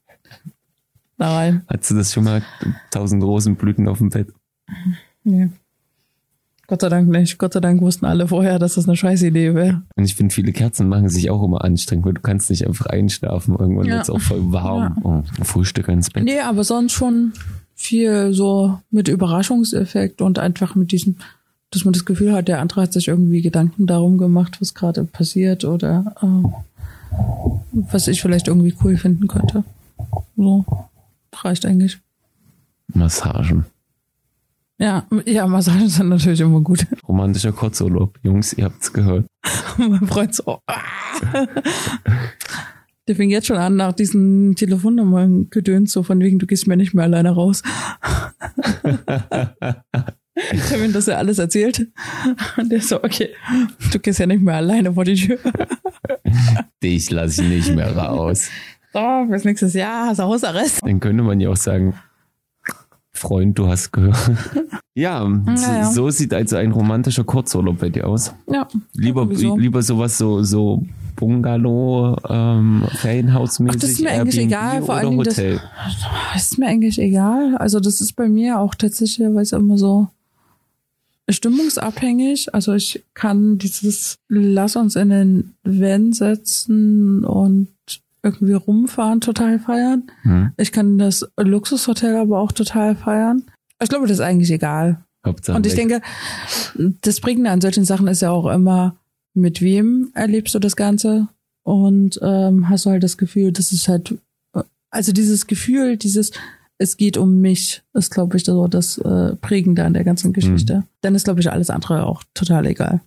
Nein. 1.18 1.62
Hattest 1.68 1.90
du 1.90 1.94
das 1.94 2.12
schon 2.12 2.24
mal? 2.24 2.42
Tausend 2.90 3.22
Rosenblüten 3.22 3.88
auf 3.88 3.98
dem 3.98 4.10
Bett. 4.10 4.28
Nee. 5.24 5.48
Gott 6.68 6.80
sei 6.80 6.88
Dank 6.88 7.08
nicht. 7.08 7.38
Gott 7.38 7.52
sei 7.52 7.60
Dank 7.60 7.80
wussten 7.80 8.06
alle 8.06 8.26
vorher, 8.26 8.58
dass 8.58 8.74
das 8.74 8.88
eine 8.88 8.96
scheiß 8.96 9.22
Idee 9.22 9.54
wäre. 9.54 9.82
Und 9.94 10.04
ich 10.04 10.16
finde, 10.16 10.34
viele 10.34 10.52
Kerzen 10.52 10.88
machen 10.88 11.08
sich 11.08 11.30
auch 11.30 11.42
immer 11.42 11.64
anstrengend, 11.64 12.04
weil 12.06 12.14
du 12.14 12.20
kannst 12.20 12.50
nicht 12.50 12.66
einfach 12.66 12.86
einschlafen. 12.86 13.54
Irgendwann 13.56 13.86
Ja. 13.86 13.94
wird 13.94 14.02
es 14.04 14.10
auch 14.10 14.20
voll 14.20 14.52
warm. 14.52 14.98
Oh, 15.04 15.22
Frühstück 15.44 15.86
ins 15.88 16.10
Bett. 16.10 16.24
Nee, 16.24 16.40
aber 16.40 16.64
sonst 16.64 16.92
schon 16.92 17.32
viel 17.74 18.32
so 18.32 18.80
mit 18.90 19.06
Überraschungseffekt 19.08 20.20
und 20.22 20.38
einfach 20.40 20.74
mit 20.74 20.90
diesem, 20.90 21.16
dass 21.70 21.84
man 21.84 21.92
das 21.92 22.04
Gefühl 22.04 22.32
hat, 22.32 22.48
der 22.48 22.60
andere 22.60 22.82
hat 22.82 22.92
sich 22.92 23.06
irgendwie 23.08 23.42
Gedanken 23.42 23.86
darum 23.86 24.18
gemacht, 24.18 24.60
was 24.60 24.74
gerade 24.74 25.04
passiert 25.04 25.64
oder 25.64 26.16
äh, 26.20 26.48
was 27.92 28.08
ich 28.08 28.20
vielleicht 28.20 28.48
irgendwie 28.48 28.74
cool 28.82 28.96
finden 28.96 29.28
könnte. 29.28 29.62
So. 30.36 30.64
Reicht 31.44 31.66
eigentlich. 31.66 31.98
Massagen. 32.88 33.66
Ja, 34.78 35.06
ja, 35.24 35.46
Massagen 35.46 35.88
sind 35.88 36.08
natürlich 36.10 36.40
immer 36.40 36.60
gut. 36.60 36.86
Romantischer 37.08 37.52
Kurzurlaub. 37.52 38.18
Jungs, 38.22 38.52
ihr 38.52 38.64
habt's 38.64 38.92
gehört. 38.92 39.26
mein 39.78 40.06
Freund 40.06 40.34
so, 40.34 40.60
ah. 40.66 41.46
Der 43.08 43.14
fing 43.14 43.30
jetzt 43.30 43.46
schon 43.46 43.56
an, 43.56 43.76
nach 43.76 43.92
diesen 43.92 44.56
Telefonnummern 44.56 45.48
gedöns, 45.48 45.92
so 45.92 46.02
von 46.02 46.18
wegen, 46.20 46.38
du 46.38 46.46
gehst 46.46 46.66
mir 46.66 46.76
nicht 46.76 46.92
mehr 46.92 47.04
alleine 47.04 47.30
raus. 47.30 47.62
ich 50.52 50.72
habe 50.72 50.84
ihm 50.84 50.92
das 50.92 51.06
ja 51.06 51.16
alles 51.16 51.38
erzählt. 51.38 51.86
Und 52.56 52.70
der 52.70 52.80
so, 52.82 53.02
okay, 53.02 53.30
du 53.92 53.98
gehst 54.00 54.18
ja 54.18 54.26
nicht 54.26 54.42
mehr 54.42 54.56
alleine 54.56 54.92
vor 54.92 55.04
die 55.04 55.14
Tür. 55.14 55.38
Dich 56.82 57.10
lasse 57.10 57.44
ich 57.44 57.48
nicht 57.48 57.74
mehr 57.74 57.96
raus. 57.96 58.50
So, 58.96 59.26
bis 59.30 59.44
nächstes 59.44 59.74
Jahr 59.74 60.06
hast 60.06 60.18
du 60.20 60.22
Hausarrest. 60.22 60.80
Dann 60.82 61.00
könnte 61.00 61.22
man 61.22 61.38
ja 61.38 61.50
auch 61.50 61.56
sagen, 61.56 61.94
Freund, 63.12 63.58
du 63.58 63.68
hast 63.68 63.92
gehört. 63.92 64.16
Ja, 64.98 65.28
so, 65.56 65.70
ja. 65.70 65.92
so 65.92 66.08
sieht 66.08 66.32
also 66.32 66.56
ein 66.56 66.72
romantischer 66.72 67.22
Kurzurlaub 67.22 67.78
bei 67.80 67.90
dir 67.90 68.06
aus. 68.08 68.32
Ja. 68.50 68.66
Lieber, 68.94 69.24
Sowieso. 69.24 69.58
lieber 69.58 69.82
sowas 69.82 70.16
so, 70.16 70.42
so 70.42 70.86
Bungalow, 71.16 72.16
ähm, 72.26 72.82
Ferienhausmäßig, 72.94 73.76
Ach, 73.76 73.80
das 73.82 73.90
ist 73.90 74.00
mir 74.00 74.12
eigentlich 74.12 74.36
Airbnb 74.38 74.52
egal, 74.54 74.78
vor 74.80 74.84
oder 74.86 74.94
allen 74.96 75.10
Dingen 75.10 75.24
das- 75.24 75.36
Hotel. 75.36 75.60
Das 76.32 76.42
ist 76.44 76.58
mir 76.58 76.66
eigentlich 76.68 76.98
egal. 76.98 77.58
Also 77.58 77.78
das 77.78 78.00
ist 78.00 78.14
bei 78.16 78.26
mir 78.26 78.58
auch 78.58 78.74
tatsächlich 78.74 79.20
immer 79.20 79.76
so 79.76 80.08
stimmungsabhängig. 81.28 82.54
Also 82.54 82.72
ich 82.72 83.04
kann 83.12 83.58
dieses 83.58 84.16
Lass 84.28 84.76
uns 84.76 84.96
in 84.96 85.10
den 85.10 85.54
Van 85.62 86.14
setzen 86.14 87.22
und 87.22 87.68
irgendwie 88.26 88.54
rumfahren 88.54 89.20
total 89.20 89.58
feiern. 89.58 90.10
Hm. 90.22 90.52
Ich 90.56 90.72
kann 90.72 90.98
das 90.98 91.26
Luxushotel 91.38 92.16
aber 92.16 92.40
auch 92.40 92.52
total 92.52 92.96
feiern. 92.96 93.44
Ich 93.80 93.88
glaube, 93.88 94.06
das 94.06 94.18
ist 94.18 94.24
eigentlich 94.24 94.50
egal. 94.50 95.04
Hauptsache 95.24 95.56
Und 95.56 95.66
ich 95.66 95.76
weg. 95.76 95.88
denke, 95.88 96.02
das 97.02 97.20
Prägende 97.20 97.50
an 97.50 97.60
solchen 97.60 97.84
Sachen 97.84 98.08
ist 98.08 98.22
ja 98.22 98.30
auch 98.30 98.46
immer, 98.46 98.96
mit 99.34 99.60
wem 99.60 100.10
erlebst 100.14 100.54
du 100.54 100.58
das 100.58 100.76
Ganze? 100.76 101.28
Und 101.62 102.18
ähm, 102.22 102.68
hast 102.68 102.86
du 102.86 102.90
halt 102.90 103.02
das 103.02 103.18
Gefühl, 103.18 103.52
dass 103.52 103.72
es 103.72 103.88
halt, 103.88 104.14
also 104.90 105.12
dieses 105.12 105.46
Gefühl, 105.46 105.96
dieses, 105.96 106.30
es 106.78 106.96
geht 106.96 107.16
um 107.16 107.40
mich, 107.40 107.82
ist, 107.92 108.10
glaube 108.10 108.36
ich, 108.36 108.44
so 108.44 108.68
das 108.68 108.98
äh, 108.98 109.34
Prägende 109.36 109.84
an 109.84 109.94
der 109.94 110.04
ganzen 110.04 110.32
Geschichte. 110.32 110.84
Dann 111.00 111.14
ist, 111.14 111.24
glaube 111.24 111.40
ich, 111.40 111.50
alles 111.50 111.70
andere 111.70 112.06
auch 112.06 112.22
total 112.34 112.66
egal. 112.66 113.00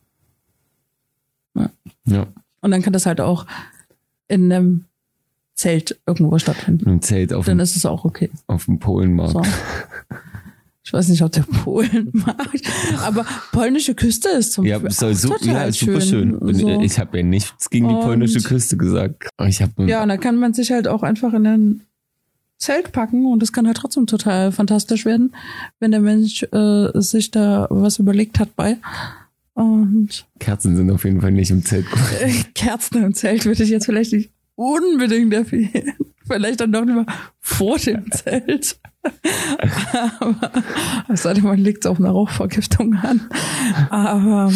ja, 2.05 2.27
Und 2.61 2.71
dann 2.71 2.81
kann 2.81 2.93
das 2.93 3.05
halt 3.05 3.21
auch 3.21 3.45
in 4.27 4.51
einem 4.51 4.85
Zelt 5.59 5.99
irgendwo 6.07 6.39
stattfinden. 6.39 6.89
im 6.89 7.01
Zelt 7.01 7.33
auf 7.33 7.45
Dann 7.45 7.57
dem, 7.57 7.63
ist 7.63 7.75
es 7.75 7.85
auch 7.85 8.05
okay. 8.05 8.29
auf 8.47 8.65
dem 8.65 8.79
Polenmarkt. 8.79 9.33
So. 9.33 9.41
Ich 10.83 10.93
weiß 10.93 11.09
nicht, 11.09 11.21
ob 11.21 11.31
der 11.33 11.41
Polen 11.43 12.09
mag, 12.13 12.47
aber 13.05 13.25
polnische 13.51 13.93
Küste 13.93 14.29
ist 14.29 14.53
zum 14.53 14.65
Ja, 14.65 14.77
Beispiel 14.79 14.91
soll 14.91 15.13
so, 15.15 15.27
total 15.29 15.45
ja, 15.53 15.63
ist 15.65 15.79
super 15.79 16.01
schön. 16.01 16.33
Und 16.35 16.55
So. 16.55 16.79
Ich 16.81 16.97
habe 16.97 17.17
ja 17.17 17.23
nichts 17.23 17.69
gegen 17.69 17.89
die 17.89 17.93
Und- 17.93 18.01
polnische 18.01 18.39
Küste 18.41 18.77
gesagt. 18.77 19.27
Ich 19.45 19.59
Ja, 19.59 20.01
und 20.01 20.09
da 20.09 20.17
kann 20.17 20.37
man 20.37 20.53
sich 20.53 20.71
halt 20.71 20.87
auch 20.87 21.03
einfach 21.03 21.33
in 21.33 21.45
ein 21.45 21.81
Zelt 22.57 22.91
packen 22.91 23.25
und 23.25 23.43
es 23.43 23.51
kann 23.53 23.67
halt 23.67 23.77
trotzdem 23.77 24.07
total 24.07 24.51
fantastisch 24.51 25.05
werden, 25.05 25.35
wenn 25.79 25.91
der 25.91 25.99
Mensch 26.01 26.43
äh, 26.51 26.89
sich 27.01 27.29
da 27.31 27.67
was 27.69 27.99
überlegt 27.99 28.39
hat 28.39 28.55
bei. 28.55 28.77
Und 29.53 30.25
Kerzen 30.39 30.75
sind 30.77 30.89
auf 30.89 31.03
jeden 31.03 31.21
Fall 31.21 31.31
nicht 31.33 31.51
im 31.51 31.63
Zelt 31.65 31.85
Kerzen 32.55 33.03
im 33.03 33.13
Zelt 33.13 33.45
würde 33.45 33.61
ich 33.63 33.69
jetzt 33.69 33.85
vielleicht 33.85 34.13
nicht 34.13 34.29
unbedingt 34.59 35.33
empfehlen. 35.33 35.93
Vielleicht 36.27 36.59
dann 36.61 36.71
doch 36.71 36.85
lieber 36.85 37.05
vor 37.39 37.77
dem 37.79 38.11
Zelt. 38.11 38.79
Aber 40.19 40.51
es 41.07 41.23
sei 41.23 41.33
denn, 41.33 41.43
man 41.43 41.57
legt 41.57 41.85
es 41.85 41.89
auf 41.89 41.97
eine 41.99 42.09
Rauchvergiftung 42.09 42.93
an. 42.95 43.21
Aber 43.89 44.51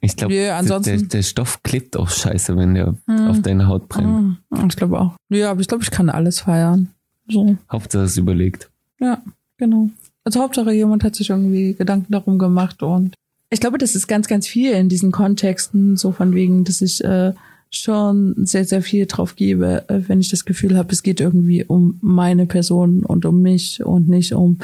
Ich 0.00 0.16
glaube, 0.16 0.54
ansonsten- 0.54 0.98
der, 1.00 1.08
der 1.08 1.22
Stoff 1.22 1.62
klebt 1.62 1.96
auch 1.96 2.08
scheiße, 2.08 2.56
wenn 2.56 2.74
der 2.74 2.94
auf 3.28 3.42
deine 3.42 3.66
Haut 3.68 3.88
brennt. 3.88 4.38
mm, 4.50 4.66
ich 4.68 4.76
glaube 4.76 4.98
auch. 4.98 5.16
Ja, 5.28 5.50
aber 5.50 5.60
ich 5.60 5.68
glaube, 5.68 5.82
ich 5.84 5.90
kann 5.90 6.08
alles 6.08 6.40
feiern. 6.40 6.88
So. 7.28 7.56
Hauptsache 7.70 8.04
es 8.04 8.16
überlegt. 8.16 8.70
Ja, 8.98 9.22
genau. 9.58 9.90
Also 10.24 10.40
Hauptsache 10.40 10.72
jemand 10.72 11.04
hat 11.04 11.16
sich 11.16 11.30
irgendwie 11.30 11.74
Gedanken 11.74 12.12
darum 12.12 12.38
gemacht 12.38 12.82
und 12.82 13.14
ich 13.50 13.60
glaube, 13.60 13.76
das 13.76 13.94
ist 13.94 14.06
ganz, 14.06 14.28
ganz 14.28 14.46
viel 14.46 14.72
in 14.72 14.88
diesen 14.88 15.12
Kontexten, 15.12 15.98
so 15.98 16.12
von 16.12 16.34
wegen, 16.34 16.64
dass 16.64 16.80
ich 16.80 17.04
äh, 17.04 17.34
schon 17.74 18.34
sehr, 18.38 18.64
sehr 18.64 18.82
viel 18.82 19.06
drauf 19.06 19.34
gebe, 19.34 19.88
äh, 19.88 20.00
wenn 20.06 20.20
ich 20.20 20.28
das 20.28 20.44
Gefühl 20.44 20.76
habe, 20.76 20.92
es 20.92 21.02
geht 21.02 21.20
irgendwie 21.20 21.64
um 21.64 21.98
meine 22.00 22.46
Person 22.46 23.02
und 23.04 23.24
um 23.24 23.40
mich 23.42 23.82
und 23.84 24.08
nicht 24.08 24.32
um 24.34 24.58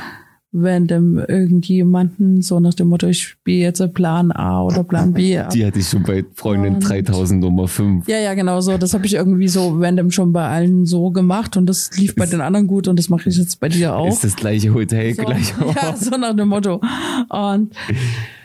random 0.54 1.18
irgendjemanden, 1.18 2.40
so 2.40 2.58
nach 2.58 2.72
dem 2.72 2.88
Motto, 2.88 3.06
ich 3.06 3.20
spiele 3.22 3.58
jetzt 3.64 3.92
Plan 3.92 4.32
A 4.32 4.62
oder 4.62 4.82
Plan 4.82 5.12
B 5.12 5.38
ab. 5.38 5.50
Die 5.54 5.64
hatte 5.64 5.78
ich 5.78 5.88
schon 5.88 6.02
bei 6.04 6.24
Freundin 6.34 6.76
Und- 6.76 6.88
3000 6.88 7.40
Nummer 7.40 7.68
5. 7.68 8.08
Ja, 8.08 8.18
ja, 8.18 8.32
genau 8.34 8.60
so. 8.62 8.78
Das 8.78 8.94
habe 8.94 9.04
ich 9.04 9.14
irgendwie 9.14 9.48
so 9.48 9.76
random 9.78 10.10
schon 10.10 10.32
bei 10.32 10.46
allen 10.48 10.86
so 10.86 11.10
gemacht 11.10 11.56
und 11.58 11.66
das 11.66 11.90
lief 11.98 12.14
bei 12.14 12.24
den 12.24 12.40
anderen 12.40 12.66
gut 12.66 12.88
und 12.88 12.98
das 12.98 13.10
mache 13.10 13.28
ich 13.28 13.36
jetzt 13.36 13.60
bei 13.60 13.68
dir 13.68 13.94
auch. 13.94 14.08
Ist 14.08 14.24
das 14.24 14.36
gleiche 14.36 14.72
Hotel, 14.72 15.14
So, 15.14 15.22
gleich 15.24 15.52
ja, 15.76 15.94
so 15.96 16.16
nach 16.16 16.34
dem 16.34 16.48
Motto. 16.48 16.80
Und 17.28 17.74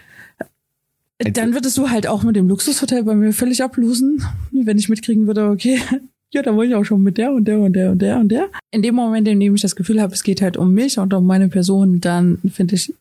dann 1.31 1.53
würdest 1.53 1.77
du 1.77 1.89
halt 1.89 2.07
auch 2.07 2.23
mit 2.23 2.35
dem 2.35 2.47
Luxushotel 2.47 3.03
bei 3.03 3.15
mir 3.15 3.33
völlig 3.33 3.63
ablosen, 3.63 4.23
wenn 4.51 4.77
ich 4.77 4.89
mitkriegen 4.89 5.27
würde, 5.27 5.49
okay, 5.49 5.79
ja, 6.31 6.41
da 6.41 6.55
wollte 6.55 6.71
ich 6.71 6.75
auch 6.75 6.83
schon 6.83 7.01
mit 7.03 7.17
der 7.17 7.31
und 7.33 7.45
der 7.45 7.59
und 7.59 7.73
der 7.73 7.91
und 7.91 7.99
der 8.01 8.17
und 8.19 8.29
der. 8.29 8.47
In 8.71 8.81
dem 8.81 8.95
Moment, 8.95 9.27
in 9.27 9.39
dem 9.39 9.55
ich 9.55 9.61
das 9.61 9.75
Gefühl 9.75 10.01
habe, 10.01 10.13
es 10.13 10.23
geht 10.23 10.41
halt 10.41 10.57
um 10.57 10.73
mich 10.73 10.97
und 10.97 11.13
um 11.13 11.25
meine 11.25 11.47
Person, 11.49 12.01
dann 12.01 12.39
finde 12.51 12.75
ich, 12.75 12.93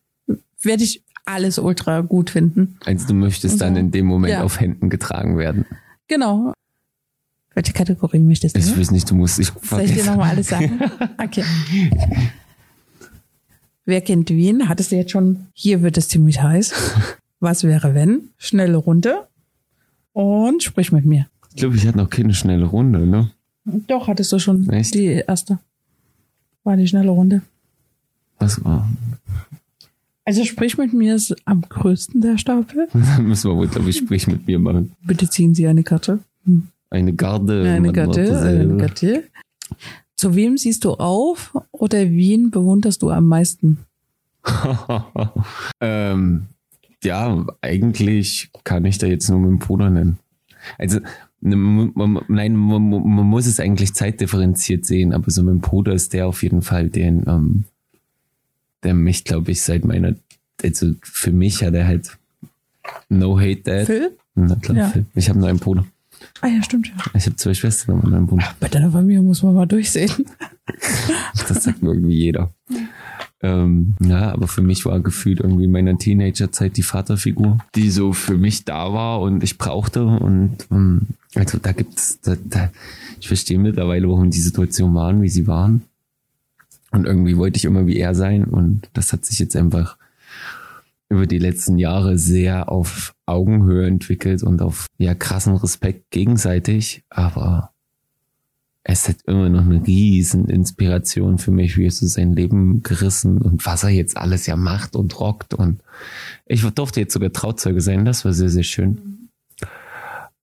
werde 0.60 0.84
ich 0.84 1.02
alles 1.24 1.58
ultra 1.58 2.00
gut 2.00 2.30
finden. 2.30 2.76
Also 2.84 3.06
du 3.08 3.14
möchtest 3.14 3.60
dann 3.60 3.76
in 3.76 3.90
dem 3.90 4.06
Moment 4.06 4.32
Ja. 4.32 4.42
auf 4.42 4.60
Händen 4.60 4.90
getragen 4.90 5.38
werden. 5.38 5.64
Genau. 6.08 6.52
Welche 7.54 7.72
Kategorie 7.72 8.18
möchtest 8.18 8.56
du? 8.56 8.60
Ich 8.60 8.76
weiß 8.78 8.90
nicht, 8.90 9.08
du 9.10 9.14
musst, 9.14 9.38
ich 9.38 9.52
Soll 9.62 9.82
ich 9.82 9.92
dir 9.94 10.04
nochmal 10.10 10.30
alles 10.30 10.48
sagen? 10.48 10.80
Okay. 11.18 11.44
Wer 13.84 14.00
kennt 14.00 14.30
wen? 14.30 14.68
Hattest 14.68 14.92
du 14.92 14.96
jetzt 14.96 15.10
schon? 15.10 15.46
Hier 15.54 15.82
wird 15.82 15.98
es 15.98 16.08
ziemlich 16.08 16.40
heiß. 16.40 16.72
Was 17.42 17.64
wäre 17.64 17.92
wenn? 17.92 18.28
Schnelle 18.38 18.76
Runde. 18.76 19.26
Und 20.12 20.62
sprich 20.62 20.92
mit 20.92 21.04
mir. 21.04 21.26
Ich 21.50 21.56
glaube, 21.56 21.74
ich 21.74 21.84
hatte 21.84 21.98
noch 21.98 22.08
keine 22.08 22.34
schnelle 22.34 22.66
Runde, 22.66 23.04
ne? 23.04 23.32
Doch, 23.64 24.06
hattest 24.06 24.30
du 24.30 24.38
schon 24.38 24.70
Echt? 24.70 24.94
die 24.94 25.06
erste. 25.26 25.58
War 26.62 26.76
die 26.76 26.86
schnelle 26.86 27.10
Runde. 27.10 27.42
Was 28.38 28.64
war? 28.64 28.88
Also 30.24 30.44
sprich 30.44 30.78
mit 30.78 30.92
mir 30.92 31.16
ist 31.16 31.34
am 31.44 31.62
größten 31.62 32.20
der 32.20 32.38
Stapel. 32.38 32.86
Dann 32.92 33.26
müssen 33.26 33.50
wir 33.50 33.56
wohl, 33.56 33.66
glaube 33.66 33.90
ich, 33.90 33.96
Sprich 33.96 34.28
mit 34.28 34.46
mir 34.46 34.60
machen. 34.60 34.92
Bitte 35.04 35.28
ziehen 35.28 35.52
Sie 35.52 35.66
eine 35.66 35.82
Karte. 35.82 36.20
Hm. 36.44 36.68
Eine 36.90 37.12
Garde. 37.12 37.68
Eine. 37.68 37.92
Karte, 37.92 38.40
eine 38.40 38.76
Karte. 38.76 39.24
Zu 40.14 40.36
wem 40.36 40.56
siehst 40.56 40.84
du 40.84 40.92
auf 40.92 41.58
oder 41.72 42.08
wen 42.08 42.52
bewunderst 42.52 43.02
du 43.02 43.10
am 43.10 43.26
meisten? 43.26 43.78
ähm, 45.80 46.46
ja, 47.04 47.44
eigentlich 47.60 48.50
kann 48.64 48.84
ich 48.84 48.98
da 48.98 49.06
jetzt 49.06 49.28
nur 49.28 49.40
meinen 49.40 49.58
Bruder 49.58 49.90
nennen. 49.90 50.18
Also, 50.78 51.00
ne, 51.40 51.56
man- 51.56 51.92
man- 51.94 52.24
nein, 52.28 52.54
man, 52.56 52.88
man 52.88 53.26
muss 53.26 53.46
es 53.46 53.60
eigentlich 53.60 53.94
zeitdifferenziert 53.94 54.84
sehen, 54.84 55.12
aber 55.12 55.30
so 55.30 55.42
mein 55.42 55.60
Bruder 55.60 55.92
ist 55.92 56.12
der 56.12 56.26
auf 56.26 56.42
jeden 56.42 56.62
Fall, 56.62 56.88
den, 56.88 57.24
ähm, 57.26 57.64
der 58.82 58.94
mich, 58.94 59.24
glaube 59.24 59.50
ich, 59.52 59.62
seit 59.62 59.84
meiner, 59.84 60.14
also 60.62 60.92
für 61.02 61.32
mich 61.32 61.62
hat 61.64 61.74
er 61.74 61.86
halt 61.86 62.16
No 63.08 63.38
Hate 63.38 63.62
Dad. 63.62 63.86
Phil? 63.86 64.16
Na 64.34 64.54
klar, 64.56 64.76
Ja. 64.76 64.88
Phil. 64.90 65.06
Ich 65.14 65.28
habe 65.28 65.38
nur 65.38 65.48
einen 65.48 65.58
Bruder. 65.58 65.84
Ah 66.40 66.46
ja, 66.48 66.62
stimmt 66.62 66.88
ja. 66.88 66.94
Ich 67.14 67.26
habe 67.26 67.36
zwei 67.36 67.52
Schwestern 67.54 68.00
und 68.00 68.14
einen 68.14 68.26
Bruder. 68.26 68.54
Bei 68.60 68.68
deiner 68.68 68.90
Familie 68.90 69.22
muss 69.22 69.42
man 69.42 69.54
mal 69.54 69.66
durchsehen. 69.66 70.10
Das 71.48 71.64
sagt 71.64 71.82
mir 71.82 71.90
irgendwie 71.92 72.14
jeder. 72.16 72.50
Ähm, 73.42 73.94
ja, 74.00 74.32
aber 74.32 74.46
für 74.46 74.62
mich 74.62 74.86
war 74.86 75.00
gefühlt 75.00 75.40
irgendwie 75.40 75.64
in 75.64 75.72
meiner 75.72 75.98
Teenagerzeit 75.98 76.76
die 76.76 76.84
Vaterfigur, 76.84 77.58
die 77.74 77.90
so 77.90 78.12
für 78.12 78.36
mich 78.36 78.64
da 78.64 78.92
war 78.92 79.20
und 79.20 79.42
ich 79.42 79.58
brauchte. 79.58 80.04
Und 80.04 80.58
ähm, 80.70 81.08
also 81.34 81.58
da 81.58 81.72
gibt's, 81.72 82.20
da, 82.20 82.36
da, 82.44 82.70
ich 83.20 83.26
verstehe 83.26 83.58
mittlerweile, 83.58 84.08
warum 84.08 84.30
die 84.30 84.40
Situationen 84.40 84.94
waren, 84.94 85.22
wie 85.22 85.28
sie 85.28 85.48
waren. 85.48 85.82
Und 86.92 87.06
irgendwie 87.06 87.36
wollte 87.36 87.56
ich 87.56 87.64
immer 87.64 87.86
wie 87.86 87.96
er 87.96 88.14
sein. 88.14 88.44
Und 88.44 88.88
das 88.92 89.12
hat 89.12 89.24
sich 89.24 89.40
jetzt 89.40 89.56
einfach 89.56 89.96
über 91.08 91.26
die 91.26 91.38
letzten 91.38 91.78
Jahre 91.78 92.18
sehr 92.18 92.70
auf 92.70 93.12
Augenhöhe 93.26 93.86
entwickelt 93.86 94.42
und 94.42 94.62
auf 94.62 94.86
ja 94.98 95.14
krassen 95.14 95.56
Respekt 95.56 96.10
gegenseitig. 96.10 97.02
Aber 97.10 97.71
es 98.84 99.08
hat 99.08 99.22
immer 99.26 99.48
noch 99.48 99.62
eine 99.62 99.86
riesen 99.86 100.48
Inspiration 100.48 101.38
für 101.38 101.52
mich, 101.52 101.76
wie 101.76 101.86
er 101.86 101.90
so 101.92 102.06
sein 102.06 102.32
Leben 102.32 102.82
gerissen 102.82 103.40
und 103.40 103.64
was 103.64 103.84
er 103.84 103.90
jetzt 103.90 104.16
alles 104.16 104.46
ja 104.46 104.56
macht 104.56 104.96
und 104.96 105.18
rockt. 105.20 105.54
Und 105.54 105.80
ich 106.46 106.62
durfte 106.62 107.00
jetzt 107.00 107.12
sogar 107.12 107.32
Trauzeuge 107.32 107.80
sein, 107.80 108.04
das 108.04 108.24
war 108.24 108.32
sehr, 108.32 108.48
sehr 108.48 108.64
schön. 108.64 109.28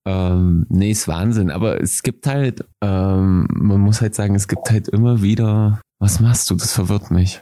Ähm, 0.05 0.65
nee, 0.69 0.91
ist 0.91 1.07
Wahnsinn. 1.09 1.51
Aber 1.51 1.81
es 1.81 2.01
gibt 2.01 2.27
halt, 2.27 2.65
ähm, 2.81 3.47
man 3.51 3.81
muss 3.81 4.01
halt 4.01 4.15
sagen, 4.15 4.35
es 4.35 4.47
gibt 4.47 4.71
halt 4.71 4.87
immer 4.87 5.21
wieder, 5.21 5.81
was 5.99 6.21
machst 6.21 6.49
du? 6.49 6.55
Das 6.55 6.71
verwirrt 6.71 7.11
mich. 7.11 7.41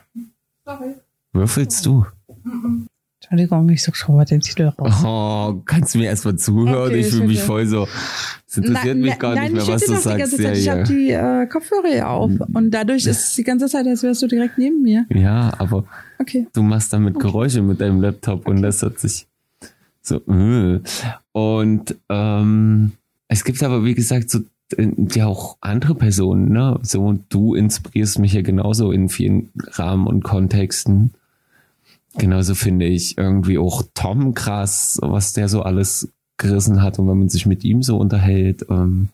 Würfelst 1.32 1.86
du? 1.86 2.06
Entschuldigung, 3.19 3.68
ich 3.69 3.81
such 3.84 3.95
schon 3.95 4.15
mal 4.15 4.26
den 4.26 4.41
Titel 4.41 4.72
raus. 4.77 5.03
Oh, 5.03 5.61
kannst 5.65 5.95
du 5.95 5.99
mir 5.99 6.06
erstmal 6.06 6.35
zuhören? 6.35 6.88
Okay, 6.91 6.99
ich 6.99 7.07
fühle 7.07 7.26
mich 7.27 7.41
voll 7.41 7.65
so. 7.65 7.88
Es 8.48 8.57
interessiert 8.57 8.98
mich 8.98 9.18
gar 9.18 9.34
nicht 9.39 9.53
mehr, 9.53 9.68
was 9.68 9.81
du 9.85 9.95
sagst. 9.95 10.38
Ja, 10.39 10.52
Ich 10.52 10.65
ja. 10.65 10.72
habe 10.73 10.84
die 10.84 11.11
äh, 11.11 11.48
Kopfhörer 11.48 11.94
ja 11.95 12.07
auf 12.10 12.31
und 12.53 12.72
dadurch 12.72 13.06
ist 13.07 13.30
es 13.30 13.35
die 13.35 13.44
ganze 13.44 13.65
Zeit, 13.68 13.88
als 13.88 14.03
wärst 14.03 14.22
du 14.22 14.27
direkt 14.27 14.57
neben 14.57 14.81
mir. 14.84 15.06
ja, 15.10 15.52
aber 15.57 15.84
Okay. 16.19 16.48
du 16.53 16.61
machst 16.61 16.94
damit 16.94 17.19
Geräusche 17.19 17.61
mit 17.61 17.81
deinem 17.81 18.02
Laptop 18.02 18.48
und 18.48 18.61
das 18.61 18.81
hat 18.84 18.99
sich 18.99 19.27
so. 20.02 20.18
Äh. 20.27 20.81
Und 21.31 21.95
ähm, 22.10 22.91
es 23.27 23.44
gibt 23.44 23.61
aber, 23.64 23.84
wie 23.84 23.94
gesagt, 23.95 24.30
so 24.30 24.39
äh, 24.77 24.88
ja 25.11 25.26
auch 25.27 25.57
andere 25.61 25.95
Personen, 25.95 26.52
ne? 26.52 26.80
So, 26.84 27.18
du 27.30 27.56
inspirierst 27.56 28.19
mich 28.19 28.34
ja 28.34 28.41
genauso 28.41 28.91
in 28.91 29.10
vielen 29.10 29.49
Rahmen 29.73 30.07
und 30.07 30.23
Kontexten. 30.23 31.11
Genauso 32.18 32.56
finde 32.56 32.85
ich 32.85 33.18
irgendwie 33.18 33.57
auch 33.57 33.84
Tom 33.94 34.34
krass, 34.34 34.98
was 35.02 35.34
der 35.34 35.49
so 35.49 35.61
alles 35.61 36.11
gerissen 36.38 36.81
hat 36.81 36.99
und 36.99 37.07
wenn 37.07 37.19
man 37.19 37.30
sich 37.30 37.45
mit 37.45 37.64
ihm 37.64 37.84
so 37.84 37.98
unterhält. 37.98 38.65
Ähm, 38.69 39.10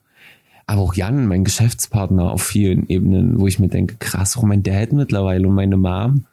aber 0.66 0.82
auch 0.82 0.94
Jan, 0.94 1.28
mein 1.28 1.44
Geschäftspartner 1.44 2.32
auf 2.32 2.44
vielen 2.44 2.88
Ebenen, 2.88 3.40
wo 3.40 3.48
ich 3.48 3.60
mir 3.60 3.68
denke, 3.68 3.96
krass, 4.00 4.38
auch 4.38 4.44
mein 4.44 4.64
Dad 4.64 4.94
mittlerweile 4.94 5.48
und 5.48 5.56
meine 5.56 5.78
Mom. 5.78 6.26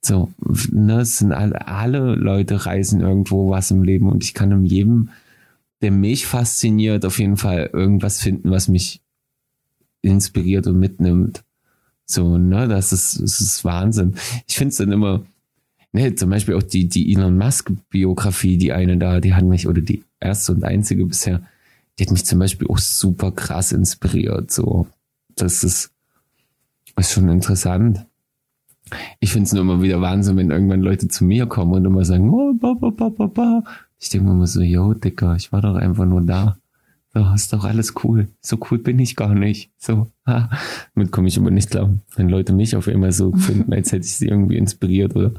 So, 0.00 0.30
ne, 0.70 1.00
es 1.00 1.18
sind 1.18 1.32
alle, 1.32 1.66
alle 1.66 2.14
Leute 2.14 2.64
reisen 2.64 3.00
irgendwo 3.00 3.50
was 3.50 3.70
im 3.70 3.82
Leben 3.82 4.08
und 4.08 4.24
ich 4.24 4.34
kann 4.34 4.52
in 4.52 4.64
jedem, 4.64 5.10
der 5.82 5.90
mich 5.90 6.26
fasziniert, 6.26 7.04
auf 7.04 7.18
jeden 7.18 7.36
Fall 7.36 7.70
irgendwas 7.72 8.20
finden, 8.20 8.50
was 8.50 8.68
mich 8.68 9.02
inspiriert 10.00 10.66
und 10.66 10.78
mitnimmt. 10.78 11.44
So, 12.06 12.38
ne, 12.38 12.68
das 12.68 12.92
ist, 12.92 13.20
das 13.20 13.40
ist 13.40 13.64
Wahnsinn. 13.64 14.14
Ich 14.46 14.56
finde 14.56 14.70
es 14.70 14.76
dann 14.76 14.92
immer, 14.92 15.22
ne, 15.92 16.14
zum 16.14 16.30
Beispiel 16.30 16.54
auch 16.54 16.62
die, 16.62 16.88
die 16.88 17.12
Elon 17.12 17.36
Musk 17.36 17.72
Biografie, 17.90 18.58
die 18.58 18.72
eine 18.72 18.96
da, 18.96 19.20
die 19.20 19.34
hat 19.34 19.44
mich, 19.44 19.66
oder 19.66 19.80
die 19.80 20.02
erste 20.20 20.52
und 20.52 20.64
einzige 20.64 21.06
bisher, 21.06 21.42
die 21.98 22.04
hat 22.04 22.12
mich 22.12 22.24
zum 22.24 22.38
Beispiel 22.38 22.68
auch 22.68 22.78
super 22.78 23.32
krass 23.32 23.72
inspiriert, 23.72 24.50
so. 24.50 24.86
Das 25.34 25.64
ist, 25.64 25.92
ist 26.96 27.12
schon 27.12 27.28
interessant. 27.28 28.06
Ich 29.20 29.32
finde 29.32 29.46
es 29.46 29.52
nur 29.52 29.62
immer 29.62 29.82
wieder 29.82 30.00
Wahnsinn, 30.00 30.36
wenn 30.36 30.50
irgendwann 30.50 30.80
Leute 30.80 31.08
zu 31.08 31.24
mir 31.24 31.46
kommen 31.46 31.74
und 31.74 31.84
immer 31.84 32.04
sagen, 32.04 32.30
oh, 32.30 32.54
ba, 32.54 32.74
ba, 32.74 32.90
ba, 32.90 33.08
ba, 33.08 33.26
ba. 33.26 33.64
Ich 33.98 34.10
denke 34.10 34.26
mir 34.26 34.34
immer 34.34 34.46
so, 34.46 34.60
yo, 34.60 34.94
Dicker, 34.94 35.34
ich 35.36 35.52
war 35.52 35.60
doch 35.60 35.74
einfach 35.74 36.06
nur 36.06 36.22
da. 36.22 36.56
So, 37.12 37.32
ist 37.34 37.52
doch 37.52 37.64
alles 37.64 37.94
cool. 38.04 38.28
So 38.40 38.58
cool 38.70 38.78
bin 38.78 38.98
ich 38.98 39.16
gar 39.16 39.34
nicht. 39.34 39.70
So, 39.78 40.10
ha. 40.26 40.50
Damit 40.94 41.10
komme 41.12 41.28
ich 41.28 41.36
immer 41.36 41.50
nicht 41.50 41.70
klar, 41.70 41.96
wenn 42.14 42.28
Leute 42.28 42.52
mich 42.52 42.76
auf 42.76 42.88
einmal 42.88 43.12
so 43.12 43.32
finden, 43.32 43.72
als 43.72 43.92
hätte 43.92 44.04
ich 44.04 44.16
sie 44.16 44.28
irgendwie 44.28 44.56
inspiriert 44.56 45.16
oder 45.16 45.32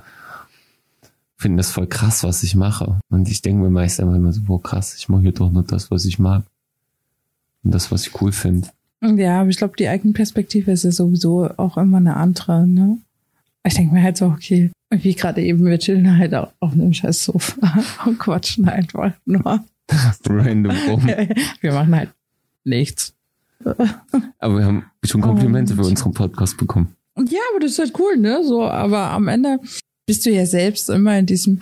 finden 1.37 1.57
das 1.57 1.71
voll 1.71 1.87
krass, 1.87 2.23
was 2.23 2.43
ich 2.43 2.55
mache. 2.55 2.99
Und 3.09 3.29
ich 3.29 3.41
denke 3.41 3.63
mir 3.63 3.69
meist 3.69 3.99
einfach 3.99 4.15
immer 4.15 4.33
so, 4.33 4.41
boah, 4.41 4.61
krass, 4.61 4.95
ich 4.97 5.07
mache 5.07 5.21
hier 5.21 5.31
doch 5.31 5.51
nur 5.51 5.63
das, 5.63 5.91
was 5.91 6.05
ich 6.05 6.19
mag. 6.19 6.43
Und 7.63 7.73
das, 7.73 7.91
was 7.91 8.07
ich 8.07 8.21
cool 8.21 8.31
finde. 8.31 8.67
Ja, 9.01 9.41
aber 9.41 9.49
ich 9.49 9.57
glaube, 9.57 9.75
die 9.77 9.87
Eigenperspektive 9.87 10.71
ist 10.71 10.83
ja 10.83 10.91
sowieso 10.91 11.49
auch 11.57 11.77
immer 11.77 11.97
eine 11.97 12.15
andere, 12.15 12.65
ne? 12.65 12.97
Ich 13.63 13.75
denke 13.75 13.93
mir 13.93 14.01
halt 14.01 14.17
so, 14.17 14.27
okay, 14.27 14.71
Wie 14.89 15.13
gerade 15.13 15.43
eben, 15.43 15.65
wir 15.65 15.77
chillen 15.77 16.17
halt 16.17 16.33
auch 16.33 16.53
auf 16.59 16.71
einem 16.71 16.93
scheiß 16.93 17.25
Sofa 17.25 17.83
und 18.05 18.17
quatschen 18.17 18.67
einfach 18.67 19.11
nur. 19.25 19.65
Random 20.25 20.75
rum. 20.89 21.07
Wir 21.61 21.73
machen 21.73 21.95
halt 21.95 22.09
nichts. 22.63 23.13
Aber 24.39 24.57
wir 24.57 24.65
haben 24.65 24.85
schon 25.03 25.21
Komplimente 25.21 25.75
für 25.75 25.81
unseren 25.81 26.13
Podcast 26.13 26.57
bekommen. 26.57 26.95
Ja, 27.17 27.39
aber 27.51 27.59
das 27.59 27.71
ist 27.71 27.79
halt 27.79 27.93
cool, 27.99 28.17
ne? 28.17 28.43
So, 28.43 28.63
aber 28.63 29.11
am 29.11 29.27
Ende 29.27 29.59
bist 30.07 30.25
du 30.25 30.31
ja 30.31 30.45
selbst 30.45 30.89
immer 30.89 31.19
in 31.19 31.25
diesem, 31.27 31.61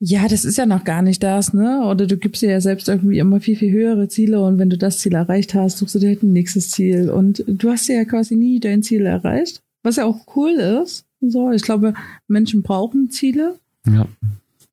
ja, 0.00 0.26
das 0.26 0.44
ist 0.46 0.56
ja 0.56 0.64
noch 0.66 0.84
gar 0.84 1.02
nicht 1.02 1.22
das, 1.22 1.52
ne? 1.52 1.82
Oder 1.84 2.06
du 2.06 2.16
gibst 2.16 2.40
dir 2.42 2.50
ja 2.50 2.60
selbst 2.60 2.88
irgendwie 2.88 3.18
immer 3.18 3.40
viel, 3.40 3.56
viel 3.56 3.70
höhere 3.70 4.08
Ziele 4.08 4.40
und 4.42 4.58
wenn 4.58 4.70
du 4.70 4.78
das 4.78 4.98
Ziel 4.98 5.14
erreicht 5.14 5.54
hast, 5.54 5.78
suchst 5.78 5.94
du 5.94 5.98
dir 5.98 6.08
halt 6.08 6.22
ein 6.22 6.32
nächstes 6.32 6.70
Ziel. 6.70 7.10
Und 7.10 7.44
du 7.46 7.70
hast 7.70 7.86
ja 7.88 8.04
quasi 8.04 8.34
nie 8.34 8.58
dein 8.58 8.82
Ziel 8.82 9.04
erreicht, 9.04 9.60
was 9.82 9.96
ja 9.96 10.06
auch 10.06 10.34
cool 10.34 10.50
ist. 10.52 11.04
So, 11.20 11.52
ich 11.52 11.62
glaube, 11.62 11.92
Menschen 12.26 12.62
brauchen 12.62 13.10
Ziele. 13.10 13.58
Ja. 13.86 14.06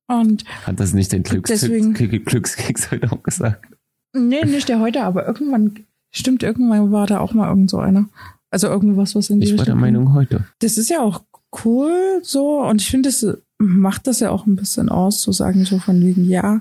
Und 0.06 0.44
Hat 0.64 0.80
das 0.80 0.94
nicht 0.94 1.12
dein 1.12 1.22
Glücks 1.22 1.50
Deswegen- 1.50 1.92
Glücks 1.92 2.24
Glückskeks 2.24 2.90
heute 2.90 3.12
auch 3.12 3.22
gesagt? 3.22 3.66
nee, 4.14 4.42
nicht 4.46 4.70
der 4.70 4.80
heute, 4.80 5.02
aber 5.02 5.26
irgendwann, 5.26 5.74
stimmt, 6.10 6.42
irgendwann 6.42 6.90
war 6.90 7.06
da 7.06 7.20
auch 7.20 7.34
mal 7.34 7.50
irgend 7.50 7.68
so 7.68 7.76
einer. 7.76 8.08
Also 8.50 8.68
irgendwas, 8.68 9.14
was 9.14 9.28
in 9.28 9.40
die 9.40 9.48
Ich 9.48 9.50
war 9.58 9.66
der 9.66 9.74
Richtung 9.74 9.84
ging. 9.84 9.92
Meinung 9.92 10.14
heute. 10.14 10.46
das 10.60 10.78
ist 10.78 10.88
ja 10.88 11.00
auch 11.02 11.24
cool 11.64 12.20
so 12.22 12.60
und 12.62 12.80
ich 12.80 12.90
finde, 12.90 13.08
das 13.08 13.26
macht 13.58 14.06
das 14.06 14.20
ja 14.20 14.30
auch 14.30 14.46
ein 14.46 14.56
bisschen 14.56 14.88
aus, 14.88 15.20
zu 15.20 15.32
sagen, 15.32 15.64
so 15.64 15.78
von 15.78 16.00
wegen, 16.00 16.28
ja, 16.28 16.60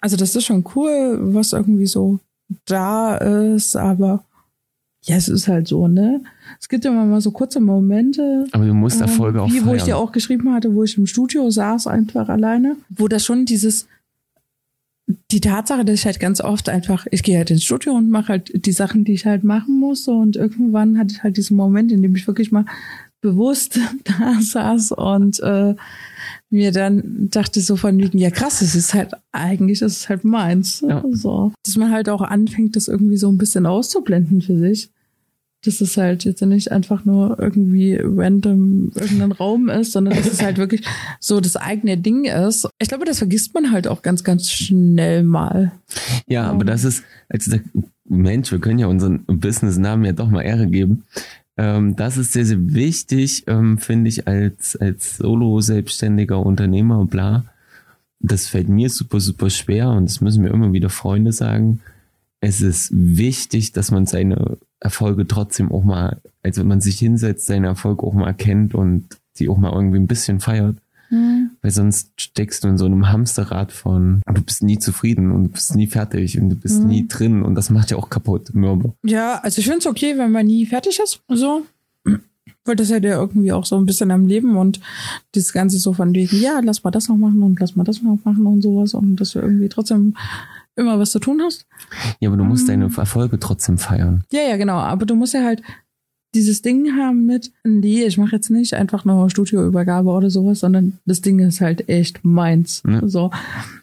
also 0.00 0.16
das 0.16 0.36
ist 0.36 0.44
schon 0.44 0.64
cool, 0.74 1.18
was 1.34 1.52
irgendwie 1.52 1.86
so 1.86 2.20
da 2.66 3.16
ist, 3.16 3.76
aber 3.76 4.24
ja, 5.04 5.16
es 5.16 5.28
ist 5.28 5.48
halt 5.48 5.66
so, 5.66 5.88
ne? 5.88 6.22
Es 6.60 6.68
gibt 6.68 6.84
immer 6.84 7.04
mal 7.04 7.20
so 7.20 7.32
kurze 7.32 7.58
Momente, 7.58 8.46
Aber 8.52 8.64
du 8.64 8.74
musst 8.74 9.00
Erfolge 9.00 9.38
ähm, 9.38 9.44
auch 9.44 9.48
wie, 9.48 9.58
feiern. 9.58 9.66
wo 9.66 9.74
ich 9.74 9.82
dir 9.82 9.96
auch 9.96 10.12
geschrieben 10.12 10.52
hatte, 10.52 10.74
wo 10.74 10.84
ich 10.84 10.96
im 10.96 11.06
Studio 11.06 11.50
saß, 11.50 11.88
einfach 11.88 12.28
alleine, 12.28 12.76
wo 12.88 13.08
das 13.08 13.24
schon 13.24 13.44
dieses, 13.44 13.88
die 15.32 15.40
Tatsache, 15.40 15.84
dass 15.84 15.96
ich 15.96 16.06
halt 16.06 16.20
ganz 16.20 16.40
oft 16.40 16.68
einfach, 16.68 17.06
ich 17.10 17.24
gehe 17.24 17.36
halt 17.36 17.50
ins 17.50 17.64
Studio 17.64 17.94
und 17.94 18.10
mache 18.10 18.28
halt 18.28 18.64
die 18.64 18.72
Sachen, 18.72 19.04
die 19.04 19.14
ich 19.14 19.26
halt 19.26 19.42
machen 19.42 19.80
muss 19.80 20.06
und 20.06 20.36
irgendwann 20.36 20.96
hatte 20.98 21.14
ich 21.14 21.22
halt 21.24 21.36
diesen 21.36 21.56
Moment, 21.56 21.90
in 21.90 22.00
dem 22.02 22.14
ich 22.14 22.28
wirklich 22.28 22.52
mal 22.52 22.64
bewusst 23.22 23.78
da 24.04 24.38
saß 24.38 24.92
und 24.92 25.40
äh, 25.40 25.74
mir 26.50 26.70
dann 26.70 27.30
dachte 27.30 27.62
so 27.62 27.76
von 27.76 27.98
wegen, 27.98 28.18
ja 28.18 28.30
krass, 28.30 28.58
das 28.58 28.74
ist 28.74 28.92
halt 28.92 29.12
eigentlich, 29.32 29.78
das 29.78 29.92
ist 29.92 30.08
halt 30.10 30.24
meins. 30.24 30.84
Ja. 30.86 31.02
So. 31.10 31.52
Dass 31.64 31.76
man 31.76 31.90
halt 31.90 32.10
auch 32.10 32.20
anfängt, 32.20 32.76
das 32.76 32.88
irgendwie 32.88 33.16
so 33.16 33.30
ein 33.30 33.38
bisschen 33.38 33.64
auszublenden 33.64 34.42
für 34.42 34.58
sich. 34.58 34.90
Dass 35.64 35.80
es 35.80 35.96
halt 35.96 36.24
jetzt 36.24 36.42
nicht 36.42 36.72
einfach 36.72 37.04
nur 37.04 37.38
irgendwie 37.38 37.96
random 37.96 38.90
irgendein 38.96 39.30
Raum 39.30 39.68
ist, 39.68 39.92
sondern 39.92 40.16
dass 40.16 40.26
es 40.26 40.42
halt 40.42 40.58
wirklich 40.58 40.84
so 41.20 41.40
das 41.40 41.54
eigene 41.54 41.96
Ding 41.96 42.24
ist. 42.24 42.68
Ich 42.80 42.88
glaube, 42.88 43.04
das 43.04 43.18
vergisst 43.18 43.54
man 43.54 43.70
halt 43.70 43.86
auch 43.86 44.02
ganz, 44.02 44.24
ganz 44.24 44.50
schnell 44.50 45.22
mal. 45.22 45.70
Ja, 46.26 46.50
aber 46.50 46.64
das 46.64 46.82
ist, 46.82 47.04
der 47.30 47.60
Mensch, 48.04 48.50
wir 48.50 48.58
können 48.58 48.80
ja 48.80 48.88
unseren 48.88 49.24
Business-Namen 49.24 50.04
ja 50.04 50.12
doch 50.12 50.28
mal 50.28 50.42
Ehre 50.42 50.66
geben. 50.66 51.04
Ähm, 51.56 51.96
das 51.96 52.16
ist 52.16 52.32
sehr, 52.32 52.46
sehr 52.46 52.74
wichtig, 52.74 53.44
ähm, 53.46 53.78
finde 53.78 54.08
ich, 54.08 54.26
als, 54.26 54.76
als 54.76 55.18
Solo-Selbstständiger 55.18 56.44
Unternehmer, 56.44 57.04
bla. 57.04 57.44
Das 58.20 58.46
fällt 58.46 58.68
mir 58.68 58.88
super, 58.88 59.20
super 59.20 59.50
schwer 59.50 59.90
und 59.90 60.08
das 60.08 60.20
müssen 60.20 60.42
mir 60.42 60.50
immer 60.50 60.72
wieder 60.72 60.90
Freunde 60.90 61.32
sagen. 61.32 61.80
Es 62.40 62.60
ist 62.60 62.90
wichtig, 62.92 63.72
dass 63.72 63.90
man 63.90 64.06
seine 64.06 64.56
Erfolge 64.80 65.26
trotzdem 65.26 65.70
auch 65.70 65.84
mal, 65.84 66.20
also 66.42 66.60
wenn 66.60 66.68
man 66.68 66.80
sich 66.80 66.98
hinsetzt, 66.98 67.46
seine 67.46 67.68
Erfolge 67.68 68.04
auch 68.04 68.14
mal 68.14 68.26
erkennt 68.26 68.74
und 68.74 69.06
die 69.38 69.48
auch 69.48 69.58
mal 69.58 69.72
irgendwie 69.72 69.98
ein 69.98 70.06
bisschen 70.06 70.40
feiert. 70.40 70.76
Weil 71.62 71.70
sonst 71.70 72.10
steckst 72.16 72.64
du 72.64 72.68
in 72.68 72.76
so 72.76 72.86
einem 72.86 73.08
Hamsterrad 73.10 73.70
von, 73.72 74.20
du 74.26 74.42
bist 74.42 74.62
nie 74.64 74.78
zufrieden 74.78 75.30
und 75.30 75.44
du 75.44 75.48
bist 75.50 75.74
nie 75.76 75.86
fertig 75.86 76.38
und 76.40 76.50
du 76.50 76.56
bist 76.56 76.80
Mhm. 76.82 76.88
nie 76.88 77.06
drin 77.08 77.42
und 77.42 77.54
das 77.54 77.70
macht 77.70 77.90
ja 77.92 77.96
auch 77.96 78.10
kaputt, 78.10 78.52
Mürbe. 78.54 78.92
Ja, 79.04 79.38
also 79.42 79.60
ich 79.60 79.64
finde 79.66 79.78
es 79.78 79.86
okay, 79.86 80.18
wenn 80.18 80.32
man 80.32 80.46
nie 80.46 80.66
fertig 80.66 80.98
ist. 81.02 81.20
So. 81.28 81.62
Weil 82.64 82.76
das 82.76 82.90
hält 82.90 83.04
ja 83.04 83.20
irgendwie 83.20 83.52
auch 83.52 83.64
so 83.64 83.76
ein 83.76 83.86
bisschen 83.86 84.10
am 84.12 84.26
Leben 84.26 84.56
und 84.56 84.80
das 85.32 85.52
Ganze 85.52 85.78
so 85.78 85.92
von 85.92 86.14
wegen, 86.14 86.40
ja, 86.40 86.60
lass 86.62 86.84
mal 86.84 86.90
das 86.92 87.08
noch 87.08 87.16
machen 87.16 87.42
und 87.42 87.58
lass 87.58 87.74
mal 87.76 87.82
das 87.84 88.02
noch 88.02 88.18
machen 88.24 88.46
und 88.46 88.62
sowas 88.62 88.94
und 88.94 89.16
dass 89.16 89.30
du 89.32 89.40
irgendwie 89.40 89.68
trotzdem 89.68 90.16
immer 90.76 90.98
was 90.98 91.10
zu 91.10 91.18
tun 91.18 91.40
hast. 91.44 91.66
Ja, 92.20 92.28
aber 92.28 92.36
du 92.38 92.44
musst 92.44 92.68
deine 92.68 92.88
Mhm. 92.88 92.94
Erfolge 92.96 93.38
trotzdem 93.38 93.78
feiern. 93.78 94.24
Ja, 94.32 94.42
ja, 94.48 94.56
genau. 94.56 94.78
Aber 94.78 95.06
du 95.06 95.14
musst 95.16 95.34
ja 95.34 95.42
halt 95.44 95.62
dieses 96.34 96.62
Ding 96.62 96.96
haben 96.96 97.26
mit, 97.26 97.52
nee, 97.64 98.04
ich 98.04 98.16
mache 98.18 98.36
jetzt 98.36 98.50
nicht 98.50 98.74
einfach 98.74 99.04
nur 99.04 99.28
Studioübergabe 99.28 100.08
oder 100.10 100.30
sowas, 100.30 100.60
sondern 100.60 100.98
das 101.04 101.20
Ding 101.20 101.38
ist 101.40 101.60
halt 101.60 101.88
echt 101.88 102.24
meins. 102.24 102.82
Ja. 102.88 103.06
So. 103.06 103.30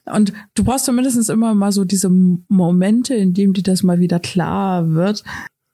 Und 0.05 0.33
du 0.55 0.63
brauchst 0.63 0.85
zumindest 0.85 1.29
immer 1.29 1.53
mal 1.53 1.71
so 1.71 1.85
diese 1.85 2.09
Momente, 2.09 3.13
in 3.13 3.33
dem 3.33 3.53
dir 3.53 3.63
das 3.63 3.83
mal 3.83 3.99
wieder 3.99 4.19
klar 4.19 4.89
wird. 4.91 5.23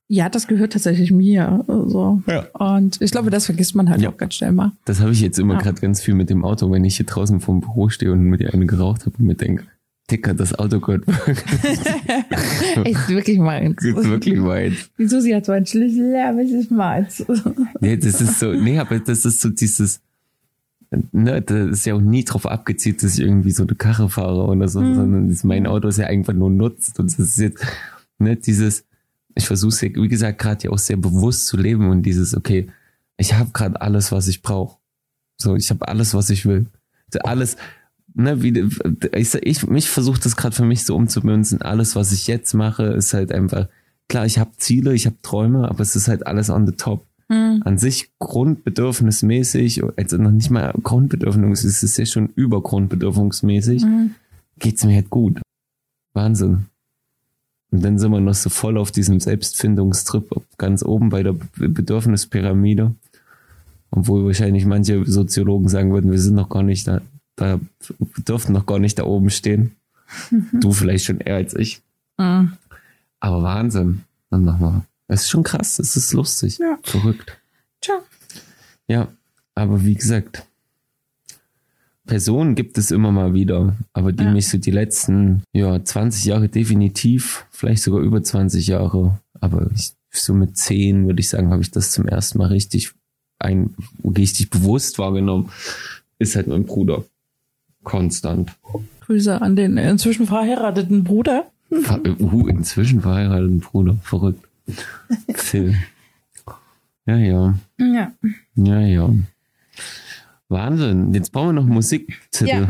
Ja, 0.08 0.30
das 0.30 0.48
gehört 0.48 0.74
tatsächlich 0.74 1.12
mir. 1.12 1.64
So. 1.68 2.22
Ja. 2.28 2.46
Und 2.54 3.02
ich 3.02 3.10
glaube, 3.12 3.32
das 3.32 3.46
vergisst 3.46 3.74
man 3.74 3.90
halt 3.90 4.02
Ja. 4.02 4.10
auch 4.10 4.18
ganz 4.18 4.36
schnell 4.36 4.52
mal. 4.52 4.72
Das 4.86 5.00
habe 5.00 5.12
ich 5.12 5.22
jetzt 5.22 5.40
immer 5.40 5.56
Ja. 5.56 5.62
gerade 5.62 5.82
ganz 5.82 6.02
viel 6.02 6.14
mit 6.14 6.30
dem 6.30 6.44
Auto, 6.46 6.70
wenn 6.72 6.84
ich 6.86 6.98
hier 6.98 7.06
draußen 7.08 7.40
vorm 7.40 7.62
Büro 7.62 7.90
stehe 7.90 8.12
und 8.12 8.22
mit 8.22 8.40
dir 8.42 8.54
eine 8.54 8.66
geraucht 8.68 9.06
habe 9.08 9.16
und 9.18 9.26
mir 9.26 9.36
denke, 9.36 9.64
Dicker, 10.12 10.34
das 10.36 10.54
Auto 10.58 10.80
gehört 10.80 11.04
Ist 12.86 13.10
wirklich 13.10 13.40
meins. 13.40 13.84
ist 13.84 13.96
wirklich 14.08 14.42
weit. 14.44 14.74
Die 15.00 15.08
Susi 15.08 15.32
hat 15.32 15.46
zwar 15.46 15.56
einen 15.56 15.66
Schlüssel, 15.66 16.16
aber 16.18 16.42
es 16.44 16.52
ist 16.52 16.72
meins. 16.72 17.26
Nee, 17.80 17.98
das 17.98 18.22
ist 18.22 18.40
so, 18.40 18.52
nee, 18.54 18.78
aber 18.78 19.00
das 19.00 19.26
ist 19.26 19.42
so 19.42 19.50
dieses, 19.50 20.02
ne, 21.12 21.42
das 21.42 21.70
ist 21.80 21.86
ja 21.86 21.96
auch 21.96 22.02
nie 22.02 22.24
drauf 22.24 22.46
abgezielt, 22.46 23.02
dass 23.04 23.16
ich 23.16 23.22
irgendwie 23.22 23.52
so 23.52 23.64
eine 23.64 23.76
Karre 23.76 24.10
fahre 24.10 24.46
oder 24.46 24.68
so, 24.68 24.80
Mhm. 24.82 24.96
sondern 24.96 25.30
das, 25.30 25.44
mein 25.44 25.66
Auto 25.66 25.88
ist 25.88 25.98
ja 25.98 26.06
einfach 26.08 26.34
nur 26.34 26.52
nutzt 26.52 27.00
und 27.00 27.12
das 27.12 27.18
ist 27.20 27.40
jetzt, 27.40 27.66
ne, 28.20 28.36
dieses, 28.36 28.84
ich 29.34 29.48
versuche 29.48 29.70
es 29.74 29.82
ja, 29.82 29.90
wie 29.96 30.08
gesagt, 30.08 30.38
gerade 30.40 30.66
ja 30.66 30.70
auch 30.72 30.78
sehr 30.78 30.98
bewusst 30.98 31.48
zu 31.48 31.58
leben 31.58 31.90
und 31.90 32.04
dieses, 32.04 32.36
okay, 32.38 32.68
ich 33.18 33.34
habe 33.34 33.50
gerade 33.54 33.82
alles, 33.82 34.12
was 34.12 34.28
ich 34.28 34.42
brauche. 34.44 34.78
So, 35.38 35.56
ich 35.56 35.70
habe 35.72 35.88
alles, 35.88 36.14
was 36.14 36.30
ich 36.30 36.46
will. 36.46 36.68
Alles, 37.24 37.58
ne, 38.16 38.42
wie, 38.42 38.68
ich, 39.14 39.34
ich 39.36 39.68
mich 39.68 39.90
versuche 39.90 40.20
das 40.20 40.36
gerade 40.36 40.56
für 40.56 40.66
mich 40.66 40.84
so 40.86 40.96
umzumünzen. 40.96 41.62
Alles, 41.62 41.96
was 41.96 42.12
ich 42.12 42.28
jetzt 42.28 42.54
mache, 42.54 42.84
ist 42.86 43.14
halt 43.14 43.32
einfach, 43.32 43.68
klar, 44.10 44.26
ich 44.26 44.40
habe 44.40 44.52
Ziele, 44.58 44.94
ich 44.94 45.06
habe 45.06 45.18
Träume, 45.22 45.70
aber 45.70 45.82
es 45.82 45.96
ist 45.96 46.08
halt 46.08 46.26
alles 46.26 46.50
on 46.50 46.66
the 46.66 46.74
top 46.74 47.06
Hm. 47.28 47.64
an 47.66 47.80
sich 47.80 48.12
grundbedürfnismäßig, 48.20 49.82
also 49.98 50.18
noch 50.18 50.30
nicht 50.30 50.52
mal 50.52 50.72
Grundbedürfnis, 50.84 51.64
es 51.64 51.82
ist 51.82 51.98
ja 51.98 52.06
schon 52.06 52.30
übergrundbedürfnismäßig, 52.36 53.82
Hm. 53.82 54.12
geht's 54.60 54.86
mir 54.86 54.94
halt 54.96 55.10
gut. 55.10 55.42
Wahnsinn. 56.14 56.66
Und 57.72 57.84
dann 57.84 57.98
sind 57.98 58.12
wir 58.12 58.22
noch 58.22 58.36
so 58.36 58.50
voll 58.52 58.78
auf 58.78 58.92
diesem 58.92 59.20
Selbstfindungstrip 59.20 60.30
ganz 60.60 60.84
oben 60.84 61.10
bei 61.10 61.24
der 61.24 61.34
Be- 61.34 61.68
Bedürfnispyramide. 61.68 62.94
Obwohl 63.90 64.26
wahrscheinlich 64.26 64.66
manche 64.68 65.04
Soziologen 65.06 65.68
sagen 65.68 65.92
würden, 65.94 66.12
wir 66.12 66.20
sind 66.20 66.36
noch 66.36 66.50
gar 66.50 66.62
nicht 66.64 66.88
da, 66.88 67.02
da 67.36 67.60
dürften 68.28 68.54
noch 68.54 68.66
gar 68.66 68.80
nicht 68.80 69.00
da 69.00 69.04
oben 69.06 69.30
stehen. 69.30 69.76
Du 70.54 70.72
vielleicht 70.72 71.06
schon 71.06 71.20
eher 71.20 71.36
als 71.36 71.56
ich. 71.56 71.82
Hm. 72.20 72.54
Aber 73.20 73.44
Wahnsinn. 73.44 74.04
Dann 74.30 74.46
wir. 74.46 74.86
Es 75.08 75.24
ist 75.24 75.30
schon 75.30 75.44
krass, 75.44 75.80
es 75.80 75.96
ist 75.96 76.14
lustig. 76.14 76.58
Ja. 76.60 76.78
Verrückt. 76.84 77.40
Tja. 77.82 77.96
Ja, 78.88 79.08
aber 79.56 79.84
wie 79.84 79.96
gesagt, 79.96 80.46
Personen 82.06 82.56
gibt 82.56 82.78
es 82.78 82.92
immer 82.92 83.12
mal 83.12 83.34
wieder, 83.34 83.76
aber 83.94 84.12
die 84.12 84.24
Ja. 84.24 84.32
mich 84.32 84.48
so 84.48 84.58
die 84.58 84.72
letzten 84.72 85.44
ja, 85.54 85.84
20 85.84 86.26
Jahre 86.26 86.50
definitiv, 86.50 87.46
vielleicht 87.50 87.82
sogar 87.82 88.02
über 88.02 88.22
20 88.22 88.68
Jahre, 88.68 89.20
aber 89.42 89.70
ich, 89.74 89.94
so 90.12 90.34
mit 90.34 90.56
10 90.58 91.08
würde 91.08 91.20
ich 91.20 91.30
sagen, 91.30 91.50
habe 91.50 91.64
ich 91.64 91.72
das 91.72 91.92
zum 91.92 92.08
ersten 92.08 92.38
Mal 92.38 92.48
richtig 92.48 92.94
ein, 93.40 93.76
richtig 94.04 94.50
bewusst 94.52 95.00
wahrgenommen, 95.00 95.50
ist 96.20 96.36
halt 96.36 96.48
mein 96.48 96.66
Bruder. 96.66 97.04
Konstant. 97.86 98.52
Grüße 99.06 99.42
an 99.42 99.56
den 99.56 99.78
inzwischen 99.78 100.26
verheirateten 100.28 101.04
Bruder. 101.06 101.46
Ver- 101.72 102.02
Uh, 102.20 102.48
inzwischen 102.48 103.02
verheirateten 103.02 103.60
Bruder. 103.62 103.96
Verrückt. 104.04 104.46
Phil. 105.34 105.76
Ja, 107.06 107.16
ja. 107.18 107.56
Ja. 107.80 108.12
Ja, 108.56 108.80
ja. 108.82 109.10
Wahnsinn. 110.50 111.14
Jetzt 111.14 111.32
brauchen 111.32 111.50
wir 111.50 111.54
noch 111.54 111.66
Musiktitel. 111.66 112.48
Ja. 112.48 112.70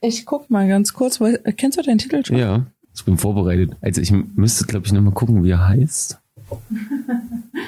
Ich 0.00 0.24
guck 0.26 0.50
mal 0.50 0.66
ganz 0.68 0.92
kurz, 0.94 1.20
weil, 1.20 1.38
kennst 1.56 1.78
du 1.78 1.82
den 1.82 1.98
Titel 1.98 2.24
schon? 2.24 2.36
Ja, 2.36 2.66
ich 2.94 3.04
bin 3.04 3.18
vorbereitet. 3.18 3.76
Also 3.82 4.00
ich 4.00 4.10
müsste, 4.12 4.64
glaube 4.64 4.86
ich, 4.86 4.92
nochmal 4.92 5.12
gucken, 5.14 5.44
wie 5.44 5.50
er 5.50 5.68
heißt. 5.68 6.18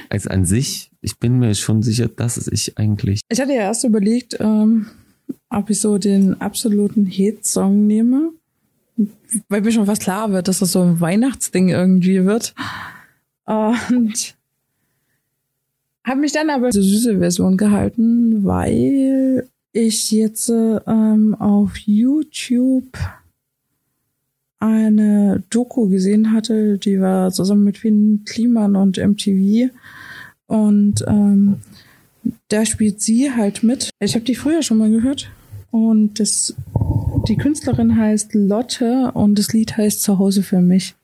Also 0.08 0.30
an 0.30 0.44
sich, 0.44 0.90
ich 1.00 1.18
bin 1.18 1.38
mir 1.40 1.54
schon 1.56 1.82
sicher, 1.82 2.06
dass 2.06 2.36
es 2.36 2.46
ich 2.46 2.78
eigentlich. 2.78 3.20
Ich 3.28 3.40
hatte 3.40 3.52
ja 3.52 3.62
erst 3.62 3.82
überlegt, 3.84 4.36
ähm, 4.38 4.86
ob 5.50 5.70
ich 5.70 5.80
so 5.80 5.98
den 5.98 6.40
absoluten 6.40 7.06
Hit-Song 7.06 7.86
nehme. 7.86 8.32
Weil 9.48 9.60
mir 9.60 9.72
schon 9.72 9.86
fast 9.86 10.02
klar 10.02 10.32
wird, 10.32 10.48
dass 10.48 10.60
das 10.60 10.72
so 10.72 10.80
ein 10.80 11.00
Weihnachtsding 11.00 11.68
irgendwie 11.68 12.24
wird. 12.24 12.54
Und 13.46 14.36
Habe 16.04 16.20
mich 16.20 16.32
dann 16.32 16.50
aber 16.50 16.70
zur 16.70 16.82
süße 16.82 17.18
Version 17.18 17.56
gehalten, 17.56 18.44
weil 18.44 19.48
ich 19.72 20.10
jetzt 20.12 20.48
ähm, 20.48 21.36
auf 21.38 21.76
YouTube 21.78 22.96
eine 24.60 25.42
Doku 25.50 25.88
gesehen 25.88 26.32
hatte, 26.32 26.78
die 26.78 27.00
war 27.00 27.30
zusammen 27.32 27.64
mit 27.64 27.78
Finn 27.78 28.22
Kliman 28.24 28.76
und 28.76 28.98
MTV. 28.98 29.70
Und 30.46 31.04
ähm, 31.06 31.56
da 32.48 32.64
spielt 32.64 33.00
sie 33.00 33.32
halt 33.32 33.62
mit. 33.62 33.90
Ich 34.00 34.14
habe 34.14 34.24
die 34.24 34.34
früher 34.34 34.62
schon 34.62 34.78
mal 34.78 34.90
gehört. 34.90 35.28
Und 35.76 36.18
das, 36.20 36.54
die 37.28 37.36
Künstlerin 37.36 37.98
heißt 37.98 38.32
Lotte 38.34 39.12
und 39.12 39.38
das 39.38 39.52
Lied 39.52 39.76
heißt 39.76 40.00
Zuhause 40.00 40.42
für 40.42 40.62
mich. 40.62 40.94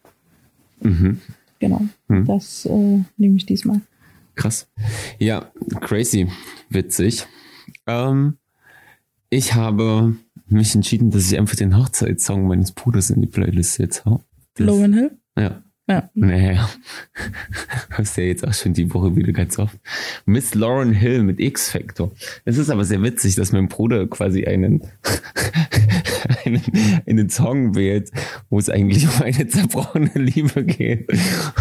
Mhm. 0.81 1.21
Genau. 1.59 1.83
Hm. 2.09 2.25
Das 2.25 2.65
äh, 2.65 3.01
nehme 3.19 3.37
ich 3.37 3.45
diesmal. 3.45 3.83
Krass. 4.35 4.67
Ja, 5.19 5.53
crazy. 5.83 6.27
Witzig. 6.71 7.27
Ähm, 7.87 8.39
ich 9.29 9.53
habe 9.55 10.17
mich 10.47 10.75
entschieden, 10.75 11.11
dass 11.11 11.31
ich 11.31 11.39
einfach 11.39 11.57
den 11.57 11.77
Hochzeitssong 11.77 12.47
meines 12.47 12.73
Bruders 12.73 13.11
in 13.11 13.21
die 13.21 13.29
Playlist 13.29 13.79
jetzt 13.79 14.07
hau. 14.07 14.25
Das- 14.55 14.67
Lowen 14.67 14.95
Hill? 14.95 15.11
Ja. 15.37 15.63
Ja. 15.89 16.09
Naja. 16.15 16.69
Hörst 17.91 18.17
ja 18.17 18.25
jetzt 18.25 18.47
auch 18.47 18.55
schon 18.55 18.73
die 18.73 18.93
Woche 18.95 19.17
wieder 19.17 19.33
ganz 19.33 19.59
oft. 19.59 19.79
Miss 20.27 20.55
Lauren 20.55 20.93
Hill 20.93 21.23
mit 21.23 21.41
X-Factor. 21.41 22.13
Es 22.45 22.57
ist 22.57 22.71
aber 22.71 22.85
sehr 22.85 23.03
witzig, 23.03 23.35
dass 23.35 23.53
mein 23.53 23.69
Bruder 23.69 24.07
quasi 24.07 24.45
einen, 24.45 24.83
einen, 26.45 26.63
einen 27.07 27.29
Song 27.29 27.75
wählt, 27.75 28.11
wo 28.49 28.59
es 28.59 28.71
eigentlich 28.71 29.07
um 29.09 29.23
eine 29.23 29.47
zerbrochene 29.49 30.13
Liebe 30.15 30.65
geht. 30.65 31.09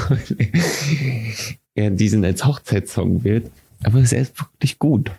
Und 0.09 0.37
er 1.75 1.89
diesen 1.89 2.23
als 2.23 2.45
Hochzeitssong 2.45 3.23
wählt. 3.23 3.51
Aber 3.83 3.99
es 3.99 4.13
ist 4.13 4.39
wirklich 4.39 4.77
gut. 4.77 5.11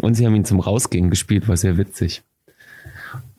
Und 0.00 0.14
sie 0.14 0.26
haben 0.26 0.34
ihn 0.34 0.44
zum 0.44 0.58
Rausgehen 0.58 1.10
gespielt, 1.10 1.46
war 1.46 1.56
sehr 1.56 1.78
witzig. 1.78 2.22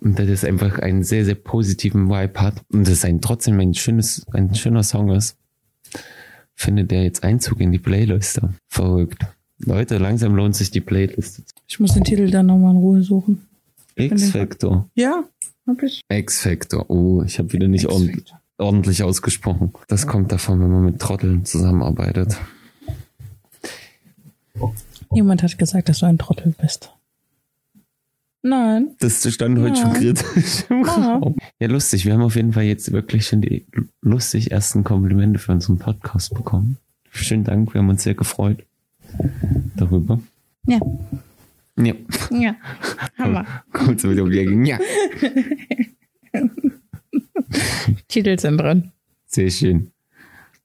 Und 0.02 0.18
dass 0.18 0.30
es 0.30 0.46
einfach 0.46 0.80
einen 0.80 1.04
sehr, 1.04 1.26
sehr 1.26 1.36
positiven 1.36 2.10
Vibe 2.10 2.40
hat. 2.40 2.56
Und 2.72 2.88
dass 2.88 2.94
es 2.94 3.06
ein 3.06 3.22
trotzdem 3.22 3.60
ein 3.60 3.74
schönes, 3.74 4.26
ein 4.32 4.56
schöner 4.56 4.84
Song 4.84 5.12
ist. 5.12 5.38
Findet 6.56 6.92
der 6.92 7.04
jetzt 7.04 7.24
Einzug 7.24 7.60
in 7.62 7.72
die 7.72 7.80
Playliste. 7.80 8.54
Verrückt. 8.68 9.26
Leute, 9.60 9.98
langsam 9.98 10.36
lohnt 10.36 10.56
sich 10.56 10.72
die 10.72 10.82
Playlist. 10.82 11.44
Ich 11.68 11.80
muss 11.80 11.94
den 11.94 12.04
Titel 12.04 12.30
dann 12.32 12.46
nochmal 12.46 12.72
in 12.72 12.78
Ruhe 12.78 13.04
suchen. 13.04 13.48
X-Factor. 13.96 14.90
Ja, 14.96 15.24
hab 15.68 15.84
ich. 15.84 16.02
X-Factor. 16.10 16.90
Oh, 16.90 17.24
ich 17.24 17.38
habe 17.40 17.52
wieder 17.52 17.68
nicht 17.68 17.88
ordentlich, 17.88 18.34
ordentlich 18.58 19.04
ausgesprochen. 19.04 19.74
Das 19.88 20.08
kommt 20.08 20.32
davon, 20.32 20.62
wenn 20.62 20.72
man 20.72 20.86
mit 20.86 21.00
Trotteln 21.00 21.44
zusammenarbeitet. 21.44 22.38
Niemand 25.12 25.44
hat 25.44 25.58
gesagt, 25.58 25.90
dass 25.90 26.00
du 26.00 26.06
ein 26.06 26.18
Trottel 26.18 26.54
bist. 26.60 26.94
Nein. 28.42 28.96
Das 29.00 29.32
stand 29.34 29.60
heute 29.60 29.76
schon 29.76 29.94
kritisch 29.94 30.64
im 30.70 30.86
Ja. 30.86 31.18
Raum. 31.18 31.36
Ja, 31.60 31.68
lustig. 31.68 32.06
Wir 32.06 32.14
haben 32.14 32.22
auf 32.22 32.36
jeden 32.36 32.54
Fall 32.54 32.64
jetzt 32.64 32.92
wirklich 32.92 33.28
schon 33.28 33.42
die 33.42 33.66
lustig 34.02 34.52
ersten 34.52 34.84
Komplimente 34.84 35.40
für 35.40 35.52
unseren 35.52 35.78
Podcast 35.78 36.34
bekommen. 36.34 36.78
Schönen 37.12 37.44
Dank, 37.44 37.74
wir 37.74 37.82
haben 37.82 37.90
uns 37.90 38.04
sehr 38.04 38.14
gefreut 38.16 38.64
darüber. 39.76 40.20
Ja. 40.68 40.80
Ja, 41.78 41.94
Ja. 42.32 42.56
Hammer. 43.18 43.46
kommt 43.74 44.00
so 44.00 44.10
wieder 44.12 44.24
um 44.24 44.32
die 44.32 44.40
Ecke. 44.40 44.64
Ja, 44.64 44.80
Titel 48.08 48.38
sind 48.40 48.58
drin. 48.58 48.92
sehr 49.26 49.50
schön. 49.50 49.92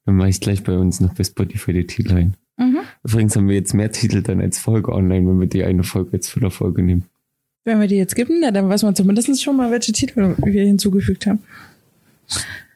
Dann 0.05 0.15
mache 0.17 0.29
ich 0.29 0.39
gleich 0.39 0.63
bei 0.63 0.77
uns 0.77 0.99
noch 0.99 1.13
bei 1.13 1.23
Spotify 1.23 1.73
die 1.73 1.87
Titel 1.87 2.13
ein. 2.13 2.37
Mhm. 2.57 2.77
Übrigens 3.03 3.35
haben 3.35 3.47
wir 3.47 3.55
jetzt 3.55 3.73
mehr 3.73 3.91
Titel 3.91 4.21
dann 4.21 4.39
als 4.41 4.59
Folge 4.59 4.91
online, 4.93 5.27
wenn 5.27 5.39
wir 5.39 5.47
die 5.47 5.63
eine 5.63 5.83
Folge 5.83 6.13
als 6.13 6.29
Füllerfolge 6.29 6.83
nehmen. 6.83 7.05
Wenn 7.65 7.81
wir 7.81 7.87
die 7.87 7.95
jetzt 7.95 8.15
geben, 8.15 8.37
na, 8.39 8.51
dann 8.51 8.69
weiß 8.69 8.83
man 8.83 8.95
zumindest 8.95 9.43
schon 9.43 9.57
mal, 9.57 9.71
welche 9.71 9.91
Titel 9.91 10.35
wir 10.37 10.63
hinzugefügt 10.63 11.25
haben. 11.25 11.39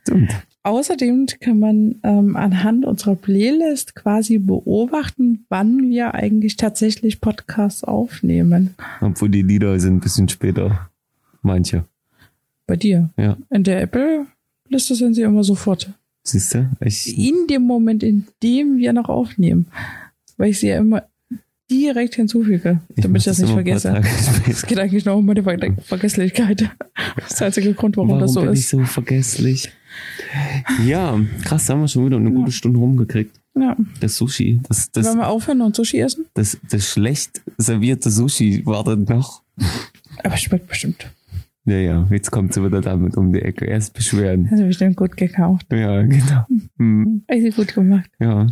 Stimmt. 0.02 0.36
Außerdem 0.64 1.28
kann 1.40 1.60
man 1.60 1.95
ähm, 2.03 2.36
anhand 2.36 2.86
unserer 2.86 3.16
Playlist 3.16 3.95
quasi 3.95 4.40
beobachten, 4.40 5.45
wann 5.48 5.90
wir 5.90 6.16
eigentlich 6.16 6.57
tatsächlich 6.57 7.22
Podcasts 7.22 7.84
aufnehmen. 7.84 8.76
Obwohl 8.99 9.30
die 9.30 9.41
Lieder 9.41 9.80
sind 9.80 9.95
ein 9.95 9.99
bisschen 9.99 10.28
später. 10.28 10.90
Manche. 11.41 11.86
Bei 12.68 12.76
dir. 12.76 13.10
Ja. 13.16 13.38
In 13.49 13.64
der 13.64 13.82
Apple-Liste 13.82 14.95
sind 14.95 15.14
sie 15.14 15.22
immer 15.22 15.44
sofort. 15.44 15.91
Siehst 16.24 16.53
du? 16.56 16.70
Ich, 16.82 17.18
In 17.18 17.48
dem 17.48 17.61
Moment, 17.61 18.03
in 18.03 18.28
dem 18.44 18.78
wir 18.78 18.91
noch 18.91 19.07
aufnehmen. 19.07 19.68
Weil 20.38 20.49
ich 20.49 20.60
sie 20.60 20.68
ja 20.68 20.78
immer 20.78 21.03
direkt 21.69 22.15
hinzufüge, 22.15 22.81
damit 22.95 23.09
mach 23.11 23.17
ich 23.17 23.23
das 23.25 23.39
nicht 23.39 23.49
ein 23.49 23.55
paar 23.55 23.63
vergesse. 23.63 24.01
Es 24.49 24.65
geht 24.65 24.79
eigentlich 24.79 25.05
noch 25.05 25.17
um 25.17 25.25
meine 25.25 25.43
Ver 25.43 25.57
Vergesslichkeit. 25.83 26.69
Das 27.17 27.31
ist 27.31 27.39
der 27.39 27.47
einzige 27.47 27.73
Grund, 27.73 27.97
warum, 27.97 28.09
Warum 28.09 28.21
das 28.21 28.33
so 28.33 28.41
bin 28.41 28.53
ich 28.53 28.59
ist. 28.59 28.69
so 28.69 28.79
vergesslich? 28.85 29.71
Ja, 30.85 31.19
krass, 31.43 31.65
da 31.65 31.73
haben 31.73 31.81
wir 31.81 31.87
schon 31.87 32.05
wieder 32.05 32.17
eine 32.17 32.31
gute 32.31 32.51
Stunde 32.51 32.79
rumgekriegt. 32.79 33.39
Ja. 33.57 33.75
Das 33.99 34.15
Sushi, 34.15 34.59
das, 34.67 34.91
das, 34.91 35.05
Wollen 35.07 35.17
wir 35.17 35.27
aufhören 35.27 35.61
und 35.61 35.75
Sushi 35.75 35.99
essen? 35.99 36.25
das, 36.33 36.57
das 36.69 36.87
schlecht 36.87 37.41
servierte 37.57 38.09
Sushi 38.09 38.65
wartet 38.65 39.09
noch. 39.09 39.41
Aber 40.23 40.37
schmeckt 40.37 40.67
bestimmt. 40.67 41.09
Ja, 41.65 41.75
ja, 41.77 42.07
jetzt 42.09 42.31
kommt 42.31 42.53
sie 42.53 42.63
wieder 42.63 42.81
damit 42.81 43.17
um 43.17 43.33
die 43.33 43.41
Ecke. 43.41 43.65
Erst 43.65 43.93
beschweren. 43.93 44.47
Das 44.49 44.59
ist 44.59 44.65
bestimmt 44.67 44.95
gut 44.95 45.17
gekauft. 45.17 45.65
Ja, 45.71 46.01
genau. 46.03 46.45
Hm, 46.77 47.23
Richtig 47.29 47.55
gut 47.55 47.73
gemacht. 47.73 48.09
ja. 48.19 48.47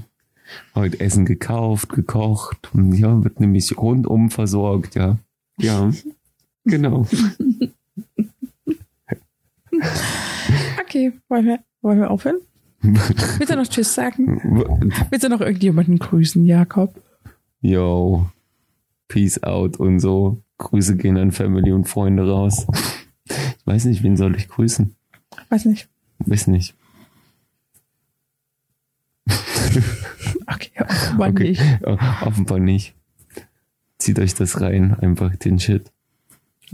Heute 0.76 1.00
Essen 1.00 1.26
gekauft, 1.26 1.90
gekocht. 1.90 2.70
Und 2.74 2.94
ja, 2.94 3.24
wird 3.24 3.40
nämlich 3.40 3.78
rundum 3.78 4.30
versorgt, 4.32 4.96
ja. 4.96 5.18
Ja, 5.60 5.92
genau. 6.66 7.08
Okay, 10.82 11.12
wollen 11.28 11.46
wir, 11.46 11.60
wollen 11.82 12.00
wir 12.00 12.10
aufhören? 12.10 12.38
Willst 12.82 13.52
du 13.52 13.56
noch 13.56 13.68
Tschüss 13.68 13.94
sagen? 13.94 14.40
Willst 15.10 15.26
du 15.26 15.30
noch 15.30 15.42
irgendjemanden 15.42 16.00
grüßen, 16.00 16.46
Jakob? 16.46 16.96
Yo, 17.62 18.28
peace 19.08 19.44
out 19.44 19.78
und 19.78 20.00
so. 20.00 20.42
Grüße 20.60 20.96
gehen 20.96 21.18
an 21.18 21.32
Family 21.32 21.72
und 21.72 21.88
Freunde 21.88 22.28
raus. 22.28 22.66
Ich 23.26 23.66
weiß 23.68 23.86
nicht, 23.86 24.04
wen 24.04 24.16
soll 24.16 24.36
ich 24.38 24.48
grüßen? 24.48 24.96
Weiß 25.50 25.66
nicht. 25.66 25.90
Weiß 26.20 26.48
nicht. 26.48 26.74
Offenbar 31.08 31.30
Okay, 31.30 31.50
nicht. 31.50 31.62
äh, 31.84 31.98
offenbar 32.26 32.60
nicht. 32.60 32.96
Zieht 34.00 34.20
euch 34.20 34.34
das 34.36 34.62
rein, 34.62 34.94
einfach 35.00 35.36
den 35.36 35.60
Shit. 35.60 35.92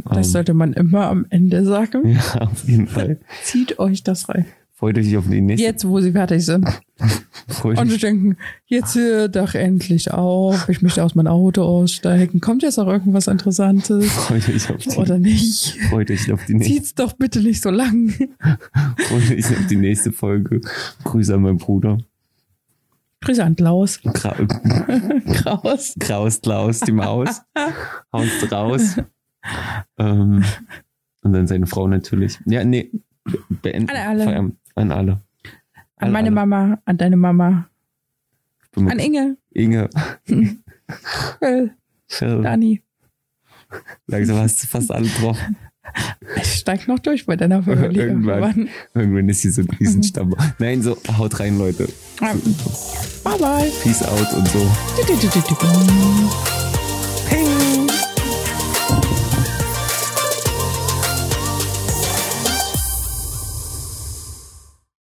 Das 0.10 0.32
sollte 0.32 0.54
man 0.54 0.74
immer 0.74 1.06
am 1.08 1.26
Ende 1.30 1.64
sagen. 1.66 2.02
Ähm, 2.06 2.12
ja, 2.16 2.42
auf 2.42 2.68
jeden 2.68 2.88
Fall. 2.88 3.20
Zieht 3.44 3.78
euch 3.80 4.04
das 4.04 4.28
rein. 4.30 4.46
Freut 4.72 4.98
euch 4.98 5.16
auf 5.16 5.26
die 5.30 5.40
nächste. 5.40 5.66
Jetzt, 5.66 5.88
wo 5.88 6.02
sie 6.02 6.12
fertig 6.12 6.44
sind. 6.44 6.68
Freut 7.48 7.78
Und 7.80 7.88
sie 7.90 7.96
euch, 7.96 8.02
denken, 8.02 8.38
jetzt 8.66 8.96
hört 8.96 9.36
doch 9.36 9.54
endlich 9.54 10.12
auf. 10.12 10.68
Ich 10.68 10.82
möchte 10.82 11.04
aus 11.04 11.16
meinem 11.16 11.28
Auto 11.28 11.62
aussteigen. 11.62 12.42
Kommt 12.42 12.64
jetzt 12.64 12.80
auch 12.80 12.88
irgendwas 12.88 13.28
Interessantes? 13.28 14.12
freut 14.12 14.50
euch 14.50 14.70
auf 14.72 14.78
die, 14.78 14.90
Oder 14.98 15.20
nicht? 15.20 15.78
freut 15.90 16.10
euch 16.12 16.30
auf 16.34 16.44
die 16.46 16.56
nächste, 16.56 16.74
Zieht's 16.74 16.96
doch 16.96 17.14
bitte 17.14 17.40
nicht 17.42 17.62
so 17.62 17.70
lang. 17.70 18.10
freut 18.98 19.32
euch 19.32 19.46
auf 19.46 19.68
die 19.70 19.76
nächste 19.78 20.12
Folge. 20.12 20.60
Grüße 21.04 21.34
an 21.36 21.44
meinen 21.44 21.58
Bruder. 21.60 22.00
Grüße 23.24 23.44
an 23.44 23.56
Klaus. 23.56 24.02
Gra 24.02 24.34
Kraus. 25.34 25.96
Kraus 26.00 26.42
Klaus, 26.42 26.80
die 26.82 26.92
Maus. 26.92 27.42
Haust 28.14 28.52
raus. 28.52 28.98
ähm, 29.98 30.44
und 31.22 31.34
dann 31.34 31.48
seine 31.48 31.68
Frau 31.68 31.88
natürlich. 31.88 32.40
Ja, 32.46 32.64
nee. 32.64 32.92
Beenden. 33.50 33.90
An 33.90 33.96
alle. 33.98 34.24
Feierabend. 34.26 34.58
An 34.76 34.92
alle. 34.92 35.22
An 35.98 36.12
meine 36.12 36.32
Mama, 36.32 36.80
an 36.84 36.98
deine 36.98 37.16
Mama, 37.16 37.70
an 38.76 39.00
Inge, 39.00 39.38
Inge. 39.52 39.90
Dani. 42.20 42.84
Langsam 44.08 44.38
hast 44.38 44.64
du 44.64 44.68
fast 44.68 44.92
alle 44.92 45.08
drauf. 45.08 45.40
Ich 46.38 46.54
steig 46.54 46.88
noch 46.88 47.00
durch 47.00 47.26
bei 47.26 47.36
deiner 47.36 47.62
Familie. 47.64 48.08
Irgendwann. 48.08 48.70
Irgendwann 48.94 49.30
ist 49.30 49.42
sie 49.42 49.50
so 49.50 49.62
ein 49.62 49.70
Riesenstamm. 49.80 50.34
Nein, 50.60 50.82
so, 50.82 50.98
haut 51.18 51.40
rein, 51.40 51.58
Leute. 51.58 51.88
Bye 52.20 53.38
bye. 53.40 53.72
Peace 53.84 54.04
out 54.04 54.34
und 54.34 54.48
so. 54.48 54.72